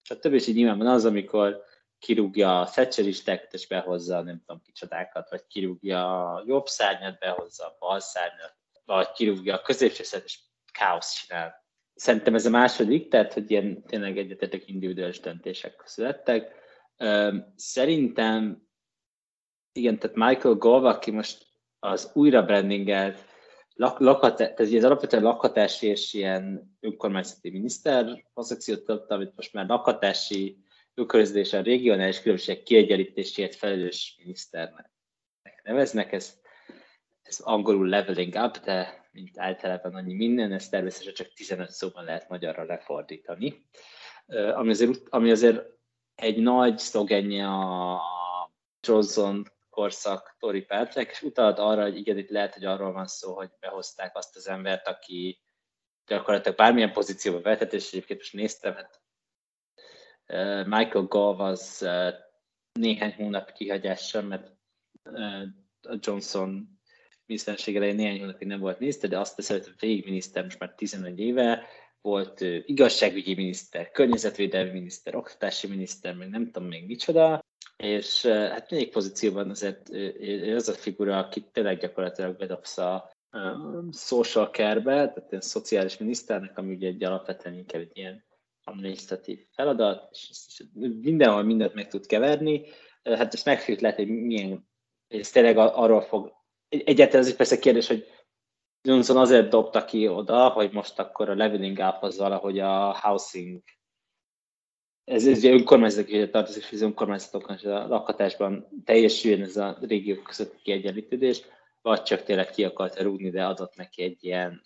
és 0.04 0.16
többi 0.20 0.36
is 0.36 0.48
így 0.48 0.56
nyilván 0.56 0.78
van 0.78 0.88
az, 0.88 1.06
amikor 1.06 1.64
kirúgja 2.00 2.60
a 2.60 2.70
Thatcheristeket, 2.70 3.54
és 3.54 3.68
behozza 3.68 4.22
nem 4.22 4.42
tudom 4.46 4.62
kicsodákat, 4.62 5.30
vagy 5.30 5.48
kirúgja 5.48 6.34
a 6.34 6.44
jobb 6.46 6.66
szárnyat, 6.66 7.20
behozza 7.20 7.66
a 7.66 7.76
bal 7.80 8.00
szárnyat, 8.00 8.55
vagy 8.86 9.12
kirúgja 9.12 9.56
a 9.56 9.62
középső 9.62 10.04
és 10.26 10.40
káosz 10.72 11.14
csinál. 11.14 11.64
Szerintem 11.96 12.36
ez 12.36 12.46
a 12.46 12.50
második, 12.50 13.08
tehát 13.08 13.34
hogy 13.34 13.52
ilyen 13.52 13.84
tényleg 13.84 14.18
egyetetek 14.18 14.68
individuális 14.68 15.20
döntések 15.20 15.82
születtek. 15.86 16.52
Szerintem, 17.56 18.68
igen, 19.72 20.00
tehát 20.00 20.16
Michael 20.16 20.56
Gove, 20.56 20.90
aki 20.90 21.12
most 21.12 21.46
az 21.80 22.12
újra 22.14 22.44
brandingelt, 22.44 23.26
lak, 23.74 24.00
lakat, 24.00 24.36
tehát 24.36 24.60
ez 24.60 24.84
alapvetően 24.84 25.24
lakhatási 25.24 25.88
és 25.88 26.14
ilyen 26.14 26.76
önkormányzati 26.80 27.50
miniszter 27.50 28.26
pozíciót 28.34 28.86
töltött, 28.86 29.12
amit 29.12 29.36
most 29.36 29.54
már 29.54 29.68
lakhatási 29.68 30.64
a 30.96 31.62
regionális 31.64 32.22
különbség 32.22 32.64
kiegyenlítésért 32.64 33.56
felelős 33.56 34.16
miniszternek 34.18 34.92
neveznek. 35.64 36.12
Ez 36.12 36.44
ez 37.26 37.40
angolul 37.40 37.88
leveling 37.88 38.36
up, 38.36 38.58
de 38.58 39.08
mint 39.12 39.40
általában 39.40 39.96
annyi 39.96 40.14
minden, 40.14 40.52
ezt 40.52 40.72
természetesen 40.72 41.14
csak 41.14 41.34
15 41.34 41.70
szóban 41.70 42.04
lehet 42.04 42.30
magyarra 42.30 42.64
lefordítani. 42.64 43.66
Ami 44.54 44.70
azért, 44.70 45.02
ami 45.10 45.32
azért 45.32 45.66
egy 46.16 46.38
nagy 46.38 46.78
szlogenje 46.78 47.48
a 47.48 48.02
Johnson 48.88 49.52
korszak 49.70 50.36
Tory 50.40 50.62
pártják, 50.62 51.10
és 51.12 51.22
utalt 51.22 51.60
arra, 51.60 51.82
hogy 51.82 51.98
igen, 51.98 52.18
itt 52.18 52.30
lehet, 52.30 52.54
hogy 52.54 52.66
arról 52.66 52.92
van 52.92 53.08
szó, 53.08 53.34
hogy 53.34 53.50
behozták 53.60 54.18
azt 54.18 54.36
az 54.36 54.48
embert, 54.48 54.88
aki 54.88 55.42
gyakorlatilag 56.06 56.58
bármilyen 56.58 56.92
pozícióba 56.92 57.42
vetett, 57.42 57.74
és 57.74 57.88
egyébként 57.88 58.20
most 58.20 58.34
néztem, 58.34 58.74
hát 58.74 59.02
Michael 60.68 61.06
Gove 61.06 61.44
az 61.44 61.88
néhány 62.74 63.14
hónap 63.14 63.52
kihagyással, 63.52 64.22
mert 64.22 64.52
a 65.82 65.98
Johnson 66.00 66.75
miniszterség 67.26 67.76
elején 67.76 67.96
néhány 67.96 68.20
hónapig 68.20 68.48
nem 68.48 68.60
volt 68.60 68.80
miniszter, 68.80 69.10
de 69.10 69.20
azt 69.20 69.36
teszem, 69.36 69.60
hogy 69.60 69.74
végigminiszter 69.80 70.44
most 70.44 70.60
már 70.60 70.74
11 70.76 71.20
éve, 71.20 71.64
volt 72.02 72.42
igazságügyi 72.66 73.36
miniszter, 73.36 73.92
környezetvédelmi 73.92 74.72
miniszter, 74.72 75.16
oktatási 75.16 75.68
miniszter, 75.68 76.16
meg 76.16 76.30
nem 76.30 76.52
tudom 76.52 76.68
még 76.68 76.86
micsoda, 76.86 77.44
és 77.78 78.26
hát 78.26 78.72
még 78.72 78.92
pozícióban 78.92 79.50
azért 79.50 79.90
az 80.56 80.70
a 80.70 80.74
figura, 80.74 81.18
aki 81.18 81.46
tényleg 81.52 81.80
gyakorlatilag 81.80 82.38
bedobsz 82.38 82.78
a 82.78 83.14
social 83.92 84.50
care-be, 84.50 84.94
tehát 84.94 85.34
egy 85.34 85.42
szociális 85.42 85.98
miniszternek, 85.98 86.58
ami 86.58 86.74
ugye 86.74 86.88
egy 86.88 87.04
alapvetően 87.04 87.56
inkább 87.56 87.82
egy 87.82 87.98
ilyen 87.98 88.26
administratív 88.64 89.46
feladat, 89.52 90.10
és 90.12 90.64
mindenhol 91.02 91.44
mindent 91.44 91.74
meg 91.74 91.88
tud 91.88 92.06
keverni. 92.06 92.66
Hát 93.04 93.34
ezt 93.34 93.46
megfőt 93.46 93.82
lehet, 93.82 93.98
hogy 93.98 94.08
milyen, 94.08 94.68
ez 95.08 95.30
tényleg 95.30 95.58
arról 95.58 96.02
fog, 96.02 96.34
egyáltalán 96.70 97.26
ez 97.26 97.36
persze 97.36 97.60
kérdés, 97.60 97.88
hogy 97.88 98.08
Johnson 98.82 99.18
azért 99.18 99.50
dobta 99.50 99.86
ki 99.86 100.08
oda, 100.08 100.50
hogy 100.50 100.72
most 100.72 101.00
akkor 101.00 101.30
a 101.30 101.36
leveling 101.36 101.78
up 101.78 102.04
az 102.04 102.18
valahogy 102.18 102.60
a 102.60 103.00
housing 103.00 103.62
ez, 105.06 105.28
ez 105.28 105.38
ugye 105.38 105.52
önkormányzatok 105.52 106.30
tartozik, 106.30 106.64
és 106.64 106.72
az 106.72 106.82
önkormányzatoknak 106.82 107.64
a 107.64 107.88
lakhatásban 107.88 108.68
teljesüljön 108.86 109.42
ez 109.42 109.58
a 109.58 109.78
régiók 109.82 110.24
közötti 110.24 110.58
kiegyenlítődés, 110.64 111.42
vagy 111.82 112.04
csak 112.04 112.24
tényleg 112.24 112.50
ki 112.50 112.64
akart 112.64 113.00
rúgni, 113.00 113.30
de 113.30 113.46
adott 113.46 113.76
neki 113.76 114.04
egy 114.04 114.24
ilyen 114.24 114.62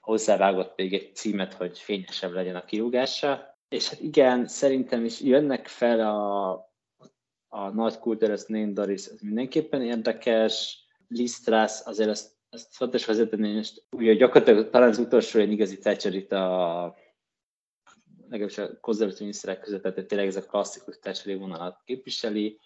hozzávágott 0.00 0.76
még 0.76 0.94
egy 0.94 1.14
címet, 1.14 1.54
hogy 1.54 1.78
fényesebb 1.78 2.32
legyen 2.32 2.56
a 2.56 2.64
kirúgása. 2.64 3.58
És 3.68 3.88
hát 3.88 4.00
igen, 4.00 4.46
szerintem 4.46 5.04
is 5.04 5.20
jönnek 5.20 5.66
fel 5.66 6.00
a, 6.00 6.52
a 7.54 7.70
nagy 7.70 7.98
kultúrás 7.98 8.44
Name 8.46 8.72
Doris, 8.72 9.06
ez 9.06 9.20
mindenképpen 9.20 9.82
érdekes. 9.82 10.82
Lisztrász, 11.08 11.86
azért 11.86 12.08
ezt, 12.08 12.32
ezt 12.50 12.74
fontos 12.74 13.04
vezetni, 13.06 13.48
és 13.48 13.80
ugye 13.90 14.14
gyakorlatilag 14.14 14.70
talán 14.70 14.88
az 14.88 14.98
utolsó 14.98 15.38
ilyen 15.38 15.50
igazi 15.50 15.78
Thatcher 15.78 16.14
itt 16.14 16.32
a 16.32 16.96
legalábbis 18.28 18.58
a 18.58 18.80
konzervatív 18.80 19.20
miniszterek 19.20 19.60
között, 19.60 19.82
tehát 19.82 20.06
tényleg 20.06 20.26
ez 20.26 20.36
a 20.36 20.46
klasszikus 20.46 20.98
Thatcheri 20.98 21.38
vonalat 21.38 21.82
képviseli, 21.84 22.60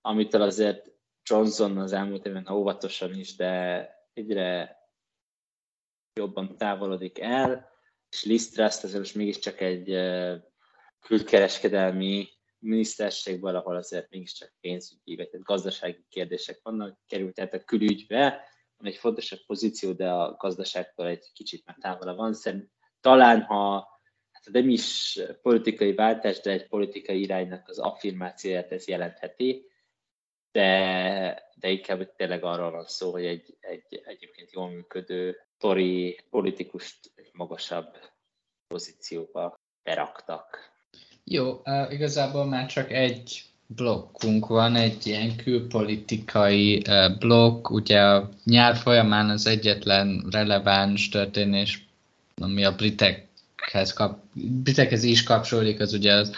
amitől 0.00 0.42
azért 0.42 0.90
Johnson 1.22 1.78
az 1.78 1.92
elmúlt 1.92 2.26
évben 2.26 2.48
óvatosan 2.48 3.14
is, 3.14 3.36
de 3.36 3.88
egyre 4.12 4.78
jobban 6.14 6.56
távolodik 6.56 7.20
el, 7.20 7.68
és 8.08 8.24
Liz 8.24 8.50
Truss 8.50 8.82
azért 8.82 8.98
most 8.98 9.14
mégiscsak 9.14 9.60
egy 9.60 9.96
külkereskedelmi 11.00 12.28
miniszterségből, 12.64 13.56
ahol 13.56 13.76
azért 13.76 14.10
mégiscsak 14.10 14.52
pénzügyi, 14.60 15.16
vagy 15.16 15.28
gazdasági 15.32 16.04
kérdések 16.08 16.60
vannak, 16.62 16.98
került 17.06 17.34
tehát 17.34 17.54
a 17.54 17.64
külügybe, 17.64 18.48
ami 18.76 18.88
egy 18.88 18.96
fontosabb 18.96 19.38
pozíció, 19.46 19.92
de 19.92 20.10
a 20.10 20.36
gazdaságtól 20.36 21.06
egy 21.06 21.30
kicsit 21.32 21.66
már 21.66 21.76
távolabb 21.80 22.16
van. 22.16 22.34
Szerintem 22.34 22.70
talán, 23.00 23.42
ha 23.42 23.88
hát 24.30 24.48
nem 24.52 24.68
is 24.68 25.18
politikai 25.42 25.94
váltás, 25.94 26.40
de 26.40 26.50
egy 26.50 26.68
politikai 26.68 27.20
iránynak 27.20 27.68
az 27.68 27.78
affirmációját 27.78 28.72
ez 28.72 28.86
jelentheti, 28.86 29.70
de, 30.52 31.50
de 31.54 31.70
inkább 31.70 32.14
tényleg 32.16 32.44
arról 32.44 32.70
van 32.70 32.86
szó, 32.86 33.10
hogy 33.10 33.24
egy, 33.24 33.56
egy 33.60 34.02
egyébként 34.04 34.52
jól 34.52 34.70
működő 34.70 35.46
tori 35.58 36.20
politikust 36.30 37.12
egy 37.14 37.30
magasabb 37.32 37.96
pozícióba 38.66 39.54
beraktak. 39.82 40.73
Jó, 41.24 41.62
igazából 41.90 42.44
már 42.44 42.66
csak 42.66 42.92
egy 42.92 43.44
blokkunk 43.66 44.46
van, 44.46 44.76
egy 44.76 45.06
ilyen 45.06 45.36
külpolitikai 45.36 46.82
uh, 46.88 47.18
blokk, 47.18 47.70
ugye 47.70 48.00
a 48.00 48.28
nyár 48.44 48.76
folyamán 48.76 49.30
az 49.30 49.46
egyetlen 49.46 50.26
releváns 50.30 51.08
történés, 51.08 51.86
ami 52.40 52.64
a 52.64 52.74
britekhez, 52.74 53.92
kap, 53.92 54.18
britekhez 54.34 55.02
is 55.02 55.22
kapcsolódik, 55.22 55.80
az 55.80 55.92
ugye 55.92 56.12
az 56.12 56.30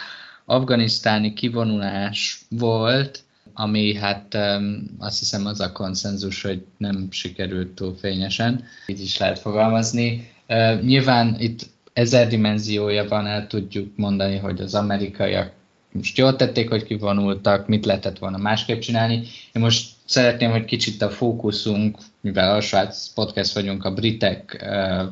afganisztáni 0.45 1.33
kivonulás 1.33 2.41
volt, 2.49 3.23
ami 3.53 3.95
hát 3.95 4.33
um, 4.33 4.95
azt 4.99 5.19
hiszem 5.19 5.45
az 5.45 5.59
a 5.59 5.71
konszenzus, 5.71 6.41
hogy 6.41 6.65
nem 6.77 7.07
sikerült 7.11 7.67
túl 7.67 7.95
fényesen, 7.99 8.63
így 8.85 9.01
is 9.01 9.17
lehet 9.17 9.39
fogalmazni. 9.39 10.31
Uh, 10.47 10.81
nyilván 10.81 11.35
itt 11.39 11.69
ezer 11.97 12.27
dimenziója 12.27 13.07
van, 13.07 13.27
el 13.27 13.47
tudjuk 13.47 13.95
mondani, 13.95 14.37
hogy 14.37 14.61
az 14.61 14.75
amerikaiak 14.75 15.51
most 15.91 16.17
jól 16.17 16.35
tették, 16.35 16.69
hogy 16.69 16.83
kivonultak, 16.83 17.67
mit 17.67 17.85
lehetett 17.85 18.17
volna 18.17 18.37
másképp 18.37 18.79
csinálni. 18.79 19.15
Én 19.53 19.61
most 19.61 19.89
szeretném, 20.05 20.51
hogy 20.51 20.65
kicsit 20.65 21.01
a 21.01 21.09
fókuszunk, 21.09 21.97
mivel 22.21 22.55
a 22.55 22.61
Svájc 22.61 23.07
podcast 23.07 23.53
vagyunk, 23.53 23.85
a 23.85 23.93
britekre 23.93 25.11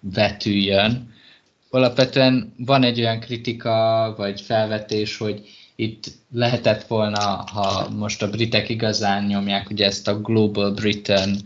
vetüljön. 0.00 1.14
Alapvetően 1.70 2.54
van 2.56 2.82
egy 2.82 3.00
olyan 3.00 3.20
kritika, 3.20 4.14
vagy 4.16 4.40
felvetés, 4.40 5.16
hogy 5.16 5.48
itt 5.76 6.04
lehetett 6.32 6.86
volna, 6.86 7.44
ha 7.52 7.88
most 7.96 8.22
a 8.22 8.30
britek 8.30 8.68
igazán 8.68 9.24
nyomják 9.24 9.70
ugye 9.70 9.86
ezt 9.86 10.08
a 10.08 10.20
Global 10.20 10.70
Britain, 10.70 11.36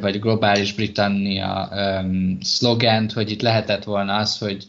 vagy 0.00 0.20
globális 0.20 0.72
Britannia 0.72 1.68
um, 1.72 2.38
szlogent, 2.40 3.12
hogy 3.12 3.30
itt 3.30 3.42
lehetett 3.42 3.84
volna 3.84 4.16
az, 4.16 4.38
hogy 4.38 4.66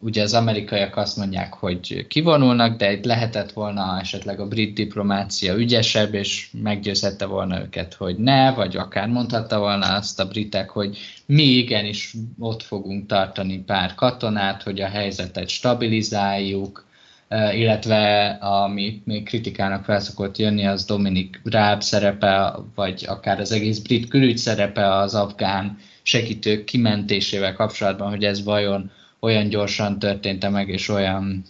ugye 0.00 0.22
az 0.22 0.34
amerikaiak 0.34 0.96
azt 0.96 1.16
mondják, 1.16 1.54
hogy 1.54 2.06
kivonulnak, 2.06 2.76
de 2.76 2.92
itt 2.92 3.04
lehetett 3.04 3.52
volna 3.52 3.98
esetleg 4.00 4.40
a 4.40 4.48
brit 4.48 4.74
diplomácia 4.74 5.54
ügyesebb, 5.54 6.14
és 6.14 6.50
meggyőzhette 6.62 7.26
volna 7.26 7.60
őket, 7.60 7.94
hogy 7.94 8.16
ne, 8.16 8.52
vagy 8.52 8.76
akár 8.76 9.08
mondhatta 9.08 9.58
volna 9.58 9.94
azt 9.94 10.20
a 10.20 10.28
britek, 10.28 10.70
hogy 10.70 10.98
mi 11.26 11.42
igenis 11.42 12.14
ott 12.38 12.62
fogunk 12.62 13.06
tartani 13.06 13.58
pár 13.58 13.94
katonát, 13.94 14.62
hogy 14.62 14.80
a 14.80 14.88
helyzetet 14.88 15.48
stabilizáljuk, 15.48 16.86
illetve 17.30 18.26
ami 18.40 19.02
még 19.04 19.24
kritikának 19.24 19.84
felszokott 19.84 20.36
jönni, 20.36 20.66
az 20.66 20.84
Dominik 20.84 21.40
Ráb 21.44 21.82
szerepe, 21.82 22.54
vagy 22.74 23.04
akár 23.08 23.40
az 23.40 23.52
egész 23.52 23.78
brit 23.78 24.08
külügy 24.08 24.36
szerepe 24.36 24.94
az 24.94 25.14
afgán 25.14 25.78
segítők 26.02 26.64
kimentésével 26.64 27.54
kapcsolatban, 27.54 28.08
hogy 28.08 28.24
ez 28.24 28.44
vajon 28.44 28.90
olyan 29.20 29.48
gyorsan 29.48 29.98
történt 29.98 30.50
meg, 30.50 30.68
és 30.68 30.88
olyan 30.88 31.44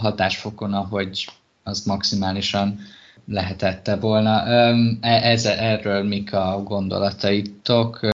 hatásfokon, 0.00 0.74
ahogy 0.74 1.26
az 1.62 1.84
maximálisan 1.86 2.78
lehetette 3.26 3.96
volna. 3.96 4.46
E, 4.46 5.30
ez, 5.30 5.44
erről 5.46 6.02
mik 6.02 6.32
a 6.32 6.62
gondolataitok? 6.64 8.08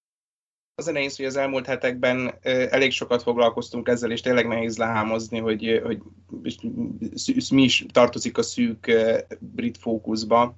Az 0.77 0.87
a 0.87 0.93
nehéz, 0.93 1.17
hogy 1.17 1.27
az 1.27 1.37
elmúlt 1.37 1.67
hetekben 1.67 2.35
elég 2.71 2.91
sokat 2.91 3.23
foglalkoztunk 3.23 3.89
ezzel, 3.89 4.11
és 4.11 4.21
tényleg 4.21 4.47
nehéz 4.47 4.77
lehámozni, 4.77 5.39
hogy, 5.39 5.81
hogy 5.85 6.03
mi 7.51 7.63
is 7.63 7.87
tartozik 7.93 8.39
a 8.39 8.43
szűk 8.43 8.93
brit 9.39 9.79
fókuszba. 9.79 10.57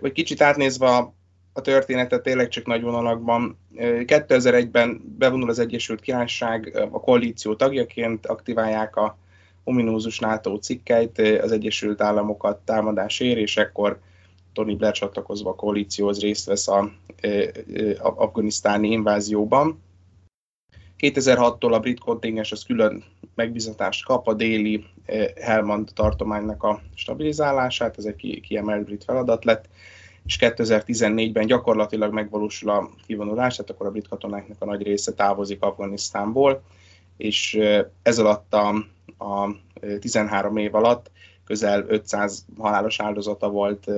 Vagy 0.00 0.12
kicsit 0.12 0.42
átnézve 0.42 0.86
a 1.52 1.60
történetet 1.60 2.22
tényleg 2.22 2.48
csak 2.48 2.66
nagy 2.66 2.82
vonalakban. 2.82 3.58
2001-ben 3.76 5.14
bevonul 5.18 5.50
az 5.50 5.58
Egyesült 5.58 6.00
Királyság 6.00 6.76
a 6.90 7.00
koalíció 7.00 7.54
tagjaként, 7.54 8.26
aktiválják 8.26 8.96
a 8.96 9.18
ominózus 9.64 10.18
NATO 10.18 10.58
cikkeit, 10.58 11.18
az 11.18 11.52
Egyesült 11.52 12.00
Államokat 12.00 12.58
támadás 12.58 13.20
ér, 13.20 13.38
és 13.38 13.56
ekkor 13.56 14.00
Tony 14.58 14.76
Blair 14.76 14.92
csatlakozva 14.92 15.50
a 15.50 15.54
koalícióhoz 15.54 16.20
részt 16.20 16.46
vesz 16.46 16.68
a, 16.68 16.78
a, 16.78 16.90
a 17.98 18.14
afganisztáni 18.16 18.90
invázióban. 18.90 19.82
2006-tól 20.98 21.72
a 21.72 21.78
brit 21.78 22.00
kontingens 22.00 22.52
az 22.52 22.62
külön 22.62 23.04
megbizatást 23.34 24.04
kap 24.04 24.28
a 24.28 24.34
déli 24.34 24.84
Helmand 25.40 25.90
tartománynak 25.94 26.62
a 26.62 26.80
stabilizálását, 26.94 27.98
ez 27.98 28.04
egy 28.04 28.40
kiemelt 28.42 28.84
brit 28.84 29.04
feladat 29.04 29.44
lett, 29.44 29.68
és 30.24 30.38
2014-ben 30.40 31.46
gyakorlatilag 31.46 32.12
megvalósul 32.12 32.70
a 32.70 32.90
kivonulás, 33.06 33.56
tehát 33.56 33.70
akkor 33.70 33.86
a 33.86 33.90
brit 33.90 34.08
katonáknak 34.08 34.62
a 34.62 34.64
nagy 34.64 34.82
része 34.82 35.12
távozik 35.12 35.62
Afganisztánból, 35.62 36.62
és 37.16 37.58
ez 38.02 38.18
alatt 38.18 38.54
a, 38.54 38.68
a 39.24 39.48
13 40.00 40.56
év 40.56 40.74
alatt 40.74 41.10
közel 41.48 41.84
500 41.88 42.44
halálos 42.58 43.00
áldozata 43.00 43.48
volt, 43.48 43.90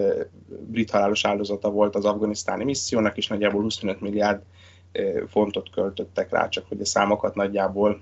brit 0.66 0.90
halálos 0.90 1.24
áldozata 1.24 1.70
volt 1.70 1.94
az 1.94 2.04
afganisztáni 2.04 2.64
missziónak, 2.64 3.16
és 3.16 3.26
nagyjából 3.26 3.62
25 3.62 4.00
milliárd 4.00 4.42
fontot 5.28 5.70
költöttek 5.70 6.30
rá, 6.30 6.48
csak 6.48 6.68
hogy 6.68 6.80
a 6.80 6.84
számokat 6.84 7.34
nagyjából 7.34 8.00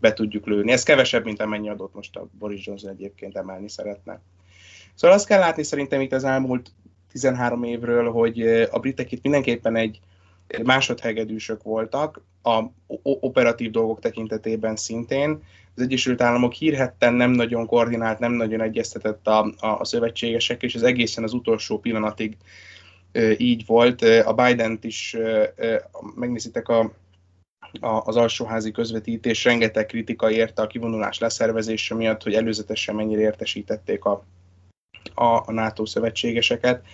be 0.00 0.12
tudjuk 0.12 0.46
lőni. 0.46 0.72
Ez 0.72 0.82
kevesebb, 0.82 1.24
mint 1.24 1.40
amennyi 1.40 1.68
adott 1.68 1.94
most 1.94 2.16
a 2.16 2.26
Boris 2.38 2.66
Johnson 2.66 2.90
egyébként 2.90 3.36
emelni 3.36 3.68
szeretne. 3.68 4.20
Szóval 4.94 5.16
azt 5.16 5.26
kell 5.26 5.38
látni 5.38 5.62
szerintem 5.62 6.00
itt 6.00 6.12
az 6.12 6.24
elmúlt 6.24 6.70
13 7.10 7.64
évről, 7.64 8.10
hogy 8.10 8.42
a 8.70 8.78
britek 8.78 9.12
itt 9.12 9.22
mindenképpen 9.22 9.76
egy 9.76 10.00
másodhegedűsök 10.64 11.62
voltak, 11.62 12.20
a 12.42 12.62
operatív 13.02 13.70
dolgok 13.70 14.00
tekintetében 14.00 14.76
szintén. 14.76 15.42
Az 15.76 15.82
Egyesült 15.82 16.20
Államok 16.20 16.52
hírhetten 16.52 17.14
nem 17.14 17.30
nagyon 17.30 17.66
koordinált, 17.66 18.18
nem 18.18 18.32
nagyon 18.32 18.60
egyeztetett 18.60 19.26
a, 19.26 19.52
a, 19.58 19.66
a 19.66 19.84
szövetségesek, 19.84 20.62
és 20.62 20.74
ez 20.74 20.82
egészen 20.82 21.24
az 21.24 21.32
utolsó 21.32 21.78
pillanatig 21.78 22.36
így 23.36 23.66
volt. 23.66 24.02
A 24.02 24.32
Biden-t 24.32 24.84
is 24.84 25.16
megnézitek 26.14 26.68
a, 26.68 26.92
a, 27.80 27.86
az 27.86 28.16
alsóházi 28.16 28.70
közvetítés, 28.70 29.44
rengeteg 29.44 29.86
kritika 29.86 30.30
érte 30.30 30.62
a 30.62 30.66
kivonulás 30.66 31.18
leszervezése 31.18 31.94
miatt, 31.94 32.22
hogy 32.22 32.34
előzetesen 32.34 32.94
mennyire 32.94 33.20
értesítették 33.20 34.04
a, 34.04 34.24
a, 35.14 35.24
a 35.24 35.52
NATO 35.52 35.86
szövetségeseket. 35.86 36.84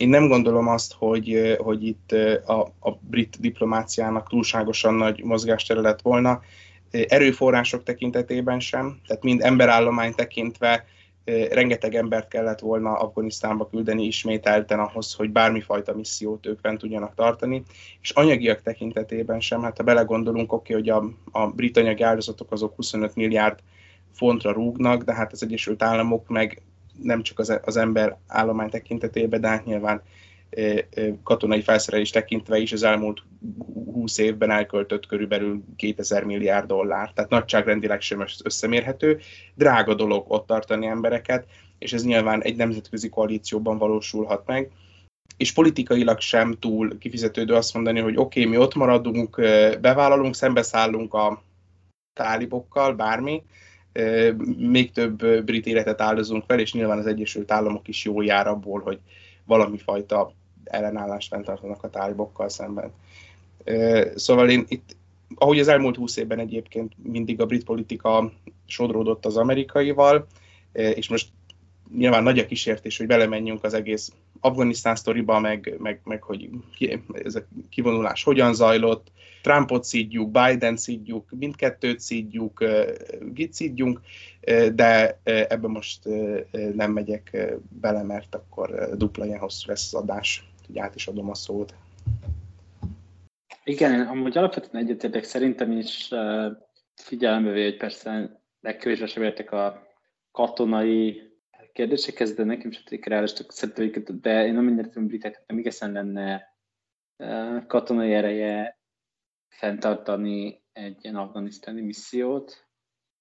Én 0.00 0.08
nem 0.08 0.28
gondolom 0.28 0.68
azt, 0.68 0.94
hogy, 0.98 1.56
hogy 1.58 1.86
itt 1.86 2.12
a, 2.46 2.60
a 2.60 2.90
brit 3.00 3.40
diplomáciának 3.40 4.28
túlságosan 4.28 4.94
nagy 4.94 5.24
mozgástere 5.24 5.80
lett 5.80 6.00
volna, 6.02 6.40
erőforrások 6.90 7.82
tekintetében 7.82 8.60
sem, 8.60 9.00
tehát 9.06 9.22
mind 9.22 9.40
emberállomány 9.42 10.14
tekintve 10.14 10.84
rengeteg 11.50 11.94
embert 11.94 12.28
kellett 12.28 12.58
volna 12.58 12.92
Afganisztánba 12.92 13.68
küldeni 13.68 14.04
ismételten 14.04 14.78
ahhoz, 14.78 15.14
hogy 15.14 15.30
bármifajta 15.30 15.94
missziót 15.94 16.46
ők 16.46 16.58
fent 16.60 16.78
tudjanak 16.78 17.14
tartani, 17.14 17.62
és 18.00 18.10
anyagiak 18.10 18.62
tekintetében 18.62 19.40
sem, 19.40 19.62
hát 19.62 19.76
ha 19.76 19.82
belegondolunk, 19.82 20.52
oké, 20.52 20.76
okay, 20.76 20.92
hogy 20.92 21.14
a, 21.32 21.38
a 21.40 21.46
brit 21.50 21.76
anyagi 21.76 22.02
áldozatok 22.02 22.52
azok 22.52 22.74
25 22.76 23.14
milliárd 23.14 23.58
fontra 24.12 24.52
rúgnak, 24.52 25.02
de 25.02 25.14
hát 25.14 25.32
az 25.32 25.42
Egyesült 25.42 25.82
Államok 25.82 26.28
meg 26.28 26.62
nem 27.02 27.22
csak 27.22 27.38
az, 27.38 27.60
az 27.64 27.76
ember 27.76 28.18
állomány 28.26 28.70
tekintetében, 28.70 29.40
de 29.40 29.48
hát 29.48 29.64
nyilván 29.64 30.02
katonai 31.22 31.62
felszerelés 31.62 32.10
tekintve 32.10 32.58
is 32.58 32.72
az 32.72 32.82
elmúlt 32.82 33.22
20 33.92 34.18
évben 34.18 34.50
elköltött 34.50 35.06
körülbelül 35.06 35.62
2000 35.76 36.24
milliárd 36.24 36.66
dollár. 36.66 37.12
Tehát 37.12 37.30
nagyságrendileg 37.30 38.00
sem 38.00 38.24
összemérhető. 38.44 39.20
Drága 39.54 39.94
dolog 39.94 40.24
ott 40.28 40.46
tartani 40.46 40.86
embereket, 40.86 41.46
és 41.78 41.92
ez 41.92 42.04
nyilván 42.04 42.42
egy 42.42 42.56
nemzetközi 42.56 43.08
koalícióban 43.08 43.78
valósulhat 43.78 44.46
meg. 44.46 44.70
És 45.36 45.52
politikailag 45.52 46.20
sem 46.20 46.56
túl 46.58 46.98
kifizetődő 46.98 47.54
azt 47.54 47.74
mondani, 47.74 48.00
hogy 48.00 48.16
oké, 48.16 48.40
okay, 48.40 48.52
mi 48.52 48.62
ott 48.62 48.74
maradunk, 48.74 49.36
bevállalunk, 49.80 50.34
szembeszállunk 50.34 51.14
a 51.14 51.42
tálibokkal, 52.12 52.94
bármi, 52.94 53.42
még 54.56 54.92
több 54.92 55.44
brit 55.44 55.66
életet 55.66 56.00
áldozunk 56.00 56.44
fel, 56.46 56.58
és 56.58 56.72
nyilván 56.72 56.98
az 56.98 57.06
Egyesült 57.06 57.50
Államok 57.50 57.88
is 57.88 58.04
jól 58.04 58.24
jár 58.24 58.46
abból, 58.46 58.80
hogy 58.80 58.98
valami 59.44 59.78
fajta 59.78 60.32
ellenállást 60.64 61.28
fenntartanak 61.28 61.82
a 61.82 61.90
tálibokkal 61.90 62.48
szemben. 62.48 62.92
Szóval 64.14 64.50
én 64.50 64.64
itt, 64.68 64.96
ahogy 65.34 65.58
az 65.58 65.68
elmúlt 65.68 65.96
húsz 65.96 66.16
évben 66.16 66.38
egyébként 66.38 66.92
mindig 67.02 67.40
a 67.40 67.46
brit 67.46 67.64
politika 67.64 68.32
sodródott 68.66 69.26
az 69.26 69.36
amerikaival, 69.36 70.26
és 70.72 71.08
most 71.08 71.28
nyilván 71.96 72.22
nagy 72.22 72.38
a 72.38 72.46
kísértés, 72.46 72.98
hogy 72.98 73.06
belemenjünk 73.06 73.64
az 73.64 73.74
egész 73.74 74.12
Afganisztán 74.40 74.96
sztoriba, 74.96 75.40
meg, 75.40 75.74
meg, 75.78 76.00
meg 76.04 76.22
hogy 76.22 76.48
ki, 76.74 77.02
ez 77.12 77.34
a 77.34 77.46
kivonulás 77.70 78.22
hogyan 78.22 78.54
zajlott, 78.54 79.10
Trumpot 79.42 79.84
szídjuk, 79.84 80.30
Biden 80.30 80.76
szídjuk, 80.76 81.30
mindkettőt 81.30 82.00
szídjuk, 82.00 82.64
git 83.32 83.52
szídjunk, 83.52 84.00
de 84.74 85.20
ebbe 85.24 85.68
most 85.68 86.04
nem 86.74 86.92
megyek 86.92 87.46
bele, 87.80 88.02
mert 88.02 88.34
akkor 88.34 88.96
dupla 88.96 89.24
ilyen 89.26 89.38
hosszú 89.38 89.68
lesz 89.68 89.94
az 89.94 90.02
adás, 90.02 90.44
hogy 90.66 90.78
át 90.78 90.94
is 90.94 91.06
adom 91.06 91.30
a 91.30 91.34
szót. 91.34 91.74
Igen, 93.64 94.06
amúgy 94.06 94.38
alapvetően 94.38 94.84
egyetértek 94.84 95.24
szerintem 95.24 95.72
is 95.72 96.08
figyelembe 96.94 97.50
véve, 97.50 97.68
hogy 97.68 97.76
persze 97.76 98.40
legkevésbé 98.60 99.06
sem 99.06 99.22
értek 99.22 99.52
a 99.52 99.86
katonai 100.30 101.22
kérdésekhez, 101.72 102.34
de 102.34 102.44
nekem 102.44 102.70
sem 102.70 102.82
tudjuk 102.82 103.06
reálistak 103.06 103.52
szerintem 103.52 104.18
de 104.20 104.46
én 104.46 104.54
nem 104.54 104.78
értem, 104.78 105.02
hogy 105.02 105.06
briteknek 105.06 105.44
nem 105.46 105.58
igazán 105.58 105.92
lenne 105.92 106.54
katonai 107.66 108.12
ereje 108.12 108.79
fenntartani 109.50 110.62
egy 110.72 110.96
ilyen 111.00 111.16
afganisztáni 111.16 111.80
missziót, 111.80 112.66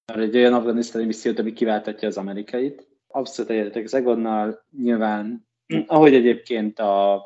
mert 0.06 0.20
egy 0.20 0.36
olyan 0.36 0.54
afganisztáni 0.54 1.06
missziót, 1.06 1.40
ami 1.40 1.54
kiváltatja 1.54 2.08
az 2.08 2.18
amerikait. 2.18 2.88
Abszolút 3.08 3.52
egyetek 3.52 3.86
Zegonnal, 3.86 4.66
nyilván, 4.72 5.48
ahogy 5.88 6.14
egyébként 6.14 6.80
a 6.80 7.24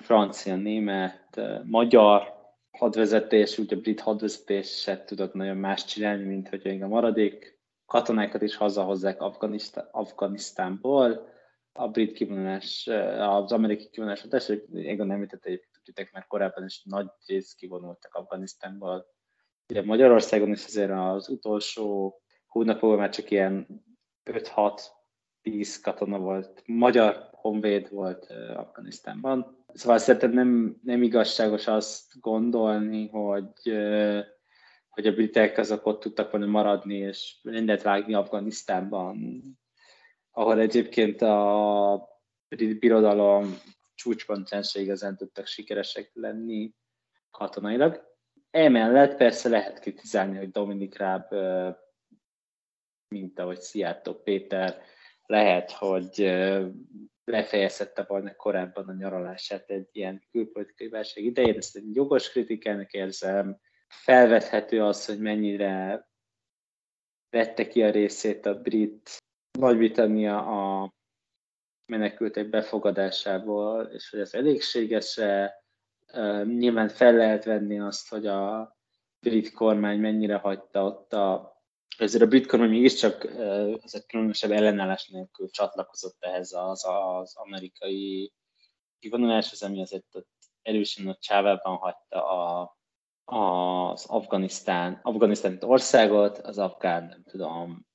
francia, 0.00 0.56
német, 0.56 1.40
magyar 1.64 2.36
hadvezetés, 2.70 3.58
úgy 3.58 3.74
a 3.74 3.76
brit 3.76 4.00
hadvezetés 4.00 4.80
se 4.80 5.04
tudott 5.04 5.34
nagyon 5.34 5.56
más 5.56 5.84
csinálni, 5.84 6.24
mint 6.24 6.48
hogy 6.48 6.82
a 6.82 6.88
maradék 6.88 7.58
katonákat 7.86 8.42
is 8.42 8.56
hazahozzák 8.56 9.20
Afganisztán, 9.20 9.88
Afganisztánból. 9.90 11.36
A 11.72 11.88
brit 11.88 12.12
kivonulás, 12.12 12.86
az 13.18 13.52
amerikai 13.52 13.88
kivonulás 13.88 14.20
hatás, 14.20 14.48
Egon 14.74 15.10
említette 15.10 15.48
egyébként, 15.48 15.77
mert 16.12 16.26
korábban 16.26 16.64
is 16.64 16.82
nagy 16.84 17.08
rész 17.26 17.54
kivonultak 17.54 18.14
Afganisztánból. 18.14 19.06
Ugye 19.68 19.82
Magyarországon 19.82 20.50
is 20.50 20.64
azért 20.64 20.90
az 20.90 21.28
utolsó 21.28 22.14
hónapokban 22.46 22.98
már 22.98 23.10
csak 23.10 23.30
ilyen 23.30 23.84
5-6 24.30 24.80
10 25.42 25.80
katona 25.80 26.18
volt, 26.18 26.62
magyar 26.66 27.28
honvéd 27.32 27.90
volt 27.90 28.30
Afganisztánban. 28.54 29.64
Szóval 29.72 29.98
szerintem 29.98 30.30
nem, 30.32 30.78
nem 30.82 31.02
igazságos 31.02 31.66
azt 31.66 32.20
gondolni, 32.20 33.08
hogy 33.08 33.52
hogy 34.98 35.06
a 35.06 35.12
britek 35.12 35.58
azok 35.58 35.86
ott 35.86 36.00
tudtak 36.00 36.30
volna 36.30 36.46
maradni, 36.46 36.96
és 36.96 37.38
mindent 37.42 37.82
vágni 37.82 38.14
Afganisztánban, 38.14 39.42
ahol 40.30 40.60
egyébként 40.60 41.22
a 41.22 42.08
brit 42.48 42.78
birodalom 42.78 43.56
csúcspontján 43.98 44.62
se 44.62 44.80
igazán 44.80 45.16
tudtak 45.16 45.46
sikeresek 45.46 46.10
lenni 46.14 46.74
katonailag. 47.30 48.16
Emellett 48.50 49.16
persze 49.16 49.48
lehet 49.48 49.80
kritizálni, 49.80 50.36
hogy 50.36 50.50
Dominik 50.50 50.96
Ráb, 50.96 51.34
mint 53.08 53.38
ahogy 53.38 53.60
Szijjártó 53.60 54.14
Péter, 54.14 54.82
lehet, 55.26 55.70
hogy 55.70 56.16
lefejezette 57.24 58.04
volna 58.04 58.36
korábban 58.36 58.88
a 58.88 58.92
nyaralását 58.92 59.70
egy 59.70 59.88
ilyen 59.92 60.22
külpolitikai 60.30 60.88
válság 60.88 61.24
idején. 61.24 61.56
Ezt 61.56 61.76
egy 61.76 61.94
jogos 61.94 62.30
kritikának 62.30 62.92
érzem, 62.92 63.60
felvethető 63.88 64.82
az, 64.82 65.06
hogy 65.06 65.18
mennyire 65.18 66.06
vette 67.30 67.66
ki 67.66 67.82
a 67.82 67.90
részét 67.90 68.46
a 68.46 68.60
brit 68.60 69.16
Nagy-Britannia 69.58 70.38
a 70.46 70.92
menekültek 71.88 72.48
befogadásából, 72.48 73.84
és 73.84 74.10
hogy 74.10 74.20
ez 74.20 74.34
elégséges-e. 74.34 75.62
Nyilván 76.44 76.88
fel 76.88 77.12
lehet 77.12 77.44
venni 77.44 77.80
azt, 77.80 78.08
hogy 78.08 78.26
a 78.26 78.76
brit 79.20 79.52
kormány 79.52 79.98
mennyire 79.98 80.36
hagyta 80.36 80.84
ott 80.84 81.12
a 81.12 81.56
ezért 81.98 82.22
a 82.22 82.26
brit 82.26 82.46
kormány 82.46 82.68
mégiscsak 82.68 83.24
ezek 83.82 84.06
különösebb 84.06 84.50
ellenállás 84.50 85.08
nélkül 85.08 85.50
csatlakozott 85.50 86.16
ehhez 86.20 86.52
az, 86.52 86.84
az 86.84 87.36
amerikai 87.36 88.32
kivonuláshoz, 88.98 89.62
ami 89.62 89.80
azért 89.80 90.06
erősen 90.62 91.08
a 91.08 91.16
csávában 91.20 91.76
hagyta 91.76 92.30
a 92.30 92.76
az 93.30 94.04
Afganisztán, 94.06 95.00
Afganisztán 95.02 95.58
országot, 95.60 96.38
az 96.38 96.58
afgán, 96.58 97.04
nem 97.04 97.22
tudom, 97.24 97.86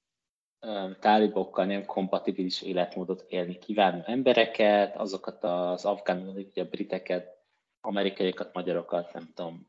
tálibokkal 0.99 1.65
nem 1.65 1.85
kompatibilis 1.85 2.61
életmódot 2.61 3.26
élni 3.30 3.57
kívánó 3.57 4.02
embereket, 4.06 4.95
azokat 4.95 5.44
az 5.44 5.85
afgán, 5.85 6.27
ugye 6.27 6.64
briteket, 6.64 7.41
amerikaiakat, 7.81 8.53
magyarokat, 8.53 9.14
nem 9.14 9.31
tudom, 9.34 9.68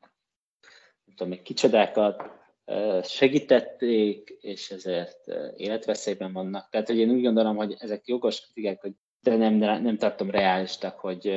nem 1.05 1.17
tudom 1.17 1.29
még 1.29 1.43
kicsodákat 1.43 2.23
segítették, 3.03 4.37
és 4.41 4.71
ezért 4.71 5.27
életveszélyben 5.57 6.33
vannak. 6.33 6.69
Tehát, 6.69 6.87
hogy 6.87 6.99
én 6.99 7.11
úgy 7.11 7.23
gondolom, 7.23 7.57
hogy 7.57 7.77
ezek 7.79 8.07
jogos 8.07 8.41
kritikák, 8.41 8.81
hogy 8.81 8.93
de 9.21 9.37
nem, 9.37 9.55
nem 9.83 9.97
tartom 9.97 10.31
reálistak, 10.31 10.99
hogy 10.99 11.29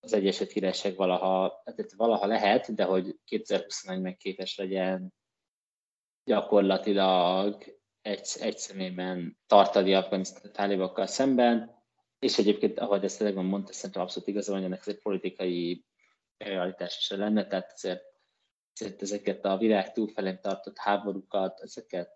az 0.00 0.12
Egyesült 0.12 0.52
Királyság 0.52 0.96
valaha, 0.96 1.62
tehát 1.64 1.92
valaha 1.92 2.26
lehet, 2.26 2.74
de 2.74 2.84
hogy 2.84 3.18
2021-ben 3.30 4.16
képes 4.16 4.56
legyen 4.56 5.14
gyakorlatilag 6.24 7.64
egy, 8.04 8.28
egy 8.40 8.58
személyben 8.58 9.36
tartani 9.46 9.94
Afganisztán 9.94 10.52
tálibakkal 10.52 11.06
szemben, 11.06 11.82
és 12.18 12.38
egyébként, 12.38 12.78
ahogy 12.78 13.04
ezt 13.04 13.18
tényleg 13.18 13.44
mondta, 13.44 13.72
szerintem 13.72 14.02
abszolút 14.02 14.28
igaza 14.28 14.52
van, 14.52 14.64
ennek 14.64 14.80
ez 14.80 14.88
egy 14.88 15.02
politikai 15.02 15.84
realitás 16.36 16.96
is 16.98 17.10
lenne, 17.10 17.46
tehát 17.46 17.72
azért, 17.72 18.02
azért 18.74 19.02
ezeket 19.02 19.44
a 19.44 19.56
világ 19.56 19.92
túlfelén 19.92 20.40
tartott 20.40 20.78
háborúkat, 20.78 21.60
ezeket 21.60 22.10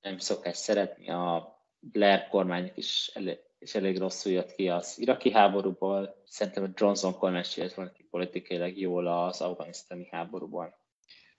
nem 0.00 0.18
szokás 0.18 0.56
szeretni, 0.56 1.10
a 1.10 1.56
Blair 1.78 2.28
kormányok 2.28 2.76
is 2.76 3.10
elég, 3.14 3.38
és 3.58 3.74
elég 3.74 3.98
rosszul 3.98 4.32
jött 4.32 4.54
ki 4.54 4.68
az 4.68 4.98
iraki 4.98 5.32
háborúból. 5.32 6.22
Szerintem 6.24 6.64
a 6.64 6.72
Johnson 6.74 7.18
kormány 7.18 7.44
jött 7.54 7.74
volna 7.74 7.92
politikailag 8.10 8.78
jól 8.78 9.06
az 9.06 9.40
afganisztáni 9.40 10.08
háborúból. 10.10 10.80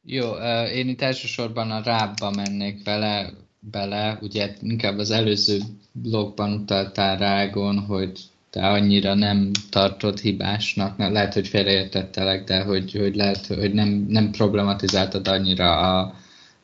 Jó, 0.02 0.32
én 0.66 0.88
itt 0.88 1.02
elsősorban 1.02 1.72
a 1.72 1.84
rábba 1.84 2.32
mennék 2.32 2.84
vele, 2.84 3.34
bele, 3.72 4.18
ugye 4.22 4.56
inkább 4.62 4.98
az 4.98 5.12
előző 5.12 5.60
blogban 5.92 6.54
utaltál 6.54 7.18
Rágon, 7.18 7.80
hogy 7.80 8.12
te 8.50 8.68
annyira 8.68 9.14
nem 9.14 9.52
tartod 9.70 10.20
hibásnak, 10.20 10.98
lehet, 10.98 11.34
hogy 11.34 11.48
félreértettelek, 11.48 12.44
de 12.44 12.62
hogy, 12.62 12.94
hogy 12.94 13.16
lehet, 13.16 13.46
hogy 13.46 13.74
nem, 13.74 14.06
nem 14.10 14.32
problematizáltad 14.32 15.28
annyira 15.28 15.78
a, 15.78 16.16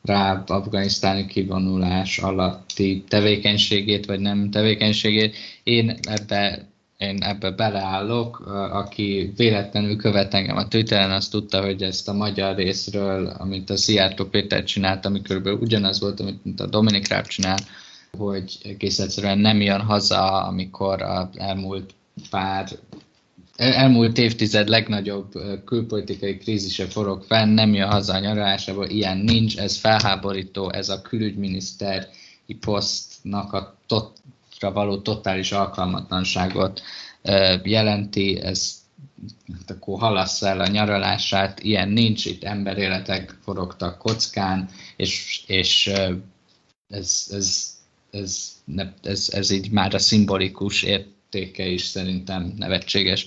rá 0.02 0.42
afganisztáni 0.46 1.26
kivonulás 1.26 2.18
alatti 2.18 3.04
tevékenységét, 3.08 4.06
vagy 4.06 4.20
nem 4.20 4.50
tevékenységét. 4.50 5.36
Én 5.62 5.98
ebbe, 6.02 6.68
én 7.00 7.22
ebbe 7.22 7.50
beleállok, 7.50 8.38
aki 8.72 9.32
véletlenül 9.36 9.96
követ 9.96 10.34
engem 10.34 10.56
a 10.56 10.68
Twitteren, 10.68 11.10
azt 11.10 11.30
tudta, 11.30 11.62
hogy 11.62 11.82
ezt 11.82 12.08
a 12.08 12.12
magyar 12.12 12.56
részről, 12.56 13.26
amit 13.26 13.70
a 13.70 13.76
Szijjártó 13.76 14.24
Péter 14.24 14.64
csinált, 14.64 15.04
ami 15.04 15.22
körülbelül 15.22 15.58
ugyanaz 15.58 16.00
volt, 16.00 16.20
amit 16.20 16.60
a 16.60 16.66
Dominik 16.66 17.08
Ráb 17.08 17.26
csinál, 17.26 17.58
hogy 18.18 18.58
egész 18.64 18.98
egyszerűen 18.98 19.38
nem 19.38 19.60
jön 19.60 19.80
haza, 19.80 20.42
amikor 20.42 21.02
az 21.02 21.26
elmúlt 21.34 21.94
pár 22.30 22.68
elmúlt 23.56 24.18
évtized 24.18 24.68
legnagyobb 24.68 25.32
külpolitikai 25.64 26.36
krízise 26.36 26.86
forog 26.86 27.22
fenn, 27.22 27.48
nem 27.48 27.74
jön 27.74 27.88
haza 27.88 28.12
a 28.12 28.18
nyaralásából, 28.18 28.86
ilyen 28.86 29.18
nincs, 29.18 29.58
ez 29.58 29.76
felháborító, 29.76 30.72
ez 30.72 30.88
a 30.88 31.02
külügyminiszteri 31.02 32.06
posztnak 32.60 33.52
a 33.52 33.76
totra 34.60 34.72
való 34.72 35.00
totális 35.00 35.52
alkalmatlanságot 35.52 36.82
jelenti, 37.62 38.40
ez 38.40 38.78
hát 39.58 39.70
akkor 39.70 39.98
halassz 39.98 40.42
el 40.42 40.60
a 40.60 40.66
nyaralását, 40.66 41.60
ilyen 41.60 41.88
nincs, 41.88 42.24
itt 42.24 42.44
emberéletek 42.44 43.36
forogtak 43.42 43.98
kockán, 43.98 44.68
és, 44.96 45.42
és 45.46 45.86
ez, 46.88 47.26
ez, 47.30 47.78
ez, 48.10 48.52
ez, 48.76 48.92
ez, 49.02 49.28
ez 49.32 49.50
így 49.50 49.70
már 49.70 49.94
a 49.94 49.98
szimbolikus 49.98 50.82
értéke 50.82 51.66
is 51.66 51.82
szerintem 51.82 52.52
nevetséges. 52.56 53.26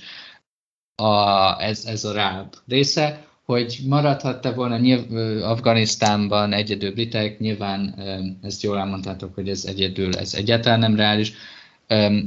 A, 0.95 1.61
ez, 1.61 1.85
ez 1.85 2.03
a 2.03 2.13
ráb 2.13 2.55
része, 2.67 3.27
hogy 3.45 3.79
maradhatta 3.87 4.53
volna 4.53 4.77
nyilv, 4.77 5.13
Afganisztánban 5.43 6.53
egyedül 6.53 6.93
britek, 6.93 7.39
nyilván 7.39 7.95
ezt 8.41 8.63
jól 8.63 8.77
elmondhatok, 8.77 9.35
hogy 9.35 9.49
ez 9.49 9.65
egyedül, 9.65 10.17
ez 10.17 10.33
egyáltalán 10.33 10.79
nem 10.79 10.95
reális. 10.95 11.33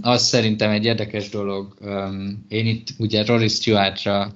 Az 0.00 0.22
szerintem 0.22 0.70
egy 0.70 0.84
érdekes 0.84 1.28
dolog, 1.28 1.74
én 2.48 2.66
itt 2.66 2.88
ugye 2.98 3.24
Rory 3.24 3.48
Stewartra 3.48 4.32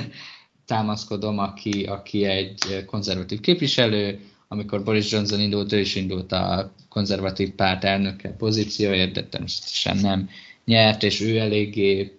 támaszkodom, 0.66 1.38
aki, 1.38 1.84
aki 1.84 2.24
egy 2.24 2.84
konzervatív 2.86 3.40
képviselő, 3.40 4.20
amikor 4.48 4.82
Boris 4.82 5.12
Johnson 5.12 5.40
indult, 5.40 5.72
ő 5.72 5.78
is 5.78 5.94
indult 5.94 6.32
a 6.32 6.72
konzervatív 6.88 7.50
párt 7.50 7.84
elnöke 7.84 8.28
pozícióért, 8.28 9.12
de 9.12 9.24
természetesen 9.24 9.96
nem 9.96 10.28
nyert, 10.64 11.02
és 11.02 11.20
ő 11.20 11.38
eléggé 11.38 12.18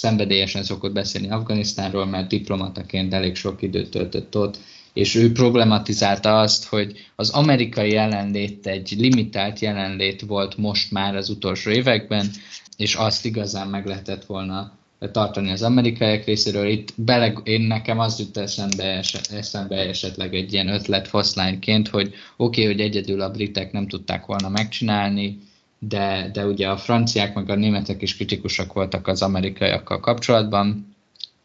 szenvedélyesen 0.00 0.62
szokott 0.62 0.92
beszélni 0.92 1.30
Afganisztánról, 1.30 2.06
mert 2.06 2.28
diplomataként 2.28 3.14
elég 3.14 3.34
sok 3.36 3.62
időt 3.62 3.90
töltött 3.90 4.36
ott, 4.36 4.58
és 4.92 5.14
ő 5.14 5.32
problematizálta 5.32 6.40
azt, 6.40 6.64
hogy 6.64 7.10
az 7.16 7.30
amerikai 7.30 7.90
jelenlét 7.90 8.66
egy 8.66 8.94
limitált 8.98 9.58
jelenlét 9.58 10.20
volt 10.20 10.56
most 10.56 10.90
már 10.90 11.16
az 11.16 11.28
utolsó 11.28 11.70
években, 11.70 12.30
és 12.76 12.94
azt 12.94 13.24
igazán 13.24 13.68
meg 13.68 13.86
lehetett 13.86 14.24
volna 14.24 14.72
tartani 15.12 15.50
az 15.50 15.62
amerikaiak 15.62 16.24
részéről. 16.24 16.66
Itt 16.66 16.92
bele, 16.96 17.32
én 17.44 17.60
nekem 17.60 17.98
az 17.98 18.18
jut 18.18 18.36
eszembe, 18.36 19.02
eszembe 19.30 19.76
esetleg 19.76 20.34
egy 20.34 20.52
ilyen 20.52 20.68
ötlet 20.68 21.08
foszlányként, 21.08 21.88
hogy 21.88 22.06
oké, 22.06 22.14
okay, 22.36 22.64
hogy 22.64 22.80
egyedül 22.80 23.20
a 23.20 23.30
britek 23.30 23.72
nem 23.72 23.88
tudták 23.88 24.26
volna 24.26 24.48
megcsinálni, 24.48 25.38
de, 25.80 26.30
de 26.32 26.46
ugye 26.46 26.68
a 26.68 26.76
franciák 26.76 27.34
meg 27.34 27.50
a 27.50 27.54
németek 27.54 28.02
is 28.02 28.16
kritikusak 28.16 28.72
voltak 28.72 29.06
az 29.06 29.22
amerikaiakkal 29.22 30.00
kapcsolatban, 30.00 30.96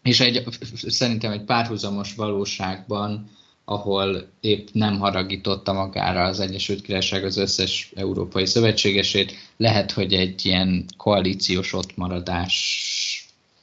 és 0.04 0.20
egy, 0.20 0.44
szerintem 0.88 1.32
egy 1.32 1.44
párhuzamos 1.44 2.16
valóságban, 2.16 3.30
ahol 3.66 4.28
épp 4.42 4.68
nem 4.72 5.00
haragította 5.00 5.74
magára 5.74 6.24
az 6.24 6.40
Egyesült 6.40 6.82
Királyság 6.82 7.24
az 7.24 7.38
összes 7.38 7.92
európai 7.96 8.46
szövetségesét, 8.46 9.34
lehet, 9.58 9.92
hogy 9.92 10.14
egy 10.14 10.46
ilyen 10.46 10.86
koalíciós 10.98 11.74
ottmaradás 11.74 12.56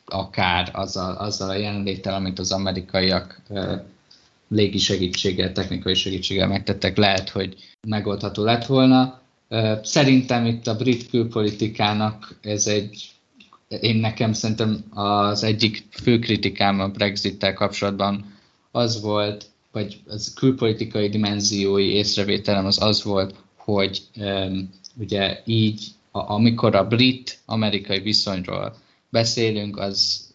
akár 0.04 0.70
azzal, 0.72 1.14
azzal 1.14 1.48
a 1.48 1.56
jelenléttel, 1.56 2.14
amit 2.14 2.38
az 2.38 2.52
amerikaiak 2.52 3.42
légi 4.48 4.78
segítséggel, 4.78 5.52
technikai 5.52 5.94
segítséggel 5.94 6.48
megtettek, 6.48 6.96
lehet, 6.96 7.28
hogy 7.28 7.56
megoldható 7.88 8.44
lett 8.44 8.66
volna. 8.66 9.21
Szerintem 9.82 10.46
itt 10.46 10.66
a 10.66 10.76
brit 10.76 11.10
külpolitikának 11.10 12.38
ez 12.42 12.66
egy, 12.66 13.10
én 13.80 13.96
nekem 13.96 14.32
szerintem 14.32 14.84
az 14.90 15.42
egyik 15.42 15.84
fő 15.90 16.18
kritikám 16.18 16.80
a 16.80 16.88
Brexit-tel 16.88 17.54
kapcsolatban 17.54 18.34
az 18.70 19.00
volt, 19.00 19.46
vagy 19.72 20.00
az 20.06 20.34
külpolitikai 20.34 21.08
dimenziói 21.08 21.92
észrevételem 21.92 22.66
az 22.66 22.82
az 22.82 23.02
volt, 23.02 23.34
hogy 23.56 24.02
ugye 24.98 25.42
így, 25.44 25.86
amikor 26.10 26.74
a 26.74 26.86
brit-amerikai 26.86 27.98
viszonyról 28.00 28.76
beszélünk, 29.08 29.78
az, 29.78 30.30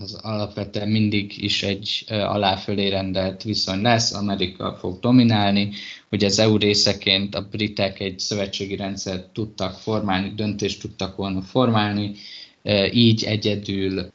az 0.00 0.14
alapvetően 0.22 0.88
mindig 0.88 1.42
is 1.42 1.62
egy 1.62 2.04
aláfölé 2.08 2.88
rendelt 2.88 3.42
viszony 3.42 3.80
lesz, 3.80 4.12
Amerika 4.14 4.76
fog 4.78 5.00
dominálni, 5.00 5.70
hogy 6.08 6.24
az 6.24 6.38
EU 6.38 6.56
részeként 6.56 7.34
a 7.34 7.48
britek 7.50 8.00
egy 8.00 8.18
szövetségi 8.18 8.76
rendszert 8.76 9.28
tudtak 9.28 9.74
formálni, 9.78 10.32
döntést 10.36 10.80
tudtak 10.80 11.16
volna 11.16 11.42
formálni, 11.42 12.12
így 12.92 13.24
egyedül 13.24 14.10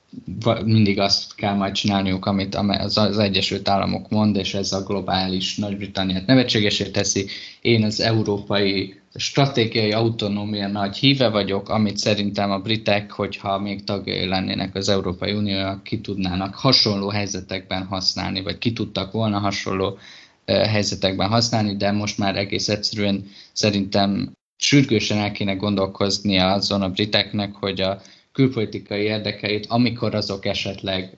mindig 0.66 1.00
azt 1.00 1.36
kell 1.36 1.54
majd 1.54 1.74
csinálniuk, 1.74 2.26
amit 2.26 2.56
az 2.56 3.18
Egyesült 3.18 3.68
Államok 3.70 4.10
mond, 4.10 4.36
és 4.36 4.54
ez 4.54 4.72
a 4.72 4.84
globális 4.84 5.58
Nagy-Britanniát 5.58 6.26
nevetségesé 6.26 6.90
teszi. 6.90 7.26
Én 7.62 7.84
az 7.84 8.00
európai 8.00 9.02
stratégiai 9.16 9.92
autonómia 9.92 10.68
nagy 10.68 10.98
híve 10.98 11.30
vagyok, 11.30 11.70
amit 11.70 11.98
szerintem 11.98 12.52
a 12.52 12.60
britek, 12.60 13.12
hogyha 13.12 13.60
még 13.60 13.84
tagjai 13.84 14.28
lennének 14.28 14.76
az 14.76 14.90
Európai 14.90 15.32
Uniónak, 15.32 15.84
ki 15.84 16.00
tudnának 16.02 16.56
hasonló 16.56 17.10
helyzetekben 17.10 17.86
használni, 17.86 18.42
vagy 18.42 18.58
ki 18.58 18.74
tudtak 18.74 19.12
volna 19.12 19.40
hasonló 19.40 19.98
helyzetekben 20.46 21.30
használni, 21.30 21.76
de 21.76 21.92
most 21.92 22.18
már 22.18 22.36
egész 22.36 22.70
egyszerűen 22.70 23.26
szerintem 23.54 24.32
sürgősen 24.58 25.18
el 25.18 25.32
kéne 25.32 25.54
gondolkoznia 25.54 26.52
azon 26.52 26.82
a 26.82 26.90
briteknek, 26.90 27.54
hogy 27.54 27.82
a 27.82 28.02
külpolitikai 28.34 29.02
érdekeit, 29.02 29.66
amikor 29.70 30.16
azok 30.16 30.46
esetleg 30.46 31.18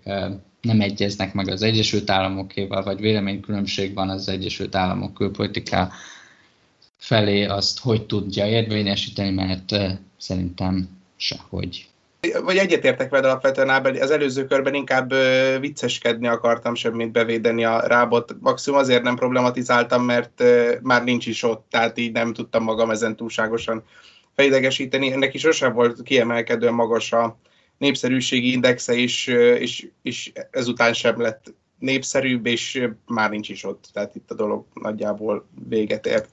nem 0.61 0.81
egyeznek 0.81 1.33
meg 1.33 1.47
az 1.47 1.61
Egyesült 1.61 2.09
Államokéval, 2.09 2.83
vagy 2.83 2.99
véleménykülönbség 2.99 3.93
van 3.93 4.09
az 4.09 4.29
Egyesült 4.29 4.75
Államok 4.75 5.13
külpolitiká 5.13 5.91
felé, 6.97 7.45
azt 7.45 7.79
hogy 7.79 8.05
tudja 8.05 8.47
érvényesíteni, 8.47 9.29
mert 9.29 9.75
szerintem 10.17 10.89
sehogy 11.15 11.87
vagy 12.43 12.57
egyetértek 12.57 13.09
veled 13.09 13.25
alapvetően, 13.25 13.69
Ábel, 13.69 13.95
az 13.95 14.11
előző 14.11 14.45
körben 14.45 14.73
inkább 14.73 15.13
vicceskedni 15.59 16.27
akartam, 16.27 16.75
semmit 16.75 17.11
bevédeni 17.11 17.65
a 17.65 17.79
rábot. 17.79 18.35
Maximum 18.39 18.79
azért 18.79 19.03
nem 19.03 19.15
problematizáltam, 19.15 20.03
mert 20.03 20.43
már 20.81 21.03
nincs 21.03 21.25
is 21.25 21.43
ott, 21.43 21.65
tehát 21.69 21.97
így 21.97 22.11
nem 22.11 22.33
tudtam 22.33 22.63
magam 22.63 22.89
ezen 22.89 23.15
túlságosan 23.15 23.83
felidegesíteni. 24.35 25.11
Ennek 25.11 25.33
is 25.33 25.41
sosem 25.41 25.73
volt 25.73 26.03
kiemelkedően 26.03 26.73
magas 26.73 27.11
a 27.11 27.37
népszerűségi 27.77 28.51
indexe, 28.51 28.93
és, 28.93 29.27
és, 29.59 29.87
és 30.01 30.31
ezután 30.51 30.93
sem 30.93 31.21
lett 31.21 31.53
népszerűbb, 31.79 32.45
és 32.45 32.87
már 33.05 33.29
nincs 33.29 33.49
is 33.49 33.63
ott. 33.63 33.89
Tehát 33.93 34.15
itt 34.15 34.31
a 34.31 34.35
dolog 34.35 34.65
nagyjából 34.73 35.47
véget 35.69 36.05
ért. 36.05 36.29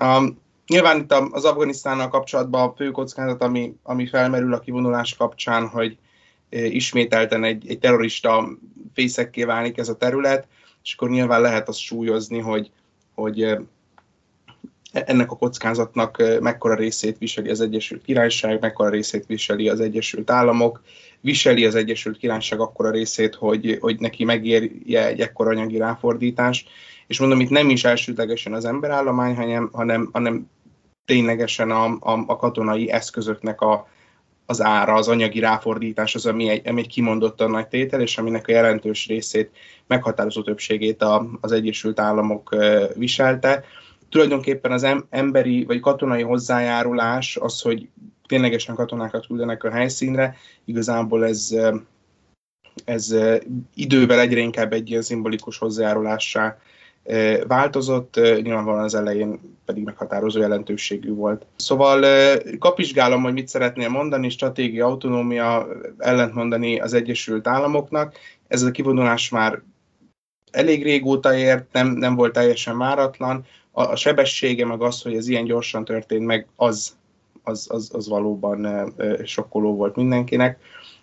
Um, 0.00 0.44
Nyilván 0.66 1.00
itt 1.00 1.12
az 1.12 1.44
Afganisztánnal 1.44 2.08
kapcsolatban 2.08 2.68
a 2.68 2.74
fő 2.76 2.90
kockázat, 2.90 3.42
ami, 3.42 3.74
ami 3.82 4.06
felmerül 4.06 4.54
a 4.54 4.60
kivonulás 4.60 5.14
kapcsán, 5.14 5.68
hogy 5.68 5.96
ismételten 6.48 7.44
egy, 7.44 7.68
egy 7.68 7.78
terrorista 7.78 8.48
fészekké 8.94 9.44
válik 9.44 9.78
ez 9.78 9.88
a 9.88 9.96
terület, 9.96 10.46
és 10.82 10.94
akkor 10.94 11.10
nyilván 11.10 11.40
lehet 11.40 11.68
azt 11.68 11.78
súlyozni, 11.78 12.38
hogy, 12.38 12.70
hogy 13.14 13.56
ennek 15.04 15.30
a 15.30 15.36
kockázatnak 15.36 16.22
mekkora 16.40 16.74
részét 16.74 17.18
viseli 17.18 17.50
az 17.50 17.60
Egyesült 17.60 18.02
Királyság, 18.02 18.60
mekkora 18.60 18.90
részét 18.90 19.26
viseli 19.26 19.68
az 19.68 19.80
Egyesült 19.80 20.30
Államok, 20.30 20.82
viseli 21.20 21.64
az 21.64 21.74
Egyesült 21.74 22.16
Királyság 22.16 22.60
akkora 22.60 22.90
részét, 22.90 23.34
hogy, 23.34 23.78
hogy 23.80 24.00
neki 24.00 24.24
megérje 24.24 25.06
egy 25.06 25.20
ekkora 25.20 25.50
anyagi 25.50 25.78
ráfordítás. 25.78 26.66
És 27.06 27.20
mondom, 27.20 27.40
itt 27.40 27.50
nem 27.50 27.70
is 27.70 27.84
elsődlegesen 27.84 28.52
az 28.52 28.64
emberállomány, 28.64 29.34
hanem, 29.34 29.68
hanem, 29.72 30.08
hanem 30.12 30.50
ténylegesen 31.04 31.70
a, 31.70 31.84
a, 31.84 32.24
a 32.26 32.36
katonai 32.36 32.90
eszközöknek 32.90 33.60
a, 33.60 33.88
az 34.46 34.62
ára, 34.62 34.94
az 34.94 35.08
anyagi 35.08 35.40
ráfordítás 35.40 36.14
az, 36.14 36.26
ami 36.26 36.48
egy, 36.48 36.68
ami 36.68 36.80
egy 36.80 36.88
kimondottan 36.88 37.50
nagy 37.50 37.66
tétel, 37.66 38.00
és 38.00 38.18
aminek 38.18 38.48
a 38.48 38.52
jelentős 38.52 39.06
részét, 39.06 39.50
meghatározó 39.86 40.42
többségét 40.42 41.02
a, 41.02 41.26
az 41.40 41.52
Egyesült 41.52 42.00
Államok 42.00 42.56
viselte 42.94 43.64
tulajdonképpen 44.16 44.72
az 44.72 44.86
emberi 45.10 45.64
vagy 45.64 45.80
katonai 45.80 46.22
hozzájárulás, 46.22 47.36
az, 47.36 47.60
hogy 47.60 47.88
ténylegesen 48.26 48.74
katonákat 48.74 49.26
küldenek 49.26 49.64
a 49.64 49.70
helyszínre, 49.70 50.36
igazából 50.64 51.26
ez, 51.26 51.54
ez 52.84 53.14
idővel 53.74 54.20
egyre 54.20 54.40
inkább 54.40 54.72
egy 54.72 54.90
ilyen 54.90 55.02
szimbolikus 55.02 55.58
hozzájárulássá 55.58 56.58
változott, 57.46 58.14
nyilvánvalóan 58.42 58.84
az 58.84 58.94
elején 58.94 59.40
pedig 59.64 59.84
meghatározó 59.84 60.40
jelentőségű 60.40 61.12
volt. 61.12 61.46
Szóval 61.56 62.04
kapizsgálom, 62.58 63.22
hogy 63.22 63.32
mit 63.32 63.48
szeretnél 63.48 63.88
mondani, 63.88 64.28
stratégia, 64.28 64.86
autonómia, 64.86 65.68
ellentmondani 65.98 66.80
az 66.80 66.92
Egyesült 66.92 67.46
Államoknak. 67.46 68.14
Ez 68.48 68.62
a 68.62 68.70
kivonulás 68.70 69.28
már 69.28 69.62
elég 70.50 70.82
régóta 70.82 71.34
ért, 71.34 71.72
nem, 71.72 71.88
nem 71.88 72.14
volt 72.14 72.32
teljesen 72.32 72.78
váratlan 72.78 73.44
a, 73.78 73.90
a 73.90 73.96
sebessége, 73.96 74.64
meg 74.64 74.82
az, 74.82 75.02
hogy 75.02 75.16
ez 75.16 75.28
ilyen 75.28 75.44
gyorsan 75.44 75.84
történt 75.84 76.26
meg, 76.26 76.46
az, 76.56 76.96
az, 77.42 77.66
az, 77.70 77.90
az 77.94 78.08
valóban 78.08 78.92
sokkoló 79.24 79.74
volt 79.74 79.96
mindenkinek. 79.96 80.58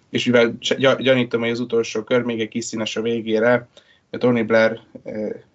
És 0.10 0.26
mivel 0.26 0.58
gyanítom, 0.98 1.42
hogy 1.42 1.50
az 1.50 1.60
utolsó 1.60 2.04
kör 2.04 2.22
még 2.22 2.40
egy 2.40 2.48
kis 2.48 2.66
színes 2.66 2.96
a 2.96 3.02
végére, 3.02 3.68
Tony 4.10 4.46
Blair 4.46 4.80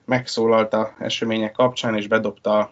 megszólalt 0.05 0.73
a 0.73 0.95
események 0.99 1.53
kapcsán, 1.53 1.97
és 1.97 2.07
bedobta 2.07 2.59
a 2.59 2.71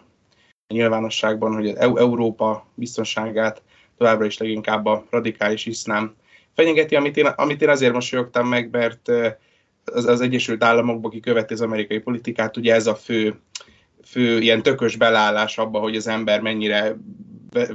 nyilvánosságban, 0.67 1.53
hogy 1.53 1.67
az 1.67 1.97
Európa 1.97 2.65
biztonságát 2.73 3.61
továbbra 3.97 4.25
is 4.25 4.37
leginkább 4.37 4.85
a 4.85 5.05
radikális 5.09 5.65
iszlám 5.65 6.15
fenyegeti, 6.55 6.95
amit 6.95 7.17
én, 7.17 7.25
amit 7.25 7.61
én 7.61 7.69
azért 7.69 7.93
mosolyogtam 7.93 8.47
meg, 8.47 8.69
mert 8.71 9.07
az, 9.83 10.05
az 10.05 10.21
Egyesült 10.21 10.63
Államokban, 10.63 11.11
aki 11.11 11.19
követi 11.19 11.53
az 11.53 11.61
amerikai 11.61 11.99
politikát, 11.99 12.57
ugye 12.57 12.73
ez 12.73 12.87
a 12.87 12.95
fő 12.95 13.39
fő 14.09 14.39
ilyen 14.39 14.61
tökös 14.61 14.95
belállás 14.95 15.57
abba, 15.57 15.79
hogy 15.79 15.95
az 15.95 16.07
ember 16.07 16.41
mennyire 16.41 16.97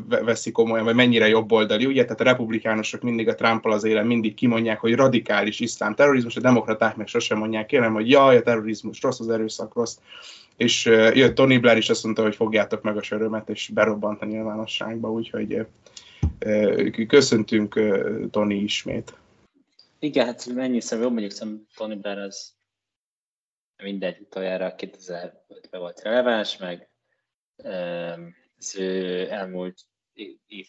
veszi 0.06 0.52
komolyan, 0.52 0.84
vagy 0.84 0.94
mennyire 0.94 1.28
jobboldali. 1.28 1.86
Ugye, 1.86 2.02
tehát 2.02 2.20
a 2.20 2.24
republikánusok 2.24 3.02
mindig 3.02 3.28
a 3.28 3.34
trump 3.34 3.66
az 3.66 3.84
élen 3.84 4.06
mindig 4.06 4.34
kimondják, 4.34 4.80
hogy 4.80 4.94
radikális 4.94 5.60
iszlám 5.60 5.94
terrorizmus, 5.94 6.36
a 6.36 6.40
demokraták 6.40 6.96
meg 6.96 7.06
sosem 7.06 7.38
mondják, 7.38 7.66
kérem, 7.66 7.92
hogy 7.92 8.10
jaj, 8.10 8.36
a 8.36 8.42
terrorizmus 8.42 9.02
rossz, 9.02 9.20
az 9.20 9.28
erőszak 9.28 9.74
rossz. 9.74 9.96
És 10.56 10.84
jött 11.14 11.34
Tony 11.34 11.60
Blair 11.60 11.76
is 11.76 11.90
azt 11.90 12.04
mondta, 12.04 12.22
hogy 12.22 12.36
fogjátok 12.36 12.82
meg 12.82 12.96
a 12.96 13.02
sörömet, 13.02 13.48
és 13.48 13.70
berobbant 13.74 14.22
a 14.22 14.26
nyilvánosságba, 14.26 15.12
úgyhogy 15.12 15.66
köszöntünk 17.06 17.80
Tony 18.30 18.62
ismét. 18.62 19.14
Igen, 19.98 20.26
hát 20.26 20.46
mennyi 20.54 20.80
jobb 20.90 21.12
mondjuk 21.12 21.32
Tony 21.76 21.98
Blair 22.00 22.18
az 22.18 22.52
mindegy, 23.82 24.20
utoljára 24.20 24.74
2005-ben 24.76 25.80
volt 25.80 26.02
releváns, 26.02 26.56
meg 26.56 26.90
az 28.58 28.76
ő 28.78 29.30
elmúlt 29.30 29.80
év, 30.46 30.68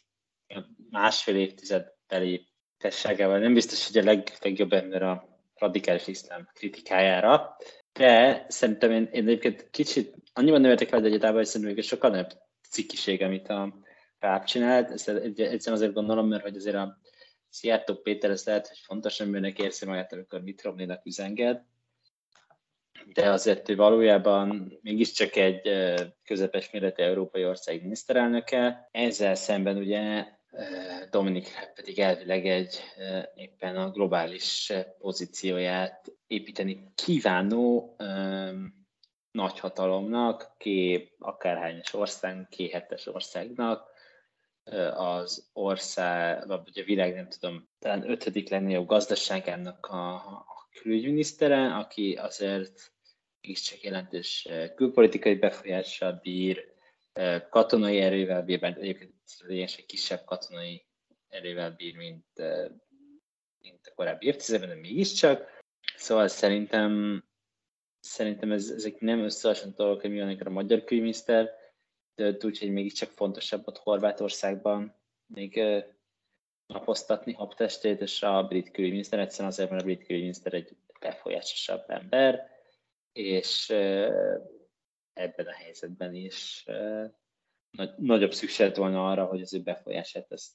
másfél 0.89 1.35
évtized 1.35 1.93
beli 2.07 2.47
tességával 2.77 3.39
nem 3.39 3.53
biztos, 3.53 3.87
hogy 3.87 3.97
a 3.97 4.03
leg, 4.03 4.33
legjobb 4.41 4.73
ember 4.73 5.01
a 5.01 5.27
radikális 5.55 6.07
iszlám 6.07 6.49
kritikájára, 6.53 7.55
de 7.93 8.45
szerintem 8.47 8.91
én, 8.91 9.09
én 9.11 9.27
egyébként 9.27 9.69
kicsit 9.69 10.15
annyiban 10.33 10.61
nőhetek 10.61 10.91
el 10.91 11.05
egyetában, 11.05 11.35
hogy 11.35 11.45
szerintem 11.45 11.75
hogy 11.75 11.83
sokkal 11.83 12.09
nagyobb 12.09 12.31
cikkiség, 12.69 13.21
amit 13.21 13.47
a 13.47 13.81
Ráp 14.19 14.45
csinált. 14.45 14.91
Ezt 14.91 15.09
egyszerűen 15.09 15.57
azért 15.63 15.93
gondolom, 15.93 16.27
mert 16.27 16.43
hogy 16.43 16.55
azért 16.55 16.75
a 16.75 16.97
Szijjártó 17.49 17.95
Péter 17.95 18.29
ezt 18.29 18.45
lehet, 18.45 18.67
hogy 18.67 18.77
fontos 18.77 19.19
embernek 19.19 19.59
érzi 19.59 19.85
magát, 19.85 20.13
amikor 20.13 20.41
mit 20.41 20.61
Romneynak 20.61 21.05
üzenged, 21.05 21.61
de 23.13 23.29
azért 23.29 23.69
ő 23.69 23.75
valójában 23.75 24.77
mégiscsak 24.81 25.35
egy 25.35 25.61
közepes 26.23 26.71
méretű 26.71 27.03
európai 27.03 27.45
ország 27.45 27.81
miniszterelnöke. 27.81 28.87
Ezzel 28.91 29.35
szemben 29.35 29.77
ugye 29.77 30.25
Dominik 31.11 31.71
pedig 31.75 31.99
elvileg 31.99 32.47
egy 32.47 32.79
éppen 33.35 33.77
a 33.77 33.89
globális 33.89 34.73
pozícióját 34.97 36.11
építeni 36.27 36.91
kívánó 36.95 37.95
nagyhatalomnak, 39.31 40.55
ké 40.57 41.09
akárhányos 41.19 41.93
ország, 41.93 42.47
kéhetes 42.49 43.07
országnak, 43.07 43.91
az 44.95 45.49
ország, 45.53 46.47
vagy 46.47 46.79
a 46.79 46.83
világ 46.83 47.13
nem 47.13 47.29
tudom, 47.29 47.69
talán 47.79 48.09
ötödik 48.09 48.49
legnagyobb 48.49 48.87
gazdaságának 48.87 49.85
a, 49.85 50.13
a 50.15 50.69
külügyminisztere, 50.81 51.75
aki 51.75 52.13
azért 52.13 52.92
csak 53.51 53.81
jelentős 53.81 54.47
külpolitikai 54.75 55.35
befolyással 55.35 56.19
bír, 56.23 56.73
katonai 57.49 57.99
erővel 57.99 58.43
bír, 58.43 58.61
mert 58.61 58.77
egyébként 58.77 59.13
egy 59.47 59.85
kisebb 59.85 60.23
katonai 60.25 60.85
erővel 61.29 61.71
bír, 61.71 61.95
mint, 61.95 62.25
mint 63.61 63.87
a 63.87 63.93
korábbi 63.95 64.25
évtizedben, 64.25 64.69
de 64.69 64.75
mégiscsak. 64.75 65.61
Szóval 65.95 66.27
szerintem 66.27 67.23
szerintem 67.99 68.51
ez, 68.51 68.69
ezek 68.69 68.99
nem 68.99 69.19
összehasonlító 69.19 69.83
dolgok, 69.83 70.01
hogy 70.01 70.11
mi 70.11 70.19
van, 70.19 70.37
a 70.39 70.49
magyar 70.49 70.83
külügyminiszter 70.83 71.51
dönt 72.15 72.43
úgy, 72.43 72.59
hogy 72.59 72.71
mégiscsak 72.71 73.09
fontosabb 73.09 73.67
ott 73.67 73.77
Horvátországban 73.77 74.95
még 75.25 75.61
napoztatni 76.65 77.33
habtestét, 77.33 78.01
és 78.01 78.23
a 78.23 78.43
brit 78.43 78.71
külügyminiszter 78.71 79.19
egyszerűen 79.19 79.49
azért, 79.49 79.69
mert 79.69 79.81
a 79.81 79.85
brit 79.85 80.05
külügyminiszter 80.05 80.53
egy 80.53 80.75
befolyásosabb 80.99 81.83
ember, 81.87 82.51
és 83.13 83.69
ebben 85.13 85.45
a 85.45 85.53
helyzetben 85.53 86.15
is 86.15 86.65
nagyobb 87.97 88.33
szükség 88.33 88.75
volna 88.75 89.09
arra, 89.11 89.25
hogy 89.25 89.41
az 89.41 89.53
ő 89.53 89.61
befolyását 89.61 90.31
ezt 90.31 90.51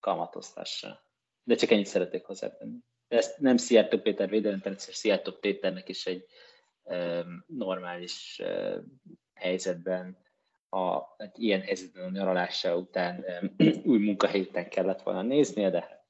kamatoztassa. 0.00 1.04
De 1.44 1.54
csak 1.54 1.70
ennyit 1.70 1.86
szeretnék 1.86 2.24
hozzátenni. 2.24 2.78
De 3.08 3.16
ezt 3.16 3.38
nem 3.38 3.56
Szijjártó 3.56 3.98
Péter 3.98 4.28
védelem, 4.28 4.60
természetesen 4.60 5.00
Szijjártó 5.00 5.32
Péternek 5.32 5.88
is 5.88 6.06
egy 6.06 6.26
normális 7.46 8.42
helyzetben, 9.34 10.24
a, 10.68 11.02
egy 11.16 11.42
ilyen 11.42 11.60
helyzetben 11.60 12.04
a 12.04 12.10
nyaralása 12.10 12.76
után 12.76 13.24
új 13.84 13.98
munkahelyet 13.98 14.68
kellett 14.68 15.02
volna 15.02 15.22
néznie, 15.22 15.70
de 15.70 15.80
hát 15.80 16.04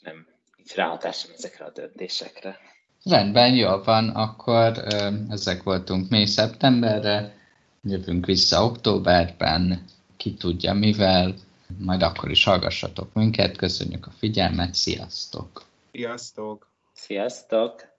nem 0.00 0.28
így 0.56 0.74
ráhatásom 0.74 1.32
ezekre 1.32 1.64
a 1.64 1.70
döntésekre. 1.70 2.60
Rendben, 3.04 3.54
jó 3.54 3.82
van, 3.84 4.08
akkor 4.08 4.84
ezek 5.30 5.62
voltunk 5.62 6.08
mi 6.08 6.26
szeptemberre, 6.26 7.36
jövünk 7.82 8.26
vissza 8.26 8.64
októberben, 8.64 9.84
ki 10.16 10.34
tudja 10.34 10.72
mivel, 10.72 11.34
majd 11.78 12.02
akkor 12.02 12.30
is 12.30 12.44
hallgassatok 12.44 13.12
minket, 13.12 13.56
köszönjük 13.56 14.06
a 14.06 14.10
figyelmet, 14.10 14.74
sziasztok! 14.74 15.62
Sziasztok! 15.92 16.66
Sziasztok! 16.92 17.89